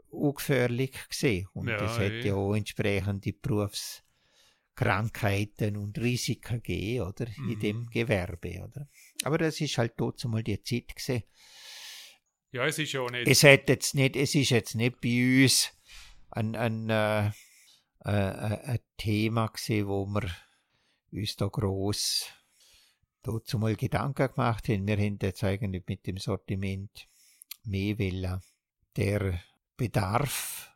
ungefährlich 0.09 0.97
gesehen. 1.09 1.49
Und 1.53 1.69
ja, 1.69 1.85
es 1.85 1.99
hat 1.99 2.25
ja 2.25 2.35
auch 2.35 2.55
entsprechende 2.55 3.35
Berufskrankheiten 3.35 5.77
und 5.77 5.99
Risiken 5.99 6.63
gegeben, 6.63 7.09
oder? 7.09 7.27
Mhm. 7.37 7.51
In 7.51 7.61
dem 7.61 7.91
Gewerbe, 7.91 8.65
oder? 8.65 8.89
Aber 9.23 9.37
das 9.37 9.61
ist 9.61 9.77
halt 9.77 9.99
trotzdem 9.99 10.31
mal 10.31 10.43
die 10.43 10.63
Zeit 10.63 10.97
gesehen 10.97 11.25
ja, 12.53 12.67
es 12.67 12.79
ist 12.79 12.93
ja 12.93 13.05
nicht. 13.11 13.29
Es, 13.29 13.43
hat 13.45 13.69
jetzt 13.69 13.95
nicht, 13.95 14.17
es 14.17 14.35
ist 14.35 14.51
jetzt 14.51 14.75
nicht 14.75 15.01
bei 15.01 15.43
uns 15.43 15.71
ein, 16.31 16.57
ein, 16.57 16.91
äh, 16.91 17.27
äh, 17.27 17.31
äh 18.05 18.59
ein 18.65 18.79
Thema 18.97 19.47
gewesen, 19.49 19.89
wo 19.89 20.07
wir 20.07 20.31
uns 21.13 21.37
da 21.37 21.47
gross 21.47 22.27
dazu 23.23 23.59
mal 23.59 23.77
Gedanken 23.77 24.29
gemacht 24.29 24.69
haben. 24.69 24.87
Wir 24.87 24.97
haben 24.97 25.19
jetzt 25.21 25.45
eigentlich 25.45 25.85
mit 25.87 26.07
dem 26.07 26.17
Sortiment 26.17 27.09
mehr 27.65 27.99
wollen. 27.99 28.41
Der 28.97 29.41
Bedarf, 29.77 30.75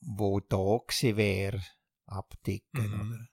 wo 0.00 0.40
da 0.40 0.78
gewesen 0.86 1.16
wäre, 1.16 1.62
abdecken. 2.06 2.90
Mhm. 2.90 3.28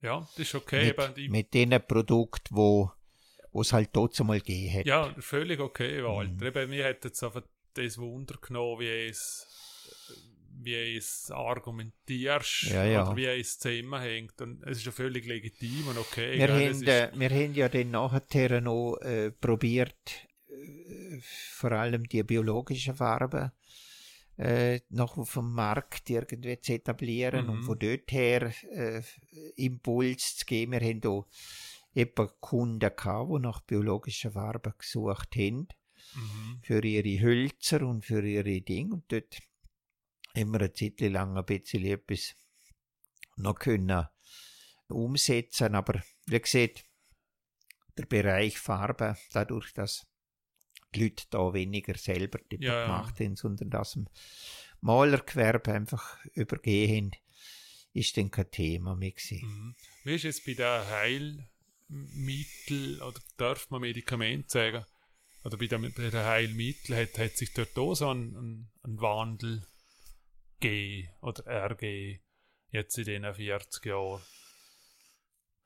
Ja, 0.00 0.20
das 0.20 0.38
ist 0.38 0.54
okay. 0.54 0.94
Mit, 0.96 1.30
mit 1.30 1.54
den 1.54 1.70
Produkten, 1.86 2.54
wo 2.54 2.92
was 3.54 3.72
halt 3.72 3.92
trotzdem 3.92 4.26
mal 4.26 4.40
gegeben 4.40 4.78
hat. 4.78 4.86
Ja, 4.86 5.14
völlig 5.18 5.60
okay, 5.60 6.02
Walter. 6.02 6.32
Mhm. 6.32 6.42
Eben, 6.42 6.70
mir 6.70 6.88
hat 6.88 7.04
jetzt 7.04 7.22
einfach 7.22 7.42
das 7.74 7.98
Wunder 7.98 8.36
genommen, 8.40 8.80
wie 8.80 9.08
es 9.08 9.46
wie 10.56 10.96
es 10.96 11.30
argumentierst 11.30 12.70
ja, 12.70 12.84
ja. 12.84 13.06
oder 13.06 13.16
wie 13.16 13.26
es 13.26 13.58
zusammenhängt. 13.58 14.40
Und 14.40 14.62
es 14.62 14.78
ist 14.78 14.86
ja 14.86 14.92
völlig 14.92 15.26
legitim 15.26 15.88
und 15.88 15.98
okay. 15.98 16.38
Wir, 16.38 16.48
haben, 16.48 16.82
äh, 16.84 17.10
wir 17.12 17.30
haben 17.30 17.54
ja 17.54 17.68
dann 17.68 17.90
nachher 17.90 18.60
noch 18.60 18.96
äh, 19.02 19.30
probiert, 19.30 20.28
äh, 20.48 21.18
vor 21.20 21.72
allem 21.72 22.04
die 22.04 22.22
biologischen 22.22 22.94
Farben 22.94 23.50
äh, 24.36 24.80
noch 24.88 25.16
auf 25.18 25.34
dem 25.34 25.52
Markt 25.52 26.08
irgendwie 26.08 26.60
zu 26.60 26.72
etablieren 26.72 27.46
mhm. 27.46 27.50
und 27.52 27.62
von 27.62 27.78
dort 27.78 28.10
her 28.10 28.52
äh, 28.72 29.02
Impuls 29.56 30.36
zu 30.36 30.46
geben. 30.46 30.72
Wir 30.72 30.80
haben 30.80 31.00
da 31.00 31.24
etwa 31.94 32.26
Kunden 32.40 32.90
gehabt, 32.94 33.30
die 33.30 33.40
nach 33.40 33.60
biologischer 33.60 34.32
Farbe 34.32 34.74
gesucht 34.76 35.36
haben. 35.36 35.68
Mhm. 36.14 36.60
Für 36.62 36.84
ihre 36.84 37.22
Hölzer 37.22 37.82
und 37.82 38.04
für 38.04 38.26
ihre 38.26 38.60
Dinge. 38.60 38.94
Und 38.94 39.10
dort 39.10 39.40
haben 40.36 40.50
wir 40.52 40.60
eine 40.60 40.72
Zeit 40.72 41.00
lang 41.00 41.36
ein 41.36 41.44
bisschen 41.44 41.84
etwas 41.84 42.34
noch 43.36 43.54
können 43.54 44.06
umsetzen. 44.88 45.74
Aber 45.74 46.02
wie 46.26 46.40
gesagt, 46.40 46.84
der 47.96 48.06
Bereich 48.06 48.58
Farbe, 48.58 49.16
dadurch, 49.32 49.72
dass 49.72 50.06
die 50.94 51.04
Leute 51.04 51.24
da 51.30 51.52
weniger 51.52 51.96
selber 51.96 52.38
die 52.50 52.62
ja, 52.62 52.84
gemacht 52.84 53.18
haben, 53.20 53.36
sondern 53.36 53.70
das 53.70 53.96
im 53.96 54.08
Malergewerbe 54.80 55.72
einfach 55.72 56.24
übergehen, 56.34 57.12
ist 57.92 58.16
dann 58.16 58.30
kein 58.30 58.50
Thema 58.50 58.96
mehr 58.96 59.12
gewesen. 59.12 59.40
Mhm. 59.42 59.74
Wie 60.04 60.14
ist 60.14 60.24
es 60.24 60.44
bei 60.44 60.54
der 60.54 60.88
Heil 60.90 61.48
Mittel 62.14 63.00
oder 63.02 63.20
darf 63.36 63.70
man 63.70 63.80
Medikament 63.80 64.50
sagen, 64.50 64.84
oder 65.44 65.56
bei, 65.58 65.66
den, 65.66 65.82
bei 65.82 66.10
den 66.10 66.14
Heilmitteln 66.24 66.98
hat, 66.98 67.18
hat 67.18 67.36
sich 67.36 67.52
dort 67.52 67.76
auch 67.78 67.94
so 67.94 68.08
ein, 68.08 68.34
ein, 68.34 68.70
ein 68.82 69.00
Wandel 69.00 69.66
gegeben 70.58 71.10
oder 71.20 71.46
ergeben, 71.46 72.20
jetzt 72.70 72.96
in 72.98 73.04
diesen 73.04 73.34
40 73.34 73.84
Jahren? 73.84 74.22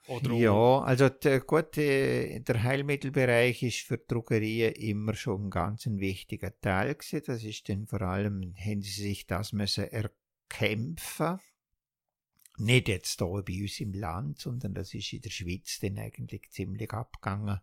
Oder 0.09 0.33
ja, 0.33 0.81
also 0.81 1.11
der, 1.11 1.41
gut, 1.41 1.77
der 1.77 2.63
Heilmittelbereich 2.63 3.63
ist 3.63 3.81
für 3.81 3.99
Drogerien 3.99 4.73
immer 4.73 5.15
schon 5.15 5.47
ein 5.47 5.51
ganz 5.51 5.85
ein 5.85 6.01
wichtiger 6.01 6.59
Teil 6.61 6.95
gewesen. 6.95 7.23
Das 7.27 7.45
ist 7.45 7.69
denn 7.69 7.87
vor 7.87 8.01
allem, 8.01 8.55
haben 8.57 8.81
sie 8.81 9.03
sich 9.03 9.27
das 9.27 9.53
müssen 9.53 9.85
erkämpfen 9.85 11.39
Nicht 12.59 12.89
jetzt 12.89 13.19
hier 13.19 13.43
bei 13.43 13.63
uns 13.63 13.81
im 13.81 13.93
Land, 13.93 14.41
sondern 14.41 14.75
das 14.75 14.93
ist 14.95 15.13
in 15.13 15.21
der 15.21 15.31
Schweiz 15.31 15.79
dann 15.81 15.99
eigentlich 15.99 16.51
ziemlich 16.51 16.93
abgegangen, 16.93 17.61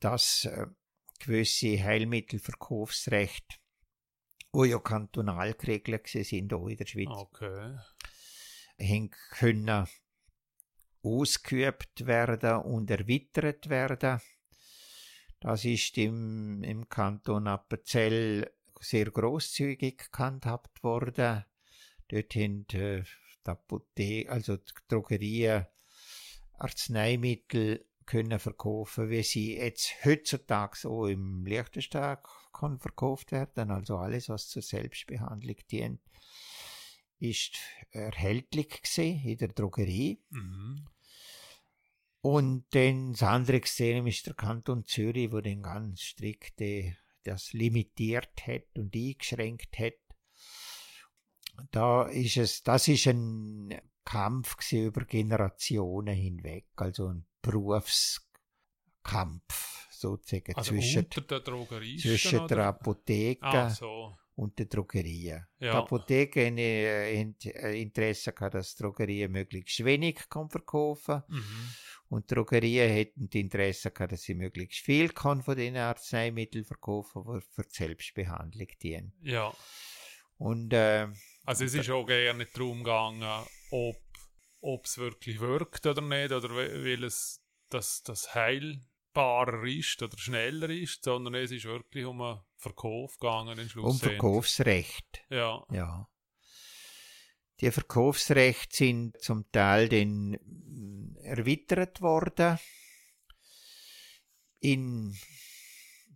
dass 0.00 0.44
äh, 0.44 0.66
gewisse 1.20 1.82
Heilmittelverkaufsrechte, 1.82 3.56
wo 4.52 4.64
ja 4.64 4.78
kantonal 4.78 5.54
geregelt 5.54 6.08
sind, 6.08 6.52
auch 6.52 6.66
in 6.66 6.76
der 6.76 6.86
Schweiz, 6.86 7.08
Okay. 7.08 7.76
haben 8.80 9.10
können 9.30 9.86
ausgeübt 11.02 12.06
werden 12.06 12.62
und 12.62 12.90
erweitert 12.90 13.68
werden. 13.68 14.20
Das 15.38 15.64
ist 15.64 15.96
im, 15.98 16.62
im 16.64 16.88
Kanton 16.88 17.46
Appenzell 17.46 18.50
sehr 18.80 19.10
großzügig 19.10 20.10
gehandhabt 20.10 20.82
worden. 20.82 21.44
Dort 22.08 22.34
haben 22.34 22.66
äh, 22.72 23.02
die 23.02 23.50
Apotheke, 23.50 24.30
also 24.30 24.56
die 24.56 24.72
Drogerien 24.88 25.66
Arzneimittel 26.58 27.84
können 28.06 28.38
verkaufen, 28.38 29.10
wie 29.10 29.22
sie 29.22 29.56
jetzt 29.56 29.92
heutzutage 30.04 30.76
so 30.76 31.06
im 31.06 31.44
Liechtenstein 31.44 32.18
kann 32.52 32.78
verkauft 32.78 33.32
werden. 33.32 33.70
Also 33.70 33.98
alles, 33.98 34.28
was 34.28 34.48
zur 34.48 34.62
Selbstbehandlung 34.62 35.56
dient, 35.70 36.00
ist 37.18 37.58
erhältlich 37.90 38.82
gesehen 38.82 39.22
in 39.24 39.38
der 39.38 39.48
Drogerie. 39.48 40.22
Mhm. 40.30 40.86
Und 42.20 42.64
dann 42.70 43.12
das 43.12 43.22
andere 43.22 43.58
Extrem 43.58 44.06
ist 44.06 44.26
der 44.26 44.34
Kanton 44.34 44.84
Zürich, 44.84 45.30
wo 45.32 45.40
den 45.40 45.62
ganz 45.62 46.00
strikt 46.00 46.60
das 47.22 47.52
limitiert 47.52 48.46
hat 48.46 48.76
und 48.76 48.94
eingeschränkt 48.94 49.78
hat. 49.78 49.94
Da 51.70 52.06
ist 52.08 52.36
es, 52.36 52.62
das 52.62 52.88
ist 52.88 53.06
ein 53.06 53.80
Kampf 54.04 54.56
über 54.72 55.04
Generationen 55.04 56.14
hinweg, 56.14 56.66
also 56.76 57.08
ein 57.08 57.24
Berufskampf 57.42 58.26
sozusagen 59.90 60.54
Also 60.56 60.70
zwischen, 60.72 61.06
der 61.28 61.40
Drogerie. 61.40 61.96
zwischen 61.98 62.46
der 62.46 62.66
Apotheke 62.66 63.42
Ah, 63.46 63.70
so. 63.70 64.16
und 64.34 64.58
der 64.58 64.66
Drogerie. 64.66 65.40
Die 65.60 65.64
Ja. 65.64 65.74
Apotheke 65.78 66.46
hat 66.46 66.58
äh, 66.58 67.22
äh, 67.22 67.82
Interesse 67.82 68.32
gehabt, 68.32 68.54
dass 68.54 68.74
die 68.76 68.82
Drogerie 68.82 69.28
möglichst 69.28 69.84
wenig 69.84 70.28
kann 70.28 70.50
verkaufen 70.50 71.22
Mhm. 71.28 71.70
und 72.10 72.30
die 72.30 72.34
Drogerien 72.34 72.90
hätten 72.92 73.28
die 73.30 73.40
Interesse 73.40 73.90
gehabt, 73.90 74.12
dass 74.12 74.22
sie 74.22 74.34
möglichst 74.34 74.84
viel 74.84 75.08
kann 75.08 75.42
von 75.42 75.56
den 75.56 75.76
Arzneimitteln 75.76 76.64
verkaufen, 76.64 77.22
die 77.26 77.40
für 77.40 77.62
die 77.62 77.74
Selbstbehandlung 77.74 78.68
dienen. 78.82 79.12
Ja. 79.22 79.52
Und 80.38 80.72
äh, 80.74 81.08
Also 81.46 81.64
es 81.64 81.74
ist 81.74 81.90
auch 81.90 82.04
gerne 82.04 82.38
nicht 82.40 82.56
darum 82.56 82.78
gegangen, 82.82 83.46
ob 84.60 84.84
es 84.84 84.98
wirklich 84.98 85.40
wirkt 85.40 85.86
oder 85.86 86.02
nicht, 86.02 86.32
oder 86.32 86.50
we- 86.50 86.84
weil 86.84 87.04
es 87.04 87.40
das, 87.68 88.02
das 88.02 88.34
heilbarer 88.34 89.64
ist 89.64 90.02
oder 90.02 90.18
schneller 90.18 90.68
ist, 90.70 91.04
sondern 91.04 91.34
es 91.34 91.50
ist 91.50 91.64
wirklich 91.64 92.04
um 92.04 92.20
einen 92.20 92.40
Verkauf 92.56 93.16
gegangen 93.18 93.58
im 93.58 93.82
um. 93.82 93.98
Verkaufsrecht. 93.98 95.24
Ja. 95.30 95.64
Ja. 95.70 96.08
Die 97.60 97.70
Verkaufsrechte 97.70 98.76
sind 98.76 99.20
zum 99.22 99.50
Teil 99.50 99.88
dann 99.88 100.34
erweitert 101.22 102.02
worden 102.02 102.58
in 104.60 105.16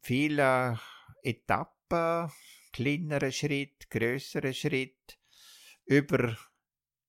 vielen 0.02 0.78
Etappen, 1.22 2.30
kleinere 2.72 3.32
Schritt, 3.32 3.88
größere 3.90 4.52
Schritt, 4.54 5.18
über 5.90 6.36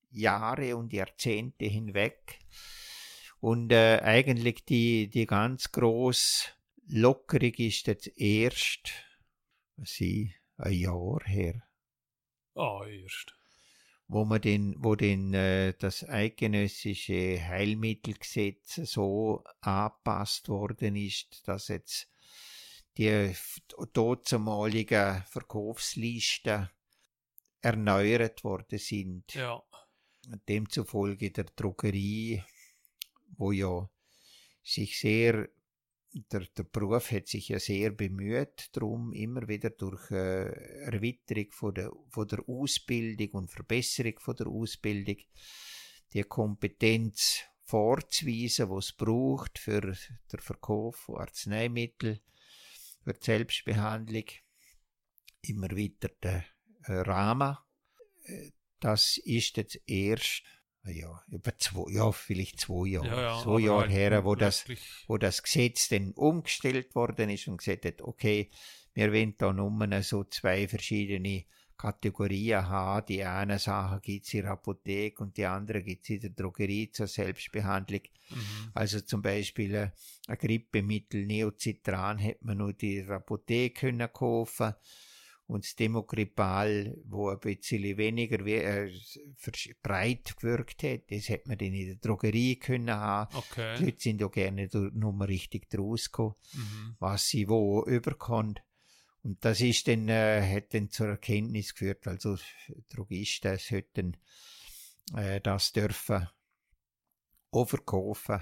Jahre 0.10 0.76
und 0.76 0.92
Jahrzehnte 0.92 1.66
hinweg. 1.66 2.40
Und 3.40 3.72
äh, 3.72 4.00
eigentlich 4.02 4.66
die, 4.66 5.08
die 5.08 5.28
ganz 5.28 5.72
groß 5.72 6.50
Lockerung 6.88 7.54
ist 7.54 7.86
jetzt 7.86 8.08
erst, 8.18 8.92
was 9.78 9.92
sie, 9.92 10.34
ein 10.58 10.74
Jahr 10.74 11.20
her 11.26 11.64
Ah, 12.56 12.82
erst. 12.88 13.36
wo 14.08 14.26
man 14.26 14.42
den, 14.42 14.76
wo 14.80 14.96
den, 14.96 15.34
äh, 15.36 15.74
das 15.78 16.04
eidgenössische 16.08 17.40
Heilmittelgesetz 17.40 18.76
so 18.76 19.44
angepasst 19.62 20.50
worden 20.50 20.96
ist, 20.96 21.48
dass 21.48 21.68
jetzt 21.68 22.12
die 22.98 23.34
dortzumaligen 23.94 25.24
Verkaufslisten 25.30 26.70
erneuert 27.62 28.44
worden 28.44 28.80
sind. 28.80 29.34
Ja. 29.34 29.62
Demzufolge 30.48 31.32
der 31.32 31.46
Drogerie, 31.46 32.44
wo 33.38 33.52
ja 33.52 33.90
sich 34.64 35.00
sehr 35.00 35.50
der, 36.14 36.46
der 36.58 36.64
Beruf 36.64 37.12
hat 37.12 37.28
sich 37.28 37.50
ja 37.50 37.60
sehr 37.60 37.92
bemüht, 37.92 38.70
darum 38.74 39.14
immer 39.14 39.48
wieder 39.48 39.70
durch 39.70 40.12
äh, 40.12 40.84
Erweiterung 40.84 41.52
von 41.52 41.74
der, 41.74 41.92
von 42.10 42.28
der 42.28 42.44
Ausbildung 42.48 43.30
und 43.32 43.52
Verbesserung 43.52 44.20
von 44.20 44.36
der 44.36 44.48
Ausbildung 44.48 45.18
die 46.14 46.24
Kompetenz 46.24 47.44
vorzuweisen, 47.64 48.70
was 48.70 48.88
es 48.88 48.94
braucht 48.94 49.58
für 49.58 49.80
den 49.82 50.40
Verkauf 50.40 50.98
von 50.98 51.22
Arzneimitteln, 51.22 52.20
für 53.04 53.14
die 53.14 53.26
Selbstbehandlung 53.26 54.26
im 55.44 55.64
erweiterten 55.64 56.40
äh, 56.40 56.44
Rahmen. 56.88 57.58
Äh, 58.26 58.52
Das 58.80 59.18
ist 59.18 59.58
jetzt 59.58 59.80
erst 59.86 60.44
ja, 60.86 61.22
über 61.30 61.56
zwei, 61.60 61.92
ja, 61.92 62.12
vielleicht 62.12 62.60
zwei 62.60 62.88
Jahre, 62.88 63.08
Ja, 63.08 63.22
ja, 63.22 63.44
zwei 63.44 63.60
Jahre 63.60 63.82
halt 63.82 63.92
her, 63.92 64.26
wo 64.26 64.36
das 64.36 64.66
wo 65.08 65.18
das 65.18 65.44
Gesetz 65.44 65.90
dann 65.90 66.12
umgestellt 66.14 66.96
worden 66.96 67.30
ist 67.30 67.48
und 67.48 67.58
gesagt 67.58 67.86
hat, 67.86 68.02
okay, 68.02 68.50
wir 68.94 69.14
wollen 69.14 69.36
da 69.38 69.54
nur 69.54 70.02
so 70.02 70.24
zwei 70.24 70.68
verschiedene 70.68 71.46
Kategorien 71.78 72.68
haben. 72.68 73.06
Die 73.08 73.24
eine 73.24 73.58
Sache 73.58 74.00
gibt's 74.02 74.34
in 74.34 74.44
der 74.44 74.52
Apotheke 74.52 75.24
und 75.24 75.38
die 75.38 75.46
andere 75.46 75.82
gibt's 75.82 76.10
in 76.10 76.20
der 76.20 76.30
Drogerie 76.32 76.92
zur 76.92 77.08
Selbstbehandlung. 77.08 78.02
Mhm. 78.30 78.72
Also 78.74 79.02
zum 79.02 79.22
Beispiel 79.22 79.74
äh, 79.76 79.92
ein 80.28 80.38
Grippemittel 80.38 81.26
Neocitran 81.26 82.20
hätte 82.20 82.46
man 82.46 82.58
nur 82.58 82.74
in 82.80 83.06
der 83.08 83.16
Apotheke 83.16 83.80
können 83.82 84.14
kaufen 84.14 84.74
und 85.52 85.66
das 85.66 85.76
Demokripal, 85.76 86.96
wo 87.04 87.28
ein 87.30 87.40
bisschen 87.40 87.98
weniger 87.98 88.46
we- 88.46 88.64
äh, 88.64 88.92
breit 89.84 90.38
gewirkt 90.38 90.82
hat, 90.84 91.12
das 91.12 91.28
hätte 91.28 91.50
man 91.50 91.58
dann 91.58 91.74
in 91.74 91.88
der 91.88 91.96
Drogerie 91.98 92.56
können 92.56 92.90
haben. 92.90 93.30
Die 93.34 93.38
Okay. 93.38 93.84
Leute 93.84 94.02
sind 94.02 94.22
ja 94.22 94.28
gerne 94.30 94.70
nur 94.94 95.28
richtig 95.28 95.70
draus 95.70 96.06
gekommen, 96.10 96.36
Mhm. 96.54 96.96
was 97.00 97.28
sie 97.28 97.50
wo 97.50 97.84
überkommt. 97.86 98.62
Und 99.24 99.44
das 99.44 99.60
ist 99.62 99.88
dann, 99.88 100.08
äh, 100.08 100.42
hat 100.56 100.74
dann 100.74 100.90
zur 100.90 101.08
Erkenntnis 101.10 101.74
geführt, 101.74 102.08
also 102.08 102.38
Drogisten 102.90 103.58
sollten 103.58 104.18
äh, 105.16 105.42
das 105.42 105.74
dürfen 105.74 106.30
auch 107.52 107.66
verkaufen. 107.68 108.40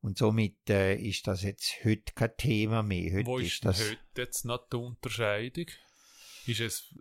Und 0.00 0.18
somit 0.18 0.68
äh, 0.70 0.96
ist 0.96 1.26
das 1.28 1.42
jetzt 1.42 1.84
heute 1.84 2.12
kein 2.14 2.36
Thema 2.36 2.82
mehr. 2.82 3.12
Heute 3.18 3.26
Wo 3.26 3.38
ist 3.38 3.46
ist 3.54 3.64
das, 3.64 3.80
heute 3.90 3.98
jetzt 4.16 4.44
noch 4.44 4.68
die 4.68 4.76
Unterscheidung? 4.76 5.66
Ist 6.46 6.60
es 6.60 6.94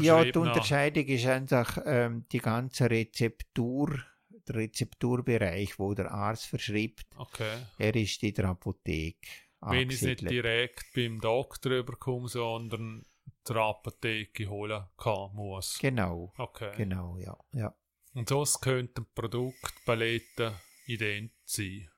ja, 0.00 0.24
die 0.24 0.38
Unterscheidung 0.38 1.06
ist 1.06 1.26
einfach 1.26 1.78
ähm, 1.84 2.26
die 2.32 2.38
ganze 2.38 2.90
Rezeptur, 2.90 4.02
der 4.48 4.56
Rezepturbereich, 4.56 5.78
wo 5.78 5.94
der 5.94 6.10
Arzt 6.10 6.46
verschreibt, 6.46 7.06
Okay. 7.16 7.66
er 7.78 7.94
ist 7.94 8.22
in 8.22 8.34
der 8.34 8.46
Apotheke 8.46 9.28
Wenn 9.60 9.90
ich 9.90 9.96
es 9.96 10.02
nicht 10.02 10.28
direkt 10.28 10.86
beim 10.94 11.20
Doktor 11.20 11.72
überkomme, 11.72 12.28
sondern 12.28 13.04
der 13.48 13.56
Apotheke 13.56 14.48
holen 14.48 14.84
kann, 14.96 15.30
muss. 15.34 15.78
Genau, 15.78 16.32
Okay. 16.36 16.72
genau, 16.76 17.16
ja, 17.18 17.36
ja. 17.52 17.74
Und 18.14 18.28
sonst 18.28 18.60
könnten 18.60 19.06
Produktpaletten 19.14 20.54
ident 20.86 21.32
sein. 21.44 21.90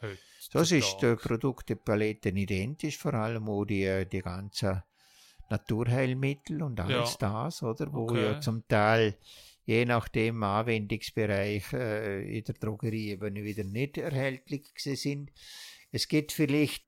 Heute. 0.00 0.18
Das 0.52 0.70
ist 0.70 0.98
die 1.00 1.16
Produktepalette 1.16 2.28
identisch, 2.28 2.98
vor 2.98 3.14
allem 3.14 3.48
auch 3.48 3.64
die, 3.64 4.06
die 4.10 4.20
ganzen 4.20 4.82
Naturheilmittel 5.50 6.62
und 6.62 6.80
alles 6.80 7.18
das, 7.18 7.62
oder? 7.62 7.92
Wo 7.92 8.04
Okay. 8.04 8.22
ja 8.22 8.40
zum 8.40 8.66
Teil 8.68 9.16
je 9.66 9.84
nachdem 9.84 10.42
Anwendungsbereich 10.42 11.72
äh, 11.72 12.38
in 12.38 12.44
der 12.44 12.54
Drogerie 12.54 13.10
eben 13.10 13.34
wieder 13.34 13.64
nicht 13.64 13.98
erhältlich 13.98 14.70
sind. 14.76 15.32
Es 15.90 16.06
geht 16.06 16.32
vielleicht, 16.32 16.86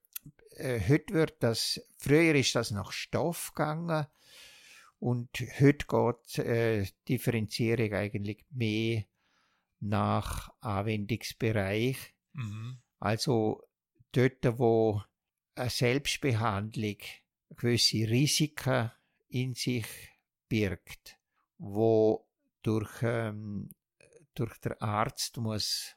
äh, 0.53 0.81
heute 0.89 1.13
wird 1.13 1.43
das, 1.43 1.81
früher 1.99 2.37
ist 2.37 2.55
das 2.55 2.71
nach 2.71 2.93
Stoff 2.93 3.53
gegangen 3.55 4.07
und 5.01 5.29
heute 5.59 5.87
geht 5.87 6.39
äh, 6.39 6.87
Differenzierung 7.09 7.93
eigentlich 7.93 8.45
mehr 8.51 9.05
nach 9.81 10.51
Anwendungsbereich. 10.61 12.15
Mhm. 12.33 12.79
Also 13.01 13.65
dort, 14.13 14.59
wo 14.59 15.03
eine 15.57 15.71
Selbstbehandlung 15.71 16.99
gewisse 17.57 18.09
Risiken 18.09 18.91
in 19.29 19.55
sich 19.55 19.87
birgt, 20.49 21.19
wo 21.59 22.27
durch, 22.63 23.03
ähm, 23.03 23.71
durch 24.35 24.57
den 24.59 24.81
Arzt 24.81 25.37
muss 25.39 25.97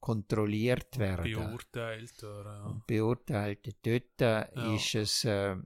kontrolliert 0.00 0.98
werden. 0.98 1.32
Beurteilt, 1.32 2.22
oder? 2.24 2.64
Ja. 2.66 2.82
Beurteilt. 2.86 3.76
Dort 3.82 4.20
ja. 4.20 4.74
ist 4.74 4.94
es 4.94 5.24
äh, 5.24 5.56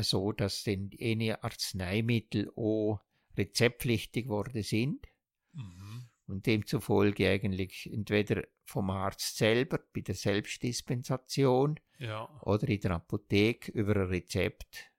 so, 0.00 0.32
dass 0.32 0.64
dann 0.64 0.90
eine 1.00 1.42
Arzneimittel 1.42 2.50
auch 2.56 3.00
rezeptpflichtig 3.36 4.28
worden 4.28 4.62
sind. 4.62 5.06
Mhm. 5.52 6.08
Und 6.26 6.46
demzufolge 6.46 7.28
eigentlich 7.28 7.88
entweder 7.92 8.44
vom 8.64 8.90
Arzt 8.90 9.36
selber 9.36 9.78
bei 9.92 10.00
der 10.00 10.14
Selbstdispensation 10.14 11.78
ja. 11.98 12.28
oder 12.42 12.68
in 12.68 12.80
der 12.80 12.92
Apotheke 12.92 13.72
über 13.72 13.96
ein 13.96 14.08
Rezept 14.08 14.90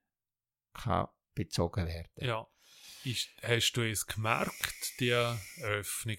kann 0.73 1.07
bezogen 1.33 1.87
werden. 1.87 2.09
Ja. 2.17 2.47
Ist, 3.03 3.29
hast 3.41 3.73
du 3.73 3.81
es 3.89 4.07
gemerkt, 4.07 4.99
die 4.99 5.11
Öffnung 5.61 6.17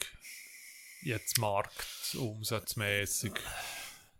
jetzt 1.02 1.38
marktumsatzmäßig? 1.38 3.32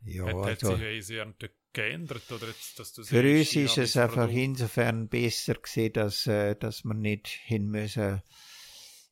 Ja, 0.05 0.27
hat, 0.27 0.35
hat 0.35 0.65
also, 0.65 0.77
sich 0.77 1.21
unsere 1.21 1.51
geändert? 1.77 2.33
Oder 2.33 2.49
jetzt, 2.49 2.79
dass 2.79 2.93
du 2.93 3.05
für 3.05 3.21
uns 3.21 3.55
ist 3.55 3.79
es 3.79 3.97
einfach 3.97 4.27
Produkt- 4.27 4.39
insofern 4.39 5.09
besser 5.09 5.55
gesehen, 5.55 5.93
dass, 5.93 6.27
äh, 6.27 6.57
dass 6.57 6.85
wir 6.85 6.95
nicht 6.95 7.29
hin 7.29 7.69
müssen, 7.69 8.23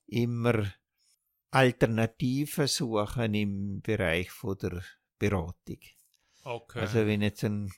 immer 0.07 0.73
Alternativen 1.55 2.66
suchen 2.66 3.35
im 3.35 3.81
Bereich 3.81 4.31
von 4.31 4.59
der 4.59 4.82
Beratung. 5.18 5.78
Okay. 6.43 6.81
Also 6.81 7.06
wenn 7.06 7.22
jetzt 7.22 7.44
ein, 7.44 7.72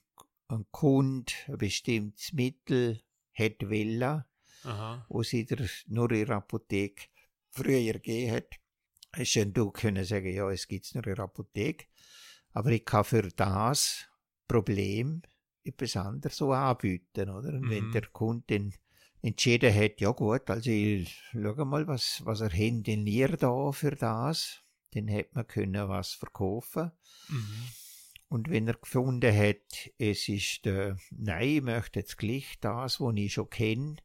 ein 0.48 0.64
Kunde 0.70 1.32
ein 1.46 1.58
bestimmtes 1.58 2.32
Mittel 2.32 3.02
hat 3.34 3.60
wollen, 3.62 4.24
Aha. 4.64 5.06
wo 5.08 5.22
sie 5.22 5.44
der, 5.44 5.68
nur 5.88 6.10
in 6.12 6.26
der 6.26 6.36
Apotheke 6.36 7.08
früher 7.50 7.92
gegeben 7.92 8.32
hat, 8.36 8.48
hast 9.14 9.34
ja 9.34 9.44
du 9.44 9.70
können 9.70 10.04
sagen, 10.04 10.32
ja, 10.32 10.50
es 10.50 10.66
gibt's 10.66 10.94
nur 10.94 11.06
in 11.06 11.14
der 11.14 11.24
Apotheke, 11.24 11.86
aber 12.52 12.70
ich 12.70 12.84
kann 12.84 13.04
für 13.04 13.28
das 13.28 14.08
Problem 14.48 15.20
etwas 15.64 15.96
anderes 15.96 16.36
so 16.36 16.52
anbieten, 16.52 17.28
oder? 17.28 17.50
Und 17.50 17.68
wenn 17.68 17.88
Mhm. 17.88 17.92
der 17.92 18.06
Kunde 18.06 18.44
dann 18.46 18.74
entschieden 19.26 19.74
hat, 19.74 20.00
ja 20.00 20.10
gut, 20.10 20.48
also 20.48 20.70
ich 20.70 21.20
schau 21.32 21.64
mal, 21.64 21.86
was, 21.88 22.24
was 22.24 22.40
er 22.40 22.52
hat 22.52 22.86
denn 22.86 23.06
ihr 23.06 23.36
da 23.36 23.72
für 23.72 23.90
das, 23.90 24.62
dann 24.92 25.08
hätte 25.08 25.34
man 25.34 25.46
können 25.46 25.88
was 25.88 26.12
verkaufen. 26.12 26.92
Mhm. 27.28 27.68
Und 28.28 28.50
wenn 28.50 28.68
er 28.68 28.74
gefunden 28.74 29.36
hat, 29.36 29.90
es 29.98 30.28
ist, 30.28 30.66
äh, 30.66 30.94
nein, 31.10 31.48
ich 31.48 31.62
möchte 31.62 32.00
jetzt 32.00 32.18
gleich 32.18 32.58
das, 32.60 33.00
was 33.00 33.14
ich 33.16 33.32
schon 33.32 33.50
kenne, 33.50 33.96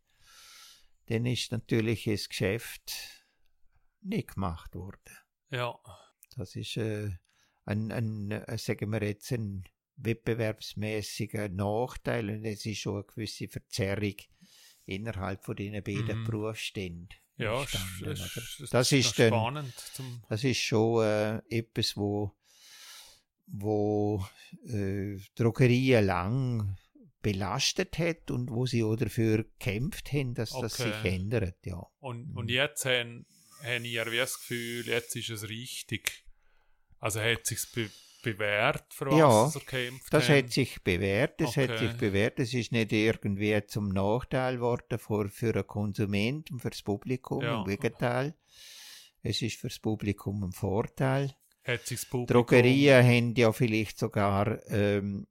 dann 1.06 1.26
ist 1.26 1.52
natürlich 1.52 2.06
das 2.06 2.30
Geschäft 2.30 3.26
nicht 4.02 4.36
gemacht 4.36 4.76
worden. 4.76 5.18
Ja. 5.52 5.78
Das 6.36 6.56
ist 6.56 6.78
äh, 6.78 7.12
ein, 7.66 7.92
ein, 7.92 8.32
äh, 8.32 8.58
sagen 8.58 8.92
wir 8.92 9.04
jetzt, 9.04 9.32
ein 9.32 9.66
wettbewerbsmäßiger 9.98 11.50
Nachteil 11.50 12.30
und 12.30 12.46
es 12.46 12.66
ist 12.66 12.80
schon 12.80 12.96
eine 12.96 13.04
gewisse 13.04 13.48
Verzerrung 13.48 14.16
innerhalb 14.96 15.44
von 15.44 15.56
diesen 15.56 15.84
beiden 15.84 16.22
Mhm. 16.22 16.26
Berufsständen. 16.26 17.10
Ja, 17.38 17.62
entstanden, 17.62 18.04
das, 18.06 18.20
oder? 18.20 18.30
das, 18.60 18.70
Das 18.70 18.92
ist 18.92 19.18
dann- 19.20 19.28
spannend. 19.30 19.74
Das 20.30 20.44
ist 20.44 20.60
schon 20.60 21.04
äh, 21.04 21.38
etwas, 21.50 21.98
wo, 21.98 22.32
wo 23.48 24.26
äh, 24.68 25.18
Drogerien 25.36 26.06
lang 26.06 26.78
belastet 27.22 27.98
hat 28.00 28.32
und 28.32 28.50
wo 28.50 28.66
sie 28.66 28.84
auch 28.84 28.96
dafür 28.96 29.44
gekämpft 29.44 30.12
haben, 30.14 30.34
dass 30.34 30.52
das 30.52 30.80
Okay. 30.80 30.92
sich 31.04 31.14
ändert. 31.14 31.58
Ja. 31.66 31.86
und, 32.00 32.30
Mhm. 32.30 32.38
und 32.38 32.50
jetzt 32.50 32.86
haben, 32.86 33.26
haben 33.64 33.84
wie 33.84 33.96
das 34.18 34.40
Gefühl, 34.40 34.88
jetzt 34.88 35.16
ist 35.16 35.30
es 35.30 35.48
richtig. 35.48 36.24
Also 37.00 37.20
hat 37.22 37.46
sich 37.46 37.60
be 37.74 37.90
bewährt, 38.22 38.94
für 38.94 39.08
was 39.08 39.18
Ja, 39.20 39.50
sie 39.50 39.60
gekämpft 39.60 40.14
Das 40.14 40.30
haben? 40.30 40.38
hat 40.38 40.52
sich 40.52 40.82
bewährt, 40.84 41.42
es 41.42 41.58
hat 41.58 41.70
Okay. 41.72 41.88
sich 41.90 41.98
bewährt, 41.98 42.40
es 42.40 42.54
ist 42.54 42.72
nicht 42.72 42.92
irgendwie 42.94 43.62
zum 43.68 43.90
Nachteil 43.90 44.56
geworden 44.56 45.00
für, 45.00 45.30
für 45.30 45.54
einen 45.54 45.68
Konsument 45.68 46.52
und 46.52 46.60
für 46.60 46.70
das 46.70 46.82
Publikum, 46.82 47.44
Ja. 47.44 47.60
im 47.60 47.66
Gegenteil. 47.66 48.36
Es 49.24 49.42
ist 49.42 49.60
für 49.60 49.68
das 49.68 49.80
Publikum 49.80 50.44
ein 50.44 50.52
Vorteil. 50.52 51.36
hat 51.64 51.86
sich 51.86 52.00
das 52.02 52.10
Publikum... 52.10 52.34
Drogerien 52.42 53.06
haben 53.06 53.36
ja 53.36 53.52
vielleicht 53.52 54.00
sogar 54.00 54.60
ähm, 54.72 55.28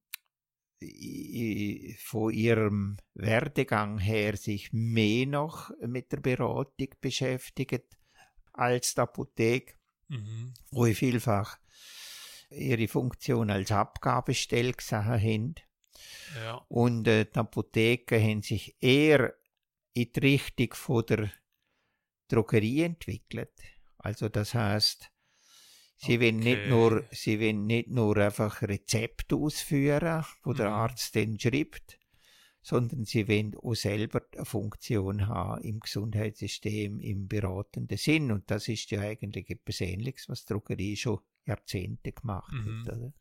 von 1.98 2.32
ihrem 2.32 2.96
Werdegang 3.14 3.98
her 3.98 4.36
sich 4.36 4.72
mehr 4.72 5.26
noch 5.26 5.70
mit 5.86 6.10
der 6.12 6.20
Beratung 6.20 6.88
beschäftigt 7.00 7.84
als 8.52 8.94
die 8.94 9.00
Apotheke, 9.00 9.74
Mhm. 10.08 10.54
wo 10.72 10.86
ich 10.86 10.98
vielfach 10.98 11.56
ihre 12.50 12.88
Funktion 12.88 13.50
als 13.50 13.72
Abgabestelle 13.72 14.72
gesehen 14.72 15.04
haben. 15.04 15.54
Ja. 16.36 16.54
Und 16.68 17.06
äh, 17.08 17.26
die 17.26 17.38
Apotheken 17.38 18.20
haben 18.20 18.42
sich 18.42 18.76
eher 18.80 19.34
in 19.92 20.12
die 20.12 20.20
Richtung 20.20 20.72
von 20.74 21.04
der 21.06 21.30
Drogerie 22.28 22.82
entwickelt. 22.82 23.52
Also 23.98 24.28
das 24.28 24.54
heißt, 24.54 25.10
sie 25.96 26.20
wollen 26.20 26.38
nicht 26.38 26.58
Okay. 26.60 26.68
nur, 26.68 27.04
sie 27.10 27.40
wollen 27.40 27.66
nicht 27.66 27.88
nur 27.90 28.16
einfach 28.16 28.62
Rezepte 28.62 29.36
ausführen, 29.36 30.24
wo 30.44 30.52
der 30.52 30.68
Mhm. 30.68 30.74
Arzt 30.74 31.16
dann 31.16 31.38
schreibt, 31.38 31.98
sondern 32.62 33.04
sie 33.04 33.26
wollen 33.28 33.56
auch 33.56 33.74
selber 33.74 34.22
eine 34.34 34.44
Funktion 34.44 35.26
haben 35.26 35.62
im 35.62 35.80
Gesundheitssystem 35.80 37.00
im 37.00 37.26
beratenden 37.28 37.98
Sinn. 37.98 38.30
Und 38.30 38.50
das 38.50 38.68
ist 38.68 38.90
ja 38.90 39.00
eigentlich 39.00 39.50
etwas 39.50 39.80
Ähnliches, 39.80 40.28
was 40.28 40.44
die 40.44 40.52
Drogerie 40.52 40.96
schon 40.96 41.20
Jahrzehnte 41.46 42.12
gemacht 42.12 42.52
Mhm. 42.52 42.84
hat. 42.86 42.96
Oder? 42.96 43.12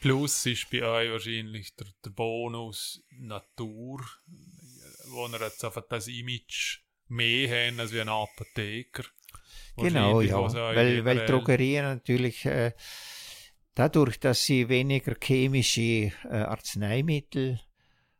Plus 0.00 0.46
ist 0.46 0.70
bei 0.70 0.82
euch 0.82 1.10
wahrscheinlich 1.10 1.74
der, 1.76 1.86
der 2.04 2.10
Bonus 2.10 3.02
Natur, 3.10 4.04
wo 5.10 5.26
ihr 5.26 5.40
jetzt 5.40 5.64
einfach 5.64 5.84
das 5.88 6.06
Image 6.08 6.80
mehr 7.08 7.48
haben 7.68 7.80
als 7.80 7.92
wie 7.92 8.00
ein 8.00 8.08
Apotheker. 8.08 9.04
Genau, 9.76 10.20
ja. 10.20 10.36
Weil, 10.74 11.04
weil 11.04 11.26
Drogerien 11.26 11.84
natürlich 11.84 12.44
äh, 12.44 12.72
dadurch, 13.74 14.18
dass 14.20 14.44
sie 14.44 14.68
weniger 14.68 15.14
chemische 15.22 15.80
äh, 16.24 16.28
Arzneimittel 16.28 17.60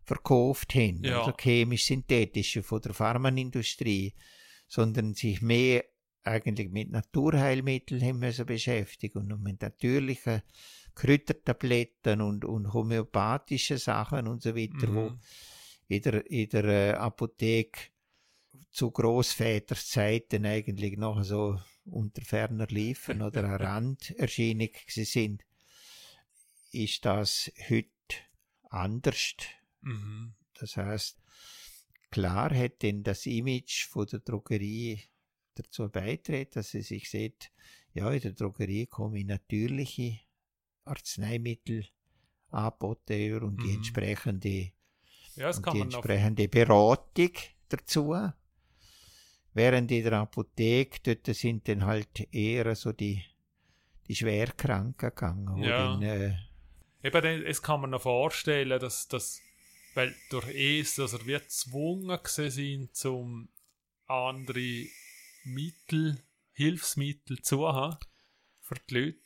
verkauft 0.05 0.75
haben, 0.75 1.05
Ja. 1.05 1.19
also 1.21 1.33
chemisch-synthetische 1.37 2.63
von 2.63 2.81
der 2.81 2.95
Pharmaindustrie, 2.95 4.15
sondern 4.67 5.15
sich 5.15 5.43
mehr 5.43 5.85
eigentlich 6.25 6.71
mit 6.71 6.91
Naturheilmitteln 6.91 8.03
haben 8.03 8.19
müssen 8.19 8.47
beschäftigen 8.47 9.33
und 9.33 9.43
mit 9.43 9.63
natürlichen 9.63 10.43
Kräutertabletten 10.95 12.21
und, 12.21 12.45
und 12.45 12.73
homöopathischen 12.73 13.79
Sachen 13.79 14.27
und 14.27 14.43
so 14.43 14.55
weiter, 14.57 14.93
wo 14.93 15.11
Mhm. 15.11 15.21
in 15.89 16.03
der, 16.03 16.31
in 16.31 16.49
der 16.49 16.65
äh, 16.65 16.93
Apotheke 16.93 17.91
zu 18.71 18.91
Großväters 18.91 19.89
Zeiten 19.89 20.45
eigentlich 20.45 20.99
noch 20.99 21.23
so 21.23 21.59
unter 21.85 22.23
ferner 22.23 22.67
Liefen 22.67 23.23
oder 23.23 23.45
eine 23.45 23.61
Randerscheinung 23.61 24.71
sind, 24.87 25.45
ist 26.73 27.05
das 27.05 27.51
heute 27.71 27.89
anders. 28.71 29.37
Mhm. 29.81 30.35
Das 30.55 30.77
heißt, 30.77 31.19
klar 32.11 32.55
hat 32.55 32.83
denn 32.83 33.03
das 33.03 33.25
Image 33.27 33.87
von 33.87 34.07
der 34.07 34.21
Drogerie 34.21 35.01
dazu 35.63 35.89
beigetragen, 35.89 36.51
dass 36.55 36.71
sie 36.71 36.83
sich 36.83 37.11
sieht, 37.11 37.51
ja, 37.95 38.11
in 38.11 38.21
der 38.21 38.33
Drogerie 38.33 38.87
komme 38.87 39.19
ich 39.19 39.27
natürliche 39.27 40.21
Arzneimittel 40.85 41.87
angeboten 42.51 43.43
und 43.43 43.63
die 43.63 43.69
Mhm. 43.69 43.77
entsprechende 43.77 44.73
Ja, 45.37 45.51
und 45.51 45.73
die 45.73 45.81
entsprechende 45.81 46.49
Beratung 46.49 47.33
dazu. 47.69 48.15
Während 49.55 49.91
in 49.91 50.05
der 50.05 50.13
Apotheke, 50.15 51.01
dort 51.03 51.37
sind 51.37 51.69
dann 51.69 51.85
halt 51.85 52.33
eher 52.33 52.75
so 52.75 52.93
die, 52.93 53.23
die 54.07 54.15
Schwerkranken 54.15 55.11
gegangen. 55.11 55.63
Ja. 55.63 55.97
dann, 55.97 56.03
äh, 56.03 56.35
Eben, 57.03 57.47
es 57.47 57.63
kann 57.63 57.81
man 57.81 57.91
noch 57.91 58.03
vorstellen, 58.03 58.81
dass 58.81 59.07
das, 59.09 59.41
weil 59.95 60.15
durch 60.31 60.49
es, 60.49 60.97
dass 60.97 61.13
er 61.13 61.27
wie 61.27 61.33
gezwungen 61.33 62.19
gewesen 62.23 62.51
sind, 62.51 62.97
zum 62.97 63.49
andere 64.07 64.87
Mittel, 65.45 66.23
Hilfsmittel 66.53 67.41
zu 67.43 67.67
haben 67.69 67.99
für 68.61 68.77
die 68.89 68.95
Leute, 68.95 69.19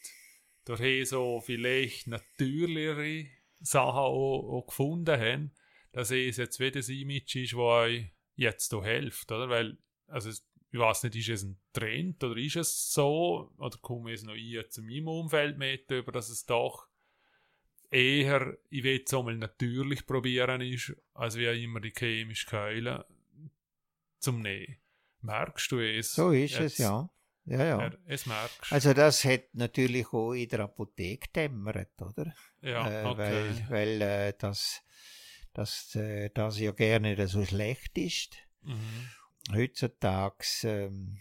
durch 0.65 0.81
es 0.81 1.11
so 1.11 1.41
vielleicht 1.41 2.07
natürlichere 2.07 3.27
Sachen 3.61 3.99
auch, 3.99 4.59
auch 4.59 4.67
gefunden 4.67 5.19
haben, 5.19 5.53
dass 5.93 6.11
es 6.11 6.37
jetzt 6.37 6.61
wieder 6.61 6.73
das 6.73 6.89
Image 6.89 7.37
ist, 7.37 7.53
das 7.53 7.59
euch 7.59 8.13
jetzt 8.37 8.71
hier 8.71 8.83
hilft, 8.83 9.31
oder? 9.31 9.49
Weil, 9.49 9.79
also, 10.07 10.31
ich 10.31 10.79
weiß 10.79 11.03
nicht, 11.05 11.17
ist 11.17 11.29
es 11.29 11.43
ein 11.43 11.61
Trend 11.73 12.23
oder 12.25 12.37
ist 12.37 12.57
es 12.57 12.93
so, 12.93 13.53
oder 13.59 13.77
komme 13.79 14.13
es 14.13 14.23
noch 14.23 14.35
ein 14.35 14.65
in 14.79 14.87
meinem 14.87 15.09
Umfeld 15.09 15.59
mit, 15.59 15.91
über 15.91 16.13
dass 16.13 16.31
es 16.31 16.47
doch 16.47 16.89
eher, 17.91 18.57
ich 18.71 18.83
will 18.83 19.03
es 19.05 19.13
einmal 19.13 19.37
natürlich 19.37 20.07
probieren 20.07 20.63
ist, 20.63 20.97
als 21.13 21.37
wie 21.37 21.63
immer 21.63 21.81
die 21.81 21.93
chemische 21.97 22.47
Keule 22.47 23.07
zum 24.19 24.41
Nehmen. 24.41 24.82
Merkst 25.23 25.71
du 25.73 25.81
es. 25.81 26.13
So 26.13 26.31
ist 26.31 26.59
Jetzt, 26.59 26.75
es, 26.75 26.79
ja. 26.79 27.09
Ja, 27.45 27.65
ja. 27.65 27.91
Es 28.07 28.27
merkst. 28.27 28.73
Also 28.73 28.95
das 28.95 29.25
hat 29.25 29.47
natürlich 29.53 30.13
auch 30.13 30.33
in 30.33 30.49
der 30.49 30.61
Apotheke 30.61 31.29
dämmert, 31.35 32.01
oder? 32.01 32.33
Ja, 32.61 32.89
äh, 32.89 33.05
okay. 33.05 33.19
Weil, 33.19 33.67
weil 33.69 34.03
äh, 34.03 34.35
das, 34.39 34.83
das, 35.53 35.95
äh, 35.97 36.31
das 36.31 36.59
ja 36.61 36.73
gerne 36.73 37.27
so 37.27 37.45
schlecht 37.45 37.99
ist. 37.99 38.37
Mhm. 38.63 39.09
Heutzutage, 39.53 40.45
ähm, 40.63 41.19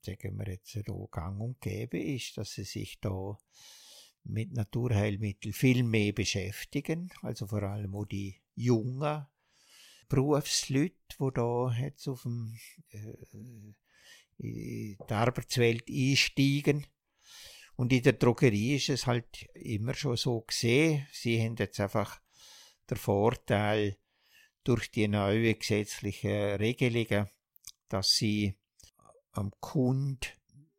sagen 0.00 0.38
wir 0.38 0.52
jetzt, 0.52 0.76
da 0.76 0.94
gang 1.10 1.40
und 1.40 1.60
gäbe 1.60 1.98
ist, 1.98 2.38
dass 2.38 2.52
sie 2.52 2.64
sich 2.64 2.98
da 3.00 3.36
mit 4.24 4.52
Naturheilmitteln 4.52 5.52
viel 5.52 5.82
mehr 5.82 6.12
beschäftigen, 6.12 7.10
also 7.20 7.46
vor 7.46 7.62
allem 7.62 7.94
auch 7.94 8.06
die 8.06 8.40
jungen 8.54 9.26
Berufsleute, 10.08 10.94
die 11.18 11.30
da 11.34 11.72
jetzt 11.78 12.08
auf 12.08 12.22
dem, 12.22 12.56
äh, 12.90 13.14
in 13.32 13.76
die 14.38 14.96
Arbeitswelt 15.08 15.84
einsteigen. 15.88 16.86
Und 17.76 17.92
in 17.92 18.02
der 18.02 18.14
Drogerie 18.14 18.76
ist 18.76 18.88
es 18.88 19.06
halt 19.06 19.48
immer 19.54 19.94
schon 19.94 20.16
so 20.16 20.42
gesehen. 20.42 21.06
Sie 21.12 21.40
haben 21.42 21.56
jetzt 21.56 21.80
einfach 21.80 22.20
den 22.88 22.96
Vorteil 22.96 23.96
durch 24.62 24.90
die 24.90 25.08
neuen 25.08 25.58
gesetzlichen 25.58 26.54
Regelungen, 26.56 27.28
dass 27.88 28.14
sie 28.14 28.56
am 29.32 29.52
Kunden 29.60 30.18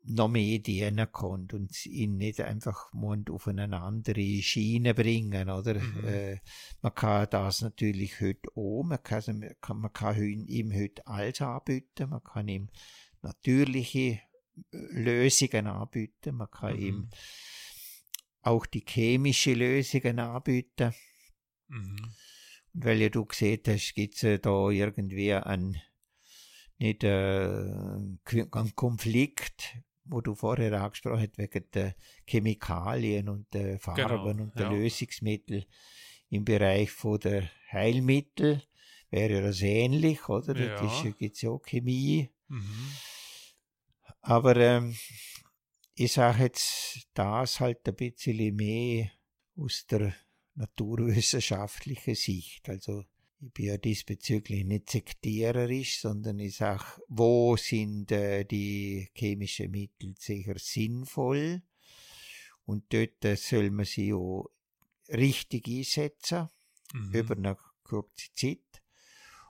noch 0.07 0.27
mehr 0.27 0.59
dienen 0.59 1.11
kann 1.11 1.47
und 1.51 1.85
ihn 1.85 2.17
nicht 2.17 2.41
einfach 2.41 2.91
auf 2.93 3.47
eine 3.47 3.81
andere 3.81 4.41
Schiene 4.41 4.93
bringen, 4.93 5.49
oder? 5.49 5.79
Mhm. 5.79 6.07
Äh, 6.07 6.39
man 6.81 6.93
kann 6.93 7.27
das 7.31 7.61
natürlich 7.61 8.21
heute 8.21 8.49
auch, 8.55 8.83
man 8.83 9.01
kann, 9.01 9.55
man 9.75 9.93
kann 9.93 10.21
ihm 10.21 10.73
heute 10.73 11.05
alles 11.07 11.41
anbieten, 11.41 12.09
man 12.09 12.23
kann 12.23 12.47
ihm 12.47 12.69
natürliche 13.21 14.21
äh, 14.71 14.77
Lösungen 14.91 15.67
anbieten, 15.67 16.35
man 16.35 16.51
kann 16.51 16.75
mhm. 16.75 16.81
ihm 16.81 17.09
auch 18.41 18.65
die 18.67 18.85
chemische 18.87 19.53
Lösungen 19.53 20.19
anbieten. 20.19 20.93
Mhm. 21.67 22.13
Und 22.73 22.85
weil 22.85 23.01
ja 23.01 23.09
du 23.09 23.25
gesehen 23.25 23.61
hast, 23.67 23.95
gibt 23.95 24.21
es 24.21 24.41
da 24.41 24.69
irgendwie 24.69 25.33
einen, 25.33 25.81
nicht 26.77 27.03
äh, 27.03 27.07
einen 27.07 28.75
Konflikt 28.75 29.77
wo 30.05 30.21
du 30.21 30.35
vorher 30.35 30.81
angesprochen 30.81 31.21
hast, 31.21 31.37
wegen 31.37 31.65
der 31.73 31.95
Chemikalien 32.25 33.29
und 33.29 33.53
der 33.53 33.79
Farben 33.79 34.07
genau, 34.07 34.29
und 34.29 34.55
der 34.57 34.67
ja. 34.67 34.71
Lösungsmittel 34.71 35.65
im 36.29 36.45
Bereich 36.45 36.91
von 36.91 37.19
der 37.19 37.49
Heilmittel, 37.71 38.61
wäre 39.09 39.41
das 39.41 39.61
ähnlich, 39.61 40.27
oder? 40.29 40.57
Ja. 40.57 40.75
Da 40.75 41.09
gibt 41.09 41.35
es 41.35 41.41
ja 41.41 41.49
auch 41.49 41.61
Chemie. 41.61 42.29
Mhm. 42.47 42.91
Aber 44.21 44.55
ähm, 44.57 44.95
ich 45.93 46.11
sage 46.11 46.43
jetzt 46.43 47.07
das 47.13 47.59
halt 47.59 47.87
ein 47.87 47.95
bisschen 47.95 48.55
mehr 48.55 49.11
aus 49.57 49.85
der 49.87 50.13
naturwissenschaftlichen 50.55 52.15
Sicht. 52.15 52.67
Also 52.69 53.05
ich 53.45 53.53
bin 53.53 53.65
ja 53.65 53.77
diesbezüglich 53.77 54.65
nicht 54.65 54.89
sektiererisch, 54.89 55.99
sondern 55.99 56.39
ich 56.39 56.55
sage, 56.55 56.83
wo 57.07 57.55
sind 57.55 58.11
äh, 58.11 58.43
die 58.43 59.09
chemischen 59.13 59.69
Mittel 59.71 60.15
sicher 60.17 60.55
sinnvoll? 60.57 61.61
Und 62.65 62.91
dort 62.91 63.23
äh, 63.23 63.35
soll 63.35 63.69
man 63.69 63.85
sie 63.85 64.13
auch 64.13 64.49
richtig 65.09 65.67
einsetzen, 65.67 66.49
mhm. 66.93 67.11
über 67.13 67.37
eine 67.37 67.57
kurze 67.83 68.33
Zeit. 68.33 68.59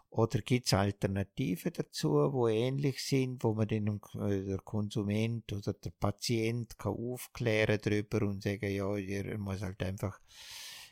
Oder 0.09 0.41
gibt 0.41 0.67
es 0.67 0.73
Alternativen 0.73 1.71
dazu, 1.73 2.09
wo 2.33 2.49
ähnlich 2.49 3.01
sind, 3.01 3.43
wo 3.43 3.53
man 3.53 3.67
den 3.67 3.87
äh, 3.87 4.43
der 4.43 4.59
Konsument 4.59 5.51
oder 5.53 5.73
der 5.73 5.91
Patient 5.91 6.77
kann 6.77 6.93
aufklären 6.93 7.79
darüber 7.81 8.23
und 8.23 8.43
sagen, 8.43 8.71
ja, 8.71 8.97
er 8.97 9.37
muss 9.37 9.61
halt 9.61 9.81
einfach 9.83 10.19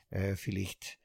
äh, 0.09 0.37
vielleicht 0.37 0.99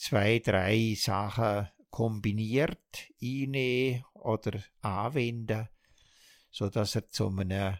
zwei, 0.00 0.38
drei 0.38 0.94
Sachen 0.96 1.68
kombiniert 1.90 3.10
einnehmen 3.22 4.04
oder 4.14 4.62
anwenden, 4.80 5.68
so 6.50 6.70
dass 6.70 6.94
er 6.94 7.08
zu 7.08 7.28
einem 7.28 7.76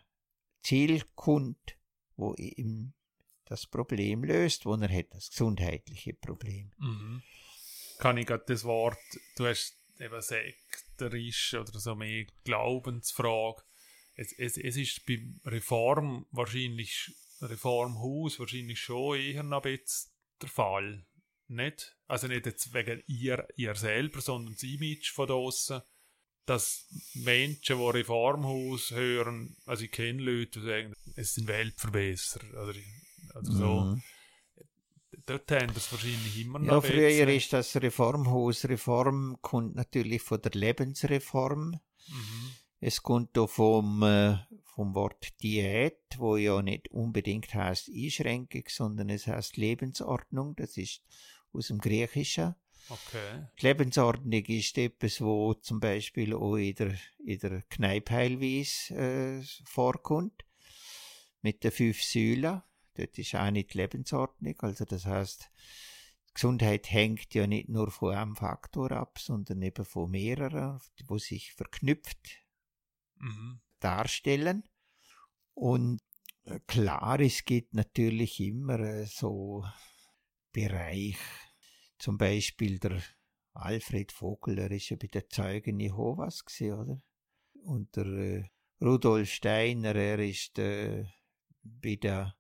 Ziel 0.62 1.02
kommt, 1.14 1.76
wo 2.16 2.34
ihm 2.34 2.92
das 3.46 3.66
Problem 3.66 4.22
löst, 4.22 4.66
wo 4.66 4.74
er 4.74 4.92
hat, 4.92 5.14
das 5.14 5.30
gesundheitliche 5.30 6.12
Problem. 6.12 6.70
Mhm. 6.78 7.22
Kann 7.98 8.18
ich 8.18 8.26
gerade 8.26 8.44
das 8.46 8.64
Wort, 8.64 8.98
du 9.36 9.46
hast 9.46 9.76
eben 9.98 10.20
sekterisch 10.20 11.54
oder 11.54 11.78
so 11.78 11.94
mehr 11.94 12.26
Glaubensfrage. 12.44 13.62
Es, 14.14 14.32
es, 14.32 14.58
es 14.58 14.76
ist 14.76 15.06
beim 15.06 15.40
Reform 15.46 16.26
wahrscheinlich, 16.30 17.14
Reformhaus 17.40 18.38
wahrscheinlich 18.38 18.78
schon 18.78 19.18
eher 19.18 19.42
noch 19.42 19.62
bisschen 19.62 20.10
der 20.42 20.48
Fall 20.48 21.06
nicht, 21.50 21.96
also 22.06 22.26
nicht 22.26 22.46
jetzt 22.46 22.72
wegen 22.72 23.02
ihr, 23.06 23.46
ihr 23.56 23.74
selber, 23.74 24.20
sondern 24.20 24.54
das 24.54 24.62
Image 24.62 25.12
von 25.12 25.30
außen, 25.30 25.82
dass 26.46 26.86
Menschen, 27.14 27.78
die 27.78 27.84
Reformhaus 27.84 28.90
hören, 28.90 29.56
also 29.66 29.84
ich 29.84 29.92
kenne 29.92 30.22
Leute, 30.22 30.60
die 30.60 30.66
sagen, 30.66 30.94
es 31.16 31.34
sind 31.34 31.46
Weltverbesserer, 31.46 32.62
oder, 32.62 32.74
oder 33.38 33.52
so. 33.52 33.80
Mhm. 33.80 34.02
Dort 35.26 35.50
haben 35.52 35.72
das 35.74 35.92
wahrscheinlich 35.92 36.40
immer 36.40 36.58
noch. 36.58 36.72
Ja, 36.72 36.80
früher 36.80 37.28
ist 37.28 37.52
das 37.52 37.76
Reformhaus. 37.76 38.64
Reform 38.64 39.38
kommt 39.40 39.76
natürlich 39.76 40.22
von 40.22 40.40
der 40.42 40.52
Lebensreform. 40.52 41.78
Mhm. 42.08 42.50
Es 42.80 43.02
kommt 43.02 43.36
auch 43.38 43.48
vom, 43.48 44.02
äh, 44.02 44.38
vom 44.74 44.94
Wort 44.94 45.40
Diät, 45.42 46.00
wo 46.16 46.36
ja 46.36 46.62
nicht 46.62 46.90
unbedingt 46.90 47.54
heißt 47.54 47.90
Einschränkung, 47.94 48.64
sondern 48.68 49.10
es 49.10 49.26
heißt 49.26 49.56
Lebensordnung. 49.56 50.56
Das 50.56 50.76
ist 50.76 51.02
aus 51.52 51.68
dem 51.68 51.78
Griechischen. 51.78 52.54
Okay. 52.88 53.46
Die 53.60 53.66
Lebensordnung 53.66 54.44
ist 54.46 54.76
etwas, 54.78 55.20
wo 55.20 55.54
zum 55.54 55.78
Beispiel 55.78 56.34
auch 56.34 56.56
in 56.56 56.74
der, 56.74 56.94
in 57.24 57.38
der 57.38 57.62
Kneippheilweise 57.68 58.94
äh, 58.94 59.42
vorkommt. 59.64 60.44
Mit 61.42 61.62
den 61.64 61.70
fünf 61.70 62.02
Säulen. 62.02 62.62
Dort 62.94 63.18
ist 63.18 63.34
auch 63.34 63.50
nicht 63.50 63.72
die 63.72 63.78
Lebensordnung. 63.78 64.56
Also 64.60 64.84
das 64.84 65.06
heißt, 65.06 65.50
Gesundheit 66.34 66.90
hängt 66.90 67.32
ja 67.34 67.46
nicht 67.46 67.68
nur 67.68 67.90
von 67.90 68.14
einem 68.14 68.36
Faktor 68.36 68.92
ab, 68.92 69.18
sondern 69.18 69.62
eben 69.62 69.84
von 69.84 70.10
mehreren, 70.10 70.80
die 70.98 71.18
sich 71.18 71.52
verknüpft 71.52 72.44
mhm. 73.16 73.60
darstellen. 73.78 74.64
Und 75.54 76.00
äh, 76.44 76.60
klar, 76.66 77.20
es 77.20 77.44
gibt 77.44 77.74
natürlich 77.74 78.40
immer 78.40 78.80
äh, 78.80 79.06
so 79.06 79.64
Bereich. 80.52 81.16
Zum 81.98 82.16
Beispiel 82.16 82.78
der 82.78 83.02
Alfred 83.54 84.12
Vogel, 84.12 84.56
der 84.56 84.70
ist 84.70 84.88
ja 84.90 84.96
bei 84.96 85.08
den 85.08 85.28
Zeugen 85.28 85.80
Jehovas 85.80 86.44
gewesen, 86.44 86.72
oder? 86.74 87.02
Und 87.64 87.94
der 87.96 88.06
äh, 88.06 88.44
Rudolf 88.80 89.30
Steiner, 89.30 89.94
er 89.94 90.18
ist 90.18 90.58
äh, 90.58 91.04
bei 91.62 91.96
der 91.96 92.34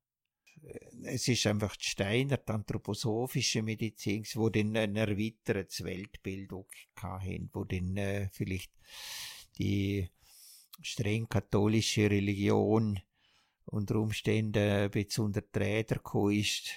äh, 0.62 0.78
es 1.04 1.28
ist 1.28 1.46
einfach 1.46 1.76
die 1.76 1.88
Steiner, 1.88 2.38
die 2.38 2.52
anthroposophische 2.52 3.62
Medizin, 3.62 4.24
wo 4.34 4.48
dann 4.48 4.76
ein 4.76 4.96
erweitertes 4.96 5.84
Weltbild 5.84 6.52
hatten, 6.96 7.50
wo 7.52 7.64
dann 7.64 7.96
äh, 7.96 8.28
vielleicht 8.32 8.72
die 9.58 10.08
streng 10.80 11.28
katholische 11.28 12.10
Religion 12.10 12.98
unter 13.66 13.96
Umständen 13.96 14.58
ein 14.58 14.90
bisschen 14.90 15.26
unter 15.26 15.42
die 15.42 15.58
Räder 15.58 15.96
gekommen 15.96 16.32
ist 16.32 16.70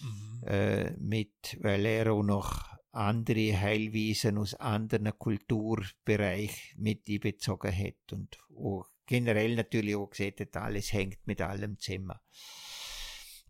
mhm. 0.00 0.42
äh, 0.46 0.90
mit, 0.98 1.58
weil 1.60 1.84
er 1.86 2.12
auch 2.12 2.22
noch 2.22 2.78
andere 2.92 3.60
Heilwiesen 3.60 4.38
aus 4.38 4.54
anderen 4.54 5.16
Kulturbereichen 5.18 6.80
mit 6.82 7.08
einbezogen 7.08 7.76
hat 7.76 8.12
und 8.12 8.38
auch 8.56 8.86
generell 9.06 9.54
natürlich 9.56 9.94
auch 9.96 10.10
gesehen 10.10 10.34
hat, 10.40 10.56
alles 10.56 10.92
hängt 10.92 11.26
mit 11.26 11.40
allem 11.40 11.78
zusammen. 11.78 12.18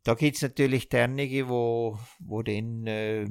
Da 0.02 0.14
gibt's 0.14 0.42
natürlich 0.42 0.88
dernige, 0.88 1.48
wo, 1.48 1.98
wo 2.20 2.42
den 2.42 2.86
äh, 2.86 3.26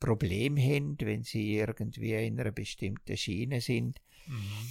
Problem 0.00 0.56
haben, 0.56 0.96
wenn 1.00 1.22
sie 1.22 1.56
irgendwie 1.56 2.14
in 2.14 2.40
einer 2.40 2.52
bestimmten 2.52 3.16
Schiene 3.16 3.60
sind. 3.60 4.00
Mhm 4.26 4.68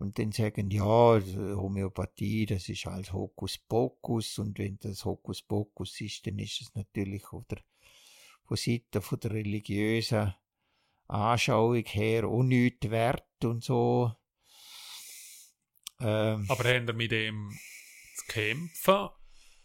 und 0.00 0.18
dann 0.18 0.32
sagen, 0.32 0.70
ja, 0.70 0.82
Homöopathie, 0.82 2.46
das 2.46 2.68
ist 2.70 2.86
alles 2.86 3.12
Hokuspokus 3.12 4.38
und 4.38 4.58
wenn 4.58 4.78
das 4.78 5.04
Hokuspokus 5.04 6.00
ist, 6.00 6.26
dann 6.26 6.38
ist 6.38 6.62
es 6.62 6.74
natürlich 6.74 7.30
oder 7.32 7.58
von 8.44 8.56
Seiten 8.56 9.02
von 9.02 9.20
der 9.20 9.32
religiösen 9.32 10.34
Anschauung 11.06 11.84
her 11.84 12.24
auch 12.24 12.42
nichts 12.42 12.90
wert 12.90 13.44
und 13.44 13.62
so. 13.62 14.12
Ähm, 16.00 16.46
Aber 16.48 16.64
haben 16.64 16.86
wir 16.86 16.94
mit 16.94 17.12
dem 17.12 17.50
zu 18.16 18.24
kämpfen 18.26 19.08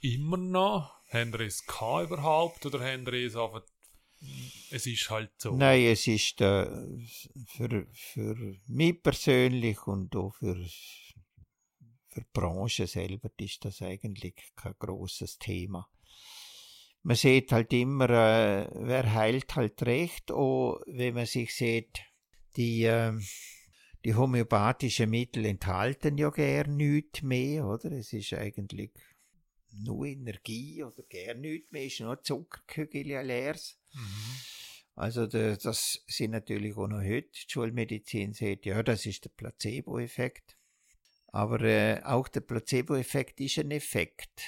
immer 0.01 0.37
noch? 0.37 0.91
Haben 1.11 1.31
wir 1.31 1.41
es 1.41 1.63
überhaupt 1.63 2.65
oder 2.65 2.81
haben 2.81 3.05
wir 3.05 3.13
es 3.13 3.37
einfach 3.37 3.63
es 4.71 4.85
ist 4.85 5.09
halt 5.09 5.31
so. 5.37 5.55
Nein, 5.55 5.85
es 5.85 6.07
ist 6.07 6.41
äh, 6.41 6.67
für, 7.47 7.87
für 7.93 8.55
mich 8.67 9.01
persönlich 9.01 9.85
und 9.87 10.15
auch 10.15 10.33
für, 10.35 10.55
für 12.07 12.21
die 12.21 12.27
Branche 12.33 12.87
selber 12.87 13.29
ist 13.37 13.63
das 13.65 13.81
eigentlich 13.81 14.35
kein 14.55 14.75
großes 14.77 15.39
Thema. 15.39 15.87
Man 17.03 17.15
sieht 17.15 17.51
halt 17.51 17.71
immer, 17.71 18.09
äh, 18.09 18.69
wer 18.73 19.13
heilt 19.13 19.55
halt 19.55 19.81
recht, 19.83 20.31
auch 20.31 20.81
wenn 20.87 21.13
man 21.13 21.27
sich 21.27 21.53
sieht, 21.53 22.01
die, 22.57 22.83
äh, 22.83 23.13
die 24.03 24.15
homöopathischen 24.15 25.09
Mittel 25.09 25.45
enthalten 25.45 26.17
ja 26.17 26.29
gern 26.31 26.75
nichts 26.75 27.21
mehr, 27.21 27.65
oder? 27.65 27.91
Es 27.91 28.11
ist 28.11 28.33
eigentlich 28.33 28.91
nur 29.83 30.05
Energie 30.05 30.83
oder 30.83 31.03
gern 31.03 31.41
nichts 31.41 31.71
mehr, 31.71 31.85
ist 31.85 31.99
nur 31.99 32.21
Zuckerkügel 32.21 33.21
leeres. 33.21 33.79
Mhm. 33.93 34.35
Also 34.95 35.27
das 35.27 36.03
sind 36.07 36.31
natürlich 36.31 36.77
auch 36.77 36.87
noch 36.87 37.01
heute, 37.01 37.29
die 37.29 37.49
Schulmedizin 37.49 38.33
sagt, 38.33 38.65
ja, 38.65 38.81
das 38.81 39.05
ist 39.05 39.25
der 39.25 39.29
Placebo-Effekt. 39.29 40.57
Aber 41.27 41.59
äh, 41.61 42.01
auch 42.03 42.29
der 42.29 42.39
Placebo-Effekt 42.39 43.41
ist 43.41 43.59
ein 43.59 43.71
Effekt. 43.71 44.41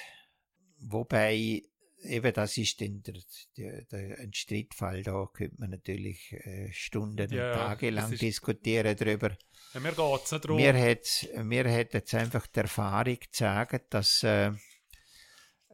Wobei, 0.78 1.62
eben 2.02 2.32
das 2.32 2.56
ist 2.56 2.80
dann 2.80 3.02
der, 3.02 3.14
der, 3.58 3.82
der, 3.82 4.18
ein 4.20 4.32
Streitfall, 4.32 5.02
da 5.02 5.28
könnte 5.30 5.56
man 5.58 5.68
natürlich 5.68 6.32
äh, 6.32 6.72
Stunden 6.72 7.30
ja, 7.30 7.52
und 7.52 7.58
Tage 7.58 7.90
lang 7.90 8.16
diskutieren 8.16 8.96
darüber. 8.96 9.36
Ja, 9.74 9.80
mir 9.80 9.92
geht's 9.92 10.32
nicht 10.32 10.44
darum. 10.46 10.56
Mir 10.56 10.72
hat, 10.72 11.28
mir 11.44 11.70
hat 11.70 11.92
jetzt 11.92 12.14
einfach 12.14 12.46
die 12.46 12.60
Erfahrung 12.60 13.18
gezeigt, 13.18 13.92
dass 13.92 14.22
äh, 14.22 14.52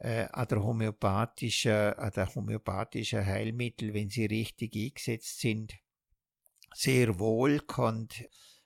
äh, 0.05 0.29
an, 0.33 0.47
der 0.49 0.63
homöopathischen, 0.63 1.95
an 1.95 2.13
der 2.15 2.35
homöopathischen 2.35 3.25
Heilmittel, 3.25 3.95
wenn 3.95 4.11
sie 4.11 4.27
richtig 4.27 4.77
eingesetzt 4.77 5.41
sind, 5.41 5.73
sehr 6.75 7.19
wohl 7.19 7.61
kann 7.61 8.09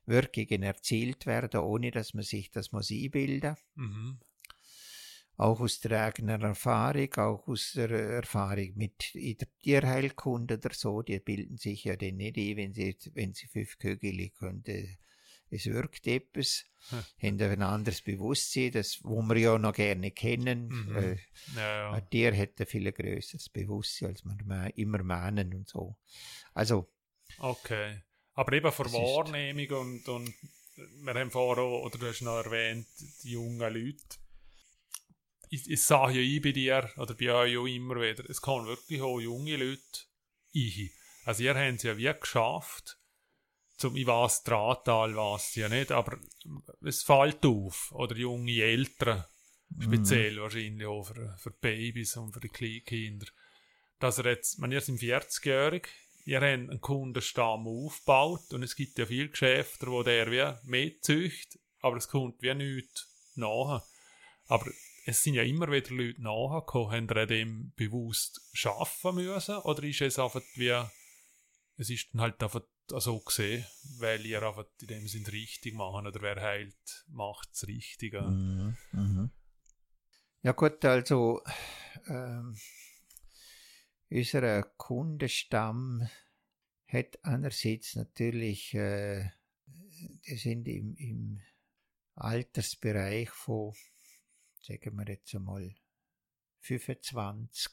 Wirkungen 0.04 0.62
erzielt 0.62 1.26
werden, 1.26 1.60
ohne 1.60 1.90
dass 1.92 2.14
man 2.14 2.24
sich 2.24 2.50
das 2.50 2.72
muss 2.72 2.90
einbilden 2.90 3.56
mhm. 3.74 4.18
Auch 5.36 5.60
aus 5.60 5.78
der 5.78 6.06
eigenen 6.06 6.42
Erfahrung, 6.42 7.14
auch 7.14 7.46
aus 7.46 7.72
der 7.76 7.90
Erfahrung 7.90 8.72
mit 8.74 9.14
in 9.14 9.38
der 9.38 9.46
Tierheilkunde 9.60 10.56
oder 10.56 10.74
so, 10.74 11.02
die 11.02 11.20
bilden 11.20 11.56
sich 11.56 11.84
ja 11.84 11.94
dann 11.94 12.16
nicht 12.16 12.36
ein, 12.36 12.56
wenn 12.56 12.72
sie, 12.72 12.96
wenn 13.14 13.34
sie 13.34 13.46
fünf 13.46 13.78
Kügel 13.78 14.30
können 14.30 14.98
es 15.50 15.66
wirkt 15.66 16.06
etwas, 16.06 16.64
hm. 16.90 17.04
haben 17.22 17.40
ein 17.40 17.62
anderes 17.62 18.02
Bewusstsein, 18.02 18.72
das, 18.72 18.98
wo 19.02 19.22
wir 19.22 19.36
ja 19.36 19.58
noch 19.58 19.74
gerne 19.74 20.10
kennen. 20.10 20.68
Mhm. 20.68 20.96
Äh, 20.96 21.16
ja, 21.56 21.76
ja. 21.76 21.90
Ein 21.92 22.10
Tier 22.10 22.36
hat 22.36 22.60
ein 22.60 22.66
viel 22.66 22.90
größeres 22.92 23.48
Bewusstsein, 23.48 24.10
als 24.10 24.24
wir 24.24 24.76
immer 24.76 25.02
meinen 25.02 25.54
und 25.54 25.68
so. 25.68 25.96
Also. 26.54 26.90
Okay. 27.38 28.02
Aber 28.34 28.52
eben 28.52 28.70
vor 28.70 28.92
Wahrnehmung 28.92 29.70
und, 29.80 30.08
und 30.08 30.34
wir 30.76 31.14
haben 31.14 31.30
vorher 31.30 31.64
auch, 31.64 31.84
oder 31.84 31.98
du 31.98 32.06
hast 32.06 32.22
noch 32.22 32.44
erwähnt, 32.44 32.86
die 33.22 33.32
jungen 33.32 33.58
Leute. 33.58 34.18
Ich, 35.50 35.68
ich 35.68 35.82
sage 35.82 36.20
ja 36.20 36.36
ein 36.36 36.42
bei 36.42 36.52
dir, 36.52 36.90
oder 36.96 37.14
bei 37.14 37.32
euch 37.32 37.56
auch 37.56 37.66
immer 37.66 37.96
wieder, 37.96 38.28
es 38.28 38.40
kommen 38.40 38.66
wirklich 38.66 39.00
auch 39.00 39.18
junge 39.18 39.56
Leute 39.56 39.82
ein. 40.54 40.90
Also 41.24 41.42
ihr 41.42 41.54
habt 41.54 41.76
es 41.76 41.82
ja 41.82 41.96
wie 41.96 42.12
geschafft, 42.18 42.97
zum, 43.78 43.96
ich 43.96 44.06
weiß, 44.06 44.42
Drahttal 44.42 45.16
weiß 45.16 45.54
ja 45.54 45.68
nicht, 45.68 45.92
aber 45.92 46.18
es 46.82 47.02
fällt 47.02 47.46
auf. 47.46 47.92
Oder 47.92 48.16
junge 48.16 48.60
Eltern, 48.60 49.24
speziell 49.80 50.36
mm. 50.36 50.40
wahrscheinlich 50.40 50.86
auch 50.86 51.04
für, 51.04 51.36
für 51.38 51.50
Babys 51.52 52.16
und 52.16 52.32
für 52.32 52.40
die 52.40 52.48
Kleinkinder. 52.48 53.26
Dass 54.00 54.18
er 54.18 54.26
jetzt, 54.26 54.58
man 54.58 54.72
ihr 54.72 54.80
sind 54.80 55.00
40-jährig, 55.00 55.88
ihr 56.24 56.40
habt 56.40 56.44
einen 56.44 56.80
Kundenstamm 56.80 57.66
aufgebaut 57.66 58.52
und 58.52 58.62
es 58.62 58.76
gibt 58.76 58.98
ja 58.98 59.06
viele 59.06 59.30
Geschäfte, 59.30 59.86
wo 59.86 60.02
der 60.02 60.30
wie 60.30 60.68
mehr 60.68 60.92
zücht, 61.00 61.58
aber 61.80 61.96
es 61.96 62.08
kommt 62.08 62.42
wie 62.42 62.54
nichts 62.54 63.08
nachher. 63.34 63.84
Aber 64.46 64.70
es 65.06 65.22
sind 65.22 65.34
ja 65.34 65.42
immer 65.42 65.70
wieder 65.70 65.94
Leute 65.94 66.20
nachgekommen, 66.20 66.92
haben 66.92 67.08
ihr 67.16 67.26
dem 67.26 67.72
bewusst 67.76 68.40
schaffen 68.52 69.14
müssen 69.14 69.56
oder 69.58 69.82
ist 69.84 70.00
es 70.00 70.18
einfach 70.18 70.42
wie, 70.54 70.84
es 71.76 71.90
ist 71.90 72.08
dann 72.12 72.22
halt 72.22 72.42
einfach 72.42 72.62
also 72.92 73.20
gesehen, 73.20 73.64
weil 73.98 74.24
ihr 74.24 74.42
einfach 74.42 74.66
in 74.80 74.86
dem 74.86 75.08
Sinn 75.08 75.26
richtig 75.26 75.74
machen 75.74 76.06
oder 76.06 76.20
wer 76.22 76.40
heilt, 76.40 77.04
macht 77.08 77.50
es 77.52 77.66
richtig. 77.66 78.14
Mhm, 78.14 78.76
mhm. 78.92 79.30
Ja 80.42 80.52
gut, 80.52 80.84
also 80.84 81.42
ähm, 82.06 82.56
unser 84.10 84.62
Kundenstamm 84.62 86.08
hat 86.86 87.18
einerseits 87.22 87.96
natürlich, 87.96 88.72
äh, 88.74 89.30
die 89.66 90.36
sind 90.36 90.66
im, 90.68 90.94
im 90.96 91.42
Altersbereich 92.14 93.30
von, 93.30 93.74
sagen 94.62 94.96
wir 94.96 95.08
jetzt 95.08 95.34
einmal, 95.34 95.74
25 96.60 97.72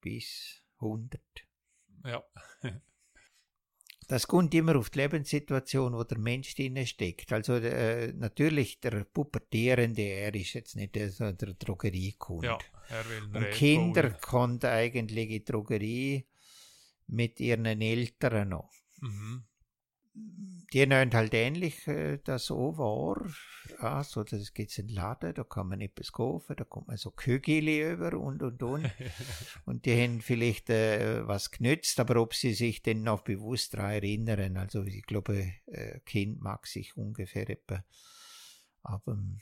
bis 0.00 0.62
100. 0.80 1.20
Ja. 2.04 2.24
das 4.06 4.26
kommt 4.26 4.54
immer 4.54 4.76
auf 4.76 4.90
die 4.90 5.00
Lebenssituation, 5.00 5.94
wo 5.94 6.04
der 6.04 6.18
Mensch 6.18 6.54
drin 6.54 6.86
steckt. 6.86 7.32
Also 7.32 7.54
äh, 7.54 8.12
natürlich 8.12 8.80
der 8.80 9.04
Pubertierende, 9.04 10.02
er 10.02 10.34
ist 10.34 10.54
jetzt 10.54 10.76
nicht 10.76 10.94
der, 10.94 11.10
der 11.10 11.54
Drogeriekunde. 11.54 12.46
Ja, 12.46 12.58
er 12.88 13.08
will 13.08 13.36
Und 13.36 13.50
Kinder 13.52 14.10
kommen 14.10 14.62
eigentlich 14.62 15.30
in 15.30 15.38
die 15.38 15.44
Drogerie 15.44 16.26
mit 17.06 17.40
ihren 17.40 17.80
Eltern 17.80 18.50
noch. 18.50 18.70
Mhm 19.00 19.44
die 20.74 20.86
nehmen 20.86 21.14
halt 21.14 21.32
ähnlich 21.34 21.86
äh, 21.86 22.18
das 22.24 22.50
auch 22.50 22.76
wahr. 22.76 23.32
Also, 23.78 24.24
das 24.24 24.52
geht 24.52 24.76
in 24.76 24.88
den 24.88 24.96
Laden, 24.96 25.32
da 25.32 25.44
kann 25.44 25.68
man 25.68 25.80
etwas 25.80 26.10
kaufen, 26.10 26.56
da 26.56 26.64
kommt 26.64 26.88
man 26.88 26.96
so 26.96 27.12
Kügeli 27.12 27.92
über 27.92 28.12
und 28.14 28.42
und 28.42 28.60
und. 28.62 28.90
und 29.66 29.86
die 29.86 30.02
haben 30.02 30.20
vielleicht 30.20 30.70
äh, 30.70 31.26
was 31.26 31.52
genützt, 31.52 32.00
aber 32.00 32.20
ob 32.20 32.34
sie 32.34 32.54
sich 32.54 32.82
denn 32.82 33.04
noch 33.04 33.22
bewusst 33.22 33.74
daran 33.74 33.92
erinnern, 33.92 34.56
also 34.56 34.82
ich 34.82 35.06
glaube, 35.06 35.52
äh, 35.66 36.00
Kind 36.00 36.40
mag 36.40 36.66
sich 36.66 36.96
ungefähr 36.96 37.48
etwa 37.48 37.84
ab 38.82 39.04
dem 39.06 39.38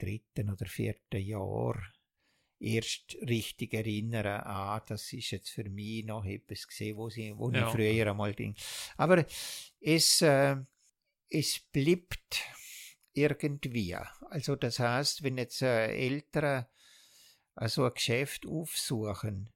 dritten 0.00 0.50
oder 0.50 0.66
vierten 0.66 1.20
Jahr 1.20 1.80
erst 2.64 3.16
richtig 3.28 3.74
erinnern, 3.74 4.42
ah, 4.44 4.80
das 4.80 5.12
ist 5.12 5.30
jetzt 5.30 5.50
für 5.50 5.68
mich 5.68 6.04
noch 6.04 6.24
etwas 6.24 6.66
gesehen, 6.66 6.96
wo, 6.96 7.10
sie, 7.10 7.36
wo 7.36 7.50
ja. 7.50 7.66
ich 7.66 7.72
früher 7.72 8.10
einmal 8.10 8.34
ging. 8.34 8.54
Aber 8.96 9.24
es, 9.80 10.22
äh, 10.22 10.56
es 11.28 11.60
bleibt 11.72 12.42
irgendwie. 13.12 13.96
Also 14.30 14.56
das 14.56 14.78
heißt, 14.78 15.22
wenn 15.22 15.38
jetzt 15.38 15.62
äh, 15.62 15.88
Eltern 15.88 16.66
also 17.54 17.84
ein 17.84 17.94
Geschäft 17.94 18.46
aufsuchen, 18.46 19.52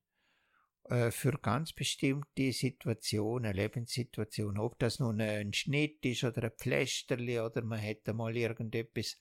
äh, 0.85 1.11
für 1.11 1.33
ganz 1.33 1.73
bestimmte 1.73 2.53
Situationen, 2.53 3.55
Lebenssituationen, 3.55 4.59
ob 4.59 4.79
das 4.79 5.01
nun 5.01 5.21
ein 5.21 5.53
Schnitt 5.53 6.05
ist 6.05 6.25
oder 6.25 6.45
ein 6.45 6.53
Pflästerli 6.57 7.41
oder 7.41 7.63
man 7.63 7.79
hätte 7.79 8.15
mal 8.15 8.35
irgendetwas 8.35 9.21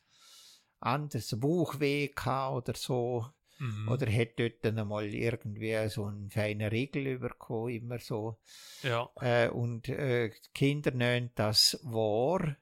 anderes, 0.79 1.35
Buchweh 1.37 2.11
oder 2.15 2.73
so, 2.75 3.25
Mhm. 3.59 3.89
Oder 3.89 4.11
hat 4.11 4.39
dort 4.39 4.63
dann 4.63 4.77
einmal 4.77 5.05
irgendwie 5.13 5.89
so 5.89 6.05
einen 6.05 6.29
feinen 6.29 6.69
Riegel 6.69 7.17
bekommen, 7.17 7.73
immer 7.73 7.99
so. 7.99 8.37
Ja. 8.83 9.09
Äh, 9.19 9.49
und 9.49 9.89
äh, 9.89 10.31
Kinder 10.53 10.91
nennen 10.91 11.31
das 11.35 11.79
wahr. 11.83 12.55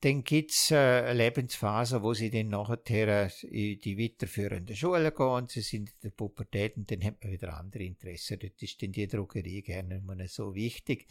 Dann 0.00 0.22
gibt 0.22 0.50
es 0.50 0.70
äh, 0.70 0.76
eine 0.76 1.14
Lebensphase, 1.14 2.02
wo 2.02 2.12
sie 2.12 2.30
dann 2.30 2.48
nachher 2.48 3.30
in 3.42 3.80
die 3.80 3.98
weiterführende 3.98 4.76
Schule 4.76 5.12
gehen, 5.12 5.46
sie 5.46 5.62
sind 5.62 5.88
in 5.88 6.00
der 6.02 6.10
Pubertät 6.10 6.76
und 6.76 6.90
dann 6.90 7.02
hat 7.02 7.22
man 7.22 7.32
wieder 7.32 7.56
andere 7.56 7.84
Interessen. 7.84 8.38
Dort 8.38 8.60
ist 8.62 8.82
dann 8.82 8.92
die 8.92 9.06
Drogerie 9.06 9.62
gerne 9.62 10.02
nicht 10.02 10.34
so 10.34 10.54
wichtig. 10.54 11.06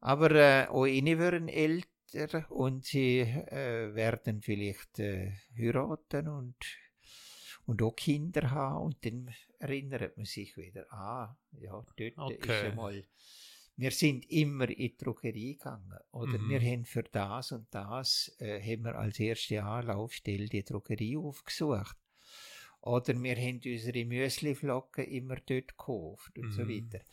Aber 0.00 0.30
äh, 0.32 0.66
auch 0.66 0.86
ihnen 0.86 1.18
werden 1.18 1.48
älter 1.48 2.50
und 2.50 2.84
sie 2.86 3.20
äh, 3.20 3.94
werden 3.94 4.42
vielleicht 4.42 4.98
äh, 4.98 5.32
heiraten 5.56 6.26
und 6.26 6.56
und 7.68 7.82
auch 7.82 7.94
Kinder 7.94 8.50
haben 8.50 8.86
und 8.86 9.04
dann 9.04 9.28
erinnert 9.58 10.16
man 10.16 10.24
sich 10.24 10.56
wieder, 10.56 10.90
ah, 10.90 11.36
ja, 11.60 11.72
dort 11.96 12.16
okay. 12.16 12.34
ist 12.40 12.64
einmal, 12.64 13.04
wir 13.76 13.90
sind 13.90 14.24
immer 14.30 14.70
in 14.70 14.76
die 14.76 14.96
Drogerie 14.96 15.58
gegangen 15.58 15.98
oder 16.10 16.38
mhm. 16.38 16.48
wir 16.48 16.60
haben 16.62 16.86
für 16.86 17.02
das 17.02 17.52
und 17.52 17.66
das, 17.70 18.34
äh, 18.38 18.58
haben 18.58 18.84
wir 18.84 18.94
als 18.94 19.20
erste 19.20 19.62
Anlaufstelle 19.62 20.46
die 20.46 20.64
Drogerie 20.64 21.18
aufgesucht. 21.18 21.96
Oder 22.80 23.22
wir 23.22 23.36
haben 23.36 23.60
unsere 23.62 24.04
Müsliflocken 24.06 25.04
immer 25.04 25.36
dort 25.36 25.68
gekauft 25.68 26.38
und 26.38 26.46
mhm. 26.46 26.52
so 26.52 26.66
weiter. 26.66 27.04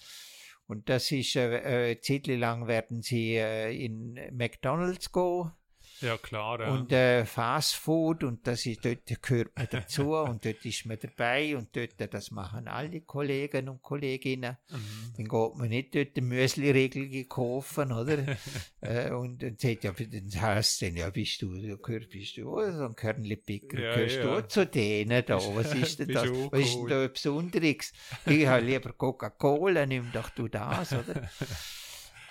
Und 0.68 0.88
das 0.88 1.12
ist, 1.12 1.36
äh, 1.36 1.92
äh, 1.92 2.36
lang 2.36 2.68
werden 2.68 3.02
sie 3.02 3.36
äh, 3.36 3.76
in 3.76 4.14
McDonalds 4.32 5.12
gehen 5.12 5.52
Ja, 6.02 6.18
klar. 6.18 6.60
Ja. 6.60 6.72
Und 6.72 6.92
äh, 6.92 7.26
Fast 7.26 7.76
Food, 7.76 8.24
und 8.24 8.46
das 8.46 8.66
ist, 8.66 8.84
dort 8.84 9.06
gehört 9.22 9.56
man 9.56 9.68
dazu 9.70 10.14
und 10.16 10.46
dort 10.46 10.66
ist 10.66 10.86
man 10.86 10.98
dabei 11.00 11.56
und 11.56 11.76
dort, 11.76 12.14
das 12.14 12.32
machen 12.32 12.68
alle 12.68 13.02
Kollegen 13.02 13.70
und 13.70 13.82
Kolleginnen. 13.82 14.58
mhm. 14.70 15.14
Dann 15.18 15.28
geht 15.28 15.56
man 15.56 15.70
nicht 15.70 15.96
dort 15.96 16.18
eine 16.18 16.26
Müsli-Regel 16.26 17.26
kaufen, 17.26 17.92
oder? 17.92 18.18
äh, 18.82 19.12
und 19.12 19.42
dann 19.42 19.58
sagt 19.58 19.84
ja, 19.84 19.92
dann 19.92 20.42
heißt 20.42 20.82
dann, 20.82 20.96
ja, 20.96 21.10
bist 21.10 21.42
du, 21.42 21.54
du 21.56 21.78
gehörst, 21.78 22.10
bist 22.10 22.38
du 22.38 22.50
oh, 22.50 22.72
so 22.72 22.86
ein 22.86 22.96
Körnli-Picker, 22.96 23.80
Ja, 23.80 23.96
gehörst 23.96 24.18
ja. 24.18 24.42
du 24.42 24.48
zu 24.48 24.66
denen 24.66 25.26
da? 25.26 25.38
Was 25.56 25.74
ist 25.74 26.00
denn 26.00 26.10
das? 26.10 26.30
Was 26.30 26.60
ist 26.60 26.76
denn 26.76 26.88
da 26.88 27.08
Besonderes? 27.08 27.94
Ich 28.26 28.46
habe 28.46 28.66
lieber 28.66 28.94
Coca-Cola, 28.94 29.86
nimm 29.86 30.12
doch 30.12 30.30
du 30.32 30.48
das, 30.48 30.94
oder? 30.94 31.30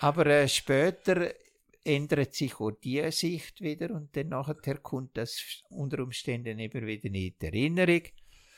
Aber 0.00 0.26
äh, 0.26 0.48
später 0.48 1.32
ändert 1.84 2.34
sich 2.34 2.58
auch 2.60 2.72
die 2.72 3.10
Sicht 3.12 3.60
wieder 3.60 3.90
und 3.94 4.16
dann 4.16 4.28
nachher 4.28 4.78
kommt 4.78 5.16
das 5.16 5.62
unter 5.68 6.02
Umständen 6.02 6.58
eben 6.58 6.86
wieder 6.86 7.04
in 7.04 7.12
die 7.12 7.34
Erinnerung. 7.38 8.02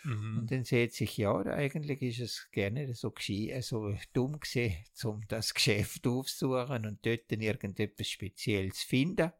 Mhm. 0.04 0.38
Und 0.38 0.50
dann 0.52 0.64
sieht 0.64 0.94
sich, 0.94 1.16
ja, 1.16 1.36
eigentlich 1.40 2.00
ist 2.00 2.20
es 2.20 2.48
gerne 2.52 2.94
so, 2.94 3.12
so 3.60 3.94
dumm 4.12 4.38
gewesen, 4.38 4.76
um 5.04 5.20
das 5.26 5.52
Geschäft 5.52 6.06
aufzusuchen 6.06 6.86
und 6.86 7.04
dort 7.04 7.30
dann 7.30 7.40
irgendetwas 7.40 8.08
Spezielles 8.08 8.76
zu 8.76 8.86
finden. 8.86 9.32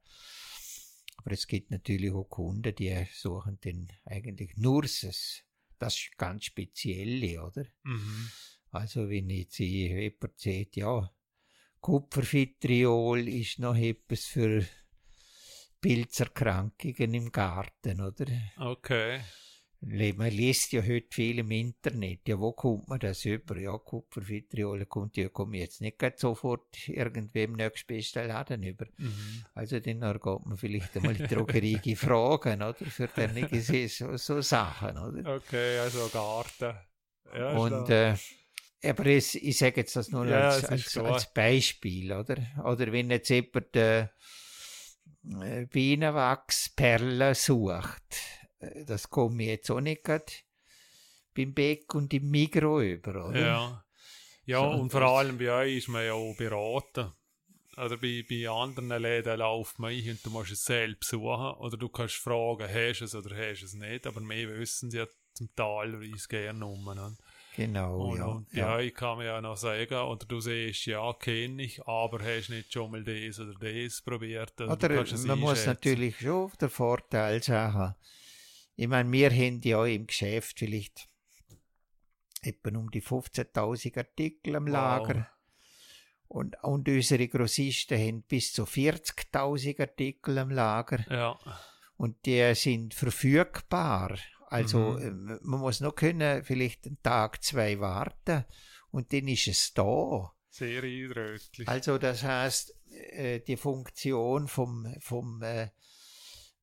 Aber 1.18 1.32
es 1.32 1.46
gibt 1.46 1.70
natürlich 1.70 2.12
auch 2.12 2.24
Kunden, 2.24 2.74
die 2.74 3.06
suchen 3.12 3.58
dann 3.60 3.88
eigentlich 4.04 4.56
nur 4.56 4.82
das, 4.82 5.42
das 5.78 6.08
ganz 6.16 6.46
Spezielle, 6.46 7.42
oder? 7.42 7.64
Mhm. 7.84 8.30
Also 8.70 9.08
wenn 9.08 9.30
jetzt 9.30 9.58
jemand 9.58 10.38
sagt, 10.38 10.76
ja, 10.76 11.10
Kupfervitriol 11.81 13.28
ist 13.28 13.59
noch 13.59 13.77
etwas 13.77 14.24
für 14.24 14.65
Pilzerkrankungen 15.81 17.15
im 17.15 17.31
Garten, 17.31 18.01
oder? 18.01 18.27
Okay. 18.59 19.20
Man 19.81 20.31
liest 20.31 20.73
ja 20.73 20.82
heute 20.82 21.07
viel 21.11 21.39
im 21.39 21.51
Internet. 21.51 22.27
Ja, 22.27 22.40
wo 22.40 22.53
kommt 22.53 22.89
man 22.89 22.98
das 22.98 23.24
über? 23.24 23.57
Ja, 23.59 23.77
Kupfervitriol 23.77 24.86
kommt 24.86 25.16
ja, 25.16 25.28
komme 25.28 25.59
jetzt 25.59 25.81
nicht 25.81 26.19
sofort 26.19 26.89
irgendwie 26.89 27.44
im 27.44 27.53
nächstbesten 27.53 28.27
Laden 28.27 28.62
über. 28.62 28.86
Mhm. 28.97 29.44
Also 29.55 29.78
dann 29.78 30.01
geht 30.01 30.47
man 30.47 30.57
vielleicht 30.57 30.97
einmal 30.97 31.15
in 31.15 31.28
die 31.28 31.35
Drogerie 31.35 31.94
fragen, 31.94 32.62
oder? 32.62 32.74
Für 32.74 33.09
dann 33.15 33.36
so, 33.89 34.16
so 34.16 34.40
Sachen, 34.40 34.98
oder? 34.98 35.36
Okay, 35.36 35.78
also 35.78 36.09
Garten. 36.09 36.74
Ja, 37.36 37.57
Und 37.57 37.90
äh, 37.90 38.15
aber 38.82 39.07
es, 39.07 39.35
ich 39.35 39.59
sage 39.59 39.81
jetzt 39.81 39.97
das 39.97 40.11
nur 40.11 40.27
Ja, 40.27 40.51
als, 40.51 40.65
es 40.65 40.70
als, 40.70 40.97
als 40.97 41.32
Beispiel, 41.32 42.12
oder? 42.12 42.36
Oder 42.65 42.93
wenn 42.93 43.11
jetzt 43.11 43.28
jemand 43.31 43.74
äh, 43.77 44.09
äh, 45.43 45.66
Bienenwachsperlen 45.66 47.35
sucht, 47.35 48.16
äh, 48.61 48.85
das 48.85 49.11
komme 49.11 49.43
ich 49.43 49.48
jetzt 49.48 49.70
auch 49.70 49.81
nicht 49.81 50.05
grad 50.05 50.44
beim 51.35 51.53
Beck 51.55 51.94
und 51.94 52.12
im 52.15 52.31
Migro 52.31 52.81
über, 52.81 53.28
oder? 53.28 53.40
Ja. 53.40 53.82
Ja, 54.47 54.61
So, 54.61 54.81
und 54.81 54.90
vor 54.90 55.03
allem 55.03 55.39
bei 55.39 55.51
euch 55.51 55.78
ist 55.78 55.89
man 55.89 56.05
ja 56.05 56.12
auch 56.12 56.36
beraten. 56.36 57.12
Oder 57.77 57.97
bei, 57.98 58.24
bei 58.28 58.48
anderen 58.48 59.03
Läden 59.03 59.39
läuft 59.39 59.78
man 59.78 59.90
ein 59.93 60.11
und 60.11 60.24
du 60.24 60.31
musst 60.31 60.53
es 60.53 60.65
selbst 60.65 61.11
suchen. 61.11 61.57
Oder 61.59 61.77
du 61.77 61.89
kannst 61.89 62.15
fragen, 62.15 62.69
hast 62.73 63.01
du 63.01 63.05
es 63.05 63.15
oder 63.15 63.36
hast 63.36 63.61
du 63.62 63.66
es 63.66 63.74
nicht. 63.74 64.07
Aber 64.07 64.20
mehr 64.20 64.48
wissen 64.57 64.90
sie 64.90 64.98
ja 64.98 65.07
zum 65.35 65.51
Teilweise 65.55 66.28
gerne 66.28 66.65
um. 66.65 66.85
Ne? 66.85 67.16
Genau, 67.56 68.10
und, 68.10 68.18
ja. 68.18 68.24
und 68.26 68.52
ja. 68.52 68.74
euch 68.74 68.94
kann 68.94 69.16
man 69.16 69.26
ja 69.26 69.40
noch 69.40 69.56
sagen, 69.56 69.94
oder 69.94 70.26
du 70.26 70.40
siehst, 70.40 70.84
ja, 70.86 71.10
kenne 71.14 71.62
ich, 71.62 71.82
aber 71.86 72.22
hast 72.22 72.50
nicht 72.50 72.70
schon 72.70 72.90
mal 72.90 73.02
das 73.02 73.40
oder 73.40 73.54
das 73.54 74.02
probiert. 74.02 74.60
Oder, 74.60 74.76
du 74.76 75.00
Oder 75.00 75.18
man 75.26 75.38
muss 75.38 75.64
natürlich 75.64 76.18
schon 76.18 76.52
den 76.60 76.68
Vorteil 76.68 77.42
sagen. 77.42 77.94
Ich 78.76 78.88
meine, 78.88 79.10
wir 79.10 79.30
haben 79.30 79.62
ja 79.62 79.86
im 79.86 80.06
Geschäft 80.06 80.58
vielleicht 80.58 81.08
etwa 82.42 82.76
um 82.76 82.90
die 82.90 83.02
15.000 83.02 83.96
Artikel 83.96 84.56
am 84.56 84.66
Wow. 84.66 84.72
Lager. 84.72 85.30
Und, 86.28 86.62
und 86.62 86.88
unsere 86.88 87.28
Grossisten 87.28 87.98
haben 87.98 88.22
bis 88.22 88.52
zu 88.52 88.64
40.000 88.64 89.80
Artikel 89.80 90.38
am 90.38 90.50
Lager. 90.50 91.04
Ja, 91.10 91.38
Und 91.96 92.26
die 92.26 92.54
sind 92.54 92.92
verfügbar. 92.92 94.18
Also 94.48 94.78
Mhm. 94.78 95.28
ähm, 95.28 95.39
man 95.43 95.60
muss 95.60 95.81
noch 95.81 95.94
können, 95.94 96.44
vielleicht 96.44 96.86
einen 96.86 97.02
Tag, 97.02 97.43
zwei 97.43 97.81
warten. 97.81 98.44
Und 98.90 99.12
dann 99.12 99.28
ist 99.28 99.48
es 99.48 99.74
da. 99.74 100.32
sehr 100.48 100.82
eindrücklich. 100.82 101.68
Also 101.68 101.98
das 101.98 102.23
heißt, 102.23 102.74
äh, 103.12 103.40
die 103.40 103.56
Funktion 103.56 104.48
vom, 104.48 104.86
vom 105.01 105.43
äh, 105.43 105.68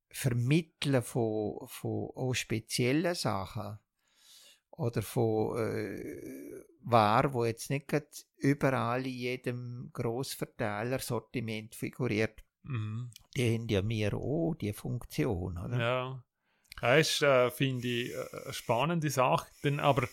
Vermitteln 0.09 1.01
von, 1.03 1.67
von 1.67 2.09
auch 2.15 2.33
speziellen 2.33 3.13
Sachen 3.15 3.77
oder 4.71 5.01
von 5.01 5.57
äh, 5.57 6.63
Waren, 6.85 7.33
wo 7.33 7.45
jetzt 7.45 7.69
nicht 7.69 7.91
überall 8.37 9.05
in 9.05 9.13
jedem 9.13 9.89
Grossverteiler-Sortiment 9.93 11.75
figuriert, 11.75 12.43
Mhm. 12.65 13.11
die 13.35 13.55
haben 13.55 13.67
ja 13.67 13.87
wir 13.87 14.13
auch 14.13 14.55
die 14.55 14.71
Funktion, 14.73 15.57
oder? 15.57 15.77
Ja. 15.79 16.23
Das 16.81 17.07
ist, 17.07 17.21
äh, 17.21 17.49
finde 17.51 17.87
ich, 17.87 18.11
äh, 18.11 18.25
eine 18.43 18.53
spannende 18.53 19.09
Sache. 19.09 19.47
Denn 19.63 19.79
aber 19.79 20.07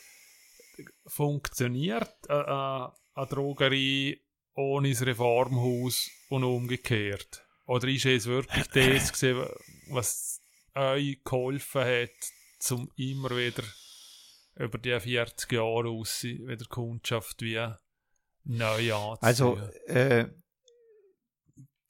funktioniert 1.06 2.14
äh, 2.28 2.34
äh, 2.34 2.88
eine 3.14 3.26
Drogerie 3.28 4.20
ohne 4.54 4.90
das 4.90 5.04
Reformhaus 5.04 6.10
und 6.28 6.44
umgekehrt? 6.44 7.46
Oder 7.66 7.88
ist 7.88 8.06
es 8.06 8.26
wirklich 8.26 8.66
das, 8.74 9.12
gewesen, 9.12 9.48
was 9.88 10.40
euch 10.74 11.22
geholfen 11.24 11.82
hat, 11.82 12.32
zum 12.58 12.90
immer 12.96 13.30
wieder 13.30 13.64
über 14.56 14.78
die 14.78 14.98
40 14.98 15.52
Jahre 15.52 15.88
aus 15.88 16.22
wieder 16.22 16.66
Kundschaft 16.66 17.42
wie 17.42 17.66
neu 18.44 18.94
anzuziehen? 18.94 19.18
Also 19.20 19.56
äh, 19.86 20.26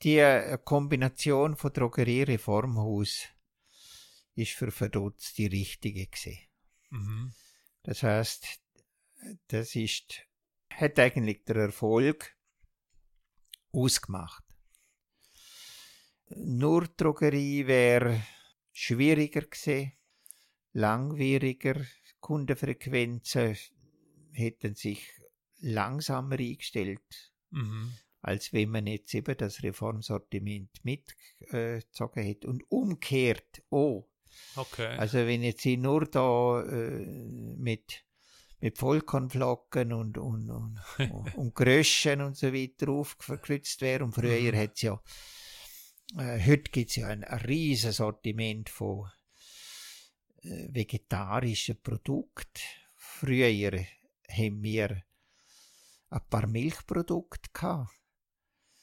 die 0.03 0.57
Kombination 0.65 1.57
von 1.57 1.73
Drogerie 1.73 2.23
Reformhaus 2.23 3.29
ist 4.41 4.53
für 4.53 4.71
Verdutz 4.71 5.35
die 5.35 5.47
richtige 5.47 6.07
gewesen. 6.07 6.39
mhm. 6.91 7.33
Das 7.83 8.03
heißt, 8.03 8.61
das 9.49 9.75
ist 9.75 10.27
hat 10.71 10.99
eigentlich 10.99 11.45
der 11.45 11.57
Erfolg 11.57 12.37
ausgemacht. 13.73 14.45
Nur 16.37 16.87
Drogerie 16.89 17.67
wäre 17.67 18.23
schwieriger 18.73 19.43
gewesen, 19.43 19.93
langwieriger, 20.73 21.85
Kundenfrequenzen 22.21 23.57
hätten 24.33 24.75
sich 24.75 25.07
langsamer 25.59 26.39
eingestellt, 26.39 27.33
Mhm. 27.51 27.93
als 28.23 28.53
wenn 28.53 28.71
man 28.71 28.87
jetzt 28.87 29.15
eben 29.15 29.37
das 29.37 29.63
Reformsortiment 29.63 30.85
mitgezogen 30.85 32.23
hätte. 32.23 32.49
Und 32.49 32.71
umgekehrt 32.71 33.63
auch. 33.71 34.10
Okay. 34.57 34.97
Also 34.97 35.19
wenn 35.19 35.43
jetzt 35.43 35.65
ich 35.65 35.79
nur 35.79 36.07
da 36.07 36.63
äh, 36.63 37.05
mit, 37.57 38.05
mit 38.61 38.79
Vollkornflocken 38.79 39.93
und, 39.93 40.19
und, 40.19 40.51
und, 40.51 40.81
und, 41.37 41.55
Gröschen 41.55 42.21
und 42.21 42.37
so 42.37 42.53
weiter 42.53 42.89
aufgekreuzt 42.91 43.81
wäre 43.81 44.05
und 44.05 44.13
früher 44.13 44.53
Mhm. 44.53 44.57
hat's 44.57 44.83
ja, 44.83 45.01
äh, 46.19 46.41
heute 46.45 46.71
gibt's 46.71 46.97
ja 46.97 47.09
ein, 47.09 47.25
ein 47.25 47.39
riesen 47.41 47.93
Sortiment 47.93 48.69
von 48.69 49.11
äh, 50.43 50.69
vegetarischen 50.71 51.81
Produkten. 51.81 52.63
Früher 52.97 53.85
haben 54.29 54.63
wir 54.63 55.03
ein 56.11 56.21
paar 56.29 56.47
Milchprodukte 56.47 57.51
gehabt 57.53 58.00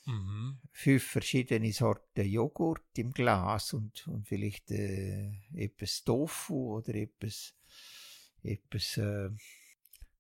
mhm. 0.08 0.58
fünf 0.72 1.04
verschiedene 1.04 1.72
Sorten 1.72 2.26
Joghurt 2.26 2.98
im 2.98 3.12
Glas 3.12 3.74
und, 3.74 4.08
und 4.08 4.28
vielleicht 4.28 4.72
äh, 4.72 5.32
etwas 5.54 6.04
Tofu 6.04 6.78
oder 6.78 6.96
etwas, 6.96 7.54
etwas 8.42 8.98
äh, 8.98 9.30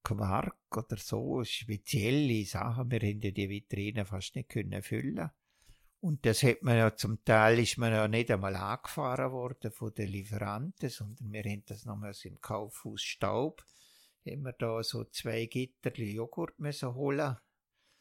Quark 0.03 0.77
oder 0.77 0.97
so, 0.97 1.43
spezielle 1.43 2.45
Sachen. 2.45 2.91
Wir 2.91 3.01
ja 3.01 3.31
die 3.31 3.49
Vitrine 3.49 4.05
fast 4.05 4.35
nicht 4.35 4.49
können 4.49 4.83
füllen. 4.83 5.31
Und 5.99 6.25
das 6.25 6.43
hat 6.43 6.61
man 6.61 6.77
ja 6.77 6.95
zum 6.95 7.23
Teil 7.25 7.59
ist 7.59 7.77
man 7.77 7.91
ja 7.91 8.07
nicht 8.07 8.29
einmal 8.29 8.55
angefahren 8.55 9.31
worden 9.31 9.71
von 9.71 9.93
den 9.93 10.09
Lieferanten, 10.09 10.89
sondern 10.89 11.31
wir 11.33 11.43
haben 11.43 11.63
das 11.65 11.85
nochmals 11.85 12.23
im 12.23 12.39
Kaufhaus 12.39 13.01
Staub, 13.01 13.65
haben 14.25 14.43
wir 14.43 14.53
da 14.53 14.83
so 14.83 15.05
zwei 15.05 15.47
Gitterli 15.47 16.13
Joghurt 16.13 16.59
müssen 16.59 16.93
holen 16.93 17.37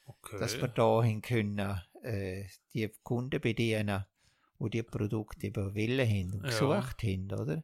okay. 0.07 0.39
dass 0.39 0.61
wir 0.61 0.69
dahin 0.69 1.23
können, 1.23 1.81
äh, 2.03 2.45
die 2.73 2.89
Kunden 3.03 3.41
bedienen, 3.41 4.05
die 4.59 4.70
die 4.70 4.83
Produkte 4.83 5.49
eben 5.49 5.74
wollen 5.74 6.09
haben 6.09 6.33
und 6.35 6.45
Ja. 6.45 6.51
gesucht 6.51 7.03
haben, 7.03 7.33
oder? 7.33 7.62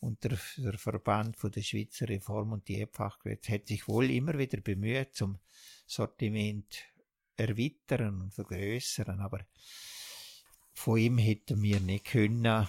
Und 0.00 0.24
der, 0.24 0.36
der 0.56 0.78
Verband 0.78 1.36
von 1.36 1.52
der 1.52 1.62
Schweizer 1.62 2.08
Reform 2.08 2.52
und 2.52 2.66
die 2.66 2.86
Fachgewerbe 2.90 3.52
hat 3.52 3.68
sich 3.68 3.86
wohl 3.86 4.10
immer 4.10 4.36
wieder 4.36 4.60
bemüht, 4.60 5.14
zum 5.14 5.38
Sortiment 5.86 6.84
erweitern 7.36 8.20
und 8.20 8.34
vergrößern, 8.34 9.20
aber 9.20 9.46
von 10.72 10.98
ihm 10.98 11.18
hätten 11.18 11.62
wir 11.62 11.80
nicht 11.80 12.06
können 12.06 12.66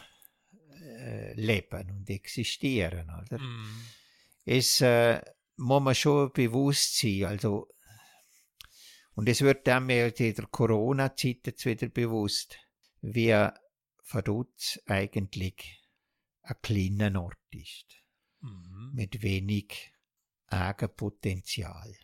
äh, 0.79 1.33
leben 1.33 1.89
und 1.91 2.09
existieren. 2.09 3.09
Oder? 3.09 3.39
Mhm. 3.39 3.81
Es 4.45 4.81
äh, 4.81 5.21
muss 5.57 5.81
man 5.81 5.95
schon 5.95 6.31
bewusst 6.33 6.99
sein. 6.99 7.25
Also, 7.25 7.69
und 9.15 9.29
es 9.29 9.41
wird 9.41 9.67
dann 9.67 9.85
mehr 9.85 10.19
in 10.19 10.35
der 10.35 10.47
Corona-Zeit 10.47 11.45
jetzt 11.45 11.65
wieder 11.65 11.87
bewusst, 11.89 12.57
wie 13.01 13.35
Vaduz 14.05 14.79
eigentlich 14.85 15.83
ein 16.41 16.55
kleiner 16.61 17.21
Ort 17.21 17.37
ist. 17.51 17.85
Mhm. 18.41 18.91
Mit 18.93 19.21
wenig 19.21 19.93
Eigenpotenzial. 20.47 21.95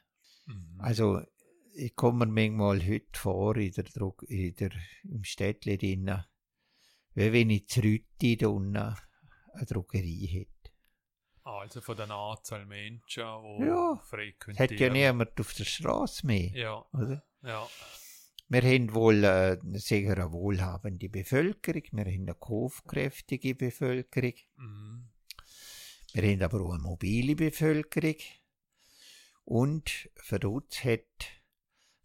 Mhm. 0.45 0.75
Also, 0.79 1.21
ich 1.73 1.95
komme 1.95 2.25
mir 2.25 2.49
manchmal 2.49 2.85
heute 2.87 3.19
vor, 3.19 3.55
in 3.57 3.71
der, 3.71 3.83
Druck, 3.83 4.23
in 4.27 4.55
der, 4.55 4.71
im 5.03 5.23
Städtchen 5.23 5.77
drinnen, 5.77 6.23
wie 7.13 7.33
wenn 7.33 7.49
ich 7.49 7.67
Zrütti 7.67 8.37
da 8.37 8.47
unten 8.47 8.77
eine 8.77 9.65
Drogerie 9.67 10.27
hätte. 10.27 10.58
Also 11.49 11.81
von 11.81 11.97
der 11.97 12.09
Anzahl 12.11 12.65
Menschen, 12.65 13.23
die 13.23 13.65
Ja, 13.65 13.95
frequentieren. 14.03 14.57
Hat 14.69 14.79
ja 14.79 14.89
niemand 14.89 15.39
auf 15.39 15.53
der 15.53 15.63
Straße 15.65 16.25
mehr. 16.27 16.51
Ja, 16.51 16.85
Oder? 16.93 17.23
ja. 17.43 17.67
Wir 18.51 18.61
haben 18.63 18.93
wohl 18.95 19.23
äh, 19.23 19.57
sicher 19.73 20.13
eine 20.13 20.31
wohlhabende 20.31 21.07
Bevölkerung, 21.09 21.83
wir 21.91 22.05
haben 22.05 22.21
eine 22.23 22.35
kaufkräftige 22.35 23.53
Bevölkerung, 23.55 24.33
Mhm. 24.55 25.09
wir 26.13 26.23
haben 26.23 26.41
aber 26.41 26.61
auch 26.61 26.73
eine 26.73 26.81
mobile 26.81 27.35
Bevölkerung. 27.35 28.15
Und 29.45 30.09
Verdutz 30.15 30.83
hat, 30.83 31.01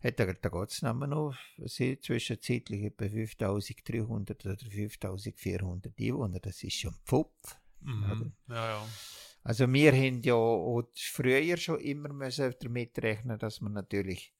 hat 0.03 0.19
da 0.19 0.25
geht 0.27 0.71
es 0.71 0.83
noch, 0.83 1.35
zwischenzeitlich 1.67 2.83
etwa 2.85 3.09
5300 3.09 4.45
oder 4.47 4.57
5400 4.57 5.93
Einwohner, 5.99 6.41
das 6.41 6.63
ist 6.63 6.75
schon 6.75 6.95
Pfupf. 7.05 7.57
Mhm. 7.81 8.33
Ja, 8.49 8.55
ja. 8.55 8.89
Also 9.45 9.71
wir 9.71 9.93
haben 9.93 10.23
ja 10.23 10.35
auch 10.35 10.89
früher 10.95 11.57
schon 11.59 11.79
immer 11.81 12.09
müssen 12.09 12.55
damit 12.61 12.99
rechnen, 12.99 13.39
dass 13.39 13.61
man 13.61 13.75
natürlich 13.75 14.33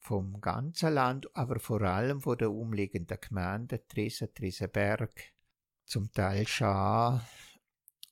vom 0.00 0.40
ganzen 0.40 0.94
Land, 0.94 1.28
aber 1.36 1.60
vor 1.60 1.82
allem 1.82 2.22
von 2.22 2.38
den 2.38 2.48
umliegenden 2.48 3.18
Gemeinden, 3.20 3.80
Tresen, 3.86 4.32
Tresenberg, 4.34 5.12
zum 5.84 6.10
Teil 6.10 6.46
Schar, 6.46 7.28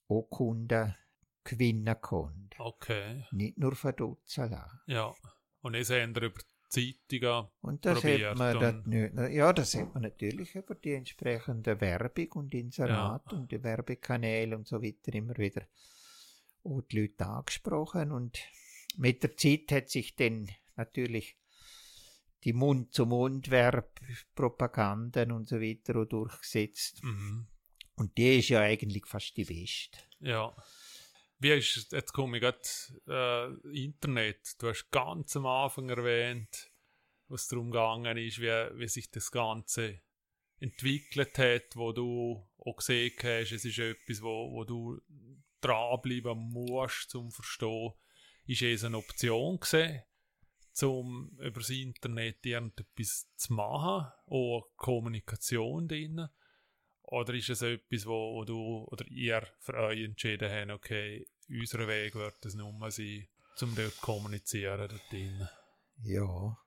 auch 0.09 0.29
Kunden 0.29 0.95
gewinnen 1.43 1.97
konnte. 2.03 2.59
Okay. 2.59 3.25
Nicht 3.31 3.57
nur 3.57 3.75
von 3.75 3.97
Dutzala. 3.97 4.83
Ja. 4.87 5.15
Und 5.63 5.75
jetzt 5.75 5.91
haben 5.91 6.15
über 6.15 6.43
Zeitungen. 6.69 7.47
Und 7.61 7.85
das 7.85 8.01
Probiert 8.01 8.31
hat 8.31 8.39
man 8.39 8.61
das 8.61 8.87
nicht, 8.87 9.15
ja, 9.35 9.53
das 9.53 9.75
hat 9.75 9.95
man 9.95 10.03
natürlich 10.03 10.55
über 10.55 10.75
die 10.75 10.95
entsprechende 10.95 11.81
Werbung 11.81 12.33
und 12.33 12.55
Inserat 12.55 13.33
und 13.33 13.51
die 13.51 13.63
Werbekanäle 13.63 14.57
und 14.57 14.67
so 14.67 14.83
weiter 14.83 15.15
immer 15.15 15.37
wieder 15.37 15.63
auch 16.65 16.83
die 16.83 17.01
Leute 17.01 17.27
angesprochen 17.27 18.13
und 18.13 18.39
mit 18.97 19.23
der 19.23 19.37
Zeit 19.37 19.71
hat 19.73 19.91
sich 19.91 20.17
dann 20.17 20.49
natürlich 20.75 21.37
die 22.45 22.53
Mund-zu-Mund-Werbpropaganden 22.53 25.33
und 25.33 25.49
so 25.49 25.61
weiter 25.61 25.97
auch 25.97 26.05
durchgesetzt. 26.05 27.03
Mhm. 27.03 27.49
Und 27.97 28.17
die 28.17 28.39
ist 28.39 28.51
ja 28.51 28.61
eigentlich 28.61 29.07
fast 29.07 29.37
die 29.37 29.45
beste. 29.45 29.99
Ja. 30.21 30.55
Wie 31.39 31.51
ist, 31.51 31.93
jetzt 31.93 32.13
komme 32.13 32.39
ich 32.39 32.43
gerade, 32.43 32.59
äh, 33.09 33.85
Internet. 33.85 34.55
Du 34.59 34.69
hast 34.69 34.91
ganz 34.91 35.37
am 35.37 35.47
Anfang 35.47 35.91
erwähnt, 35.91 36.71
was 37.29 37.49
darum 37.49 37.71
gegangen 37.71 38.17
ist, 38.17 38.41
wie, 38.41 38.47
wie 38.79 38.89
sich 38.89 39.11
das 39.11 39.31
Ganze 39.31 40.01
entwickelt 40.61 41.37
hat, 41.39 41.77
wo 41.77 41.93
du 41.93 42.49
auch 42.59 42.77
gesehen 42.77 43.13
hast, 43.23 43.53
es 43.53 43.65
ist 43.67 43.79
etwas, 43.79 44.23
wo, 44.23 44.53
wo 44.53 44.65
du 44.65 44.99
dranbleiben 45.61 46.39
musst, 46.39 47.11
zum 47.11 47.31
zu 47.31 47.37
verstehen. 47.37 47.93
Ist 48.47 48.63
es 48.63 48.85
eine 48.85 48.97
Option 48.97 49.59
gewesen, 49.61 50.03
um 50.83 51.37
über 51.39 51.61
das 51.61 51.71
Internet 51.71 52.47
irgendetwas 52.47 53.29
zu 53.37 53.53
machen, 53.53 54.11
auch 54.27 54.71
Kommunikation 54.77 55.89
drin? 55.89 56.29
Oder 57.07 57.35
ist 57.35 57.51
es 57.51 57.63
etwas, 57.63 58.07
wo, 58.07 58.35
wo 58.35 58.45
du 58.45 58.85
oder 58.91 59.07
ihr 59.09 59.47
für 59.61 59.75
euch 59.75 60.03
entschieden 60.03 60.51
habt, 60.51 60.71
okay, 60.73 61.27
unser 61.49 61.87
Weg 61.87 62.15
wird 62.15 62.45
es 62.45 62.55
nur 62.55 62.73
sein, 62.91 63.29
um 63.63 63.75
dort 63.75 63.93
zu 63.93 64.01
kommunizieren 64.01 64.89
dort 64.89 65.11
drin? 65.11 65.49
Ja. 66.03 66.59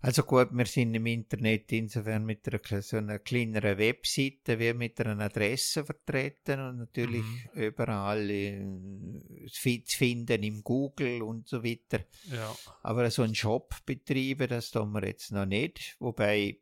Also 0.00 0.22
gut, 0.22 0.50
wir 0.52 0.66
sind 0.66 0.94
im 0.94 1.06
Internet 1.06 1.72
insofern 1.72 2.24
mit 2.24 2.46
einer, 2.46 2.82
so 2.82 2.98
einer 2.98 3.18
kleineren 3.18 3.78
Webseite 3.78 4.56
wie 4.58 4.72
mit 4.72 5.00
einer 5.00 5.24
Adresse 5.24 5.84
vertreten 5.84 6.60
und 6.60 6.78
natürlich 6.78 7.24
Mhm. 7.24 7.50
überall 7.54 8.30
äh, 8.30 9.46
zu 9.50 9.96
finden 9.96 10.42
im 10.44 10.62
Google 10.62 11.22
und 11.22 11.48
so 11.48 11.64
weiter. 11.64 12.04
Ja. 12.30 12.54
Aber 12.82 13.10
so 13.10 13.22
einen 13.22 13.34
Shop 13.34 13.74
betreiben, 13.84 14.48
das 14.48 14.70
tun 14.70 14.92
wir 14.92 15.04
jetzt 15.04 15.32
noch 15.32 15.46
nicht. 15.46 15.96
Wobei, 15.98 16.60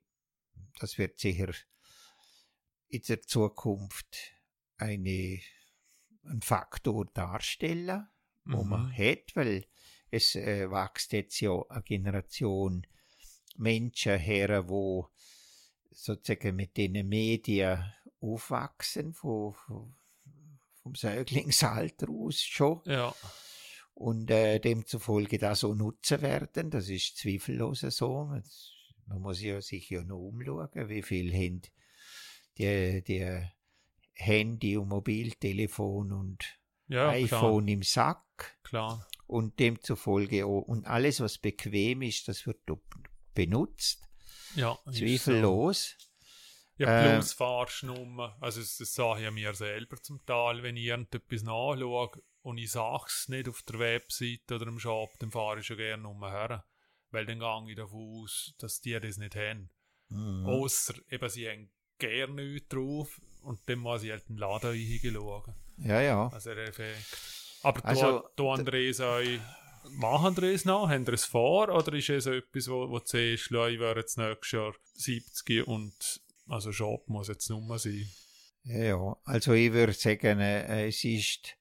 das 0.81 0.97
wird 0.97 1.19
sicher 1.19 1.53
in 2.89 3.03
der 3.09 3.23
Zukunft 3.23 4.17
eine, 4.79 5.41
ein 6.25 6.41
Faktor 6.43 7.07
darstellen, 7.07 8.09
wo 8.45 8.63
Mhm. 8.63 8.71
man 8.71 8.93
hat, 8.97 9.35
weil 9.35 9.67
es 10.11 10.35
äh, 10.37 10.71
wächst 10.71 11.13
jetzt 11.13 11.41
ja 11.41 11.61
eine 11.69 11.83
Generation 11.83 12.87
Menschen 13.57 14.19
her, 14.19 14.69
wo 14.69 15.11
sozusagen 15.91 16.55
mit 16.57 16.77
den 16.77 17.09
Medien 17.09 17.93
aufwachsen, 18.21 19.15
von, 19.15 19.55
von, 19.55 19.95
vom 20.83 20.95
Säuglingsalter 20.95 22.09
aus 22.11 22.41
schon 22.43 22.83
Ja. 22.85 23.15
und 23.95 24.31
äh, 24.31 24.59
demzufolge 24.61 25.39
das 25.39 25.61
so 25.61 25.75
nutzen 25.75 26.21
werden. 26.23 26.71
Das 26.71 26.89
ist 26.89 27.17
zweifellos 27.17 27.81
so. 27.81 28.27
Man 29.07 29.23
muss 29.23 29.41
ja 29.41 29.61
sich 29.63 29.89
ja 29.91 30.03
noch 30.05 30.19
umschauen, 30.19 30.89
wie 30.89 31.03
viel 31.03 31.33
haben 31.33 31.63
die, 32.59 33.03
die 33.03 33.43
Handy 34.15 34.77
und 34.77 34.89
Mobiltelefon 34.89 36.13
und 36.13 36.59
Ja, 36.89 37.11
iPhone 37.11 37.69
im 37.69 37.83
Sack 37.83 38.25
Klar. 38.63 38.99
klar. 38.99 39.09
und 39.27 39.59
demzufolge 39.59 40.47
auch, 40.47 40.63
und 40.63 40.87
alles, 40.87 41.21
was 41.21 41.39
bequem 41.39 42.03
ist, 42.03 42.29
das 42.29 42.47
wird 42.47 42.61
dort 42.67 42.83
benutzt, 43.35 44.03
Ja, 44.55 44.79
zweifellos. 44.91 45.97
Ja, 46.79 46.89
Äh, 46.89 47.15
plus 47.15 47.33
Fahrschnummer. 47.33 48.37
Also, 48.41 48.61
das, 48.61 48.77
das 48.77 48.93
sage 48.93 49.21
ich 49.21 49.25
ja 49.25 49.31
mir 49.31 49.55
selber 49.55 50.01
zum 50.03 50.25
Teil, 50.27 50.63
wenn 50.63 50.77
ich 50.77 50.85
irgendetwas 50.85 51.43
nachschaue 51.43 52.23
und 52.43 52.59
ich 52.59 52.71
sage 52.71 53.05
es 53.09 53.29
nicht 53.29 53.49
auf 53.49 53.63
der 53.63 53.79
Webseite 53.79 54.57
oder 54.57 54.67
im 54.67 54.79
Shop, 54.79 55.11
dann 55.19 55.31
fahre 55.31 55.61
ich 55.61 55.67
schon 55.67 55.79
gerne 55.79 56.07
umher. 56.07 56.65
Weil 57.11 57.25
dann 57.25 57.39
gehe 57.41 57.71
ich 57.71 57.77
davon 57.77 58.23
aus, 58.23 58.55
dass 58.59 58.81
die 58.81 58.99
das 59.01 59.17
nicht 59.17 59.35
haben. 59.37 59.71
Mhm. 60.09 60.45
Außer 60.47 60.95
eben, 61.11 61.29
sie 61.31 61.49
haben 61.49 61.71
gerne 61.99 62.35
nichts 62.45 62.69
drauf 62.69 63.21
und 63.43 63.61
dann 63.67 63.79
muss 63.79 64.03
ich 64.03 64.11
halt 64.11 64.29
den 64.29 64.37
Laden 64.37 64.75
hinschauen. 64.75 65.55
Ja, 65.79 66.01
ja. 66.01 66.29
Also 66.29 66.55
der 66.55 66.69
Effekt. 66.69 67.19
Aber 67.63 67.85
Also, 67.85 68.29
du 68.37 68.51
Andres, 68.51 69.01
euch, 69.01 69.41
machen 69.91 70.37
ihr 70.43 70.53
es 70.55 70.65
noch? 70.65 70.89
Haben 70.89 71.05
ihr 71.07 71.13
es 71.15 71.25
vor? 71.25 71.69
Oder 71.69 71.93
ist 71.95 72.09
es 72.11 72.27
etwas, 72.27 72.69
wo, 72.69 72.89
wo 72.89 72.99
du 72.99 73.05
siehst, 73.07 73.45
«Schau, 73.51 73.67
ich 73.67 73.79
werde 73.79 74.01
jetzt 74.01 74.17
nächstes 74.19 74.53
Jahr 74.53 74.75
70 74.95 75.67
und 75.67 76.21
also 76.49 76.73
Shop 76.73 77.09
muss 77.09 77.29
jetzt 77.29 77.51
Nummer 77.51 77.79
sein? 77.79 78.09
Ja, 78.65 78.79
ja. 78.85 79.17
Also 79.25 79.53
ich 79.53 79.73
würde 79.73 79.93
sagen, 79.93 80.41
äh, 80.41 80.89
es 80.89 81.05
ist, 81.05 81.57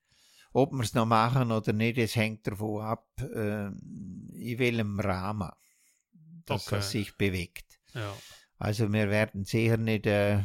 ob 0.54 0.72
wir 0.72 0.84
es 0.84 0.94
noch 0.94 1.06
machen 1.06 1.52
oder 1.52 1.74
nicht, 1.74 1.98
es 1.98 2.16
hängt 2.16 2.48
davon 2.48 2.82
ab, 2.84 3.08
äh, 3.20 3.68
in 3.68 4.56
welchem 4.60 5.00
Rahmen 5.00 5.52
dass 6.46 6.68
Okay. 6.68 6.82
sich 6.82 7.18
bewegt. 7.18 7.66
Ja. 7.96 8.16
Also 8.66 8.92
wir 8.92 9.12
werden 9.12 9.46
sicher 9.46 9.78
nicht 9.78 10.08
äh, 10.08 10.42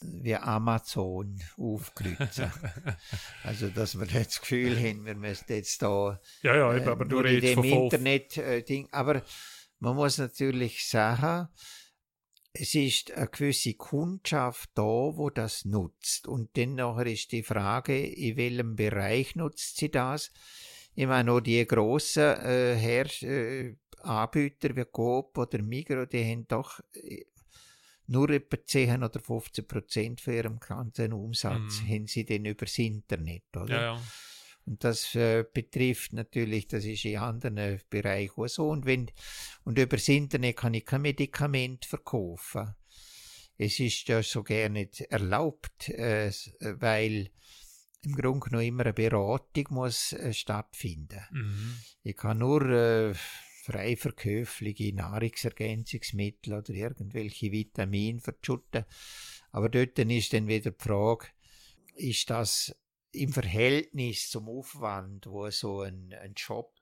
wie 0.00 0.34
Amazon 0.34 1.38
aufkreuzen. 1.58 2.50
also 3.44 3.68
dass 3.68 4.00
wir 4.00 4.06
das 4.06 4.40
Gefühl 4.40 4.78
haben, 4.78 5.04
wir 5.04 5.14
müssen 5.14 5.44
jetzt 5.48 5.82
da 5.82 6.18
ja, 6.40 6.56
ja, 6.56 6.74
eben, 6.74 6.86
äh, 6.86 6.90
aber 6.90 7.04
du 7.04 7.16
nur 7.16 7.26
in 7.26 7.42
dem 7.42 7.64
Internet 7.64 8.38
äh, 8.38 8.62
Ding. 8.62 8.88
Aber 8.92 9.22
man 9.78 9.96
muss 9.96 10.16
natürlich 10.16 10.88
sagen, 10.88 11.48
es 12.54 12.74
ist 12.74 13.12
eine 13.12 13.28
gewisse 13.28 13.74
Kundschaft 13.74 14.70
da, 14.72 14.82
wo 14.82 15.28
das 15.28 15.66
nutzt. 15.66 16.26
Und 16.26 16.56
dann 16.56 16.76
nachher 16.76 17.08
ist 17.08 17.32
die 17.32 17.42
Frage, 17.42 18.06
in 18.06 18.38
welchem 18.38 18.74
Bereich 18.74 19.36
nutzt 19.36 19.76
sie 19.76 19.90
das? 19.90 20.32
Ich 20.94 21.06
meine, 21.06 21.30
auch 21.30 21.40
die 21.40 21.66
grossen 21.66 22.22
äh, 22.22 22.74
Her 22.74 23.06
äh, 23.22 23.76
Anbieter 24.02 24.74
wie 24.76 24.84
Coop 24.84 25.36
oder 25.38 25.62
Migro, 25.62 26.06
die 26.06 26.24
haben 26.24 26.46
doch 26.48 26.80
äh, 26.94 27.24
nur 28.06 28.30
etwa 28.30 28.56
10 28.64 29.02
oder 29.02 29.20
15 29.20 29.66
Prozent 29.66 30.20
von 30.20 30.32
ihrem 30.34 30.58
ganzen 30.58 31.12
Umsatz 31.12 31.82
Mhm. 31.82 31.88
haben 31.88 32.06
sie 32.06 32.24
dann 32.24 32.44
übers 32.46 32.78
Internet, 32.78 33.44
oder? 33.56 33.74
ja, 33.74 33.82
ja. 33.94 34.02
Und 34.64 34.84
das 34.84 35.14
äh, 35.14 35.44
betrifft 35.50 36.12
natürlich, 36.12 36.68
das 36.68 36.84
ist 36.84 37.04
in 37.06 37.16
anderen 37.16 37.80
Bereichen 37.88 38.38
auch 38.38 38.48
so. 38.48 38.68
Und, 38.68 38.84
wenn, 38.84 39.10
und 39.64 39.78
über 39.78 39.96
das 39.96 40.08
Internet 40.08 40.58
kann 40.58 40.74
ich 40.74 40.84
kein 40.84 41.00
Medikament 41.02 41.86
verkaufen. 41.86 42.74
es 43.56 43.80
ist 43.80 44.06
ja 44.08 44.22
so 44.22 44.42
gerne 44.42 44.80
nicht 44.80 45.00
erlaubt, 45.00 45.88
äh, 45.88 46.30
weil 46.60 47.30
im 48.02 48.14
Grunde 48.14 48.40
genommen 48.46 48.66
immer 48.66 48.82
eine 48.84 48.92
Beratung 48.92 49.64
muss 49.70 50.12
äh, 50.12 50.34
stattfinden. 50.34 51.22
Mhm. 51.30 51.78
Ich 52.02 52.16
kann 52.16 52.38
nur 52.38 52.62
äh, 52.68 53.14
frei 53.68 53.96
verkäufliche 53.96 54.94
Nahrungsergänzungsmittel 54.94 56.54
oder 56.54 56.72
irgendwelche 56.72 57.52
Vitamine 57.52 58.20
verschütten. 58.20 58.86
Aber 59.50 59.68
dort 59.68 59.98
ist 59.98 60.32
dann 60.32 60.48
wieder 60.48 60.70
die 60.70 60.82
Frage, 60.82 61.26
ist 61.94 62.30
das 62.30 62.74
im 63.12 63.32
Verhältnis 63.32 64.30
zum 64.30 64.48
Aufwand, 64.48 65.26
wo 65.26 65.50
so 65.50 65.82
ein, 65.82 66.14
ein 66.14 66.32
Job 66.34 66.72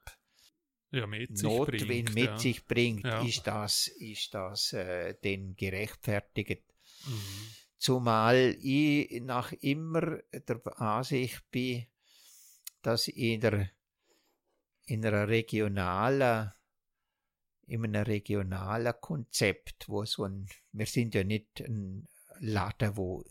ja, 0.92 1.06
mit 1.06 1.42
Notwind 1.42 1.86
bringt, 1.86 2.14
mit 2.14 2.24
ja. 2.24 2.38
sich 2.38 2.64
bringt, 2.64 3.04
Ja. 3.04 3.24
ist 3.24 3.46
das, 3.46 3.88
ist 3.88 4.32
das 4.34 4.72
äh, 4.72 5.14
denn 5.24 5.56
gerechtfertigt? 5.56 6.62
Mhm. 7.06 7.48
Zumal 7.78 8.56
ich 8.60 9.20
nach 9.22 9.52
immer 9.52 10.18
der 10.32 10.80
Ansicht 10.80 11.50
bin, 11.50 11.86
dass 12.82 13.08
in 13.08 13.40
der 13.40 13.70
in 14.88 15.04
einer 15.04 15.26
regionalen 15.26 16.52
in 17.66 17.84
einem 17.84 18.05
regionalen 18.05 18.94
Konzept, 19.01 19.88
wo 19.88 20.05
so 20.05 20.24
ein, 20.24 20.47
wir 20.72 20.86
sind 20.86 21.14
ja 21.14 21.24
nicht 21.24 21.60
ein 21.60 22.06
Laden, 22.38 22.97
wo 22.97 23.24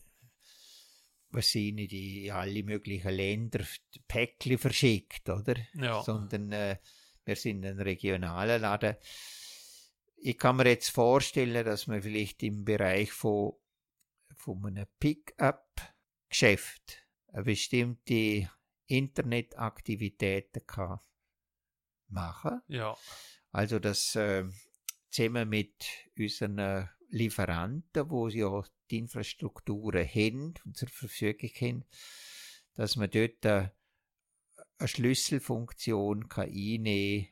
was 1.35 1.49
sie 1.49 1.73
nicht 1.73 1.91
in 1.91 2.31
alle 2.31 2.63
möglichen 2.63 3.11
Länder 3.11 3.65
Päckchen 4.07 4.57
verschickt, 4.57 5.29
oder? 5.29 5.55
Ja. 5.73 6.01
sondern 6.01 6.51
äh, 6.51 6.77
wir 7.25 7.35
sind 7.35 7.65
ein 7.65 7.79
regionaler 7.79 8.57
Laden. 8.57 8.95
Ich 10.15 10.37
kann 10.37 10.55
mir 10.55 10.67
jetzt 10.67 10.89
vorstellen, 10.89 11.65
dass 11.65 11.87
man 11.87 12.01
vielleicht 12.01 12.41
im 12.43 12.63
Bereich 12.63 13.11
von, 13.11 13.53
von 14.35 14.65
einem 14.65 14.87
Pick-up-Geschäft 14.99 17.05
eine 17.33 17.43
bestimmte 17.43 18.49
Internetaktivitäten 18.87 20.65
kann 20.65 20.99
machen. 22.07 22.61
ja. 22.67 22.95
Also 23.55 23.79
dass 23.79 24.15
äh, 24.15 24.43
zusammen 25.09 25.47
mit 25.47 25.85
unseren 26.19 26.89
Lieferanten, 27.09 28.09
wo 28.09 28.29
sie 28.29 28.39
ja 28.39 28.63
die 28.91 28.97
Infrastrukturen 28.97 30.05
haben 30.05 30.53
und 30.65 30.75
zur 30.75 30.89
Verfügung 30.89 31.49
haben, 31.61 31.85
dass 32.73 32.97
man 32.97 33.09
dort 33.09 33.45
äh, 33.45 33.69
eine 34.77 34.87
Schlüsselfunktion 34.89 36.27
kann 36.27 36.49
einnehmen 36.49 37.29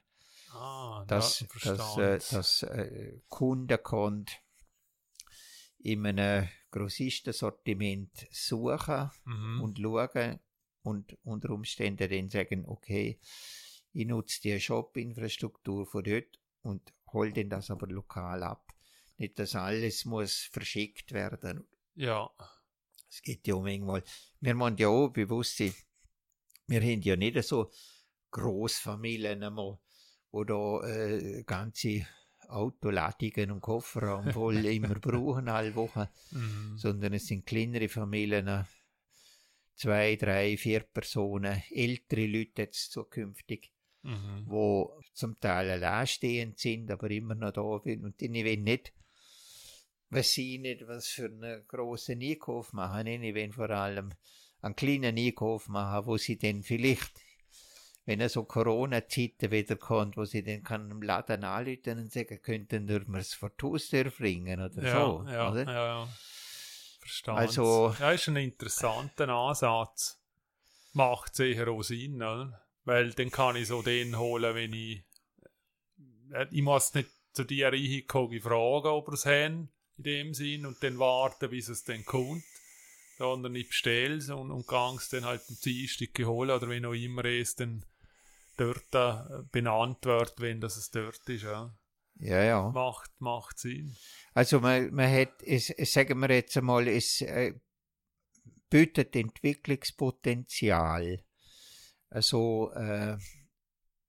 Ah, 0.54 1.04
dass, 1.10 1.42
ja, 1.42 1.48
dass, 1.48 1.98
äh, 1.98 2.20
verstanden. 2.20 2.24
dass 2.32 2.64
äh, 2.64 3.20
Kunden 3.28 3.84
können 3.84 4.26
in 5.80 6.06
einem 6.08 6.48
Grossistensortiment 6.72 8.28
suchen 8.32 9.12
Mhm. 9.26 9.62
und 9.62 9.80
schauen 9.80 10.40
und 10.84 11.18
unter 11.24 11.50
Umständen 11.50 12.10
dann 12.10 12.30
sagen, 12.30 12.64
okay, 12.66 13.20
ich 13.94 14.06
nutze 14.08 14.42
die 14.42 14.60
Shop-Infrastruktur 14.60 15.86
von 15.86 16.04
dort 16.04 16.40
und 16.64 16.94
hol 17.12 17.32
denn 17.32 17.50
das 17.50 17.70
aber 17.70 17.88
lokal 17.88 18.44
ab. 18.44 18.74
Nicht, 19.18 19.38
dass 19.40 19.56
alles 19.56 20.06
muss 20.06 20.50
verschickt 20.52 21.12
werden. 21.12 21.66
ja. 21.96 22.30
Es 23.10 23.22
geht 23.22 23.46
ja 23.48 23.54
um 23.54 23.64
manchmal, 23.66 24.04
wir 24.40 24.56
müssen 24.56 24.78
ja 24.78 24.88
auch 24.88 25.10
bewusst 25.10 25.58
sein, 25.58 25.72
wir 26.66 26.82
haben 26.82 27.02
ja 27.04 27.16
nicht 27.16 27.44
so 27.44 27.70
Großfamilien 28.32 29.44
einmal, 29.44 29.78
wo 30.32 30.44
da 30.44 30.82
äh, 30.88 31.44
ganze 31.44 32.08
Autoladungen 32.48 33.52
und 33.52 33.62
Kofferraum 33.62 34.32
voll 34.32 34.66
immer 34.66 34.96
brauchen 34.96 35.48
alle 35.48 35.76
Wochen 35.76 36.08
Mhm. 36.32 36.76
sondern 36.78 37.14
es 37.14 37.28
sind 37.28 37.46
kleinere 37.46 37.88
Familien, 37.88 38.48
äh, 38.48 38.64
zwei, 39.76 40.16
drei, 40.16 40.58
vier 40.58 40.80
Personen, 40.80 41.62
ältere 41.70 42.26
Leute 42.26 42.64
jetzt 42.64 42.92
zukünftig, 42.92 43.73
Mhm. 44.04 44.44
wo 44.48 45.00
zum 45.14 45.40
Teil 45.40 45.72
alleinstehend 45.72 46.60
sind, 46.60 46.92
aber 46.92 47.10
immer 47.10 47.36
noch 47.36 47.52
da 47.52 47.80
sind 47.84 48.04
und 48.04 48.20
die 48.20 48.30
wollen 48.34 48.64
nicht, 48.64 48.92
was 50.10 50.32
sie 50.32 50.58
nicht 50.58 50.88
was 50.88 51.08
für 51.08 51.26
einen 51.26 51.66
großen 51.68 52.22
Einkauf 52.22 52.74
machen, 52.74 53.08
ich 53.08 53.34
will 53.34 53.52
vor 53.54 53.70
allem 53.70 54.12
einen 54.62 54.76
kleinen 54.76 55.18
Einkauf 55.18 55.68
machen, 55.70 56.06
wo 56.06 56.18
sie 56.18 56.38
dann 56.38 56.64
vielleicht 56.64 57.12
wenn 58.06 58.20
er 58.20 58.28
so 58.30 58.44
Corona-Zeiten 58.44 59.50
wieder 59.52 59.78
kommt, 59.78 60.18
wo 60.18 60.26
sie 60.26 60.44
dann 60.44 60.62
kann 60.64 60.92
im 60.92 61.02
Laden 61.02 61.44
anrufen 61.46 62.00
und 62.00 62.12
sagen, 62.12 62.42
könnten 62.42 62.88
wir 62.90 63.02
es 63.18 63.34
vor 63.34 63.52
Haustür 63.62 64.12
bringen 64.12 64.60
oder 64.62 64.84
Ja, 64.84 64.92
so. 64.92 65.26
ja, 65.30 65.52
oder? 65.52 65.64
ja, 65.64 65.86
ja. 66.02 66.10
Verstanden. 67.00 67.40
Also- 67.42 67.96
ja, 68.00 68.12
ist 68.12 68.28
ein 68.28 68.36
interessanter 68.36 69.30
Ansatz. 69.30 70.20
Macht 70.92 71.36
sicher 71.36 71.70
auch 71.70 71.82
Sinn, 71.82 72.16
oder? 72.18 72.62
Weil 72.86 73.14
dann 73.14 73.32
kann 73.32 73.56
ich 73.56 73.68
so 73.68 73.82
den 73.82 74.18
holen, 74.18 74.56
wenn 74.56 74.74
ich. 74.74 75.04
äh, 76.34 76.48
Ich 76.52 76.62
muss 76.62 76.94
nicht 76.94 77.10
zu 77.34 77.44
dir 77.44 77.72
reinkommen, 77.72 78.42
fragen, 78.42 78.88
ob 78.88 79.08
er 79.08 79.14
es 79.14 79.26
haben, 79.26 79.70
in 79.98 80.04
dem 80.04 80.34
Sinn, 80.34 80.66
und 80.66 80.82
dann 80.84 81.00
warten, 81.00 81.50
bis 81.50 81.70
es 81.70 81.84
dann 81.84 82.06
kommt. 82.06 82.44
Sondern 83.18 83.56
ich 83.56 83.70
bestelle 83.70 84.16
es 84.16 84.30
und, 84.30 84.52
und 84.52 84.68
kann 84.68 84.96
es 84.96 85.10
dann 85.10 85.26
halt 85.26 85.42
am 85.48 85.58
Dienstag 85.64 86.26
holen, 86.26 86.52
oder 86.52 86.68
wenn 86.68 86.86
auch 86.86 86.94
immer 86.94 87.26
es 87.26 87.56
dann 87.56 87.86
dort 88.58 88.94
äh, 88.94 89.44
benannt 89.52 90.06
wird, 90.06 90.40
wenn 90.40 90.62
das 90.62 90.78
es 90.78 90.92
dort 90.92 91.28
ist. 91.30 91.44
Ja. 91.44 91.74
Ja, 92.20 92.44
ja. 92.44 92.70
Macht, 92.70 93.12
macht 93.20 93.60
Sinn. 93.60 93.96
Also 94.34 94.60
man, 94.60 94.94
man 94.94 95.12
hat, 95.12 95.42
es, 95.44 95.70
es, 95.72 95.94
sagen 95.94 96.20
wir 96.20 96.30
jetzt 96.30 96.56
einmal, 96.58 96.88
es 96.88 97.22
äh, 97.22 97.54
bietet 98.70 99.16
Entwicklungspotenzial. 99.16 101.24
Also 102.14 102.72
äh, 102.76 103.18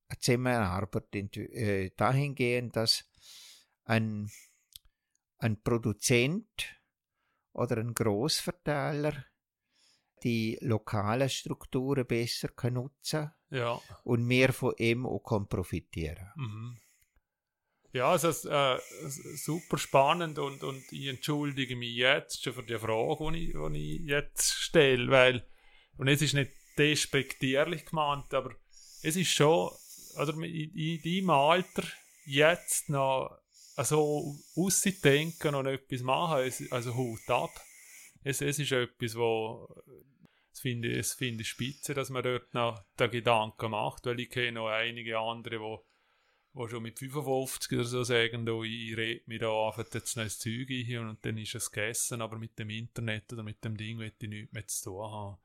eine 0.08 0.18
Zusammenarbeit 0.20 1.14
äh, 1.36 1.90
dahingehend, 1.96 2.76
dass 2.76 3.04
ein, 3.84 4.30
ein 5.38 5.62
Produzent 5.62 6.76
oder 7.52 7.78
ein 7.78 7.94
Großverteiler 7.94 9.24
die 10.22 10.58
lokalen 10.60 11.30
Strukturen 11.30 12.06
besser 12.06 12.48
kann 12.48 12.74
nutzen 12.74 13.30
Ja. 13.50 13.80
und 14.04 14.24
mehr 14.26 14.52
von 14.52 14.74
ihm 14.76 15.06
auch 15.06 15.20
kann 15.20 15.48
profitieren. 15.48 16.30
Mhm. 16.36 16.78
Ja, 17.92 18.14
es, 18.16 18.44
äh, 18.44 18.74
es- 19.06 19.44
super 19.44 19.78
spannend 19.78 20.38
und, 20.38 20.62
und 20.62 20.92
ich 20.92 21.06
entschuldige 21.06 21.74
mich 21.76 21.94
jetzt 21.96 22.42
schon 22.42 22.52
für 22.52 22.64
die 22.64 22.78
Frage, 22.78 23.32
die 23.32 23.50
ich, 23.50 23.54
die 23.72 23.96
ich 23.96 24.08
jetzt 24.08 24.52
stelle, 24.52 25.08
weil, 25.10 25.46
und 25.96 26.08
es 26.08 26.20
ist 26.20 26.34
nicht 26.34 26.50
despektierlich 26.78 27.86
gemeint, 27.86 28.32
aber 28.34 28.54
es 29.02 29.16
ist 29.16 29.30
schon, 29.30 29.70
oder 30.16 30.34
in, 30.34 30.74
in 30.74 31.02
deinem 31.02 31.30
Alter 31.30 31.84
jetzt 32.26 32.88
noch 32.88 33.38
also 33.76 34.36
ausdenken 34.56 35.54
und 35.54 35.66
etwas 35.66 36.02
machen, 36.02 36.52
also 36.70 36.94
Hut 36.94 37.28
ab. 37.28 37.50
Es, 38.22 38.40
es 38.40 38.58
ist 38.58 38.72
etwas, 38.72 39.16
wo 39.16 39.68
das 40.50 40.60
finde 40.60 40.88
ich, 40.88 41.06
finde 41.08 41.42
ich 41.42 41.48
spitze, 41.48 41.94
dass 41.94 42.10
man 42.10 42.22
dort 42.22 42.54
noch 42.54 42.80
den 42.98 43.10
Gedanken 43.10 43.72
macht, 43.72 44.06
weil 44.06 44.20
ich 44.20 44.30
kenne 44.30 44.52
noch 44.52 44.68
einige 44.68 45.18
andere, 45.18 45.60
wo 45.60 45.84
wo 46.54 46.68
schon 46.68 46.84
mit 46.84 46.98
55 47.00 47.72
oder 47.72 47.84
so 47.84 48.04
sagen, 48.04 48.46
du, 48.46 48.62
ich 48.62 48.96
rede 48.96 49.24
mir 49.26 49.40
da 49.40 49.66
einfach 49.66 49.92
jetzt 49.92 50.16
noch 50.16 50.22
ein 50.22 50.30
Zeug 50.30 50.70
ein 50.70 51.08
und 51.08 51.24
dann 51.24 51.36
ist 51.36 51.54
es 51.56 51.70
gegessen, 51.70 52.22
aber 52.22 52.38
mit 52.38 52.56
dem 52.58 52.70
Internet 52.70 53.32
oder 53.32 53.42
mit 53.42 53.64
dem 53.64 53.76
Ding 53.76 53.98
will 53.98 54.12
ich 54.16 54.28
nichts 54.28 54.52
mehr 54.52 54.66
zu 54.66 54.84
tun 54.84 55.10
haben. 55.10 55.38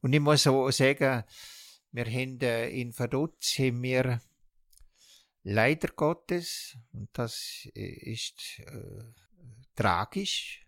Und 0.00 0.12
ich 0.12 0.20
muss 0.20 0.46
auch 0.46 0.70
sagen, 0.70 1.24
wir 1.92 2.04
haben 2.06 2.40
äh, 2.40 2.68
in 2.68 2.96
Vaduz 2.96 3.58
haben 3.58 3.82
wir 3.82 4.20
leider 5.42 5.88
Gottes, 5.88 6.76
und 6.92 7.08
das 7.12 7.68
äh, 7.74 8.12
ist 8.12 8.60
äh, 8.60 9.04
tragisch, 9.74 10.66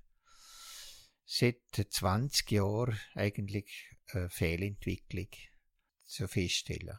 seit 1.25 1.61
20 1.73 2.51
Jahren 2.51 2.99
eigentlich 3.15 3.71
äh, 4.09 4.29
Fehlentwicklung 4.29 5.29
zu 6.05 6.29
feststellen. 6.29 6.99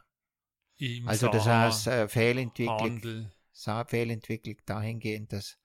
Im 0.78 1.06
Also 1.06 1.28
das 1.28 1.46
heißt 1.46 1.86
äh, 1.86 2.08
Fehlentwicklung, 2.08 3.30
Fehlentwicklung 3.86 4.56
dahingehend, 4.66 5.32
dass 5.32 5.56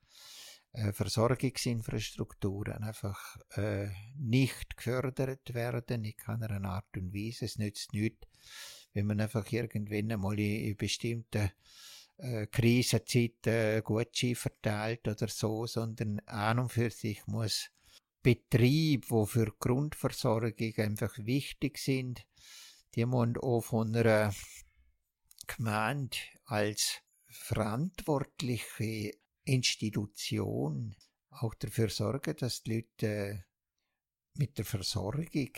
Versorgungsinfrastrukturen 0.94 2.84
einfach 2.84 3.38
äh, 3.56 3.88
nicht 4.18 4.78
gefördert 4.78 5.54
werden 5.54 6.04
in 6.04 6.16
keiner 6.16 6.64
Art 6.66 6.96
und 6.96 7.14
Weise. 7.14 7.46
Es 7.46 7.58
nützt 7.58 7.94
nichts, 7.94 8.28
wenn 8.94 9.08
man 9.08 9.20
einfach 9.20 9.52
irgendwann 9.52 10.12
einmal 10.12 10.40
in, 10.40 10.76
bestimmten 10.78 11.52
äh, 12.18 12.46
Krisenzeiten 12.48 13.84
Gutschein 13.84 14.36
verteilt 14.36 15.08
oder 15.08 15.28
so, 15.28 15.66
sondern 15.66 16.20
an 16.28 16.60
und 16.60 16.70
für 16.70 16.91
sich 16.91 17.26
muss 17.26 17.72
Betrieb, 18.22 19.10
wo 19.10 19.26
für 19.26 19.54
Grundversorgung 19.60 20.74
einfach 20.78 21.18
wichtig 21.18 21.78
sind, 21.78 22.26
die 22.96 23.06
man 23.06 23.38
auch 23.38 23.62
von 23.62 23.96
einer 23.96 24.34
Gemeinde 25.48 26.18
als 26.46 27.02
verantwortliche 27.28 29.14
Institution 29.53 30.95
auch 31.30 31.53
dafür 31.55 31.89
sorgen, 31.89 32.35
dass 32.38 32.63
die 32.63 32.76
Leute 32.76 33.07
äh, 33.07 33.39
mit 34.35 34.57
der 34.57 34.65
Versorgung 34.65 35.49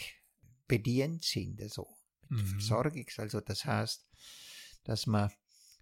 bedient 0.68 1.23
sind. 1.23 1.61
Also 1.61 1.88
mit 2.30 2.39
der 2.39 2.45
Mhm. 2.45 2.47
Versorgung. 2.47 3.05
Also 3.18 3.41
das 3.41 3.65
heißt, 3.65 4.07
dass 4.84 5.05
man 5.07 5.31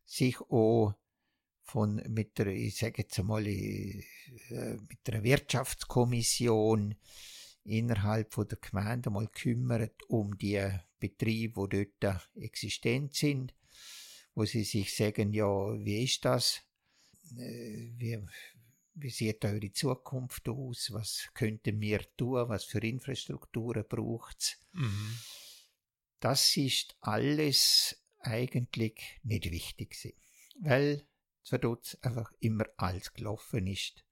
sich 0.06 0.40
auch 0.42 0.94
von 1.64 2.02
mit 2.08 2.38
der, 2.40 2.48
ich 2.48 2.78
sage 2.78 3.04
jetzt 3.04 3.20
einmal, 3.20 3.46
äh, 3.46 4.08
mit 4.50 5.06
der 5.06 5.24
Wirtschaftskommission 5.24 6.96
innerhalb 7.64 8.34
von 8.34 8.48
der 8.48 8.58
Gemeinde 8.58 9.12
mal 9.12 9.28
kümmert 9.28 10.02
um 10.08 10.36
die 10.38 10.68
Betriebe, 11.00 11.70
die 11.70 11.94
dort 12.00 12.30
existent 12.36 13.14
sind, 13.14 13.54
wo 14.34 14.46
sie 14.46 14.64
sich 14.64 14.96
sagen, 14.96 15.32
ja, 15.34 15.46
wie 15.46 16.04
ist 16.04 16.26
das? 16.26 16.62
Äh, 17.38 17.92
Wie, 17.98 18.20
wie 18.96 19.10
sieht 19.10 19.46
eure 19.46 19.72
Zukunft 19.72 20.48
aus? 20.50 20.92
Was 20.92 21.30
könnten 21.34 21.80
wir 21.80 22.02
tun? 22.18 22.50
Was 22.50 22.66
für 22.66 22.80
Infrastrukturen 22.80 23.86
braucht's? 23.88 24.58
Mhm. 24.74 25.18
Das 26.20 26.58
ist 26.58 26.98
alles 27.02 27.96
eigentlich 28.20 29.20
nicht 29.24 29.50
wichtig 29.52 29.92
gewesen, 29.92 30.18
weil 30.60 31.08
es 31.44 31.60
dort 31.62 31.98
einfach 32.02 32.32
immer 32.40 32.66
alles 32.78 33.14
gelaufen 33.14 33.68
ist, 33.68 34.04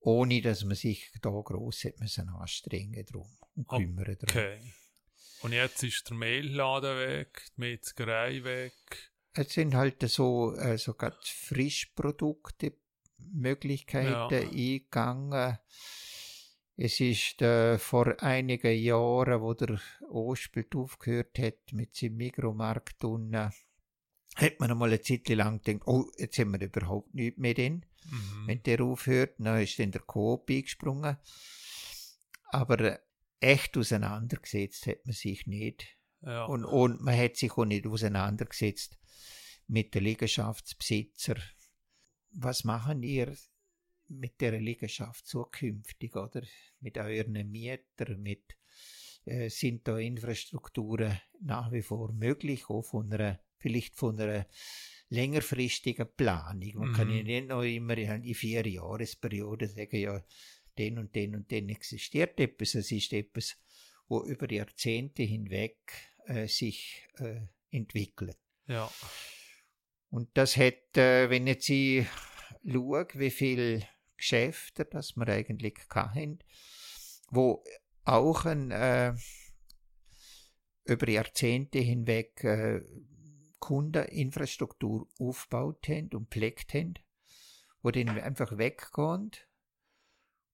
ohne 0.00 0.42
dass 0.42 0.64
man 0.64 0.74
sich 0.74 1.10
da 1.22 1.30
gross 1.30 1.84
hätte 1.84 2.02
müssen 2.02 2.28
anstrengen 2.28 3.06
drum 3.06 3.38
und 3.54 3.68
kümmern 3.68 4.16
drum. 4.18 4.28
Okay. 4.28 4.72
Und 5.42 5.52
jetzt 5.52 5.82
ist 5.82 6.08
der 6.10 6.16
Mehlladen 6.16 6.98
weg, 6.98 7.46
die 7.56 7.60
Metzgerei 7.60 8.44
weg. 8.44 9.09
Es 9.32 9.52
sind 9.52 9.74
halt 9.74 10.02
so, 10.08 10.54
äh, 10.56 10.76
so 10.76 10.94
ganz 10.94 11.28
Frischprodukte, 11.28 12.74
Möglichkeiten 13.32 14.08
Ja. 14.08 14.26
eingegangen. 14.28 15.58
Es 16.76 16.98
ist 16.98 17.42
äh, 17.42 17.78
vor 17.78 18.20
einigen 18.22 18.76
Jahren, 18.76 19.40
wo 19.42 19.52
der 19.54 19.78
Ospelt 20.08 20.74
aufgehört 20.74 21.38
hat 21.38 21.72
mit 21.72 21.94
seinem 21.94 22.16
Mikromarkt 22.16 23.04
unten, 23.04 23.50
hat 24.36 24.60
man 24.60 24.70
einmal 24.70 24.88
eine 24.88 25.00
Zeit 25.00 25.28
lang 25.28 25.60
gedacht, 25.62 25.86
oh, 25.86 26.10
jetzt 26.16 26.38
haben 26.38 26.52
wir 26.52 26.60
überhaupt 26.66 27.14
nichts 27.14 27.38
mehr 27.38 27.54
drin. 27.54 27.84
Mhm. 28.08 28.46
Wenn 28.46 28.62
der 28.62 28.80
aufhört, 28.80 29.34
dann 29.38 29.60
ist 29.60 29.78
dann 29.78 29.90
der 29.90 30.00
Coop 30.00 30.48
eingesprungen. 30.48 31.18
Aber 32.44 32.80
äh, 32.80 32.98
echt 33.40 33.76
auseinandergesetzt 33.76 34.86
hat 34.86 35.04
man 35.04 35.14
sich 35.14 35.46
nicht. 35.46 35.96
Ja. 36.22 36.44
Und, 36.44 36.64
und 36.64 37.00
man 37.00 37.16
hat 37.16 37.36
sich 37.36 37.52
auch 37.52 37.64
nicht 37.64 37.86
auseinandergesetzt 37.86 38.98
mit 39.66 39.94
den 39.94 40.04
Liegenschaftsbesitzer. 40.04 41.36
Was 42.32 42.64
machen 42.64 43.02
ihr 43.02 43.36
mit 44.08 44.40
der 44.40 44.60
Liegenschaft 44.60 45.26
zukünftig, 45.26 46.16
oder? 46.16 46.42
Mit 46.80 46.98
euren 46.98 47.50
Mietern, 47.50 48.20
mit, 48.20 48.56
äh, 49.24 49.48
sind 49.48 49.86
da 49.86 49.98
Infrastrukturen 49.98 51.20
nach 51.40 51.70
wie 51.72 51.82
vor 51.82 52.12
möglich, 52.12 52.68
auch 52.68 52.82
von 52.82 53.12
einer, 53.12 53.40
vielleicht 53.58 53.94
von 53.94 54.18
einer 54.20 54.46
längerfristigen 55.08 56.08
Planung. 56.16 56.72
Man 56.74 56.92
kann 56.92 57.08
Mhm. 57.08 57.16
ja 57.16 57.22
nicht 57.22 57.48
noch 57.48 57.62
immer 57.62 57.96
in 57.96 58.22
die 58.22 58.34
vier 58.34 58.66
Jahresperiode 58.66 59.68
sagen, 59.68 59.96
ja, 59.96 60.24
den 60.78 60.98
und 60.98 61.14
den 61.14 61.34
und 61.34 61.50
den 61.50 61.68
existiert 61.68 62.38
etwas. 62.40 62.74
Es 62.74 62.90
ist 62.92 63.12
etwas, 63.12 63.56
wo 64.08 64.24
über 64.24 64.50
Jahrzehnte 64.50 65.22
hinweg 65.22 65.78
äh, 66.30 66.46
sich 66.46 67.08
äh, 67.18 67.40
entwickelt. 67.70 68.38
ja. 68.66 68.90
Und 70.10 70.28
das 70.34 70.56
äh, 70.96 71.30
wenn 71.30 71.46
jetzt 71.46 71.68
ich 71.68 72.06
schaue, 72.64 73.06
wie 73.14 73.30
viele 73.30 73.86
Geschäfte 74.16 74.84
das 74.84 75.16
wir 75.16 75.28
eigentlich 75.28 75.78
haben, 75.90 76.38
wo 77.30 77.64
auch 78.04 78.44
ein, 78.44 78.70
äh, 78.70 79.14
über 80.84 81.08
Jahrzehnte 81.08 81.78
hinweg 81.78 82.42
äh, 82.44 82.80
Kundeninfrastruktur 83.60 85.08
aufgebaut 85.18 85.88
haben 85.88 86.10
und 86.12 86.30
pflegt 86.30 86.74
haben, 86.74 86.94
wo 87.82 87.90
dann 87.90 88.08
einfach 88.08 88.56
weggehen 88.58 89.30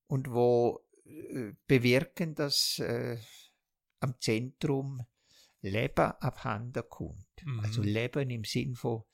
und 0.07 0.31
wo 0.31 0.81
äh, 1.05 1.53
bewirken, 1.67 2.35
dass 2.35 2.79
äh, 2.79 3.19
am 4.01 4.21
Zentrum 4.21 5.07
Leben 5.71 6.13
abhanden 6.21 6.83
kommt. 6.89 7.27
Mhm. 7.45 7.61
Also 7.61 7.83
Leben 7.83 8.31
im 8.31 8.45
Sinn 8.45 8.75
von 8.75 9.05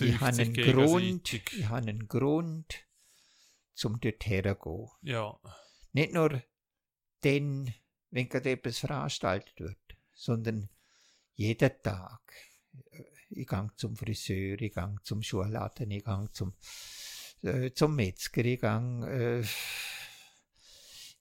ich 0.00 0.20
habe 0.20 0.36
einen 0.36 0.52
Grund, 0.54 1.32
ich 1.32 1.64
habe 1.66 1.76
einen 1.78 2.06
Grund, 2.06 2.84
zum 3.74 3.98
dort 3.98 4.26
herzugehen. 4.26 4.90
Ja. 5.02 5.38
Nicht 5.92 6.12
nur 6.12 6.42
dann, 7.22 7.72
wenn 8.10 8.28
gerade 8.28 8.50
etwas 8.50 8.78
veranstaltet 8.78 9.58
wird, 9.58 9.78
sondern 10.12 10.68
jeden 11.34 11.82
Tag. 11.82 12.20
Ich 13.30 13.46
gehe 13.46 13.70
zum 13.76 13.96
Friseur, 13.96 14.60
ich 14.60 14.74
gehe 14.74 14.96
zum 15.02 15.22
Schuhladen, 15.22 15.90
ich 15.90 16.04
gehe 16.04 16.28
zum, 16.32 16.54
äh, 17.42 17.70
zum 17.72 17.96
Metzger, 17.96 18.44
ich 18.44 18.60
gehe 18.60 19.40
äh, 19.40 19.46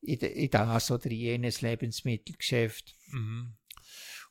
in, 0.02 0.20
in 0.20 0.50
das 0.50 0.92
oder 0.92 1.12
jenes 1.12 1.62
Lebensmittelgeschäft. 1.62 2.96
Mhm. 3.12 3.54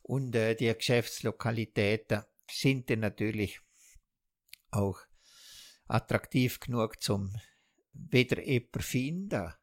Und 0.03 0.35
äh, 0.35 0.55
die 0.55 0.73
Geschäftslokalitäten 0.73 2.23
sind 2.51 2.89
dann 2.91 3.01
natürlich 3.01 3.61
auch 4.71 4.99
attraktiv 5.87 6.61
genug 6.61 7.03
zum 7.03 7.35
wieder 7.93 8.43
jemanden 8.43 8.81
finden, 8.81 9.55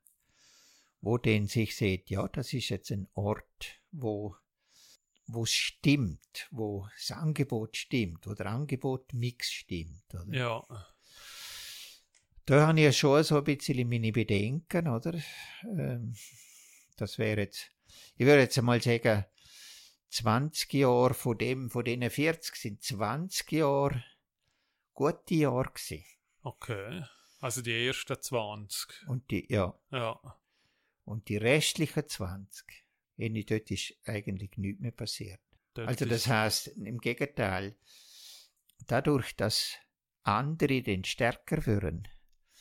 wo 1.01 1.17
denn 1.17 1.47
sich 1.47 1.75
sieht, 1.75 2.09
ja, 2.09 2.27
das 2.27 2.53
ist 2.53 2.69
jetzt 2.69 2.91
ein 2.91 3.07
Ort, 3.13 3.81
wo 3.91 4.35
wo 5.27 5.43
es 5.43 5.51
stimmt, 5.51 6.47
wo 6.51 6.87
das 6.95 7.11
Angebot 7.11 7.77
stimmt, 7.77 8.27
wo 8.27 8.33
der 8.33 8.47
Angebotmix 8.47 9.51
stimmt. 9.51 10.13
Oder? 10.13 10.33
Ja. 10.33 10.63
Da 12.45 12.67
habe 12.67 12.79
ich 12.79 12.85
ja 12.85 12.91
schon 12.91 13.23
so 13.23 13.37
ein 13.37 13.43
bisschen 13.43 13.89
meine 13.89 14.11
Bedenken, 14.11 14.87
oder? 14.87 15.19
Ähm, 15.63 16.15
das 16.95 17.17
wäre 17.17 17.41
jetzt, 17.41 17.71
ich 18.17 18.25
würde 18.25 18.41
jetzt 18.41 18.57
einmal 18.57 18.81
sagen, 18.81 19.25
20 20.09 20.73
Jahre 20.73 21.13
von 21.13 21.37
dem, 21.37 21.69
von 21.69 21.83
denen 21.83 22.09
40 22.09 22.55
sind 22.55 22.83
20 22.83 23.51
Jahre 23.51 24.03
gute 24.93 25.35
Jahre 25.35 25.71
gewesen. 25.73 26.05
Okay. 26.41 27.03
Also 27.41 27.61
die 27.61 27.85
ersten 27.87 28.19
20. 28.21 29.07
Und 29.07 29.29
die, 29.29 29.45
ja, 29.51 29.77
Ja. 29.91 30.19
und 31.03 31.27
die 31.29 31.37
restlichen 31.37 32.07
20, 32.07 32.85
Ende 33.17 33.43
dort 33.43 33.69
ist 33.71 33.93
eigentlich 34.05 34.57
nichts 34.57 34.81
mehr 34.81 34.91
passiert. 34.91 35.39
Dort 35.73 35.89
Also 35.89 36.05
das 36.05 36.27
heißt, 36.27 36.67
im 36.67 36.99
Gegenteil, 36.99 37.75
dadurch, 38.87 39.35
dass 39.35 39.73
andere 40.23 40.81
den 40.81 41.03
stärker 41.03 41.65
würden, 41.65 42.07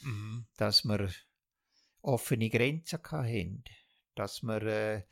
Mhm. 0.03 0.47
dass 0.57 0.85
wir 0.85 1.11
offene 2.03 2.51
Grenzen 2.51 3.01
hatten, 3.03 3.65
dass 4.15 4.43
wir 4.43 4.63
äh, 4.63 5.03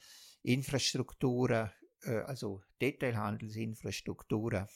Infrastrukturen, 0.43 1.71
äh, 2.03 2.21
also 2.21 2.63
Detailhandelsinfrastrukturen 2.81 4.69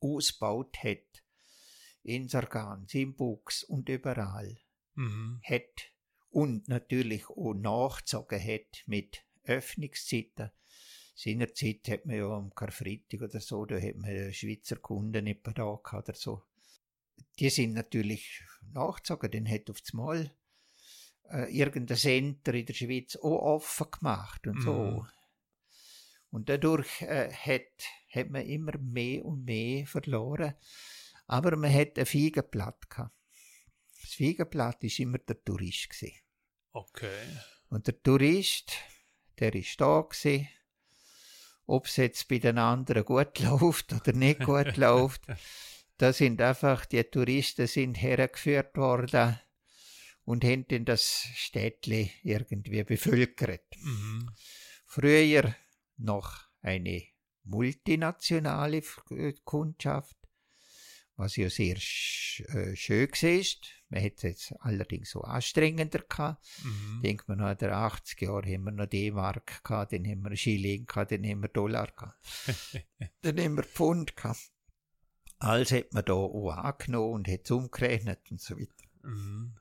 ausgebaut 0.00 0.76
hat, 0.82 1.22
in 2.02 2.28
Sargans, 2.28 2.92
in 2.94 3.14
Buchs 3.14 3.62
und 3.64 3.88
überall, 3.88 4.58
Mhm. 4.94 5.40
hat 5.42 5.92
und 6.30 6.68
natürlich 6.68 7.28
auch 7.28 7.54
nachgezogen 7.54 8.42
hat 8.42 8.82
mit 8.86 9.24
Öffnungszeiten. 9.44 10.50
Seinerzeit 11.14 11.88
hat 11.88 12.06
man 12.06 12.16
ja 12.16 12.28
am 12.28 12.54
Karfreitag 12.54 13.22
oder 13.22 13.40
so, 13.40 13.64
da 13.64 13.80
hat 13.80 13.96
man 13.96 14.32
Schweizer 14.32 14.76
Kunden 14.76 15.24
da 15.24 15.52
gehabt 15.52 15.92
oder 15.94 16.14
so. 16.14 16.42
Die 17.38 17.50
sind 17.50 17.74
natürlich 17.74 18.42
nachgezogen, 18.72 19.30
dann 19.30 19.48
hat 19.48 19.70
auf 19.70 19.80
das 19.80 19.92
Mal 19.92 20.34
äh, 21.30 21.56
irgendein 21.56 21.96
Center 21.96 22.54
in 22.54 22.66
der 22.66 22.74
Schweiz 22.74 23.16
auch 23.16 23.42
offen 23.42 23.90
gemacht 23.90 24.46
und 24.46 24.62
so. 24.62 25.06
Und 26.32 26.48
dadurch 26.48 27.02
äh, 27.02 27.30
hat, 27.30 27.84
hat 28.10 28.30
man 28.30 28.46
immer 28.46 28.76
mehr 28.78 29.24
und 29.24 29.44
mehr 29.44 29.86
verloren. 29.86 30.54
Aber 31.26 31.56
man 31.56 31.72
hat 31.72 31.98
ein 31.98 32.06
Feigenblatt 32.06 32.90
gehabt. 32.90 33.14
Das 34.00 34.14
Feigenblatt 34.14 34.82
ist 34.82 34.98
immer 34.98 35.18
der 35.18 35.44
Tourist 35.44 35.90
gewesen. 35.90 36.16
Okay. 36.72 37.38
Und 37.68 37.86
der 37.86 38.02
Tourist, 38.02 38.72
der 39.38 39.54
ist 39.54 39.80
da 39.80 40.00
gewesen. 40.00 40.48
Ob 41.66 41.86
es 41.86 41.96
jetzt 41.96 42.26
bei 42.28 42.38
den 42.38 42.58
anderen 42.58 43.04
gut 43.04 43.38
läuft 43.40 43.92
oder 43.92 44.12
nicht 44.12 44.40
gut 44.40 44.76
läuft, 44.78 45.22
da 45.98 46.12
sind 46.12 46.40
einfach 46.40 46.86
die 46.86 47.04
Touristen 47.04 47.66
sind 47.66 47.94
hergeführt 47.94 48.76
worden 48.76 49.38
und 50.24 50.44
haben 50.44 50.66
dann 50.68 50.86
das 50.86 51.26
Städtli 51.34 52.10
irgendwie 52.22 52.84
bevölkert. 52.84 53.76
Mhm. 53.80 54.30
Früher 54.86 55.54
noch 55.96 56.48
eine 56.60 57.02
multinationale 57.44 58.82
äh, 59.10 59.32
Kundschaft, 59.44 60.16
was 61.16 61.36
ja 61.36 61.50
sehr 61.50 61.76
äh, 61.76 62.76
schön 62.76 63.08
ist. 63.10 63.58
Man 63.88 64.02
hat 64.02 64.14
es 64.16 64.22
jetzt 64.22 64.54
allerdings 64.60 65.10
so 65.10 65.22
anstrengender 65.22 66.00
gehabt. 66.08 66.44
Mhm. 66.64 67.02
Denkt 67.02 67.28
man, 67.28 67.38
nach 67.38 67.56
der 67.56 67.76
80 67.76 68.22
Jahren 68.22 68.50
haben 68.50 68.64
wir 68.64 68.72
noch 68.72 68.86
D-Mark 68.86 69.62
gehabt, 69.64 69.92
dann 69.92 70.06
haben 70.06 70.22
wir 70.22 70.36
Schilling 70.36 70.86
gehabt, 70.86 71.12
dann 71.12 71.24
haben 71.24 71.42
wir 71.42 71.48
Dollar 71.48 71.88
gehabt. 71.88 72.18
dann 73.22 73.38
haben 73.38 73.56
wir 73.56 73.64
Pfund 73.64 74.16
gehabt. 74.16 74.50
Alles 75.38 75.72
hat 75.72 75.92
man 75.92 76.04
da 76.04 76.14
auch 76.14 76.50
angenommen 76.50 77.14
und 77.14 77.28
hat 77.28 77.40
es 77.44 77.50
umgerechnet 77.50 78.30
und 78.30 78.40
so 78.40 78.56
weiter. 78.56 78.72
Mhm. 79.02 79.56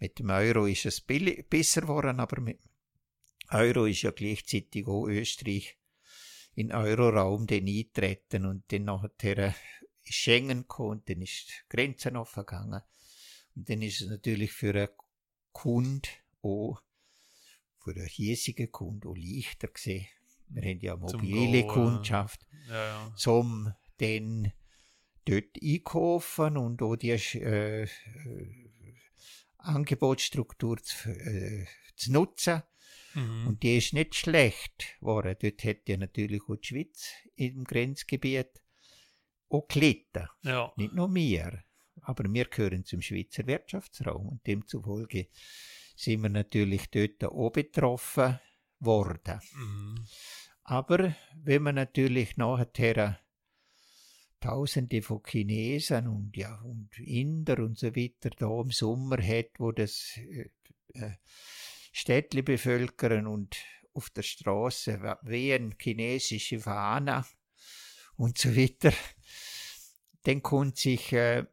Mit 0.00 0.18
dem 0.20 0.30
Euro 0.30 0.66
ist 0.66 0.86
es 0.86 1.00
besser 1.00 1.80
geworden, 1.80 2.20
aber 2.20 2.40
mit 2.40 2.60
Euro 3.50 3.86
ist 3.86 4.02
ja 4.02 4.10
gleichzeitig 4.10 4.86
auch 4.86 5.06
Österreich 5.06 5.78
in 6.54 6.68
den 6.68 6.76
Euroraum 6.76 7.46
dann 7.46 7.66
eintreten 7.66 8.46
und 8.46 8.64
dann 8.72 8.84
nachher 8.84 9.54
ist 10.04 10.14
Schengen 10.14 10.62
gekommen 10.62 11.02
dann 11.06 11.22
ist 11.22 11.48
die 11.48 11.76
Grenzen 11.76 12.16
aufgegangen. 12.16 12.82
Und 13.54 13.68
dann 13.68 13.82
ist 13.82 14.00
es 14.00 14.08
natürlich 14.08 14.52
für 14.52 14.74
einen 14.74 14.88
Kunden 15.52 16.02
auch, 16.42 16.80
für 17.78 17.90
einen 17.90 18.06
hiesigen 18.06 18.70
Kunden 18.70 19.08
auch 19.08 19.16
leichter 19.16 19.68
gesehen. 19.68 20.06
Wir 20.48 20.62
haben 20.62 20.80
ja 20.80 20.96
mobile 20.96 21.62
Gehen, 21.62 21.68
Kundschaft, 21.68 22.46
Ja, 22.68 22.74
ja. 22.74 23.14
zum 23.16 23.72
dann 23.98 24.52
dort 25.24 25.62
einkaufen 25.62 26.56
und 26.56 26.80
auch 26.82 26.96
die 26.96 27.10
äh, 27.10 27.82
äh, 27.82 27.88
Angebotsstruktur 29.58 30.78
zu, 30.82 31.10
äh, 31.10 31.66
zu 31.96 32.12
nutzen. 32.12 32.62
Mhm. 33.18 33.46
Und 33.48 33.62
die 33.62 33.78
ist 33.78 33.92
nicht 33.92 34.14
schlecht 34.14 34.96
geworden. 35.00 35.36
Dort 35.40 35.64
hätte 35.64 35.92
ja 35.92 35.98
natürlich 35.98 36.42
auch 36.42 36.56
die 36.56 36.66
Schweiz 36.66 37.12
im 37.36 37.64
Grenzgebiet 37.64 38.62
auch 39.48 39.66
gelitten. 39.66 40.28
ja. 40.42 40.72
Nicht 40.76 40.94
nur 40.94 41.14
wir. 41.14 41.64
Aber 42.02 42.32
wir 42.32 42.44
gehören 42.44 42.84
zum 42.84 43.02
Schweizer 43.02 43.46
Wirtschaftsraum 43.46 44.28
und 44.28 44.46
demzufolge 44.46 45.28
sind 45.96 46.22
wir 46.22 46.28
natürlich 46.28 46.88
dort 46.90 47.24
auch 47.24 47.50
betroffen 47.50 48.38
worden. 48.78 49.40
Mhm. 49.54 50.06
Aber 50.62 51.14
wenn 51.34 51.62
man 51.62 51.74
natürlich 51.74 52.36
nachher 52.36 53.18
Tausende 54.40 55.02
von 55.02 55.20
Chinesen 55.26 56.06
und 56.06 56.36
ja 56.36 56.60
und 56.60 56.96
Inder 57.00 57.58
und 57.58 57.76
so 57.76 57.96
weiter 57.96 58.30
da 58.30 58.60
im 58.60 58.70
Sommer 58.70 59.20
hat, 59.20 59.58
wo 59.58 59.72
das 59.72 60.16
äh, 60.16 60.50
äh, 60.94 61.14
Städtli 61.98 62.42
bevölkern 62.42 63.26
und 63.26 63.56
auf 63.92 64.08
der 64.10 64.22
Straße 64.22 65.18
wehen 65.22 65.74
chinesische 65.80 66.60
Fahnen 66.60 67.24
und 68.14 68.38
so 68.38 68.54
weiter, 68.54 68.92
dann 70.22 70.40
kommt 70.40 70.78
sich 70.78 71.12
äh, 71.12 71.44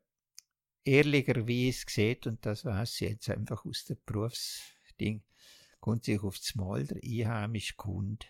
ehrlicherweise 0.84 1.86
gesehen, 1.86 2.20
und 2.26 2.46
das 2.46 2.64
weiß 2.64 3.02
ich 3.02 3.10
jetzt 3.10 3.30
einfach 3.32 3.66
aus 3.66 3.86
der 3.86 3.98
Berufsding, 4.06 5.24
kommt 5.80 6.06
sich 6.06 6.22
aufs 6.22 6.54
Mal 6.54 6.86
der 6.86 6.98
einheimische 7.04 7.74
Kunde 7.74 8.28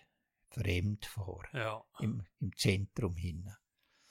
fremd 0.52 1.06
vor, 1.06 1.44
ja. 1.52 1.84
im, 2.00 2.26
im 2.40 2.56
Zentrum 2.56 3.18
hin. 3.18 3.50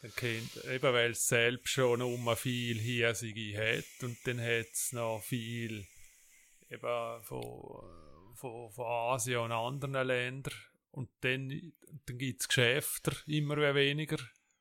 Dann 0.02 0.14
kennt, 0.14 0.62
eben 0.66 0.92
weil 0.92 1.12
es 1.12 1.26
selbst 1.26 1.70
schon 1.70 2.02
um 2.02 2.36
viel 2.36 2.78
Hiesige 2.78 3.56
hat 3.56 4.02
und 4.02 4.18
dann 4.26 4.38
hat 4.42 4.66
es 4.70 4.92
noch 4.92 5.22
viel 5.22 5.86
eben 6.74 7.22
von, 7.22 7.42
von, 8.34 8.70
von 8.70 8.86
Asien 8.86 9.40
und 9.40 9.52
anderen 9.52 10.06
Ländern. 10.06 10.54
Und 10.90 11.08
dann, 11.20 11.72
dann 12.06 12.18
gibt 12.18 12.42
es 12.42 12.48
Geschäfte 12.48 13.16
immer 13.26 13.56
weniger, 13.74 14.18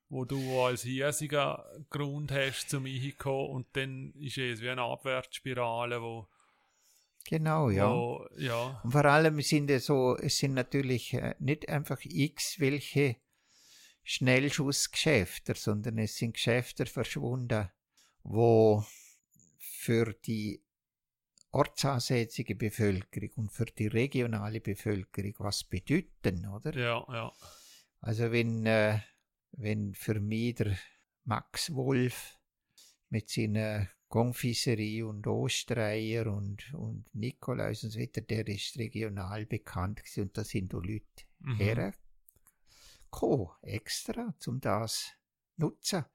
wo 0.09 0.25
du 0.25 0.61
als 0.61 0.83
hiesiger 0.83 1.65
Grund 1.89 2.31
hast 2.31 2.69
zum 2.69 2.85
Einkommen. 2.85 3.49
Und 3.49 3.67
dann 3.73 4.13
ist 4.13 4.37
es 4.37 4.61
wie 4.61 4.69
eine 4.69 4.81
Abwärtsspirale, 4.81 6.01
wo, 6.01 6.27
Genau, 7.25 7.69
ja. 7.69 7.89
wo 7.89 8.27
ja, 8.37 8.81
Und 8.83 8.91
vor 8.91 9.05
allem 9.05 9.39
sind 9.41 9.69
es 9.69 9.85
so, 9.85 10.17
es 10.17 10.37
sind 10.37 10.55
natürlich 10.55 11.13
äh, 11.13 11.35
nicht 11.39 11.69
einfach 11.69 11.99
x 12.03 12.59
welche 12.59 13.15
Schnellschussgeschäfte, 14.03 15.53
sondern 15.55 15.97
es 15.99 16.17
sind 16.17 16.33
Geschäfte 16.33 16.85
verschwunden, 16.85 17.69
wo 18.23 18.85
für 19.57 20.13
die 20.13 20.62
ortsansässige 21.53 22.55
Bevölkerung 22.55 23.29
und 23.35 23.51
für 23.51 23.65
die 23.65 23.87
regionale 23.87 24.59
Bevölkerung 24.59 25.35
was 25.39 25.63
bedeuten, 25.63 26.47
oder? 26.47 26.73
ja, 26.73 27.05
ja, 27.09 27.31
Also 28.01 28.31
wenn, 28.31 28.65
äh, 28.65 28.99
wenn 29.51 29.93
für 29.93 30.19
mich 30.19 30.55
der 30.55 30.77
Max 31.25 31.73
Wolf 31.73 32.37
mit 33.09 33.29
seiner 33.29 33.87
Konfiserie 34.09 35.07
und 35.07 35.25
Osterreier 35.27 36.27
und, 36.27 36.73
und 36.73 37.05
Nikolaus 37.15 37.83
und 37.83 37.91
so 37.91 37.99
weiter, 37.99 38.21
der 38.21 38.47
ist 38.47 38.77
regional 38.77 39.45
bekannt 39.45 40.03
gewesen 40.03 40.23
und 40.23 40.37
da 40.37 40.43
sind 40.43 40.73
auch 40.75 40.81
Leute 40.83 41.03
Mhm. 41.39 41.93
hergekommen, 43.11 43.49
extra, 43.61 44.33
zum 44.39 44.59
das 44.59 45.13
nutzen. 45.57 46.05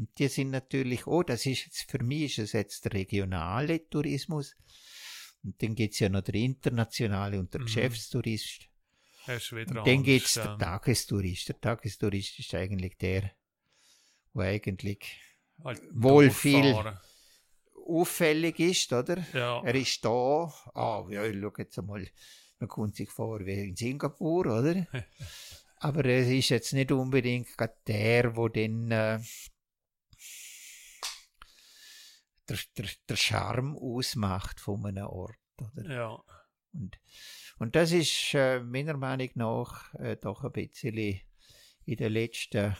Und 0.00 0.18
die 0.18 0.28
sind 0.28 0.50
natürlich, 0.50 1.06
oh, 1.06 1.22
das 1.22 1.44
ist 1.44 1.66
jetzt, 1.66 1.90
für 1.90 2.02
mich 2.02 2.22
ist 2.22 2.38
es 2.38 2.52
jetzt 2.54 2.86
der 2.86 2.94
regionale 2.94 3.86
Tourismus. 3.90 4.56
Und 5.44 5.62
dann 5.62 5.74
geht's 5.74 5.98
ja 5.98 6.08
noch 6.08 6.22
der 6.22 6.36
internationale 6.36 7.38
und 7.38 7.52
der 7.52 7.60
Mhm. 7.60 7.66
Geschäftstourist. 7.66 8.62
Und 9.26 9.68
dann 9.68 9.78
anders, 9.78 10.04
geht's 10.04 10.34
der 10.34 10.56
Tagestourist. 10.58 11.48
Der 11.50 11.60
Tagestourist 11.60 12.38
ist 12.38 12.54
eigentlich 12.54 12.96
der, 12.96 13.30
wo 14.32 14.40
eigentlich 14.40 15.20
halt 15.62 15.82
wohl 15.92 16.28
durchfahren. 16.28 16.98
auffällig 17.86 18.58
ist, 18.58 18.92
oder? 18.94 19.22
Ja, 19.34 19.62
Er 19.62 19.74
ist 19.74 20.02
da, 20.04 20.10
ah, 20.74 21.06
ja, 21.10 21.24
ich 21.26 21.36
schau 21.40 21.52
jetzt 21.58 21.78
einmal, 21.78 22.08
man 22.58 22.68
kommt 22.68 22.96
sich 22.96 23.10
vor 23.10 23.44
wie 23.44 23.68
in 23.68 23.76
Singapur, 23.76 24.46
oder? 24.46 24.86
Aber 25.82 26.04
es 26.04 26.28
ist 26.28 26.48
jetzt 26.50 26.72
nicht 26.72 26.92
unbedingt 26.92 27.48
der, 27.86 28.36
wo 28.36 28.48
dann 28.48 28.90
äh, 28.90 29.18
der, 32.50 32.58
der, 32.76 32.86
der 33.08 33.16
Charme 33.16 33.76
ausmacht 33.76 34.60
von 34.60 34.84
einem 34.84 35.06
Ort, 35.06 35.36
oder? 35.58 35.90
ja, 35.90 36.22
Und, 36.72 36.98
und 37.58 37.76
das 37.76 37.92
ist 37.92 38.34
äh, 38.34 38.60
meiner 38.60 38.96
Meinung 38.96 39.30
nach 39.34 39.94
äh, 39.94 40.16
doch 40.16 40.44
ein 40.44 40.52
bisschen 40.52 41.20
in 41.84 41.96
den 41.96 42.12
letzten 42.12 42.76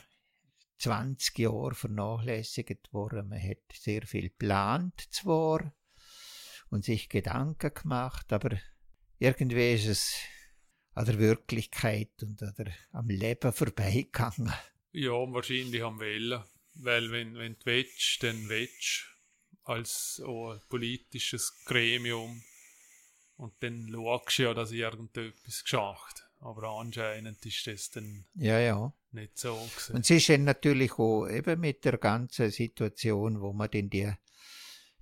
20 0.79 1.37
Jahren 1.39 1.75
vernachlässigt 1.75 2.91
worden. 2.91 3.29
Man 3.29 3.41
hat 3.41 3.59
sehr 3.73 4.01
viel 4.03 4.29
geplant 4.29 4.99
zwar 5.11 5.73
und 6.69 6.83
sich 6.83 7.09
Gedanken 7.09 7.73
gemacht, 7.73 8.31
aber 8.33 8.57
irgendwie 9.19 9.73
ist 9.73 9.87
es 9.87 10.15
an 10.93 11.05
der 11.05 11.19
Wirklichkeit 11.19 12.11
und 12.21 12.41
an 12.41 12.53
der, 12.57 12.73
am 12.91 13.07
Leben 13.07 13.53
vorbeigegangen. 13.53 14.53
Ja, 14.91 15.11
wahrscheinlich 15.11 15.83
am 15.83 15.99
Wellen. 15.99 16.43
Weil 16.75 17.11
wenn, 17.11 17.35
wenn 17.35 17.53
du 17.53 17.65
willst, 17.65 18.23
dann 18.23 18.49
willst 18.49 19.10
als 19.63 20.21
auch 20.25 20.51
ein 20.53 20.61
politisches 20.69 21.63
Gremium. 21.65 22.43
Und 23.37 23.53
dann 23.61 23.89
schaust 23.91 24.37
du 24.37 24.43
ja, 24.43 24.53
dass 24.53 24.71
irgendetwas 24.71 25.63
geschafft. 25.63 26.27
Aber 26.39 26.69
anscheinend 26.79 27.45
ist 27.45 27.67
das 27.67 27.89
dann 27.91 28.25
Ja, 28.35 28.59
ja. 28.59 28.93
nicht 29.11 29.37
so 29.37 29.53
gewesen. 29.55 29.95
Und 29.95 30.01
es 30.01 30.09
ist 30.09 30.29
dann 30.29 30.43
natürlich 30.43 30.93
auch 30.93 31.27
eben 31.27 31.59
mit 31.59 31.85
der 31.85 31.97
ganzen 31.97 32.49
Situation, 32.49 33.41
wo 33.41 33.53
man 33.53 33.69
denn 33.69 33.89
die, 33.89 34.11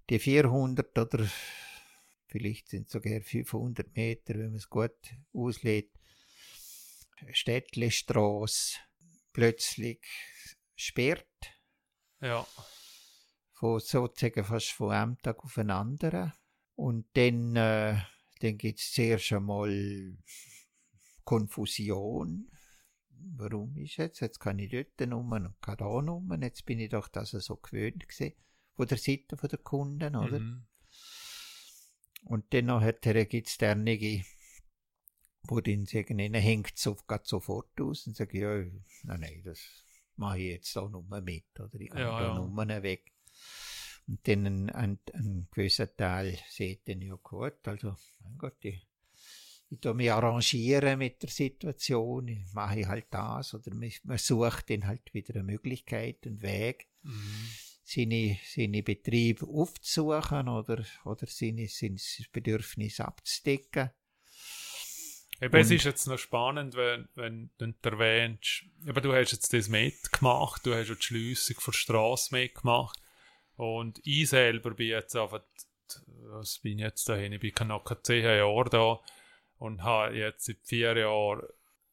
die 0.09 0.19
400 0.19 0.97
oder 0.97 1.29
vielleicht 2.27 2.69
sind 2.69 2.88
es 2.88 2.91
sogar 2.91 3.21
500 3.21 3.95
Meter, 3.95 4.33
wenn 4.35 4.49
man 4.49 4.55
es 4.55 4.69
gut 4.69 4.91
auslädt, 5.33 5.91
Städtlestrasse 7.31 8.77
plötzlich 9.33 9.99
sperrt, 10.75 11.25
Ja, 12.21 12.45
von 13.59 13.81
sozusagen 13.81 14.45
fast 14.45 14.71
von 14.71 14.91
einem 14.91 15.17
Tag 15.21 15.43
auf 15.43 15.55
den 15.55 15.69
anderen. 15.69 16.31
Und 16.75 17.05
dann, 17.13 17.57
äh, 17.57 17.97
dann 18.39 18.57
gibt 18.57 18.79
es 18.79 18.93
zuerst 18.93 19.33
einmal 19.33 20.17
Konfusion. 21.25 22.49
Warum 23.35 23.75
ist 23.75 23.97
jetzt? 23.97 24.21
Jetzt 24.21 24.39
kann 24.39 24.59
ich 24.59 24.71
dort 24.71 25.09
nummer 25.09 25.35
und 25.35 25.61
kann 25.61 25.75
da 25.75 26.01
nummer. 26.01 26.41
Jetzt 26.41 26.65
bin 26.65 26.79
ich 26.79 26.89
doch 26.89 27.09
das 27.09 27.31
so 27.31 27.57
gewöhnt 27.57 28.07
gewesen, 28.07 28.33
von 28.75 28.88
der 28.88 28.97
Seite 28.97 29.35
der 29.35 29.59
Kunden, 29.59 30.15
oder? 30.15 30.39
mhm. 30.39 30.65
Und 32.23 32.53
dann 32.53 32.65
nachher 32.65 32.93
gibt 33.25 33.47
es 33.47 33.57
derjenige, 33.57 34.23
wo 35.43 35.59
dann 35.59 35.85
sagen, 35.85 36.19
ihnen 36.19 36.41
hängt 36.41 36.75
es 36.75 36.83
so, 36.83 36.97
sofort 37.23 37.81
aus 37.81 38.07
und 38.07 38.15
sagen, 38.15 38.38
ja, 38.38 38.55
nein, 39.03 39.19
nein, 39.19 39.41
das 39.43 39.59
mache 40.15 40.39
ich 40.39 40.51
jetzt 40.51 40.77
auch 40.77 40.89
nur 40.89 41.03
mit, 41.21 41.45
oder 41.59 41.73
ich 41.73 41.89
gehe 41.89 42.01
Ja, 42.01 42.19
da 42.19 42.27
ja. 42.27 42.35
Nummern 42.35 42.83
weg. 42.83 43.11
Und 44.09 44.27
dann 44.27 44.71
ein, 44.71 44.99
ein, 45.13 45.47
gewisser 45.51 45.95
Teil 45.95 46.39
sieht 46.49 46.89
dann, 46.89 46.99
ja 46.99 47.15
gut, 47.21 47.67
also, 47.67 47.95
mein 48.23 48.39
Gott, 48.39 48.57
ich, 48.61 48.88
ich 49.69 49.93
mich 49.93 50.11
arrangieren 50.11 50.97
mit 50.97 51.21
der 51.21 51.29
Situation, 51.29 52.27
ich 52.27 52.51
mache 52.53 52.88
halt 52.88 53.05
das, 53.11 53.53
oder 53.53 53.71
man, 53.75 54.17
sucht 54.17 54.71
dann 54.71 54.88
halt 54.88 55.13
wieder 55.13 55.35
eine 55.35 55.43
Möglichkeit, 55.43 56.25
einen 56.25 56.41
Weg. 56.41 56.88
Mhm. 57.03 57.49
seine, 57.83 58.39
seine 58.43 58.81
Betriebe 58.81 59.45
aufzusuchen 59.45 60.47
oder, 60.47 60.83
oder 61.05 61.27
seine, 61.27 61.67
sein 61.67 61.99
Bedürfnis 62.31 62.99
abzudecken. 62.99 63.91
Eben, 65.39 65.55
es 65.55 65.71
ist 65.71 65.85
jetzt 65.85 66.07
noch 66.07 66.17
spannend, 66.17 66.75
wenn, 66.75 67.07
wenn 67.15 67.51
du 67.57 67.73
erwähnst, 67.83 68.65
eben, 68.85 69.01
du 69.03 69.13
hast 69.13 69.33
jetzt 69.33 69.53
das 69.53 69.69
mitgemacht, 69.69 70.65
du 70.65 70.73
hast 70.73 70.89
ja 70.89 70.95
die 70.95 71.01
Schliessung 71.01 71.57
von 71.59 71.71
der 71.71 71.77
Straße 71.77 72.33
mitgemacht 72.33 72.99
und 73.59 73.99
ich 74.05 74.29
selber 74.29 74.71
bin 74.71 74.88
jetzt 74.88 75.17
einfach, 75.17 75.41
was 76.05 76.59
bin 76.59 76.79
ich 76.79 76.85
jetzt 76.85 77.09
dahin, 77.09 77.33
ich 77.33 77.41
bin 77.41 77.53
knapp 77.53 77.99
zehn 78.03 78.23
Jahre 78.23 78.69
da 78.69 79.01
und 79.57 79.83
habe 79.83 80.15
jetzt 80.15 80.45
seit 80.45 80.59
vier 80.63 80.95
Jahren 80.95 81.45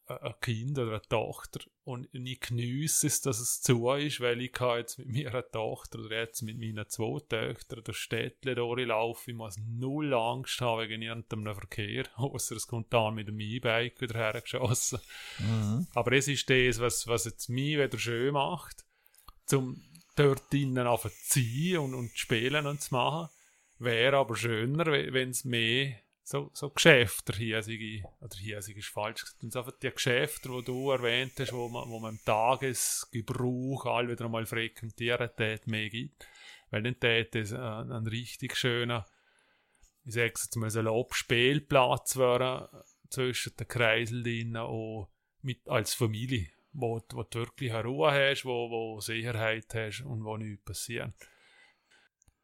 ein 0.05 0.33
Kind 0.39 0.79
oder 0.79 0.91
eine 0.91 1.01
Tochter 1.01 1.59
und 1.83 2.07
ich 2.13 2.39
genieße 2.39 3.07
es, 3.07 3.19
dass 3.19 3.41
es 3.41 3.61
zu 3.61 3.91
ist, 3.91 4.21
weil 4.21 4.39
ich 4.39 4.53
kann 4.53 4.77
jetzt 4.77 4.97
mit 4.97 5.09
meiner 5.09 5.45
Tochter 5.45 5.99
oder 5.99 6.21
jetzt 6.21 6.41
mit 6.41 6.57
meinen 6.57 6.87
zwei 6.87 7.19
Töchtern 7.27 7.83
durch 7.83 7.97
Städtle 7.97 8.55
durchlaufen. 8.55 9.31
Ich 9.31 9.35
muss 9.35 9.57
null 9.57 10.13
Angst 10.13 10.61
haben 10.61 10.83
wegen 10.83 11.01
irgendeinem 11.01 11.53
Verkehr, 11.53 12.05
außer 12.15 12.55
es 12.55 12.67
kommt 12.67 12.93
dann 12.93 13.15
mit 13.15 13.27
dem 13.27 13.41
E-Bike 13.41 13.99
wieder 13.99 14.17
hergeschossen. 14.17 14.99
Mhm. 15.39 15.87
Aber 15.93 16.13
es 16.13 16.29
ist 16.29 16.49
das, 16.49 16.79
was, 16.79 17.07
was 17.07 17.25
jetzt 17.25 17.49
mich 17.49 17.77
wieder 17.77 17.99
schön 17.99 18.31
macht, 18.31 18.85
zum 19.45 19.83
dort 20.17 20.51
drinnen 20.51 20.87
zu 20.97 21.09
ziehen 21.09 21.79
und, 21.79 21.93
und 21.93 22.17
spielen 22.17 22.65
und 22.65 22.81
zu 22.81 22.93
machen. 22.93 23.29
Wäre 23.79 24.17
aber 24.17 24.35
schöner, 24.35 24.85
wenn 24.85 25.29
es 25.29 25.45
mehr 25.45 25.95
so, 26.23 26.51
so 26.53 26.69
Geschäfte, 26.71 27.31
hiesige, 27.33 28.03
oder 28.19 28.35
hiesige 28.35 28.79
ist 28.79 28.89
falsch 28.89 29.21
gesagt, 29.21 29.43
und 29.43 29.55
einfach 29.55 29.71
die 29.81 29.89
Geschäfte, 29.89 30.49
die 30.49 30.63
du 30.63 30.91
erwähnt 30.91 31.33
hast, 31.39 31.53
wo 31.53 31.69
man, 31.69 31.89
wo 31.89 31.99
man 31.99 32.15
im 32.15 32.25
Tagesgebrauch 32.25 33.85
all 33.85 34.09
wieder 34.09 34.25
einmal 34.25 34.45
frequentieren 34.45 35.29
tät, 35.37 35.67
mehr 35.67 35.89
gibt. 35.89 36.27
Weil 36.69 36.83
dann 36.83 36.99
tät 36.99 37.33
es 37.33 37.53
ein, 37.53 37.91
ein 37.93 38.07
richtig 38.07 38.57
schöner, 38.57 39.05
ich 40.03 40.15
sag's 40.15 40.43
jetzt 40.45 40.55
mal, 40.57 40.69
so 40.69 40.79
ein 40.79 41.05
Spielplatz 41.11 42.17
wäre 42.17 42.83
zwischen 43.09 43.55
den 43.55 43.67
Kreiseln 43.67 44.57
auch 44.57 45.09
mit, 45.41 45.65
als 45.69 45.93
Familie, 45.93 46.49
wo, 46.77 47.01
wo 47.11 47.23
du 47.23 47.39
wirklich 47.39 47.73
Ruhe 47.73 48.11
hast, 48.11 48.45
wo, 48.45 48.69
wo 48.69 48.99
Sicherheit 49.01 49.73
hast 49.73 50.01
und 50.01 50.23
wo 50.23 50.37
nichts 50.37 50.63
passiert. 50.63 51.13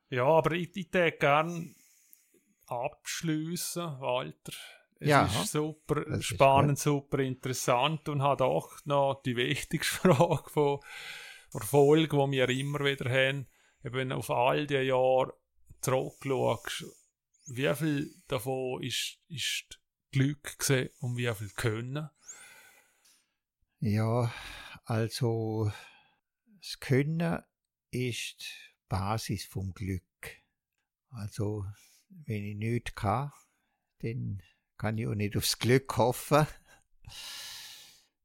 Ja, 0.09 0.25
aber 0.25 0.51
ich, 0.51 0.75
ich 0.75 0.89
denke 0.89 1.17
gerne, 1.17 1.73
abschließen, 2.65 3.99
Walter. 3.99 4.53
Es 4.99 5.09
ja, 5.09 5.25
ist 5.25 5.51
super 5.51 6.07
ist 6.07 6.25
spannend, 6.25 6.77
gut. 6.77 6.79
super 6.79 7.19
interessant 7.19 8.09
und 8.09 8.23
hat 8.23 8.41
auch 8.41 8.71
noch 8.85 9.21
die 9.23 9.35
wichtigste 9.35 9.99
Frage 10.13 10.49
von 10.49 10.79
Erfolg, 11.53 12.09
die 12.11 12.31
wir 12.31 12.49
immer 12.49 12.79
wieder 12.79 13.09
haben. 13.09 13.47
Eben 13.83 14.11
auf 14.11 14.29
all 14.29 14.65
die 14.65 14.75
Jahre 14.75 15.33
zurückschaust, 15.81 16.85
wie 17.47 17.73
viel 17.75 18.15
davon 18.27 18.81
ist, 18.81 19.19
ist 19.27 19.79
Glück 20.11 20.57
gesehen 20.57 20.89
und 21.01 21.17
wie 21.17 21.31
viel 21.33 21.49
Können? 21.49 22.09
Ja, 23.85 24.33
also 24.85 25.69
das 26.61 26.79
Können 26.79 27.43
ist 27.91 28.45
Basis 28.87 29.43
vom 29.43 29.73
Glück. 29.73 30.41
Also 31.09 31.65
wenn 32.07 32.45
ich 32.45 32.55
nichts 32.55 32.95
kann, 32.95 33.33
dann 33.99 34.41
kann 34.77 34.97
ich 34.97 35.05
auch 35.05 35.15
nicht 35.15 35.35
aufs 35.35 35.59
Glück 35.59 35.97
hoffen. 35.97 36.47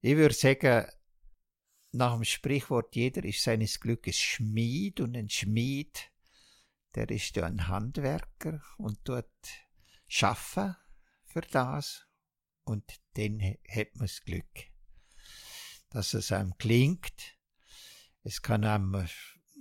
Ich 0.01 0.15
würde 0.15 0.33
sagen, 0.33 0.87
nach 1.91 2.15
dem 2.15 2.23
Sprichwort, 2.23 2.95
jeder 2.95 3.25
ist 3.25 3.43
seines 3.43 3.81
Glückes 3.81 4.17
Schmied 4.17 5.01
und 5.01 5.17
ein 5.17 5.29
Schmied, 5.29 6.13
der 6.95 7.11
ist 7.11 7.35
ja 7.35 7.47
ein 7.47 7.67
Handwerker 7.67 8.63
und 8.77 9.01
dort 9.03 9.49
schaffen 10.07 10.77
für 11.25 11.41
das 11.41 12.07
und 12.63 12.85
dann 13.15 13.41
hat 13.69 13.97
man 13.97 14.07
das 14.07 14.23
Glück, 14.23 14.71
dass 15.91 16.15
es 16.15 16.33
einem 16.33 16.57
klingt. 16.59 17.39
Es 18.23 18.43
kann 18.43 18.65
einem 18.65 19.07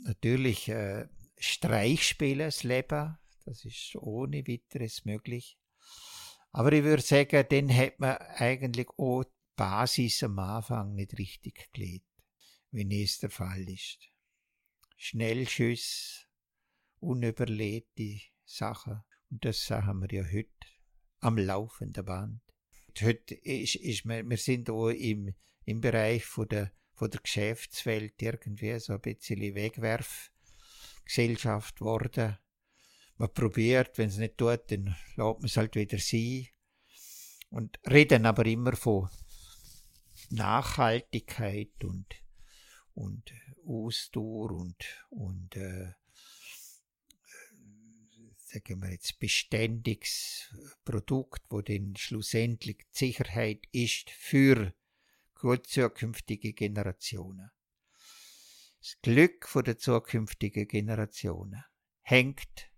natürlich 0.04 0.68
äh, 0.70 1.08
Streich 1.38 2.08
spielen, 2.08 2.40
das 2.40 2.64
Leben, 2.64 3.18
das 3.46 3.64
ist 3.64 3.96
ohne 3.96 4.48
weiteres 4.48 5.06
möglich. 5.06 5.58
Aber 6.52 6.72
ich 6.74 6.84
würde 6.84 7.04
sagen, 7.04 7.46
dann 7.50 7.76
hat 7.76 8.00
man 8.00 8.18
eigentlich 8.18 8.90
auch 8.98 9.24
die 9.24 9.32
Basis 9.56 10.24
am 10.24 10.40
Anfang 10.40 10.96
nicht 10.96 11.18
richtig 11.18 11.72
gelegt, 11.72 12.08
wenn 12.72 12.92
es 12.92 13.20
der 13.20 13.30
Fall 13.30 13.70
ist. 13.70 14.00
Schnellschüsse, 14.98 16.26
unüberlegte 17.00 18.20
Sachen. 18.46 19.04
Und 19.30 19.46
das 19.46 19.70
haben 19.70 20.02
wir 20.02 20.24
ja 20.24 20.26
heute 20.26 20.68
am 21.20 21.38
laufenden 21.38 22.06
Band. 22.06 22.42
Heute 23.02 23.36
ist, 23.36 23.76
ist 23.76 24.06
man, 24.06 24.28
wir 24.30 24.38
sind 24.38 24.70
auch 24.70 24.90
im, 24.90 25.36
im 25.68 25.82
Bereich 25.82 26.26
von 26.26 26.48
der, 26.48 26.72
von 26.96 27.12
der 27.12 27.22
Geschäftswelt 27.22 28.20
irgendwie 28.22 28.80
so 28.80 28.94
ein 28.94 29.02
bisschen 29.02 29.54
Wegwerfgesellschaft 29.54 31.78
geworden 31.78 32.38
man 33.18 33.34
probiert, 33.34 33.98
wenn 33.98 34.10
es 34.10 34.18
nicht 34.18 34.38
tut, 34.38 34.72
dann 34.72 34.96
lässt 35.16 35.18
man 35.18 35.44
es 35.44 35.58
halt 35.58 35.76
wieder 35.76 35.98
sein. 35.98 36.48
Und 37.50 37.80
reden 37.90 38.26
aber 38.26 38.46
immer 38.46 38.76
von 38.76 39.10
Nachhaltigkeit 40.30 41.84
und, 41.84 42.06
und 42.94 43.34
Ausdauer 43.66 44.52
und, 44.52 45.08
und 45.10 45.56
äh, 45.56 45.94
sagen 48.38 48.82
wir 48.82 48.92
jetzt 48.92 49.20
beständiges 49.20 50.54
Produkt, 50.86 51.42
wo 51.50 51.62
dann 51.62 51.96
schlussendlich 51.96 52.78
die 52.78 52.98
Sicherheit 52.98 53.66
ist 53.72 54.10
für 54.12 54.74
gut 55.40 55.68
zukünftige 55.68 56.54
Generationen. 56.54 57.52
Das 58.80 58.98
Glück 59.02 59.50
der 59.66 59.78
zukünftigen 59.78 60.68
Generationen 60.68 61.64
hängt 62.02 62.72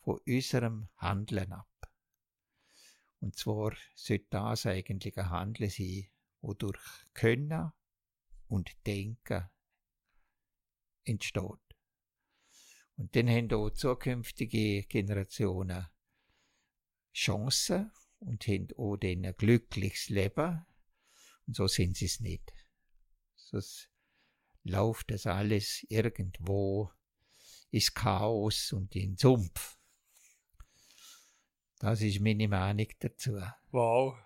von 0.00 0.18
unserem 0.26 0.88
Handeln 0.96 1.52
ab. 1.52 1.66
Und 3.20 3.36
zwar 3.36 3.74
sollte 3.94 4.26
das 4.30 4.66
eigentlich 4.66 5.16
ein 5.18 5.30
Handeln 5.30 5.70
sein, 5.70 6.08
wodurch 6.40 6.80
Können 7.12 7.72
und 8.48 8.70
Denken 8.86 9.48
entsteht. 11.04 11.58
Und 12.96 13.16
dann 13.16 13.28
haben 13.28 13.52
auch 13.52 13.70
zukünftige 13.70 14.82
Generationen 14.84 15.86
Chancen 17.12 17.90
und 18.20 18.46
haben 18.46 18.68
auch 18.76 18.98
ein 19.02 19.34
glückliches 19.36 20.08
Leben. 20.10 20.66
Und 21.50 21.56
so 21.56 21.66
sind 21.66 21.96
sie 21.96 22.04
es 22.04 22.20
nicht. 22.20 22.52
Sonst 23.34 23.90
läuft 24.62 25.10
das 25.10 25.26
alles 25.26 25.84
irgendwo 25.88 26.92
ins 27.72 27.92
Chaos 27.92 28.72
und 28.72 28.94
in 28.94 29.16
Sumpf. 29.16 29.76
Das 31.80 32.02
ist 32.02 32.20
meine 32.20 32.46
Meinung 32.46 32.86
dazu. 33.00 33.42
Wow, 33.72 34.16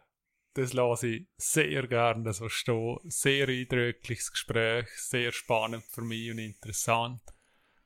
das 0.52 0.74
lasse 0.74 1.06
ich 1.06 1.28
sehr 1.38 1.86
gerne 1.86 2.30
so 2.34 2.50
stehen. 2.50 2.98
Sehr 3.04 3.48
eindrückliches 3.48 4.30
Gespräch, 4.30 4.86
sehr 4.90 5.32
spannend 5.32 5.84
für 5.84 6.02
mich 6.02 6.30
und 6.30 6.40
interessant. 6.40 7.22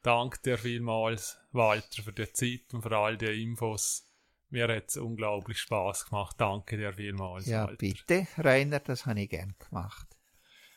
Danke 0.02 0.40
dir 0.42 0.58
vielmals, 0.58 1.38
Walter, 1.52 2.02
für 2.02 2.12
die 2.12 2.32
Zeit 2.32 2.74
und 2.74 2.82
für 2.82 2.96
all 2.96 3.16
die 3.16 3.40
Infos. 3.40 4.07
Mir 4.50 4.68
hat 4.68 4.88
es 4.88 4.96
unglaublich 4.96 5.58
Spaß 5.58 6.06
gemacht. 6.06 6.36
Danke 6.38 6.76
dir 6.76 6.92
vielmals. 6.92 7.46
Ja, 7.46 7.66
Walter. 7.66 7.76
bitte, 7.76 8.26
Rainer, 8.38 8.80
das 8.80 9.06
habe 9.06 9.20
ich 9.20 9.30
gern 9.30 9.54
gemacht. 9.58 10.08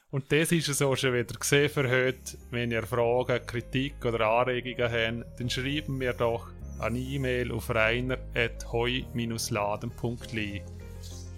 Und 0.10 0.32
das 0.32 0.52
ist 0.52 0.68
es 0.68 0.82
auch 0.82 0.98
schon 0.98 1.14
wieder 1.14 1.40
gesehen 1.40 1.70
für 1.70 1.90
heute. 1.90 2.38
Wenn 2.50 2.72
ihr 2.72 2.86
Fragen, 2.86 3.46
Kritik 3.46 4.04
oder 4.04 4.28
Anregungen 4.28 4.92
habt, 4.92 5.40
dann 5.40 5.50
schreiben 5.50 5.98
mir 5.98 6.12
doch 6.14 6.50
eine 6.80 7.00
E-Mail 7.00 7.54
auf 7.54 7.74
reiner.heu-laden.li. 7.74 10.62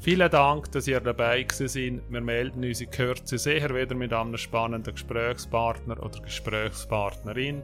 Vielen 0.02 0.32
Dank, 0.32 0.72
dass 0.72 0.88
ihr 0.88 1.00
dabei 1.00 1.46
seid. 1.52 2.02
Wir 2.10 2.22
melden 2.22 2.66
uns 2.66 2.82
in 2.82 2.90
Kürze 2.90 3.38
sicher 3.38 3.76
wieder 3.76 3.94
mit 3.96 4.12
einem 4.12 4.38
spannenden 4.38 4.96
Gesprächspartner 4.96 6.04
oder 6.04 6.20
Gesprächspartnerin. 6.20 7.62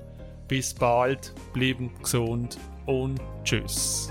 Bis 0.47 0.73
bald, 0.73 1.35
bleiben 1.53 1.91
gesund 2.01 2.57
und 2.85 3.19
tschüss. 3.43 4.09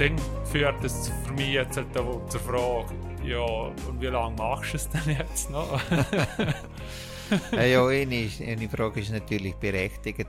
Dann 0.00 0.16
führt 0.46 0.82
es 0.82 1.10
für 1.26 1.32
mich 1.34 1.50
jetzt 1.52 1.76
halt 1.76 1.88
zur 1.94 2.40
Frage, 2.40 2.94
ja, 3.24 3.38
und 3.38 4.00
wie 4.00 4.06
lange 4.06 4.34
machst 4.36 4.72
du 4.72 4.76
es 4.78 4.88
denn 4.88 5.16
jetzt 5.18 5.50
noch? 5.50 5.78
ja, 7.52 7.86
eine, 7.86 8.28
eine 8.46 8.68
Frage 8.68 9.00
ist 9.00 9.12
natürlich 9.12 9.54
berechtigt. 9.56 10.26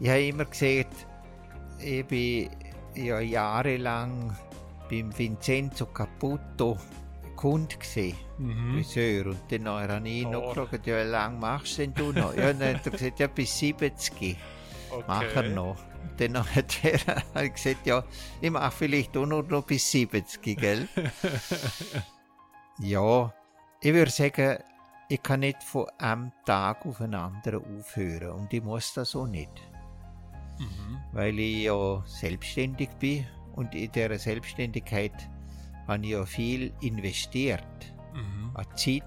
Ich 0.00 0.08
habe 0.08 0.22
immer 0.22 0.44
gesagt, 0.44 1.06
ich 1.78 2.04
bin 2.06 2.50
ja 2.94 3.20
jahrelang 3.20 4.36
beim 4.90 5.16
Vincenzo 5.16 5.86
Caputo 5.86 6.76
Kunde 7.36 7.76
gesehen, 7.76 8.16
Mhm. 8.38 8.74
Friseur. 8.82 9.26
Und 9.26 9.38
dann 9.50 9.68
habe 9.68 10.08
ich 10.08 10.22
ihn 10.22 10.30
noch 10.30 10.42
Oh. 10.42 10.54
gefragt, 10.64 10.86
ja, 10.88 11.04
wie 11.04 11.08
lange 11.10 11.38
machst 11.38 11.78
denn 11.78 11.94
du 11.94 12.10
noch? 12.12 12.34
Ja, 12.34 12.52
dann 12.52 12.74
hat 12.76 12.84
er 12.86 12.90
gesagt, 12.92 13.20
ja, 13.20 13.28
bis 13.28 13.56
70 13.58 14.36
mache 15.06 15.26
er 15.26 15.40
Okay. 15.40 15.48
noch. 15.54 15.76
Dann 16.16 16.38
hat 16.38 16.84
er 17.34 17.48
gesagt, 17.48 17.86
ja, 17.86 18.04
ich 18.40 18.50
mache 18.50 18.70
vielleicht 18.70 19.16
auch 19.16 19.26
noch, 19.26 19.42
noch 19.42 19.64
bis 19.64 19.90
70, 19.90 20.56
gell? 20.56 20.88
ja, 22.80 23.32
ich 23.80 23.92
würde 23.92 24.10
sagen, 24.10 24.58
ich 25.08 25.22
kann 25.22 25.40
nicht 25.40 25.62
von 25.62 25.86
einem 25.98 26.32
Tag 26.46 26.86
auf 26.86 27.00
einen 27.00 27.14
anderen 27.14 27.78
aufhören 27.78 28.30
und 28.30 28.52
ich 28.52 28.62
muss 28.62 28.94
das 28.94 29.14
auch 29.16 29.26
nicht, 29.26 29.50
Mhm. 30.58 30.98
weil 31.12 31.38
ich 31.38 31.64
ja 31.64 32.02
selbstständig 32.06 32.90
bin 33.00 33.26
und 33.56 33.74
in 33.74 33.90
dieser 33.90 34.18
Selbstständigkeit 34.18 35.28
habe 35.88 36.04
ich 36.04 36.12
ja 36.12 36.24
viel 36.24 36.72
investiert. 36.80 37.66
Mhm. 38.14 38.52
An 38.54 38.66
Zeit, 38.76 39.02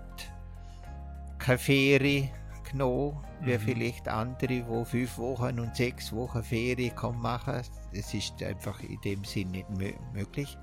keine 1.40 1.58
Ferien 1.58 2.30
genommen, 2.70 3.24
wie 3.42 3.54
Mhm. 3.54 3.60
vielleicht 3.60 4.08
andere, 4.08 4.48
die 4.48 4.86
fünf 4.86 5.18
Wochen 5.18 5.60
und 5.60 5.76
sechs 5.76 6.12
Wochen 6.14 6.44
Ferien 6.44 6.96
kann 6.96 7.18
machen. 7.18 7.62
Das 7.94 8.14
ist 8.14 8.42
einfach 8.44 8.82
in 8.82 9.00
dem 9.02 9.24
Sinn 9.24 9.50
nicht 9.50 9.70
mö 9.70 9.92
möglich. 10.14 10.58